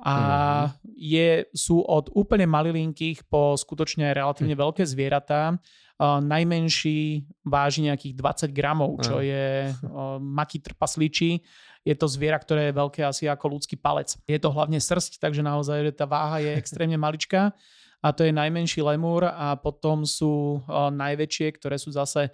a 0.00 0.16
mm. 0.16 0.68
je, 0.96 1.28
sú 1.54 1.78
od 1.84 2.10
úplne 2.16 2.50
malilinkých 2.50 3.30
po 3.30 3.54
skutočne 3.54 4.10
relatívne 4.10 4.58
mm. 4.58 4.62
veľké 4.64 4.82
zvieratá. 4.82 5.54
Uh, 6.00 6.18
najmenší 6.18 7.28
váži 7.44 7.86
nejakých 7.86 8.16
20 8.16 8.56
gramov, 8.56 9.04
čo 9.04 9.20
mm. 9.20 9.24
je 9.28 9.46
uh, 9.70 10.16
maký 10.18 10.58
trpasličí 10.64 11.38
je 11.80 11.94
to 11.96 12.06
zviera, 12.06 12.36
ktoré 12.36 12.68
je 12.68 12.78
veľké 12.78 13.00
asi 13.00 13.24
ako 13.24 13.56
ľudský 13.56 13.80
palec. 13.80 14.12
Je 14.28 14.36
to 14.36 14.52
hlavne 14.52 14.76
srst, 14.76 15.16
takže 15.16 15.40
naozaj 15.40 15.96
tá 15.96 16.04
váha 16.04 16.44
je 16.44 16.52
extrémne 16.60 17.00
maličká 17.00 17.56
a 18.00 18.08
to 18.12 18.24
je 18.24 18.32
najmenší 18.32 18.84
lemur 18.84 19.28
a 19.28 19.56
potom 19.56 20.04
sú 20.04 20.64
najväčšie, 20.92 21.56
ktoré 21.56 21.76
sú 21.80 21.92
zase 21.92 22.32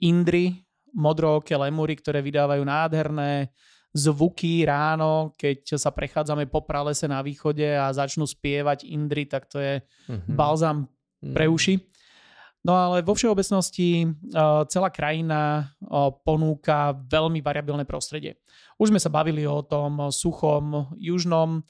indry, 0.00 0.64
modrooké 0.96 1.56
lemúry, 1.56 1.96
ktoré 1.96 2.24
vydávajú 2.24 2.64
nádherné 2.64 3.52
zvuky 3.96 4.68
ráno, 4.68 5.32
keď 5.40 5.80
sa 5.80 5.88
prechádzame 5.88 6.48
po 6.52 6.64
pralese 6.68 7.08
na 7.08 7.24
východe 7.24 7.64
a 7.64 7.88
začnú 7.96 8.28
spievať 8.28 8.84
indry, 8.84 9.24
tak 9.24 9.48
to 9.48 9.56
je 9.56 9.80
mm-hmm. 9.80 10.36
balzam 10.36 10.88
pre 11.20 11.48
mhm. 11.48 11.52
uši. 11.52 11.74
No 12.66 12.74
ale 12.74 13.06
vo 13.06 13.14
všeobecnosti 13.14 14.10
celá 14.66 14.90
krajina 14.90 15.70
ponúka 16.26 16.98
veľmi 17.06 17.38
variabilné 17.38 17.86
prostredie. 17.86 18.42
Už 18.74 18.90
sme 18.90 18.98
sa 18.98 19.06
bavili 19.06 19.46
o 19.46 19.62
tom 19.62 20.10
suchom 20.10 20.90
južnom, 20.98 21.62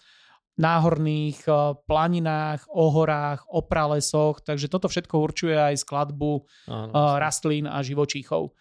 náhorných 0.56 1.44
planinách, 1.84 2.64
o 2.72 2.88
horách, 2.88 3.44
o 3.52 3.60
pralesoch, 3.60 4.40
takže 4.40 4.72
toto 4.72 4.88
všetko 4.88 5.20
určuje 5.20 5.52
aj 5.52 5.84
skladbu 5.84 6.48
Áno, 6.64 7.20
rastlín 7.20 7.68
a 7.68 7.84
živočíchov. 7.84 8.56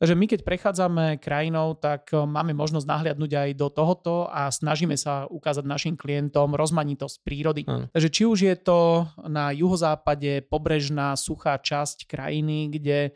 Takže 0.00 0.16
my 0.16 0.26
keď 0.32 0.40
prechádzame 0.48 1.20
krajinou, 1.20 1.76
tak 1.76 2.08
eh, 2.16 2.24
máme 2.24 2.56
možnosť 2.56 2.88
nahliadnúť 2.88 3.32
aj 3.36 3.50
do 3.52 3.68
tohoto 3.68 4.32
a 4.32 4.48
snažíme 4.48 4.96
sa 4.96 5.28
ukázať 5.28 5.68
našim 5.68 5.94
klientom 5.94 6.56
rozmanitosť 6.56 7.20
prírody. 7.20 7.68
Hmm. 7.68 7.92
Takže 7.92 8.08
či 8.08 8.22
už 8.24 8.38
je 8.48 8.56
to 8.56 9.04
na 9.28 9.52
juhozápade 9.52 10.48
pobrežná 10.48 11.12
suchá 11.20 11.60
časť 11.60 12.08
krajiny, 12.08 12.72
kde 12.72 13.12
eh, 13.12 13.14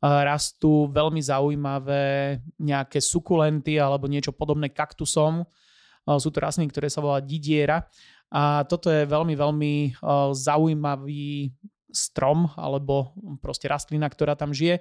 rastú 0.00 0.88
veľmi 0.88 1.20
zaujímavé 1.20 2.40
nejaké 2.56 3.04
sukulenty 3.04 3.76
alebo 3.76 4.08
niečo 4.08 4.32
podobné 4.32 4.72
kaktusom. 4.72 5.44
Eh, 5.44 6.16
sú 6.16 6.32
to 6.32 6.40
rastliny, 6.40 6.72
ktoré 6.72 6.88
sa 6.88 7.04
volá 7.04 7.20
didiera. 7.20 7.84
A 8.32 8.64
toto 8.64 8.88
je 8.88 9.04
veľmi, 9.04 9.36
veľmi 9.36 10.00
zaujímavý 10.32 11.52
strom 11.92 12.48
alebo 12.56 13.12
proste 13.44 13.68
rastlina, 13.68 14.08
ktorá 14.08 14.32
tam 14.32 14.56
žije 14.56 14.80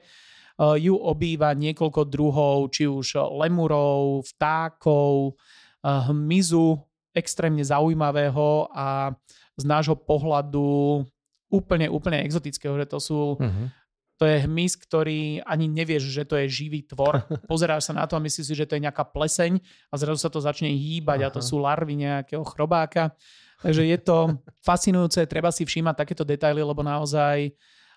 ju 0.78 0.94
obýva 0.94 1.58
niekoľko 1.58 2.02
druhov, 2.06 2.70
či 2.70 2.86
už 2.86 3.18
lemurov, 3.34 4.30
vtákov, 4.30 5.34
eh, 5.82 6.02
hmyzu, 6.12 6.78
extrémne 7.12 7.66
zaujímavého 7.66 8.72
a 8.72 9.12
z 9.60 9.64
nášho 9.68 10.00
pohľadu 10.00 11.04
úplne, 11.52 11.92
úplne 11.92 12.24
exotického, 12.24 12.80
že 12.80 12.88
to 12.88 13.00
sú 13.04 13.20
uh-huh. 13.36 13.68
to 14.16 14.24
je 14.24 14.48
hmyz, 14.48 14.80
ktorý 14.80 15.44
ani 15.44 15.68
nevieš, 15.68 16.08
že 16.08 16.24
to 16.24 16.40
je 16.40 16.48
živý 16.48 16.88
tvor. 16.88 17.28
Pozeráš 17.52 17.92
sa 17.92 17.94
na 17.98 18.08
to 18.08 18.16
a 18.16 18.24
myslíš 18.24 18.48
si, 18.48 18.56
že 18.56 18.64
to 18.64 18.80
je 18.80 18.86
nejaká 18.88 19.04
pleseň 19.04 19.60
a 19.92 19.94
zrazu 20.00 20.24
sa 20.24 20.32
to 20.32 20.40
začne 20.40 20.72
hýbať 20.72 21.28
uh-huh. 21.28 21.32
a 21.32 21.36
to 21.36 21.42
sú 21.44 21.60
larvy 21.60 22.00
nejakého 22.00 22.48
chrobáka. 22.48 23.12
Takže 23.60 23.84
je 23.84 23.98
to 24.00 24.18
fascinujúce, 24.68 25.20
treba 25.28 25.52
si 25.52 25.68
všímať 25.68 25.96
takéto 26.00 26.24
detaily, 26.24 26.64
lebo 26.64 26.80
naozaj 26.80 27.52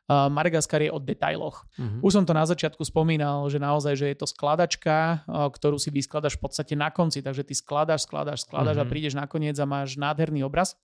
Madagaskar 0.09 0.85
je 0.85 0.93
o 0.93 1.01
detailoch. 1.01 1.65
Uh-huh. 1.81 2.05
Už 2.05 2.21
som 2.21 2.25
to 2.29 2.37
na 2.37 2.45
začiatku 2.45 2.85
spomínal, 2.85 3.49
že 3.49 3.57
naozaj, 3.57 3.95
že 3.97 4.07
je 4.13 4.17
to 4.21 4.29
skladačka, 4.29 5.25
ktorú 5.25 5.81
si 5.81 5.89
vyskladaš 5.89 6.37
v 6.37 6.45
podstate 6.45 6.77
na 6.77 6.93
konci, 6.93 7.25
takže 7.25 7.41
ty 7.41 7.57
skladaš, 7.57 8.05
skladaš, 8.05 8.45
skladaš 8.45 8.77
uh-huh. 8.77 8.85
a 8.85 8.89
mhm. 8.89 8.93
prídeš 8.93 9.15
nakoniec 9.17 9.57
a 9.57 9.65
máš 9.65 9.97
nádherný 9.97 10.45
obraz. 10.45 10.77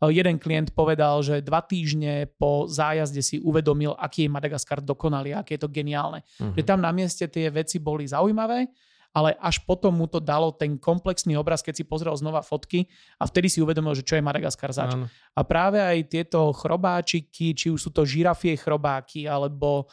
Jeden 0.00 0.40
klient 0.40 0.72
povedal, 0.72 1.20
že 1.20 1.44
dva 1.44 1.60
týždne 1.60 2.24
po 2.40 2.64
zájazde 2.64 3.20
si 3.20 3.36
uvedomil, 3.36 3.92
aký 4.00 4.24
je 4.26 4.32
Madagaskar 4.32 4.80
dokonalý, 4.80 5.36
aké 5.36 5.60
je 5.60 5.62
to 5.62 5.70
geniálne. 5.70 6.24
Uh-huh. 6.40 6.56
Že 6.56 6.62
tam 6.64 6.80
na 6.80 6.90
mieste 6.90 7.28
tie 7.28 7.52
veci 7.52 7.78
boli 7.78 8.08
zaujímavé, 8.08 8.66
ale 9.10 9.34
až 9.42 9.58
potom 9.66 9.90
mu 9.90 10.06
to 10.06 10.22
dalo 10.22 10.54
ten 10.54 10.78
komplexný 10.78 11.34
obraz, 11.34 11.66
keď 11.66 11.82
si 11.82 11.84
pozrel 11.86 12.14
znova 12.14 12.46
fotky 12.46 12.86
a 13.18 13.26
vtedy 13.26 13.50
si 13.50 13.58
uvedomil, 13.58 13.94
že 13.98 14.06
čo 14.06 14.14
je 14.14 14.22
Madagaskar 14.22 14.70
zač. 14.70 14.94
Áno. 14.94 15.10
A 15.34 15.40
práve 15.42 15.82
aj 15.82 16.06
tieto 16.06 16.54
chrobáčiky, 16.54 17.52
či 17.54 17.74
už 17.74 17.80
sú 17.80 17.90
to 17.90 18.06
žirafie 18.06 18.54
chrobáky, 18.54 19.26
alebo 19.26 19.90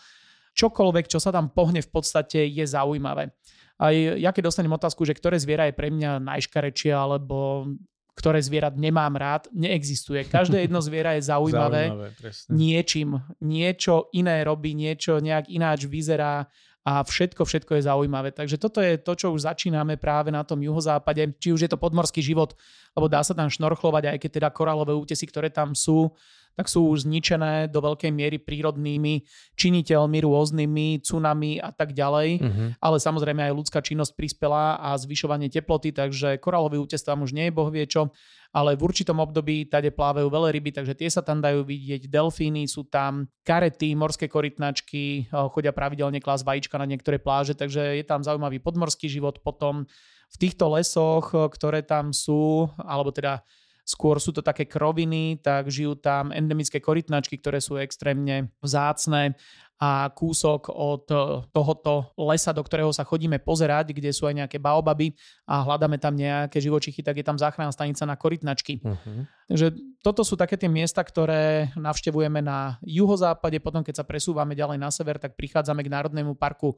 čokoľvek, 0.53 1.09
čo 1.09 1.17
sa 1.17 1.33
tam 1.33 1.49
pohne 1.49 1.81
v 1.81 1.89
podstate 1.89 2.45
je 2.45 2.65
zaujímavé. 2.65 3.33
A 3.77 3.93
ja 3.93 4.33
keď 4.33 4.49
dostanem 4.49 4.73
otázku, 4.73 5.05
že 5.05 5.13
ktoré 5.13 5.37
zviera 5.37 5.69
je 5.69 5.77
pre 5.77 5.93
mňa 5.93 6.17
najškarečie, 6.17 6.89
alebo 6.93 7.69
ktoré 8.17 8.41
zvierat 8.41 8.73
nemám 8.73 9.13
rád, 9.13 9.45
neexistuje. 9.53 10.25
Každé 10.25 10.65
jedno 10.65 10.81
zviera 10.81 11.13
je 11.13 11.25
zaujímavé, 11.33 11.93
zaujímavé 11.93 12.29
niečím. 12.49 13.21
Niečo 13.45 14.09
iné 14.17 14.41
robí, 14.41 14.73
niečo 14.73 15.21
nejak 15.21 15.53
ináč 15.53 15.85
vyzerá 15.85 16.49
a 16.87 17.03
všetko, 17.03 17.43
všetko 17.43 17.75
je 17.75 17.83
zaujímavé. 17.83 18.31
Takže 18.31 18.55
toto 18.55 18.79
je 18.79 18.95
to, 18.95 19.11
čo 19.11 19.35
už 19.35 19.43
začíname 19.43 19.99
práve 19.99 20.31
na 20.31 20.47
tom 20.47 20.63
juhozápade, 20.63 21.35
či 21.35 21.51
už 21.51 21.67
je 21.67 21.71
to 21.75 21.75
podmorský 21.75 22.23
život, 22.23 22.55
lebo 22.95 23.11
dá 23.11 23.19
sa 23.27 23.35
tam 23.35 23.51
šnorchlovať, 23.51 24.15
aj 24.15 24.17
keď 24.23 24.31
teda 24.39 24.49
koralové 24.55 24.95
útesy, 24.95 25.27
ktoré 25.27 25.51
tam 25.51 25.75
sú, 25.75 26.15
tak 26.57 26.65
sú 26.65 26.89
už 26.89 27.05
zničené 27.05 27.69
do 27.69 27.77
veľkej 27.85 28.09
miery 28.09 28.41
prírodnými 28.41 29.21
činiteľmi 29.53 30.17
rôznymi, 30.25 31.05
tsunami 31.05 31.61
a 31.61 31.69
tak 31.69 31.93
ďalej. 31.93 32.29
Uh-huh. 32.41 32.69
Ale 32.81 32.97
samozrejme 32.97 33.45
aj 33.45 33.53
ľudská 33.53 33.79
činnosť 33.85 34.17
prispela 34.17 34.81
a 34.81 34.97
zvyšovanie 34.97 35.53
teploty, 35.53 35.93
takže 35.93 36.41
koralový 36.41 36.81
útes 36.81 37.05
tam 37.05 37.21
už 37.21 37.37
nie 37.37 37.47
je 37.47 37.53
boh 37.53 37.69
vie 37.69 37.85
čo 37.85 38.09
ale 38.55 38.79
v 38.79 38.89
určitom 38.89 39.19
období 39.19 39.67
tade 39.67 39.91
plávajú 39.91 40.31
veľa 40.31 40.49
ryby, 40.55 40.71
takže 40.71 40.95
tie 40.95 41.09
sa 41.11 41.19
tam 41.19 41.43
dajú 41.43 41.67
vidieť, 41.67 42.07
delfíny 42.07 42.63
sú 42.65 42.87
tam, 42.87 43.27
karety, 43.43 43.91
morské 43.93 44.31
korytnačky, 44.31 45.27
chodia 45.51 45.75
pravidelne 45.75 46.23
klas 46.23 46.47
vajíčka 46.47 46.79
na 46.79 46.87
niektoré 46.87 47.19
pláže, 47.19 47.57
takže 47.59 47.99
je 47.99 48.05
tam 48.07 48.23
zaujímavý 48.23 48.63
podmorský 48.63 49.11
život. 49.11 49.43
Potom 49.43 49.85
v 50.27 50.37
týchto 50.39 50.71
lesoch, 50.71 51.31
ktoré 51.31 51.83
tam 51.83 52.11
sú, 52.11 52.67
alebo 52.79 53.11
teda 53.11 53.43
skôr 53.87 54.19
sú 54.19 54.35
to 54.35 54.43
také 54.43 54.67
kroviny, 54.67 55.39
tak 55.39 55.71
žijú 55.71 55.95
tam 55.95 56.35
endemické 56.35 56.83
korytnačky, 56.83 57.39
ktoré 57.39 57.63
sú 57.63 57.79
extrémne 57.79 58.51
vzácne 58.59 59.39
a 59.77 60.09
kúsok 60.09 60.73
od 60.73 61.05
e, 61.07 61.15
tohoto 61.53 62.11
lesa, 62.17 62.49
do 62.49 62.65
ktorého 62.65 62.89
sa 62.89 63.05
chodíme 63.05 63.37
pozerať, 63.37 63.93
kde 63.93 64.09
sú 64.09 64.25
aj 64.25 64.43
nejaké 64.43 64.57
baobaby 64.57 65.13
a 65.45 65.61
hľadáme 65.61 66.01
tam 66.01 66.17
nejaké 66.17 66.57
živočichy, 66.57 67.05
tak 67.05 67.21
je 67.21 67.25
tam 67.25 67.37
záchranná 67.37 67.69
stanica 67.69 68.03
na 68.03 68.17
korytnačky. 68.17 68.81
Uh-huh. 68.81 69.29
Takže 69.47 69.77
toto 70.01 70.25
sú 70.25 70.33
také 70.33 70.57
tie 70.57 70.65
miesta, 70.65 71.05
ktoré 71.05 71.69
navštevujeme 71.77 72.41
na 72.41 72.81
juhozápade, 72.81 73.61
potom 73.61 73.85
keď 73.85 74.01
sa 74.01 74.05
presúvame 74.09 74.57
ďalej 74.57 74.81
na 74.81 74.89
sever, 74.89 75.21
tak 75.21 75.37
prichádzame 75.37 75.85
k 75.85 75.93
Národnému 75.93 76.33
parku 76.35 76.73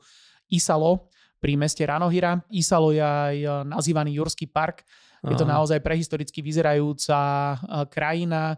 Isalo 0.52 1.08
pri 1.40 1.56
meste 1.56 1.88
Ranohira. 1.88 2.44
Isalo 2.52 2.92
je 2.92 3.00
aj 3.00 3.38
e, 3.40 3.50
nazývaný 3.64 4.20
Jurský 4.20 4.52
park. 4.52 4.84
Je 5.26 5.36
to 5.36 5.44
naozaj 5.44 5.84
prehistoricky 5.84 6.40
vyzerajúca 6.40 7.20
e, 7.20 7.58
krajina, 7.92 8.56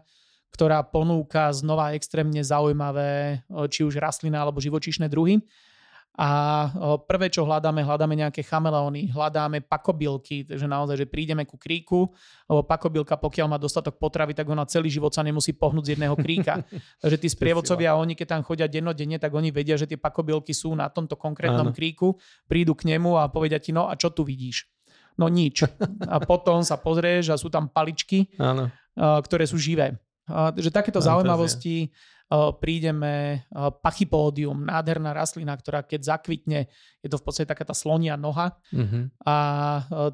ktorá 0.52 0.84
ponúka 0.84 1.48
znova 1.50 1.96
extrémne 1.96 2.44
zaujímavé 2.44 3.40
či 3.72 3.88
už 3.88 3.96
rastlina 3.96 4.44
alebo 4.44 4.60
živočíšne 4.60 5.08
druhy. 5.08 5.40
A 6.12 6.28
prvé, 7.08 7.32
čo 7.32 7.48
hľadáme, 7.48 7.80
hľadáme 7.80 8.12
nejaké 8.12 8.44
chameleóny, 8.44 9.16
hľadáme 9.16 9.64
pakobilky, 9.64 10.44
takže 10.44 10.68
naozaj, 10.68 11.00
že 11.00 11.06
prídeme 11.08 11.48
ku 11.48 11.56
kríku, 11.56 12.12
lebo 12.52 12.60
pakobilka, 12.68 13.16
pokiaľ 13.16 13.46
má 13.48 13.56
dostatok 13.56 13.96
potravy, 13.96 14.36
tak 14.36 14.44
ona 14.44 14.68
celý 14.68 14.92
život 14.92 15.08
sa 15.08 15.24
nemusí 15.24 15.56
pohnúť 15.56 15.88
z 15.88 15.92
jedného 15.96 16.12
kríka. 16.20 16.60
takže 17.00 17.16
tí 17.16 17.28
sprievodcovia, 17.32 17.96
oni 17.96 18.12
keď 18.12 18.28
tam 18.28 18.44
chodia 18.44 18.68
dennodenne, 18.68 19.16
tak 19.16 19.32
oni 19.32 19.48
vedia, 19.48 19.80
že 19.80 19.88
tie 19.88 19.96
pakobilky 19.96 20.52
sú 20.52 20.76
na 20.76 20.92
tomto 20.92 21.16
konkrétnom 21.16 21.72
Áno. 21.72 21.76
kríku, 21.76 22.20
prídu 22.44 22.76
k 22.76 22.92
nemu 22.92 23.16
a 23.16 23.32
povedia 23.32 23.56
ti, 23.56 23.72
no 23.72 23.88
a 23.88 23.96
čo 23.96 24.12
tu 24.12 24.20
vidíš? 24.28 24.68
No 25.20 25.28
nič. 25.28 25.64
A 26.08 26.16
potom 26.22 26.64
sa 26.64 26.80
pozrieš 26.80 27.32
a 27.32 27.40
sú 27.40 27.52
tam 27.52 27.68
paličky, 27.68 28.32
Áno. 28.40 28.72
ktoré 28.96 29.44
sú 29.44 29.60
živé. 29.60 30.00
Takže 30.28 30.70
takéto 30.70 31.02
Fantázia. 31.02 31.12
zaujímavosti 31.18 31.76
prídeme 32.64 33.44
pachypódium, 33.84 34.64
nádherná 34.64 35.12
rastlina, 35.12 35.52
ktorá 35.52 35.84
keď 35.84 36.16
zakvitne, 36.16 36.64
je 37.04 37.08
to 37.12 37.20
v 37.20 37.24
podstate 37.28 37.44
taká 37.44 37.68
tá 37.68 37.76
slonia 37.76 38.16
noha 38.16 38.56
uh-huh. 38.72 39.12
a 39.28 39.36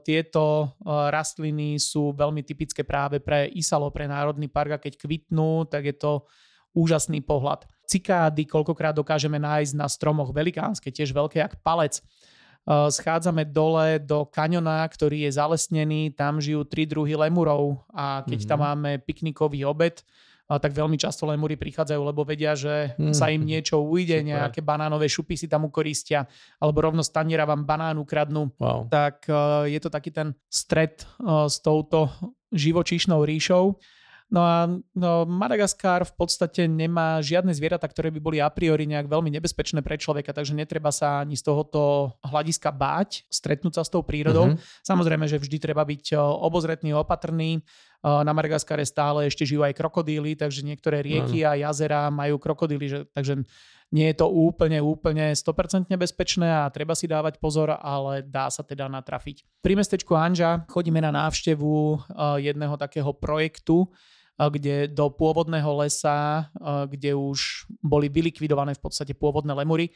tieto 0.03 0.75
rastliny 0.83 1.79
sú 1.79 2.11
veľmi 2.11 2.43
typické 2.43 2.83
práve 2.83 3.23
pre 3.23 3.47
Isalo, 3.55 3.95
pre 3.95 4.11
Národný 4.11 4.51
park 4.51 4.71
a 4.75 4.83
keď 4.83 4.99
kvitnú, 4.99 5.71
tak 5.71 5.87
je 5.87 5.95
to 5.95 6.27
úžasný 6.75 7.23
pohľad. 7.23 7.71
Cikády 7.87 8.51
koľkokrát 8.51 8.99
dokážeme 8.99 9.39
nájsť 9.39 9.79
na 9.79 9.87
stromoch 9.87 10.35
velikánske, 10.35 10.91
tiež 10.91 11.15
veľké 11.15 11.39
jak 11.39 11.55
palec. 11.63 12.03
Schádzame 12.69 13.49
dole 13.49 13.97
do 13.97 14.29
kaňona, 14.29 14.85
ktorý 14.85 15.25
je 15.25 15.33
zalesnený, 15.33 16.13
tam 16.13 16.37
žijú 16.37 16.69
tri 16.69 16.85
druhy 16.85 17.17
lemurov 17.17 17.89
a 17.89 18.21
keď 18.29 18.45
mm-hmm. 18.45 18.51
tam 18.53 18.61
máme 18.61 18.91
piknikový 19.01 19.65
obed, 19.65 20.05
tak 20.49 20.73
veľmi 20.73 20.97
často 20.97 21.29
lemúry 21.29 21.61
prichádzajú, 21.61 22.01
lebo 22.01 22.25
vedia, 22.25 22.57
že 22.57 22.97
mm. 22.97 23.13
sa 23.13 23.29
im 23.29 23.45
niečo 23.45 23.85
ujde, 23.85 24.25
Super. 24.25 24.29
nejaké 24.33 24.61
banánové 24.65 25.05
šupy 25.05 25.37
si 25.37 25.45
tam 25.45 25.69
ukoristia, 25.69 26.25
alebo 26.57 26.89
rovno 26.89 27.05
staniera 27.05 27.45
vám 27.45 27.69
banán 27.69 28.01
ukradnú. 28.01 28.49
Wow. 28.57 28.89
Tak 28.89 29.29
uh, 29.29 29.69
je 29.69 29.77
to 29.77 29.93
taký 29.93 30.09
ten 30.09 30.33
stred 30.49 31.05
uh, 31.21 31.45
s 31.53 31.61
touto 31.61 32.09
živočíšnou 32.49 33.29
ríšou. 33.29 33.77
No 34.29 34.45
a 34.45 34.69
no, 34.93 35.25
Madagaskar 35.25 36.05
v 36.05 36.13
podstate 36.13 36.69
nemá 36.69 37.17
žiadne 37.25 37.49
zvieratá, 37.57 37.89
ktoré 37.89 38.13
by 38.13 38.21
boli 38.21 38.39
a 38.45 38.53
priori 38.53 38.85
nejak 38.85 39.09
veľmi 39.09 39.33
nebezpečné 39.33 39.81
pre 39.81 39.97
človeka, 39.97 40.37
takže 40.37 40.53
netreba 40.53 40.93
sa 40.93 41.25
ani 41.25 41.33
z 41.33 41.49
tohoto 41.49 42.13
hľadiska 42.21 42.69
báť, 42.69 43.25
stretnúť 43.33 43.81
sa 43.81 43.83
s 43.89 43.93
tou 43.93 44.05
prírodou. 44.05 44.53
Mm-hmm. 44.53 44.85
Samozrejme, 44.85 45.25
že 45.33 45.41
vždy 45.41 45.57
treba 45.57 45.81
byť 45.81 46.13
obozretný, 46.21 46.93
opatrný. 46.93 47.65
Na 48.05 48.31
Madagaskare 48.37 48.85
stále 48.85 49.33
ešte 49.33 49.49
žijú 49.49 49.65
aj 49.65 49.75
krokodíly, 49.75 50.37
takže 50.37 50.61
niektoré 50.61 51.01
rieky 51.01 51.43
a 51.49 51.57
jazera 51.57 52.13
majú 52.13 52.37
krokodíly, 52.37 52.87
že, 52.87 53.01
takže 53.11 53.43
nie 53.91 54.07
je 54.13 54.17
to 54.21 54.29
úplne, 54.29 54.85
úplne 54.85 55.33
100% 55.33 55.89
bezpečné 55.97 56.47
a 56.47 56.69
treba 56.69 56.93
si 56.93 57.09
dávať 57.09 57.41
pozor, 57.41 57.73
ale 57.81 58.21
dá 58.23 58.53
sa 58.53 58.61
teda 58.61 58.93
natrafiť. 58.93 59.65
Pri 59.65 59.73
mestečku 59.73 60.13
Anža 60.13 60.69
chodíme 60.69 61.01
na 61.01 61.09
návštevu 61.11 61.97
jedného 62.39 62.77
takého 62.77 63.11
projektu, 63.17 63.89
kde 64.39 64.87
do 64.87 65.11
pôvodného 65.11 65.83
lesa, 65.83 66.47
kde 66.87 67.19
už 67.19 67.67
boli 67.83 68.07
vylikvidované 68.07 68.79
v 68.79 68.83
podstate 68.87 69.11
pôvodné 69.19 69.51
lemury, 69.51 69.91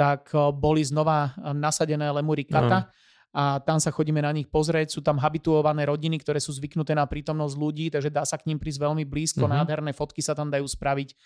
tak 0.00 0.32
boli 0.56 0.80
znova 0.80 1.36
nasadené 1.52 2.08
lemury 2.08 2.48
kata. 2.48 2.88
No 2.88 3.00
a 3.32 3.64
tam 3.64 3.80
sa 3.80 3.88
chodíme 3.88 4.20
na 4.20 4.28
nich 4.32 4.44
pozrieť. 4.44 4.92
Sú 4.92 5.00
tam 5.00 5.16
habituované 5.16 5.88
rodiny, 5.88 6.20
ktoré 6.20 6.36
sú 6.36 6.52
zvyknuté 6.52 6.92
na 6.92 7.08
prítomnosť 7.08 7.54
ľudí, 7.56 7.88
takže 7.88 8.12
dá 8.12 8.28
sa 8.28 8.36
k 8.36 8.52
ním 8.52 8.60
prísť 8.60 8.80
veľmi 8.84 9.08
blízko. 9.08 9.48
Mm-hmm. 9.48 9.56
Nádherné 9.56 9.92
fotky 9.96 10.20
sa 10.20 10.36
tam 10.36 10.52
dajú 10.52 10.68
spraviť. 10.68 11.16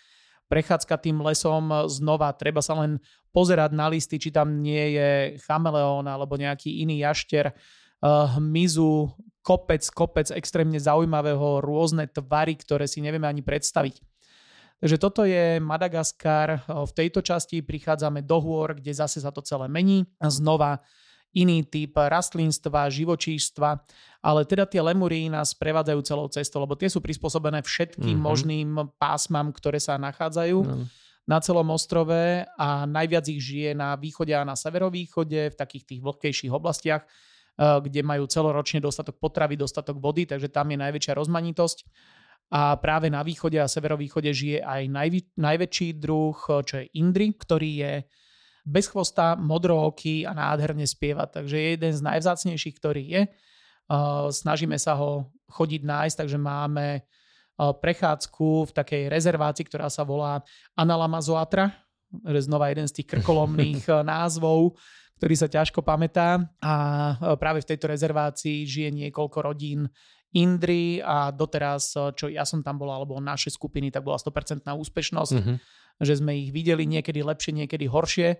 Prechádzka 0.47 0.95
tým 1.03 1.19
lesom 1.19 1.67
znova, 1.91 2.31
treba 2.31 2.63
sa 2.63 2.79
len 2.79 3.03
pozerať 3.35 3.75
na 3.75 3.91
listy, 3.91 4.15
či 4.15 4.31
tam 4.31 4.63
nie 4.63 4.95
je 4.95 5.09
chameleón 5.43 6.07
alebo 6.07 6.39
nejaký 6.39 6.79
iný 6.87 7.03
jašter, 7.03 7.51
hmyzu, 8.39 9.11
kopec, 9.47 9.79
kopec 9.95 10.27
extrémne 10.35 10.75
zaujímavého, 10.75 11.63
rôzne 11.63 12.11
tvary, 12.11 12.59
ktoré 12.59 12.83
si 12.83 12.99
nevieme 12.99 13.31
ani 13.31 13.39
predstaviť. 13.39 14.03
Takže 14.83 14.97
toto 14.99 15.23
je 15.23 15.57
Madagaskar. 15.63 16.67
V 16.67 16.91
tejto 16.91 17.23
časti 17.23 17.63
prichádzame 17.63 18.27
do 18.27 18.37
hôr, 18.43 18.75
kde 18.75 18.91
zase 18.91 19.23
sa 19.23 19.31
to 19.31 19.39
celé 19.39 19.71
mení. 19.71 20.03
Znova 20.19 20.83
iný 21.33 21.63
typ 21.65 21.95
rastlinstva, 21.95 22.91
živočíštva, 22.91 23.69
ale 24.21 24.41
teda 24.45 24.67
tie 24.67 24.83
lemury 24.83 25.31
nás 25.31 25.55
prevádzajú 25.55 25.99
celou 26.05 26.27
cestou, 26.29 26.61
lebo 26.61 26.77
tie 26.77 26.91
sú 26.91 26.99
prispôsobené 26.99 27.63
všetkým 27.63 28.19
mm-hmm. 28.19 28.27
možným 28.27 28.69
pásmam, 28.99 29.49
ktoré 29.55 29.79
sa 29.79 29.95
nachádzajú. 29.95 30.59
Mm 30.59 30.85
na 31.27 31.43
celom 31.43 31.67
ostrove 31.75 32.47
a 32.47 32.87
najviac 32.87 33.27
ich 33.27 33.43
žije 33.43 33.75
na 33.75 33.99
východe 33.99 34.31
a 34.31 34.47
na 34.47 34.55
severovýchode, 34.55 35.51
v 35.51 35.59
takých 35.59 35.83
tých 35.83 35.99
vlhkejších 35.99 36.55
oblastiach, 36.55 37.03
kde 37.57 38.05
majú 38.05 38.29
celoročne 38.29 38.77
dostatok 38.77 39.17
potravy, 39.17 39.57
dostatok 39.57 39.97
vody, 39.97 40.29
takže 40.29 40.53
tam 40.53 40.69
je 40.69 40.77
najväčšia 40.77 41.13
rozmanitosť. 41.17 41.77
A 42.47 42.79
práve 42.79 43.11
na 43.11 43.25
východe 43.25 43.59
a 43.59 43.67
severovýchode 43.67 44.31
žije 44.31 44.63
aj 44.63 44.87
najvi- 44.87 45.35
najväčší 45.35 45.99
druh, 45.99 46.37
eh, 46.37 46.63
čo 46.63 46.75
je 46.79 46.85
Indri, 46.95 47.35
ktorý 47.35 47.71
je 47.83 47.93
bez 48.67 48.91
chvosta, 48.91 49.39
modrooký 49.39 50.27
a 50.27 50.35
nádherne 50.35 50.83
spieva. 50.83 51.23
Takže 51.23 51.55
je 51.55 51.69
jeden 51.79 51.93
z 51.95 52.01
najvzácnejších, 52.03 52.75
ktorý 52.75 53.03
je. 53.07 53.21
Snažíme 54.27 54.75
sa 54.75 54.99
ho 54.99 55.31
chodiť 55.47 55.87
nájsť, 55.87 56.15
takže 56.19 56.35
máme 56.35 57.07
prechádzku 57.55 58.67
v 58.67 58.75
takej 58.75 59.03
rezervácii, 59.07 59.63
ktorá 59.71 59.87
sa 59.87 60.03
volá 60.03 60.43
Analamazoatra, 60.75 61.71
znova 62.43 62.67
jeden 62.75 62.91
z 62.91 62.99
tých 62.99 63.07
krkolomných 63.07 63.87
názvov, 64.11 64.75
ktorý 65.17 65.35
sa 65.35 65.49
ťažko 65.49 65.81
pamätá. 65.81 66.47
A 66.61 66.73
práve 67.41 67.65
v 67.65 67.69
tejto 67.73 67.89
rezervácii 67.89 68.63
žije 68.63 68.89
niekoľko 68.93 69.37
rodín 69.41 69.89
Indry 70.35 71.01
a 71.01 71.33
doteraz, 71.33 71.95
čo 72.13 72.29
ja 72.29 72.43
som 72.45 72.61
tam 72.61 72.77
bola, 72.77 72.99
alebo 72.99 73.17
naše 73.17 73.49
skupiny, 73.49 73.89
tak 73.89 74.05
bola 74.05 74.19
100% 74.19 74.63
úspešnosť. 74.69 75.35
Mm-hmm 75.35 75.57
že 76.01 76.21
sme 76.21 76.37
ich 76.37 76.53
videli 76.53 76.85
niekedy 76.85 77.25
lepšie, 77.25 77.53
niekedy 77.57 77.89
horšie, 77.89 78.37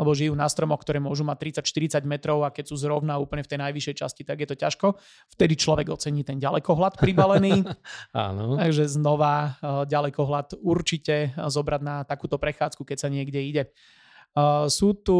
lebo 0.00 0.16
žijú 0.16 0.32
na 0.32 0.48
stromoch, 0.48 0.80
ktoré 0.80 0.96
môžu 0.96 1.26
mať 1.28 1.60
30-40 1.60 2.08
metrov 2.08 2.40
a 2.46 2.54
keď 2.54 2.72
sú 2.72 2.76
zrovna 2.80 3.20
úplne 3.20 3.44
v 3.44 3.50
tej 3.52 3.58
najvyššej 3.60 3.96
časti, 4.00 4.22
tak 4.24 4.40
je 4.40 4.48
to 4.48 4.56
ťažko. 4.56 4.96
Vtedy 5.36 5.60
človek 5.60 5.92
ocení 5.92 6.24
ten 6.24 6.40
ďalekohľad 6.40 6.96
pribalený. 6.96 7.66
Áno. 8.16 8.56
Takže 8.56 8.88
znova 8.88 9.60
eh, 9.60 9.84
ďalekohľad 9.90 10.62
určite 10.62 11.36
zobrať 11.36 11.80
na 11.84 11.96
takúto 12.06 12.40
prechádzku, 12.40 12.86
keď 12.86 12.96
sa 12.96 13.08
niekde 13.12 13.40
ide. 13.42 13.64
Sú 14.70 14.94
tu 14.94 15.18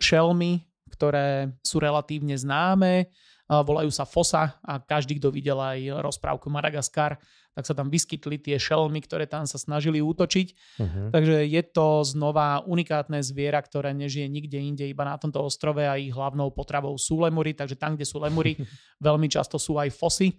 šelmy, 0.00 0.64
ktoré 0.92 1.56
sú 1.64 1.80
relatívne 1.80 2.36
známe, 2.36 3.10
volajú 3.48 3.92
sa 3.92 4.08
Fosa 4.08 4.56
a 4.64 4.80
každý, 4.80 5.20
kto 5.20 5.28
videl 5.28 5.60
aj 5.60 6.00
rozprávku 6.00 6.48
Madagaskar, 6.48 7.20
tak 7.52 7.68
sa 7.68 7.76
tam 7.76 7.92
vyskytli 7.92 8.40
tie 8.40 8.56
šelmy, 8.56 9.04
ktoré 9.04 9.28
tam 9.28 9.44
sa 9.44 9.60
snažili 9.60 10.00
útočiť. 10.00 10.48
Uh-huh. 10.80 11.12
Takže 11.12 11.44
je 11.44 11.62
to 11.68 12.00
znova 12.00 12.64
unikátne 12.64 13.20
zviera, 13.20 13.60
ktoré 13.60 13.92
nežije 13.92 14.24
nikde 14.24 14.56
inde, 14.56 14.84
iba 14.88 15.04
na 15.04 15.20
tomto 15.20 15.44
ostrove 15.44 15.84
a 15.84 16.00
ich 16.00 16.16
hlavnou 16.16 16.48
potravou 16.48 16.96
sú 16.96 17.20
lemury, 17.20 17.52
takže 17.52 17.76
tam, 17.76 17.92
kde 17.92 18.08
sú 18.08 18.24
lemury, 18.24 18.56
veľmi 19.04 19.28
často 19.28 19.60
sú 19.60 19.76
aj 19.76 19.92
fosy. 19.92 20.32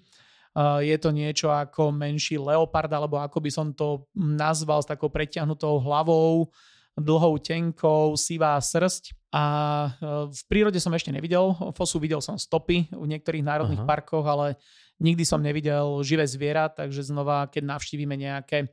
Je 0.81 0.97
to 1.01 1.09
niečo 1.09 1.49
ako 1.49 1.89
menší 1.93 2.37
leopard, 2.37 2.89
alebo 2.89 3.17
ako 3.17 3.41
by 3.41 3.49
som 3.49 3.67
to 3.73 4.05
nazval 4.13 4.81
s 4.81 4.89
takou 4.89 5.09
preťahnutou 5.09 5.81
hlavou, 5.81 6.49
dlhou 6.97 7.41
tenkou, 7.41 8.13
sivá 8.13 8.57
srst. 8.61 9.13
A 9.33 9.43
e, 9.89 9.89
v 10.29 10.41
prírode 10.45 10.77
som 10.77 10.93
ešte 10.93 11.09
nevidel 11.09 11.57
fosu, 11.73 11.97
videl 11.97 12.21
som 12.21 12.37
stopy 12.37 12.85
v 12.93 13.05
niektorých 13.09 13.41
národných 13.41 13.81
Aha. 13.81 13.89
parkoch, 13.89 14.25
ale 14.25 14.61
nikdy 15.01 15.25
som 15.25 15.41
nevidel 15.41 16.05
živé 16.05 16.29
zviera, 16.29 16.69
takže 16.69 17.01
znova, 17.01 17.49
keď 17.49 17.65
navštívime 17.65 18.13
nejaké 18.13 18.57
e, 18.61 18.67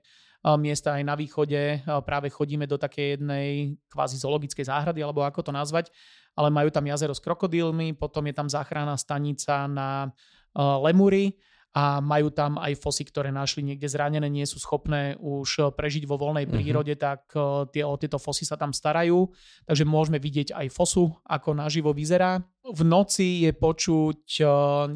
miesta 0.60 1.00
aj 1.00 1.02
na 1.08 1.16
východe, 1.16 1.56
e, 1.56 1.78
práve 2.04 2.28
chodíme 2.28 2.68
do 2.68 2.76
takej 2.76 3.16
jednej 3.16 3.80
kvázi 3.88 4.20
zoologickej 4.20 4.68
záhrady, 4.68 5.00
alebo 5.00 5.24
ako 5.24 5.48
to 5.48 5.52
nazvať, 5.56 5.88
ale 6.36 6.52
majú 6.52 6.68
tam 6.68 6.84
jazero 6.84 7.16
s 7.16 7.24
krokodílmi, 7.24 7.96
potom 7.96 8.28
je 8.28 8.34
tam 8.36 8.46
záchranná 8.52 9.00
stanica 9.00 9.64
na 9.64 10.12
lemury, 10.56 11.38
a 11.70 12.02
majú 12.02 12.34
tam 12.34 12.58
aj 12.58 12.82
fosy, 12.82 13.06
ktoré 13.06 13.30
našli 13.30 13.62
niekde 13.62 13.86
zranené, 13.86 14.26
nie 14.26 14.42
sú 14.42 14.58
schopné 14.58 15.14
už 15.22 15.70
prežiť 15.78 16.02
vo 16.02 16.18
voľnej 16.18 16.50
mhm. 16.50 16.52
prírode, 16.52 16.94
mm-hmm. 16.98 17.06
tak 17.06 17.30
e, 17.32 17.40
tie, 17.70 17.82
o 17.86 17.94
tieto 17.94 18.18
fosy 18.18 18.42
sa 18.42 18.58
tam 18.58 18.74
starajú. 18.74 19.30
Takže 19.70 19.86
môžeme 19.86 20.18
vidieť 20.18 20.50
aj 20.50 20.66
fosu, 20.74 21.14
ako 21.22 21.54
naživo 21.54 21.94
vyzerá. 21.94 22.42
V 22.66 22.82
noci 22.82 23.46
je 23.46 23.54
počuť 23.54 24.22
e, 24.38 24.44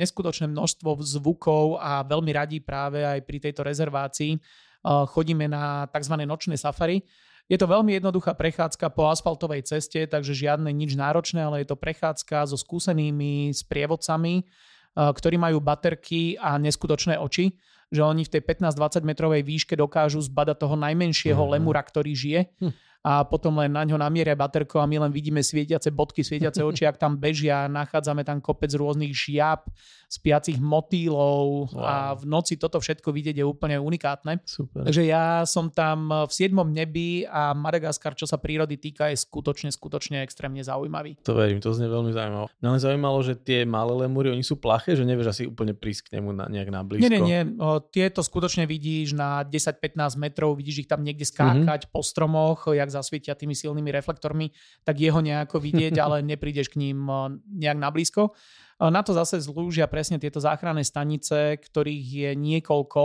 neskutočné 0.03 0.51
množstvo 0.51 0.99
zvukov 1.03 1.79
a 1.79 2.03
veľmi 2.03 2.35
radi 2.35 2.59
práve 2.59 3.07
aj 3.07 3.23
pri 3.23 3.39
tejto 3.39 3.63
rezervácii 3.63 4.39
chodíme 4.85 5.49
na 5.49 5.89
tzv. 5.89 6.15
nočné 6.29 6.61
safari. 6.61 7.01
Je 7.45 7.61
to 7.61 7.69
veľmi 7.69 7.93
jednoduchá 8.01 8.33
prechádzka 8.33 8.89
po 8.97 9.13
asfaltovej 9.13 9.69
ceste, 9.69 10.09
takže 10.09 10.33
žiadne 10.33 10.73
nič 10.73 10.97
náročné, 10.97 11.45
ale 11.45 11.61
je 11.61 11.69
to 11.69 11.77
prechádzka 11.77 12.49
so 12.49 12.57
skúsenými 12.57 13.53
sprievodcami, 13.53 14.49
ktorí 14.95 15.37
majú 15.37 15.59
baterky 15.59 16.39
a 16.39 16.55
neskutočné 16.59 17.19
oči, 17.19 17.55
že 17.91 18.03
oni 18.03 18.27
v 18.27 18.33
tej 18.39 18.43
15-20 18.43 19.07
metrovej 19.07 19.43
výške 19.47 19.75
dokážu 19.79 20.23
zbadať 20.23 20.57
toho 20.59 20.75
najmenšieho 20.79 21.39
mm-hmm. 21.39 21.55
lemura, 21.59 21.83
ktorý 21.83 22.11
žije. 22.15 22.41
Hm. 22.59 22.73
A 23.05 23.21
potom 23.21 23.61
len 23.61 23.69
na 23.69 23.85
ňo 23.85 24.01
namieria 24.01 24.33
baterko 24.33 24.81
a 24.81 24.89
my 24.89 24.97
len 25.05 25.13
vidíme 25.13 25.45
svietiace 25.45 25.93
bodky, 25.93 26.25
svietiace 26.25 26.65
oči, 26.65 26.89
ak 26.89 26.97
tam 26.97 27.21
bežia, 27.21 27.69
nachádzame 27.69 28.25
tam 28.25 28.41
kopec 28.41 28.73
rôznych 28.73 29.13
žiab, 29.13 29.69
spiacich 30.09 30.57
motýlov 30.57 31.77
wow. 31.77 31.85
a 31.85 31.95
v 32.17 32.25
noci 32.25 32.57
toto 32.57 32.81
všetko 32.81 33.13
vidieť 33.13 33.37
je 33.37 33.45
úplne 33.45 33.77
unikátne. 33.77 34.41
Super. 34.49 34.89
Takže 34.89 35.05
ja 35.05 35.45
som 35.45 35.69
tam 35.69 36.09
v 36.25 36.33
7. 36.33 36.57
nebi 36.65 37.29
a 37.29 37.53
Madagaskar, 37.53 38.17
čo 38.17 38.25
sa 38.25 38.41
prírody 38.41 38.81
týka, 38.81 39.13
je 39.13 39.21
skutočne, 39.21 39.69
skutočne 39.69 40.25
extrémne 40.25 40.65
zaujímavý. 40.65 41.21
To 41.29 41.37
verím, 41.37 41.61
to 41.61 41.77
znie 41.77 41.93
veľmi 41.93 42.09
zaujímavé. 42.09 42.49
Mňa 42.65 42.69
len 42.73 42.81
zaujímalo, 42.81 43.19
že 43.21 43.37
tie 43.37 43.69
malé 43.69 44.09
lemúry, 44.09 44.33
oni 44.33 44.41
sú 44.41 44.57
plaché, 44.57 44.97
že 44.97 45.05
nevieš 45.05 45.29
asi 45.29 45.43
úplne 45.45 45.77
prísť 45.77 46.09
k 46.09 46.11
nemu 46.17 46.33
na, 46.33 46.49
nejak 46.49 46.73
na 46.73 46.81
blízko. 46.81 47.05
Nie, 47.05 47.21
nie, 47.21 47.21
nie. 47.21 47.41
O, 47.61 47.85
tieto 47.85 48.25
skutočne 48.25 48.65
vidíš 48.65 49.13
na 49.13 49.45
10-15 49.45 50.17
metrov, 50.17 50.57
vidíš 50.57 50.87
ich 50.87 50.89
tam 50.89 51.05
niekde 51.05 51.29
skákať 51.29 51.85
mm-hmm. 51.85 51.93
po 51.93 52.01
stromoch, 52.01 52.71
jak 52.73 52.94
zasvietia 52.95 53.35
tými 53.35 53.59
silnými 53.59 53.91
reflektormi, 53.91 54.55
tak 54.87 55.03
jeho 55.03 55.19
nejako 55.19 55.59
vidieť, 55.59 55.99
ale 55.99 56.23
neprídeš 56.31 56.71
k 56.71 56.79
ním 56.79 57.05
nejak 57.51 57.79
na 57.79 57.91
blízko. 57.91 58.33
Na 58.79 59.03
to 59.03 59.11
zase 59.15 59.43
zlúžia 59.43 59.91
presne 59.91 60.23
tieto 60.23 60.39
záchranné 60.39 60.87
stanice, 60.87 61.59
ktorých 61.59 62.07
je 62.07 62.31
niekoľko 62.39 63.03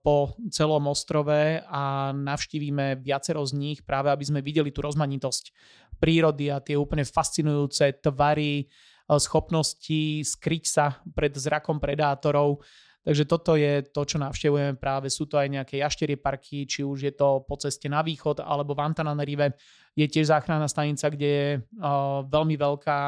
po 0.00 0.16
celom 0.48 0.88
ostrove 0.88 1.60
a 1.68 2.16
navštívime 2.16 2.96
viacero 3.04 3.44
z 3.44 3.52
nich 3.60 3.78
práve, 3.84 4.08
aby 4.08 4.24
sme 4.24 4.40
videli 4.40 4.72
tú 4.72 4.80
rozmanitosť 4.80 5.52
prírody 6.00 6.48
a 6.48 6.64
tie 6.64 6.80
úplne 6.80 7.04
fascinujúce 7.04 8.00
tvary, 8.00 8.72
schopnosti 9.20 10.22
skryť 10.22 10.64
sa 10.64 11.02
pred 11.12 11.34
zrakom 11.36 11.76
predátorov 11.76 12.62
Takže 13.00 13.24
toto 13.24 13.56
je 13.56 13.80
to, 13.80 14.04
čo 14.04 14.20
navštevujeme 14.20 14.76
práve. 14.76 15.08
Sú 15.08 15.24
to 15.24 15.40
aj 15.40 15.48
nejaké 15.48 15.80
jašterie 15.80 16.20
parky, 16.20 16.68
či 16.68 16.84
už 16.84 17.08
je 17.08 17.12
to 17.16 17.40
po 17.48 17.56
ceste 17.56 17.88
na 17.88 18.04
východ 18.04 18.44
alebo 18.44 18.76
v 18.76 18.84
Antananarive. 18.84 19.56
Je 19.96 20.04
tiež 20.04 20.28
záchranná 20.28 20.68
stanica, 20.68 21.08
kde 21.08 21.28
je 21.28 21.48
veľmi 22.28 22.56
veľká 22.60 23.00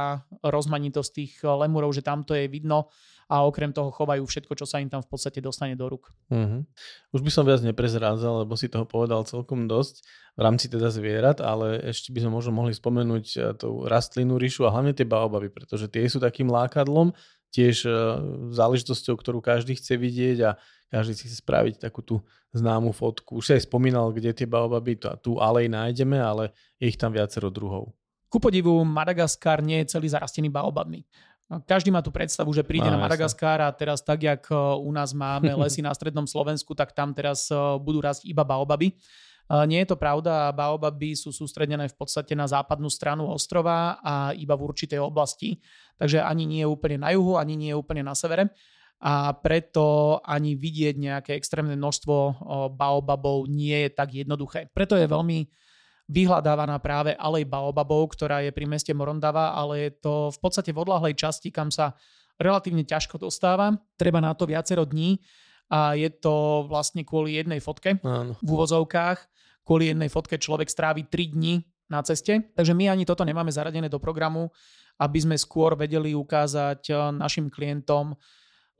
rozmanitosť 0.42 1.10
tých 1.12 1.32
lemurov, 1.44 1.92
že 1.92 2.00
tamto 2.00 2.32
je 2.32 2.48
vidno 2.48 2.88
a 3.32 3.48
okrem 3.48 3.72
toho 3.72 3.88
chovajú 3.88 4.28
všetko, 4.28 4.52
čo 4.52 4.68
sa 4.68 4.76
im 4.76 4.92
tam 4.92 5.00
v 5.00 5.08
podstate 5.08 5.40
dostane 5.40 5.72
do 5.72 5.88
rúk. 5.88 6.12
Uh-huh. 6.28 6.68
Už 7.16 7.24
by 7.24 7.30
som 7.32 7.48
viac 7.48 7.64
neprezrádzal, 7.64 8.44
lebo 8.44 8.52
si 8.60 8.68
toho 8.68 8.84
povedal 8.84 9.24
celkom 9.24 9.64
dosť 9.64 10.04
v 10.36 10.40
rámci 10.44 10.68
teda 10.68 10.92
zvierat, 10.92 11.40
ale 11.40 11.80
ešte 11.80 12.12
by 12.12 12.28
sme 12.28 12.36
možno 12.36 12.52
mohli 12.52 12.76
spomenúť 12.76 13.26
e, 13.32 13.38
tú 13.56 13.88
rastlinu 13.88 14.36
ríšu 14.36 14.68
a 14.68 14.72
hlavne 14.72 14.92
tie 14.92 15.08
baobaby, 15.08 15.48
pretože 15.48 15.88
tie 15.88 16.04
sú 16.08 16.20
takým 16.20 16.52
lákadlom, 16.52 17.16
tiež 17.52 17.84
e, 17.84 17.90
záležitosťou, 18.50 19.14
ktorú 19.20 19.44
každý 19.44 19.76
chce 19.76 20.00
vidieť 20.00 20.38
a 20.48 20.50
každý 20.88 21.12
si 21.12 21.28
chce 21.28 21.44
spraviť 21.44 21.84
takú 21.84 22.00
tú 22.00 22.24
známu 22.56 22.96
fotku. 22.96 23.40
Už 23.40 23.44
si 23.44 23.52
aj 23.56 23.68
spomínal, 23.68 24.08
kde 24.12 24.32
tie 24.32 24.48
baobaby 24.48 24.96
tu 25.20 25.36
alej 25.36 25.68
nájdeme, 25.68 26.16
ale 26.16 26.56
je 26.80 26.88
ich 26.88 26.98
tam 27.00 27.12
viacero 27.12 27.52
druhov. 27.52 27.92
Ku 28.32 28.40
podivu, 28.40 28.80
Madagaskar 28.80 29.60
nie 29.60 29.84
je 29.84 29.96
celý 29.96 30.08
zarastený 30.08 30.48
baobabmi. 30.48 31.04
Každý 31.68 31.92
má 31.92 32.00
tú 32.00 32.08
predstavu, 32.08 32.48
že 32.56 32.64
príde 32.64 32.88
no, 32.88 32.96
na 32.96 33.04
Madagaskar 33.04 33.60
a 33.60 33.68
teraz 33.68 34.00
tak, 34.00 34.24
jak 34.24 34.48
e, 34.48 34.56
u 34.56 34.88
nás 34.88 35.12
máme 35.12 35.52
lesy 35.60 35.84
na 35.84 35.92
strednom 35.92 36.24
Slovensku, 36.24 36.72
tak 36.72 36.96
tam 36.96 37.12
teraz 37.12 37.52
e, 37.52 37.56
budú 37.76 38.00
rásť 38.00 38.24
iba 38.24 38.40
baobaby. 38.40 38.96
Nie 39.52 39.84
je 39.84 39.92
to 39.92 40.00
pravda, 40.00 40.48
baobaby 40.56 41.12
sú 41.12 41.28
sústredené 41.28 41.84
v 41.84 41.96
podstate 41.96 42.32
na 42.32 42.48
západnú 42.48 42.88
stranu 42.88 43.28
ostrova 43.28 44.00
a 44.00 44.32
iba 44.32 44.56
v 44.56 44.64
určitej 44.64 44.96
oblasti, 44.96 45.60
takže 46.00 46.24
ani 46.24 46.48
nie 46.48 46.64
je 46.64 46.72
úplne 46.72 47.04
na 47.04 47.12
juhu, 47.12 47.36
ani 47.36 47.60
nie 47.60 47.70
je 47.72 47.76
úplne 47.76 48.00
na 48.00 48.16
severe 48.16 48.48
a 49.02 49.34
preto 49.34 50.16
ani 50.22 50.54
vidieť 50.54 50.94
nejaké 50.94 51.30
extrémne 51.34 51.74
množstvo 51.74 52.14
baobabov 52.78 53.50
nie 53.50 53.74
je 53.84 53.90
tak 53.92 54.14
jednoduché. 54.14 54.70
Preto 54.70 54.94
je 54.94 55.10
veľmi 55.10 55.44
vyhľadávaná 56.06 56.78
práve 56.78 57.12
alej 57.18 57.44
baobabov, 57.50 58.14
ktorá 58.14 58.46
je 58.46 58.54
pri 58.54 58.64
meste 58.64 58.94
Morondava, 58.94 59.58
ale 59.58 59.90
je 59.90 59.90
to 60.00 60.14
v 60.30 60.38
podstate 60.38 60.70
v 60.70 60.80
odlahlej 60.86 61.18
časti, 61.18 61.50
kam 61.50 61.74
sa 61.74 61.98
relatívne 62.38 62.86
ťažko 62.86 63.20
dostáva. 63.20 63.74
Treba 63.98 64.22
na 64.22 64.32
to 64.38 64.46
viacero 64.46 64.86
dní 64.86 65.18
a 65.66 65.98
je 65.98 66.08
to 66.08 66.64
vlastne 66.70 67.02
kvôli 67.02 67.36
jednej 67.36 67.58
fotke 67.58 67.98
Áno. 68.06 68.38
v 68.38 68.48
úvozovkách 68.48 69.18
kvôli 69.62 69.90
jednej 69.90 70.10
fotke 70.10 70.38
človek 70.38 70.68
strávi 70.68 71.06
3 71.06 71.34
dní 71.34 71.62
na 71.92 72.00
ceste. 72.00 72.52
Takže 72.56 72.72
my 72.72 72.88
ani 72.88 73.04
toto 73.04 73.22
nemáme 73.22 73.52
zaradené 73.52 73.92
do 73.92 74.00
programu, 74.00 74.48
aby 74.96 75.18
sme 75.20 75.36
skôr 75.36 75.76
vedeli 75.76 76.16
ukázať 76.16 76.82
eh, 76.88 76.96
našim 77.12 77.52
klientom 77.52 78.16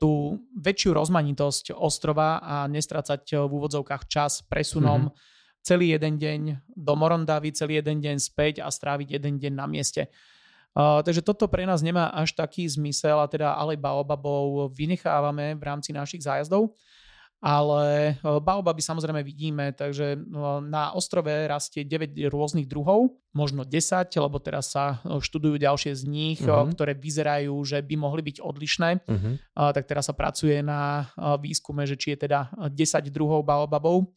tú 0.01 0.41
väčšiu 0.57 0.97
rozmanitosť 0.97 1.77
ostrova 1.77 2.41
a 2.41 2.55
nestrácať 2.65 3.21
eh, 3.33 3.37
v 3.45 3.51
úvodzovkách 3.51 4.03
čas 4.09 4.41
presunom 4.45 5.09
mm-hmm. 5.09 5.61
celý 5.61 5.93
jeden 5.95 6.13
deň 6.17 6.41
do 6.73 6.93
Morondavy, 6.97 7.53
celý 7.53 7.79
jeden 7.79 8.01
deň 8.01 8.17
späť 8.17 8.65
a 8.65 8.67
stráviť 8.73 9.21
jeden 9.21 9.37
deň 9.37 9.53
na 9.53 9.69
mieste. 9.69 10.09
Uh, 10.73 11.05
takže 11.05 11.21
toto 11.21 11.45
pre 11.45 11.69
nás 11.69 11.85
nemá 11.85 12.09
až 12.09 12.33
taký 12.33 12.65
zmysel 12.65 13.21
a 13.21 13.29
teda 13.29 13.53
ale 13.53 13.77
baobabov 13.77 14.73
vynechávame 14.73 15.53
v 15.53 15.61
rámci 15.61 15.93
našich 15.93 16.25
zájazdov 16.25 16.73
ale 17.43 18.15
e, 18.15 18.39
baobaby 18.39 18.79
samozrejme 18.79 19.19
vidíme, 19.19 19.75
takže 19.75 20.15
no, 20.15 20.63
na 20.63 20.95
ostrove 20.95 21.27
rastie 21.27 21.83
9 21.83 22.15
rôznych 22.31 22.71
druhov, 22.71 23.19
možno 23.35 23.67
10, 23.67 24.07
lebo 24.15 24.39
teraz 24.39 24.71
sa 24.71 25.03
e, 25.03 25.19
študujú 25.19 25.59
ďalšie 25.59 25.91
z 25.91 26.03
nich, 26.07 26.39
uh-huh. 26.39 26.71
ktoré 26.71 26.95
vyzerajú, 26.95 27.51
že 27.67 27.83
by 27.83 27.99
mohli 27.99 28.23
byť 28.23 28.39
odlišné. 28.39 28.89
Uh-huh. 29.03 29.35
Tak 29.75 29.83
teraz 29.83 30.07
sa 30.07 30.15
pracuje 30.15 30.63
na 30.63 31.11
výskume, 31.19 31.83
že 31.83 31.99
či 31.99 32.15
je 32.15 32.23
teda 32.31 32.47
10 32.71 33.11
druhov 33.11 33.43
baobabov. 33.43 34.07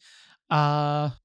A 0.47 0.61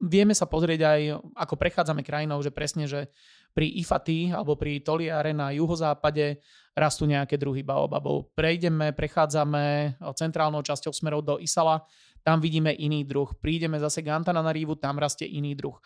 vieme 0.03 0.35
sa 0.35 0.51
pozrieť 0.51 0.83
aj, 0.83 1.01
ako 1.39 1.55
prechádzame 1.55 2.03
krajinou, 2.03 2.43
že 2.43 2.51
presne, 2.51 2.91
že 2.91 3.07
pri 3.53 3.69
Ifati 3.79 4.33
alebo 4.33 4.57
pri 4.57 4.81
Toliare 4.81 5.37
na 5.37 5.53
juhozápade 5.53 6.41
rastú 6.73 7.05
nejaké 7.05 7.37
druhy 7.37 7.61
baobabov. 7.61 8.33
Prejdeme, 8.33 8.97
prechádzame 8.97 9.97
centrálnou 10.17 10.65
časťou 10.65 10.93
smerov 10.93 11.21
do 11.21 11.37
Isala, 11.37 11.85
tam 12.25 12.41
vidíme 12.41 12.73
iný 12.73 13.05
druh. 13.05 13.29
Prídeme 13.37 13.77
zase 13.77 14.01
k 14.01 14.09
Antananarívu, 14.09 14.81
tam 14.81 14.97
rastie 14.97 15.29
iný 15.29 15.53
druh. 15.53 15.77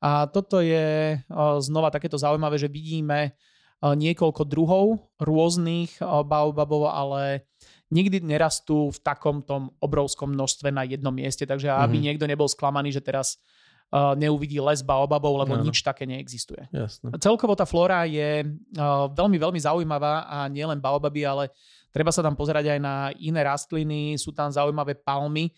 A 0.00 0.24
toto 0.32 0.64
je 0.64 1.20
znova 1.60 1.92
takéto 1.92 2.16
zaujímavé, 2.16 2.56
že 2.56 2.72
vidíme 2.72 3.36
niekoľko 3.84 4.48
druhov 4.48 5.12
rôznych 5.20 6.00
baobabov, 6.00 6.88
ale 6.88 7.44
nikdy 7.92 8.24
nerastú 8.24 8.92
v 8.92 8.98
takom 9.00 9.44
tom 9.44 9.76
obrovskom 9.76 10.32
množstve 10.32 10.72
na 10.72 10.88
jednom 10.88 11.12
mieste, 11.12 11.44
takže 11.44 11.68
aby 11.68 11.96
mm-hmm. 11.96 12.04
niekto 12.06 12.24
nebol 12.24 12.48
sklamaný, 12.48 12.96
že 12.96 13.04
teraz 13.04 13.36
neuvidí 13.90 14.62
les 14.62 14.86
baobabov, 14.86 15.34
lebo 15.42 15.58
no. 15.58 15.66
nič 15.66 15.82
také 15.82 16.06
neexistuje. 16.06 16.70
Jasne. 16.70 17.10
Celkovo 17.18 17.58
tá 17.58 17.66
flóra 17.66 18.06
je 18.06 18.46
uh, 18.46 19.10
veľmi, 19.10 19.34
veľmi 19.34 19.58
zaujímavá 19.58 20.30
a 20.30 20.46
nielen 20.46 20.78
baobaby, 20.78 21.26
ale 21.26 21.50
treba 21.90 22.14
sa 22.14 22.22
tam 22.22 22.38
pozerať 22.38 22.78
aj 22.78 22.78
na 22.78 23.10
iné 23.18 23.42
rastliny, 23.42 24.14
sú 24.14 24.30
tam 24.30 24.46
zaujímavé 24.46 24.94
palmy, 24.94 25.50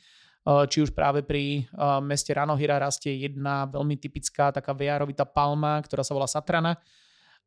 uh, 0.49 0.65
či 0.65 0.81
už 0.81 0.97
práve 0.97 1.21
pri 1.21 1.69
meste 2.01 2.33
Ranohira 2.33 2.81
rastie 2.81 3.21
jedna 3.29 3.69
veľmi 3.69 4.01
typická 4.01 4.49
taká 4.49 4.73
vejarovitá 4.73 5.29
palma, 5.29 5.85
ktorá 5.85 6.01
sa 6.01 6.17
volá 6.17 6.25
Satrana. 6.25 6.81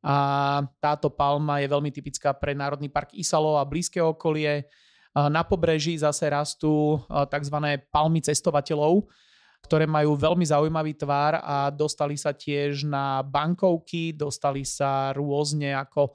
A 0.06 0.62
táto 0.78 1.10
palma 1.10 1.66
je 1.66 1.66
veľmi 1.66 1.90
typická 1.90 2.30
pre 2.38 2.53
Národný 2.53 2.94
park 2.94 3.18
Isalo 3.18 3.57
a 3.57 3.66
blízke 3.66 3.98
okolie. 3.98 4.70
Na 5.18 5.41
pobreží 5.41 5.98
zase 5.98 6.30
rastú 6.30 7.02
tzv. 7.10 7.57
palmy 7.90 8.22
cestovateľov, 8.22 9.10
ktoré 9.65 9.89
majú 9.89 10.13
veľmi 10.13 10.45
zaujímavý 10.45 10.93
tvár 10.93 11.41
a 11.41 11.73
dostali 11.73 12.13
sa 12.13 12.37
tiež 12.37 12.85
na 12.85 13.25
bankovky, 13.25 14.13
dostali 14.13 14.61
sa 14.61 15.09
rôzne 15.17 15.73
ako 15.73 16.09
e, 16.09 16.11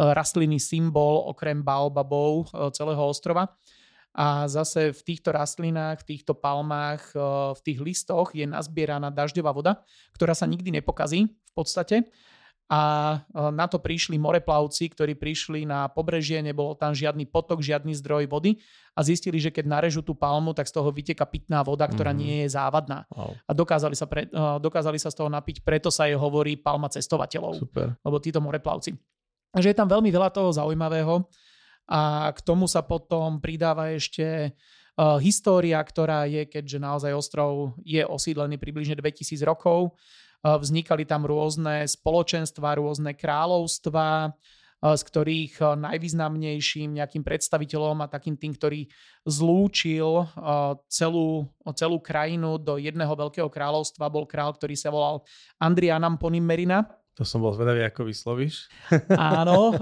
rastlinný 0.00 0.56
symbol 0.56 1.28
okrem 1.28 1.60
baobabov 1.60 2.48
e, 2.48 2.72
celého 2.72 3.04
ostrova. 3.04 3.52
A 4.14 4.48
zase 4.48 4.94
v 4.94 5.00
týchto 5.04 5.34
rastlinách, 5.34 6.06
v 6.06 6.16
týchto 6.16 6.32
palmách, 6.32 7.12
e, 7.12 7.20
v 7.52 7.60
tých 7.60 7.78
listoch 7.84 8.32
je 8.32 8.48
nazbieraná 8.48 9.12
dažďová 9.12 9.52
voda, 9.52 9.84
ktorá 10.16 10.32
sa 10.32 10.48
nikdy 10.48 10.80
nepokazí 10.80 11.28
v 11.28 11.52
podstate 11.52 12.08
a 12.64 12.80
e, 13.20 13.50
na 13.52 13.68
to 13.68 13.76
prišli 13.76 14.16
moreplavci, 14.16 14.88
ktorí 14.88 15.12
prišli 15.20 15.68
na 15.68 15.84
pobrežie, 15.92 16.40
nebol 16.40 16.72
tam 16.72 16.96
žiadny 16.96 17.28
potok, 17.28 17.60
žiadny 17.60 17.92
zdroj 18.00 18.24
vody 18.32 18.56
a 18.96 19.04
zistili, 19.04 19.36
že 19.36 19.52
keď 19.52 19.68
narežú 19.68 20.00
tú 20.00 20.16
palmu, 20.16 20.56
tak 20.56 20.64
z 20.64 20.80
toho 20.80 20.88
vyteka 20.88 21.28
pitná 21.28 21.60
voda, 21.60 21.84
ktorá 21.84 22.16
mm-hmm. 22.16 22.24
nie 22.24 22.36
je 22.48 22.48
závadná. 22.56 23.04
Wow. 23.12 23.36
A 23.44 23.50
dokázali 23.52 23.92
sa, 23.92 24.08
pre, 24.08 24.26
e, 24.26 24.40
dokázali 24.64 24.96
sa 24.96 25.12
z 25.12 25.20
toho 25.20 25.28
napiť, 25.28 25.60
preto 25.60 25.92
sa 25.92 26.08
jej 26.08 26.16
hovorí 26.16 26.56
palma 26.56 26.88
cestovateľov, 26.88 27.60
Super. 27.60 28.00
lebo 28.00 28.16
títo 28.16 28.40
moreplavci. 28.40 28.96
Takže 29.54 29.70
je 29.70 29.76
tam 29.76 29.86
veľmi 29.86 30.08
veľa 30.08 30.32
toho 30.32 30.50
zaujímavého 30.50 31.28
a 31.86 32.32
k 32.32 32.40
tomu 32.42 32.64
sa 32.64 32.80
potom 32.80 33.38
pridáva 33.38 33.92
ešte 33.92 34.50
uh, 34.50 35.20
história, 35.22 35.78
ktorá 35.78 36.26
je, 36.26 36.48
keďže 36.48 36.78
naozaj 36.82 37.12
ostrov 37.14 37.78
je 37.86 38.02
osídlený 38.02 38.58
približne 38.58 38.98
2000 38.98 39.46
rokov, 39.46 39.94
Vznikali 40.44 41.08
tam 41.08 41.24
rôzne 41.24 41.88
spoločenstva, 41.88 42.76
rôzne 42.76 43.16
kráľovstva, 43.16 44.36
z 44.84 45.02
ktorých 45.08 45.80
najvýznamnejším 45.80 47.00
nejakým 47.00 47.24
predstaviteľom 47.24 48.04
a 48.04 48.12
takým 48.12 48.36
tým, 48.36 48.52
ktorý 48.52 48.84
zlúčil 49.24 50.28
celú, 50.92 51.48
celú 51.72 51.96
krajinu 52.04 52.60
do 52.60 52.76
jedného 52.76 53.16
veľkého 53.16 53.48
kráľovstva, 53.48 54.12
bol 54.12 54.28
král, 54.28 54.52
ktorý 54.52 54.76
sa 54.76 54.92
volal 54.92 55.24
Andrianam 55.56 56.20
Ponimerina. 56.20 56.84
To 57.16 57.24
som 57.24 57.40
bol 57.40 57.54
zvedavý, 57.54 57.86
ako 57.86 58.10
vyslovíš. 58.10 58.68
Áno. 59.14 59.72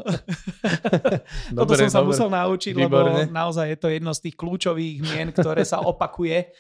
dobre, 1.57 1.67
Toto 1.67 1.73
som 1.81 1.91
sa 1.91 2.05
dobre. 2.05 2.09
musel 2.13 2.29
naučiť, 2.29 2.73
Výborne. 2.77 3.27
lebo 3.27 3.33
naozaj 3.33 3.67
je 3.73 3.79
to 3.81 3.89
jedno 3.89 4.13
z 4.13 4.21
tých 4.29 4.37
kľúčových 4.37 4.97
mien, 5.01 5.29
ktoré 5.33 5.65
sa 5.65 5.81
opakuje 5.81 6.53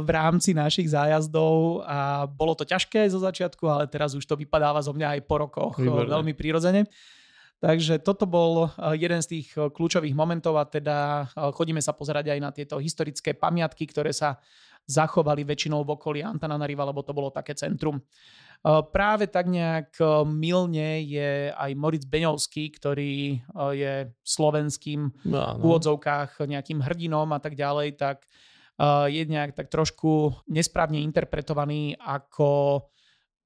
v 0.00 0.08
rámci 0.14 0.54
našich 0.54 0.94
zájazdov 0.94 1.82
a 1.82 2.22
bolo 2.30 2.54
to 2.54 2.62
ťažké 2.62 3.10
zo 3.10 3.18
začiatku, 3.18 3.66
ale 3.66 3.90
teraz 3.90 4.14
už 4.14 4.22
to 4.22 4.38
vypadáva 4.38 4.78
zo 4.78 4.94
mňa 4.94 5.18
aj 5.18 5.20
po 5.26 5.42
rokoch 5.42 5.74
Výborné. 5.74 6.06
veľmi 6.06 6.32
prirodzene. 6.38 6.86
Takže 7.60 8.00
toto 8.00 8.24
bol 8.24 8.72
jeden 8.96 9.20
z 9.20 9.36
tých 9.36 9.52
kľúčových 9.52 10.16
momentov 10.16 10.56
a 10.56 10.64
teda 10.64 11.28
chodíme 11.52 11.82
sa 11.82 11.92
pozerať 11.92 12.32
aj 12.32 12.38
na 12.40 12.50
tieto 12.54 12.80
historické 12.80 13.36
pamiatky, 13.36 13.84
ktoré 13.84 14.14
sa 14.14 14.40
zachovali 14.88 15.44
väčšinou 15.44 15.84
v 15.84 15.92
okolí 15.92 16.20
Antananariva, 16.24 16.88
lebo 16.88 17.04
to 17.04 17.12
bolo 17.12 17.28
také 17.28 17.52
centrum. 17.52 18.00
Eh, 18.60 18.82
práve 18.92 19.24
tak 19.24 19.48
nejak 19.48 19.96
eh, 19.96 20.08
milne 20.28 21.00
je 21.00 21.48
aj 21.48 21.70
Moritz 21.80 22.04
Beňovský, 22.04 22.76
ktorý 22.76 23.40
eh, 23.40 23.72
je 23.72 23.92
slovenským 24.20 25.00
no, 25.24 25.32
no. 25.32 25.56
v 25.56 25.62
úvodzovkách 25.64 26.44
nejakým 26.44 26.84
hrdinom 26.84 27.32
a 27.32 27.40
tak 27.40 27.56
ďalej, 27.56 27.96
tak 27.96 28.28
je 29.08 29.22
nejak 29.28 29.52
tak 29.52 29.68
trošku 29.68 30.32
nesprávne 30.48 31.04
interpretovaný 31.04 31.98
ako 32.00 32.80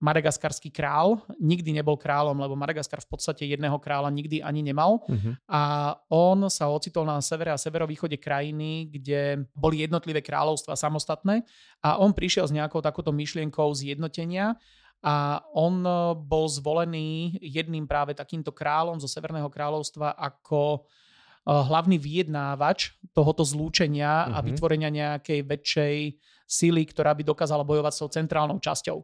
madagaskarský 0.05 0.69
král. 0.69 1.25
Nikdy 1.41 1.81
nebol 1.81 1.97
kráľom, 1.97 2.37
lebo 2.37 2.53
Madagaskar 2.53 3.01
v 3.01 3.09
podstate 3.09 3.49
jedného 3.49 3.81
kráľa 3.81 4.13
nikdy 4.13 4.45
ani 4.45 4.61
nemal. 4.61 5.01
Uh-huh. 5.09 5.33
A 5.49 5.95
on 6.13 6.45
sa 6.53 6.69
ocitol 6.69 7.09
na 7.09 7.17
severe 7.25 7.49
a 7.49 7.57
severovýchode 7.57 8.21
krajiny, 8.21 8.93
kde 8.93 9.49
boli 9.57 9.81
jednotlivé 9.81 10.21
kráľovstva 10.21 10.77
samostatné 10.77 11.41
a 11.81 11.97
on 11.97 12.13
prišiel 12.13 12.45
s 12.45 12.53
nejakou 12.53 12.85
takouto 12.85 13.17
myšlienkou 13.17 13.73
zjednotenia 13.73 14.61
a 15.05 15.41
on 15.53 15.85
e, 15.85 15.93
bol 16.17 16.49
zvolený 16.49 17.41
jedným 17.41 17.85
práve 17.85 18.17
takýmto 18.17 18.53
kráľom 18.53 18.97
zo 19.01 19.09
Severného 19.09 19.49
kráľovstva 19.53 20.17
ako 20.17 20.89
hlavný 21.45 22.01
vyjednávač 22.01 22.97
tohoto 23.13 23.45
zlúčenia 23.45 24.25
mm-hmm. 24.25 24.35
a 24.35 24.39
mhm. 24.41 24.45
vytvorenia 24.49 24.91
nejakej 24.91 25.41
väčšej 25.45 25.97
síly, 26.45 26.85
ktorá 26.85 27.17
by 27.17 27.25
dokázala 27.25 27.65
bojovať 27.65 27.93
s 27.97 28.01
tou 28.05 28.11
centrálnou 28.13 28.61
časťou. 28.61 28.99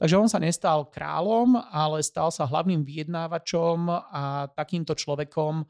Takže 0.00 0.16
on 0.16 0.28
sa 0.32 0.40
nestal 0.40 0.88
kráľom, 0.88 1.60
ale 1.68 2.00
stal 2.00 2.32
sa 2.32 2.48
hlavným 2.48 2.88
vyjednávačom 2.88 3.78
a 3.92 4.48
takýmto 4.56 4.96
človekom, 4.96 5.60
e, 5.60 5.64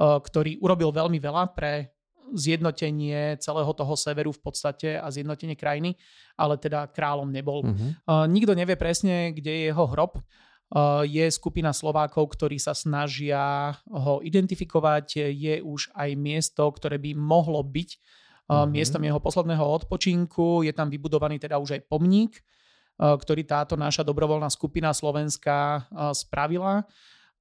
ktorý 0.00 0.56
urobil 0.64 0.88
veľmi 0.88 1.20
veľa 1.20 1.52
pre 1.52 1.92
zjednotenie 2.32 3.36
celého 3.42 3.72
toho 3.74 3.94
severu 3.98 4.30
v 4.30 4.40
podstate 4.40 4.94
a 4.94 5.10
zjednotenie 5.10 5.58
krajiny, 5.58 5.98
ale 6.38 6.56
teda 6.56 6.86
kráľom 6.86 7.26
nebol. 7.26 7.66
Uh, 8.06 8.26
nikto 8.30 8.54
nevie 8.54 8.78
presne, 8.78 9.34
kde 9.34 9.50
je 9.50 9.62
jeho 9.74 9.84
hrob. 9.90 10.22
Uh, 10.70 11.02
je 11.02 11.26
skupina 11.34 11.74
Slovákov, 11.74 12.38
ktorí 12.38 12.62
sa 12.62 12.78
snažia 12.78 13.74
ho 13.90 14.22
identifikovať. 14.22 15.34
Je 15.34 15.58
už 15.58 15.90
aj 15.98 16.14
miesto, 16.14 16.62
ktoré 16.70 16.94
by 16.94 17.18
mohlo 17.18 17.58
byť 17.66 17.90
uh-huh. 17.90 18.70
miestom 18.70 19.02
jeho 19.02 19.18
posledného 19.18 19.66
odpočinku. 19.66 20.62
Je 20.62 20.70
tam 20.70 20.86
vybudovaný 20.86 21.42
teda 21.42 21.58
už 21.58 21.74
aj 21.74 21.82
pomník, 21.90 22.38
uh, 22.38 23.18
ktorý 23.18 23.42
táto 23.42 23.74
naša 23.74 24.06
dobrovoľná 24.06 24.46
skupina 24.46 24.94
slovenská 24.94 25.90
uh, 25.90 26.14
spravila. 26.14 26.86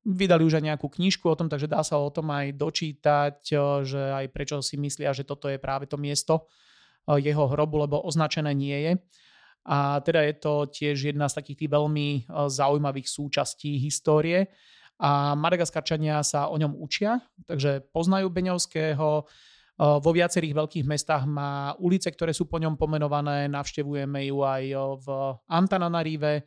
Vydali 0.02 0.42
už 0.42 0.58
aj 0.58 0.66
nejakú 0.74 0.90
knižku 0.90 1.30
o 1.30 1.38
tom, 1.38 1.46
takže 1.46 1.70
dá 1.70 1.86
sa 1.86 2.02
o 2.02 2.10
tom 2.10 2.34
aj 2.34 2.58
dočítať, 2.58 3.46
že 3.84 4.02
aj 4.16 4.26
prečo 4.32 4.58
si 4.64 4.80
myslia, 4.80 5.12
že 5.12 5.28
toto 5.28 5.52
je 5.52 5.60
práve 5.60 5.92
to 5.92 6.00
miesto 6.00 6.48
jeho 7.04 7.52
hrobu, 7.52 7.84
lebo 7.84 8.00
označené 8.08 8.56
nie 8.56 8.80
je. 8.80 8.92
A 9.66 10.00
teda 10.02 10.24
je 10.26 10.36
to 10.40 10.54
tiež 10.70 11.12
jedna 11.14 11.28
z 11.28 11.42
takých 11.42 11.66
tých 11.66 11.72
veľmi 11.72 12.08
zaujímavých 12.30 13.08
súčastí 13.08 13.78
histórie. 13.80 14.50
A 15.00 15.36
Madagaskarčania 15.36 16.20
sa 16.28 16.52
o 16.52 16.56
ňom 16.60 16.76
učia, 16.76 17.24
takže 17.48 17.88
poznajú 17.96 18.28
Beňovského. 18.28 19.24
Vo 19.80 20.12
viacerých 20.12 20.60
veľkých 20.60 20.86
mestách 20.88 21.24
má 21.24 21.72
ulice, 21.80 22.12
ktoré 22.12 22.36
sú 22.36 22.52
po 22.52 22.60
ňom 22.60 22.76
pomenované. 22.76 23.48
Navštevujeme 23.48 24.28
ju 24.28 24.44
aj 24.44 24.64
v 25.00 25.08
Antananarive 25.48 26.44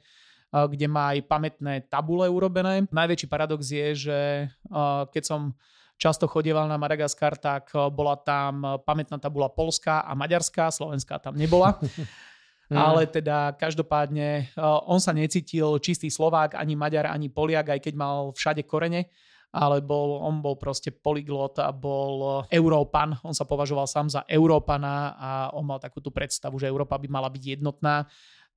kde 0.52 0.84
má 0.84 1.16
aj 1.16 1.24
pamätné 1.24 1.88
tabule 1.88 2.28
urobené. 2.28 2.84
Najväčší 2.92 3.24
paradox 3.24 3.72
je, 3.72 3.88
že 3.96 4.18
keď 5.08 5.22
som 5.24 5.56
často 5.96 6.28
chodieval 6.28 6.68
na 6.68 6.76
Madagaskar, 6.76 7.40
tak 7.40 7.72
bola 7.72 8.20
tam 8.20 8.76
pamätná 8.84 9.16
tabula 9.16 9.48
polská 9.48 10.04
a 10.04 10.12
maďarská, 10.12 10.68
slovenská 10.68 11.16
tam 11.24 11.40
nebola. 11.40 11.80
Ale 12.76 13.08
teda 13.08 13.52
každopádne 13.56 14.52
on 14.88 14.98
sa 14.98 15.12
necítil 15.12 15.76
čistý 15.78 16.08
Slovák, 16.08 16.56
ani 16.56 16.74
Maďar, 16.74 17.12
ani 17.12 17.28
Poliak, 17.28 17.76
aj 17.76 17.80
keď 17.84 17.94
mal 17.96 18.16
všade 18.32 18.64
korene 18.64 19.12
ale 19.52 19.84
bol, 19.84 20.16
on 20.16 20.40
bol 20.40 20.56
proste 20.56 20.88
polyglot 20.88 21.60
a 21.60 21.68
bol 21.76 22.40
Európan. 22.48 23.20
On 23.20 23.36
sa 23.36 23.44
považoval 23.44 23.84
sám 23.84 24.08
za 24.08 24.24
Európana 24.24 25.12
a 25.12 25.30
on 25.52 25.68
mal 25.68 25.76
takú 25.76 26.00
tú 26.00 26.08
predstavu, 26.08 26.56
že 26.56 26.72
Európa 26.72 26.96
by 26.96 27.04
mala 27.12 27.28
byť 27.28 27.60
jednotná 27.60 28.08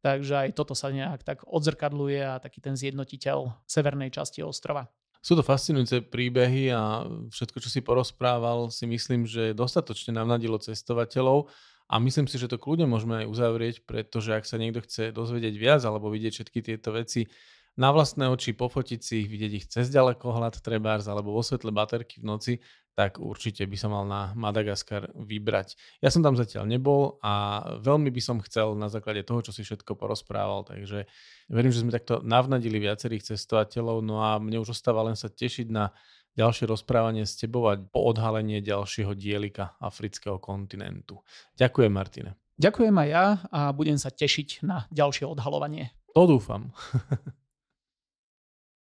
Takže 0.05 0.33
aj 0.37 0.49
toto 0.53 0.77
sa 0.77 0.93
nejak 0.93 1.25
tak 1.25 1.41
odzrkadluje 1.49 2.21
a 2.21 2.37
taký 2.37 2.61
ten 2.61 2.77
zjednotiteľ 2.77 3.65
severnej 3.65 4.13
časti 4.13 4.45
ostrova. 4.45 4.85
Sú 5.25 5.33
to 5.33 5.41
fascinujúce 5.41 6.05
príbehy 6.05 6.69
a 6.69 7.09
všetko, 7.33 7.57
čo 7.57 7.73
si 7.73 7.81
porozprával, 7.81 8.69
si 8.69 8.85
myslím, 8.85 9.25
že 9.25 9.57
dostatočne 9.57 10.13
navnadilo 10.13 10.61
cestovateľov 10.61 11.49
a 11.85 12.01
myslím 12.01 12.25
si, 12.25 12.41
že 12.41 12.49
to 12.49 12.57
kľudne 12.57 12.89
môžeme 12.89 13.25
aj 13.25 13.29
uzavrieť, 13.29 13.75
pretože 13.85 14.33
ak 14.33 14.49
sa 14.49 14.57
niekto 14.57 14.81
chce 14.81 15.13
dozvedieť 15.13 15.55
viac 15.57 15.81
alebo 15.85 16.09
vidieť 16.09 16.33
všetky 16.41 16.59
tieto 16.65 16.89
veci 16.89 17.29
na 17.75 17.91
vlastné 17.91 18.31
oči, 18.31 18.55
pofotiť 18.55 18.99
si 19.03 19.13
ich, 19.23 19.27
vidieť 19.27 19.51
ich 19.51 19.65
cez 19.67 19.91
ďalekohľad 19.91 20.63
trebárs 20.63 21.05
alebo 21.11 21.35
vo 21.35 21.43
svetle 21.43 21.75
baterky 21.75 22.23
v 22.23 22.25
noci, 22.25 22.53
tak 22.95 23.19
určite 23.19 23.67
by 23.67 23.75
som 23.75 23.91
mal 23.91 24.07
na 24.07 24.31
Madagaskar 24.39 25.11
vybrať. 25.11 25.75
Ja 25.99 26.07
som 26.07 26.23
tam 26.23 26.39
zatiaľ 26.39 26.63
nebol 26.63 27.19
a 27.19 27.61
veľmi 27.83 28.07
by 28.07 28.21
som 28.23 28.39
chcel 28.39 28.79
na 28.79 28.87
základe 28.87 29.27
toho, 29.27 29.43
čo 29.43 29.51
si 29.51 29.67
všetko 29.67 29.99
porozprával, 29.99 30.63
takže 30.63 31.03
verím, 31.51 31.75
že 31.75 31.83
sme 31.83 31.91
takto 31.91 32.23
navnadili 32.23 32.79
viacerých 32.79 33.35
cestovateľov, 33.35 33.99
no 33.99 34.23
a 34.23 34.39
mne 34.39 34.63
už 34.63 34.71
ostáva 34.71 35.03
len 35.03 35.19
sa 35.19 35.27
tešiť 35.27 35.67
na 35.67 35.91
ďalšie 36.35 36.67
rozprávanie 36.67 37.23
s 37.23 37.39
tebou 37.39 37.71
a 37.71 37.79
po 37.79 38.11
odhalenie 38.11 38.59
ďalšieho 38.59 39.15
dielika 39.15 39.79
afrického 39.79 40.39
kontinentu. 40.39 41.23
Ďakujem, 41.55 41.91
Martine. 41.91 42.35
Ďakujem 42.55 42.95
aj 42.95 43.09
ja 43.11 43.25
a 43.51 43.59
budem 43.75 43.99
sa 43.99 44.07
tešiť 44.11 44.63
na 44.63 44.87
ďalšie 44.87 45.27
odhalovanie. 45.27 45.91
To 46.15 46.23
dúfam. 46.23 46.71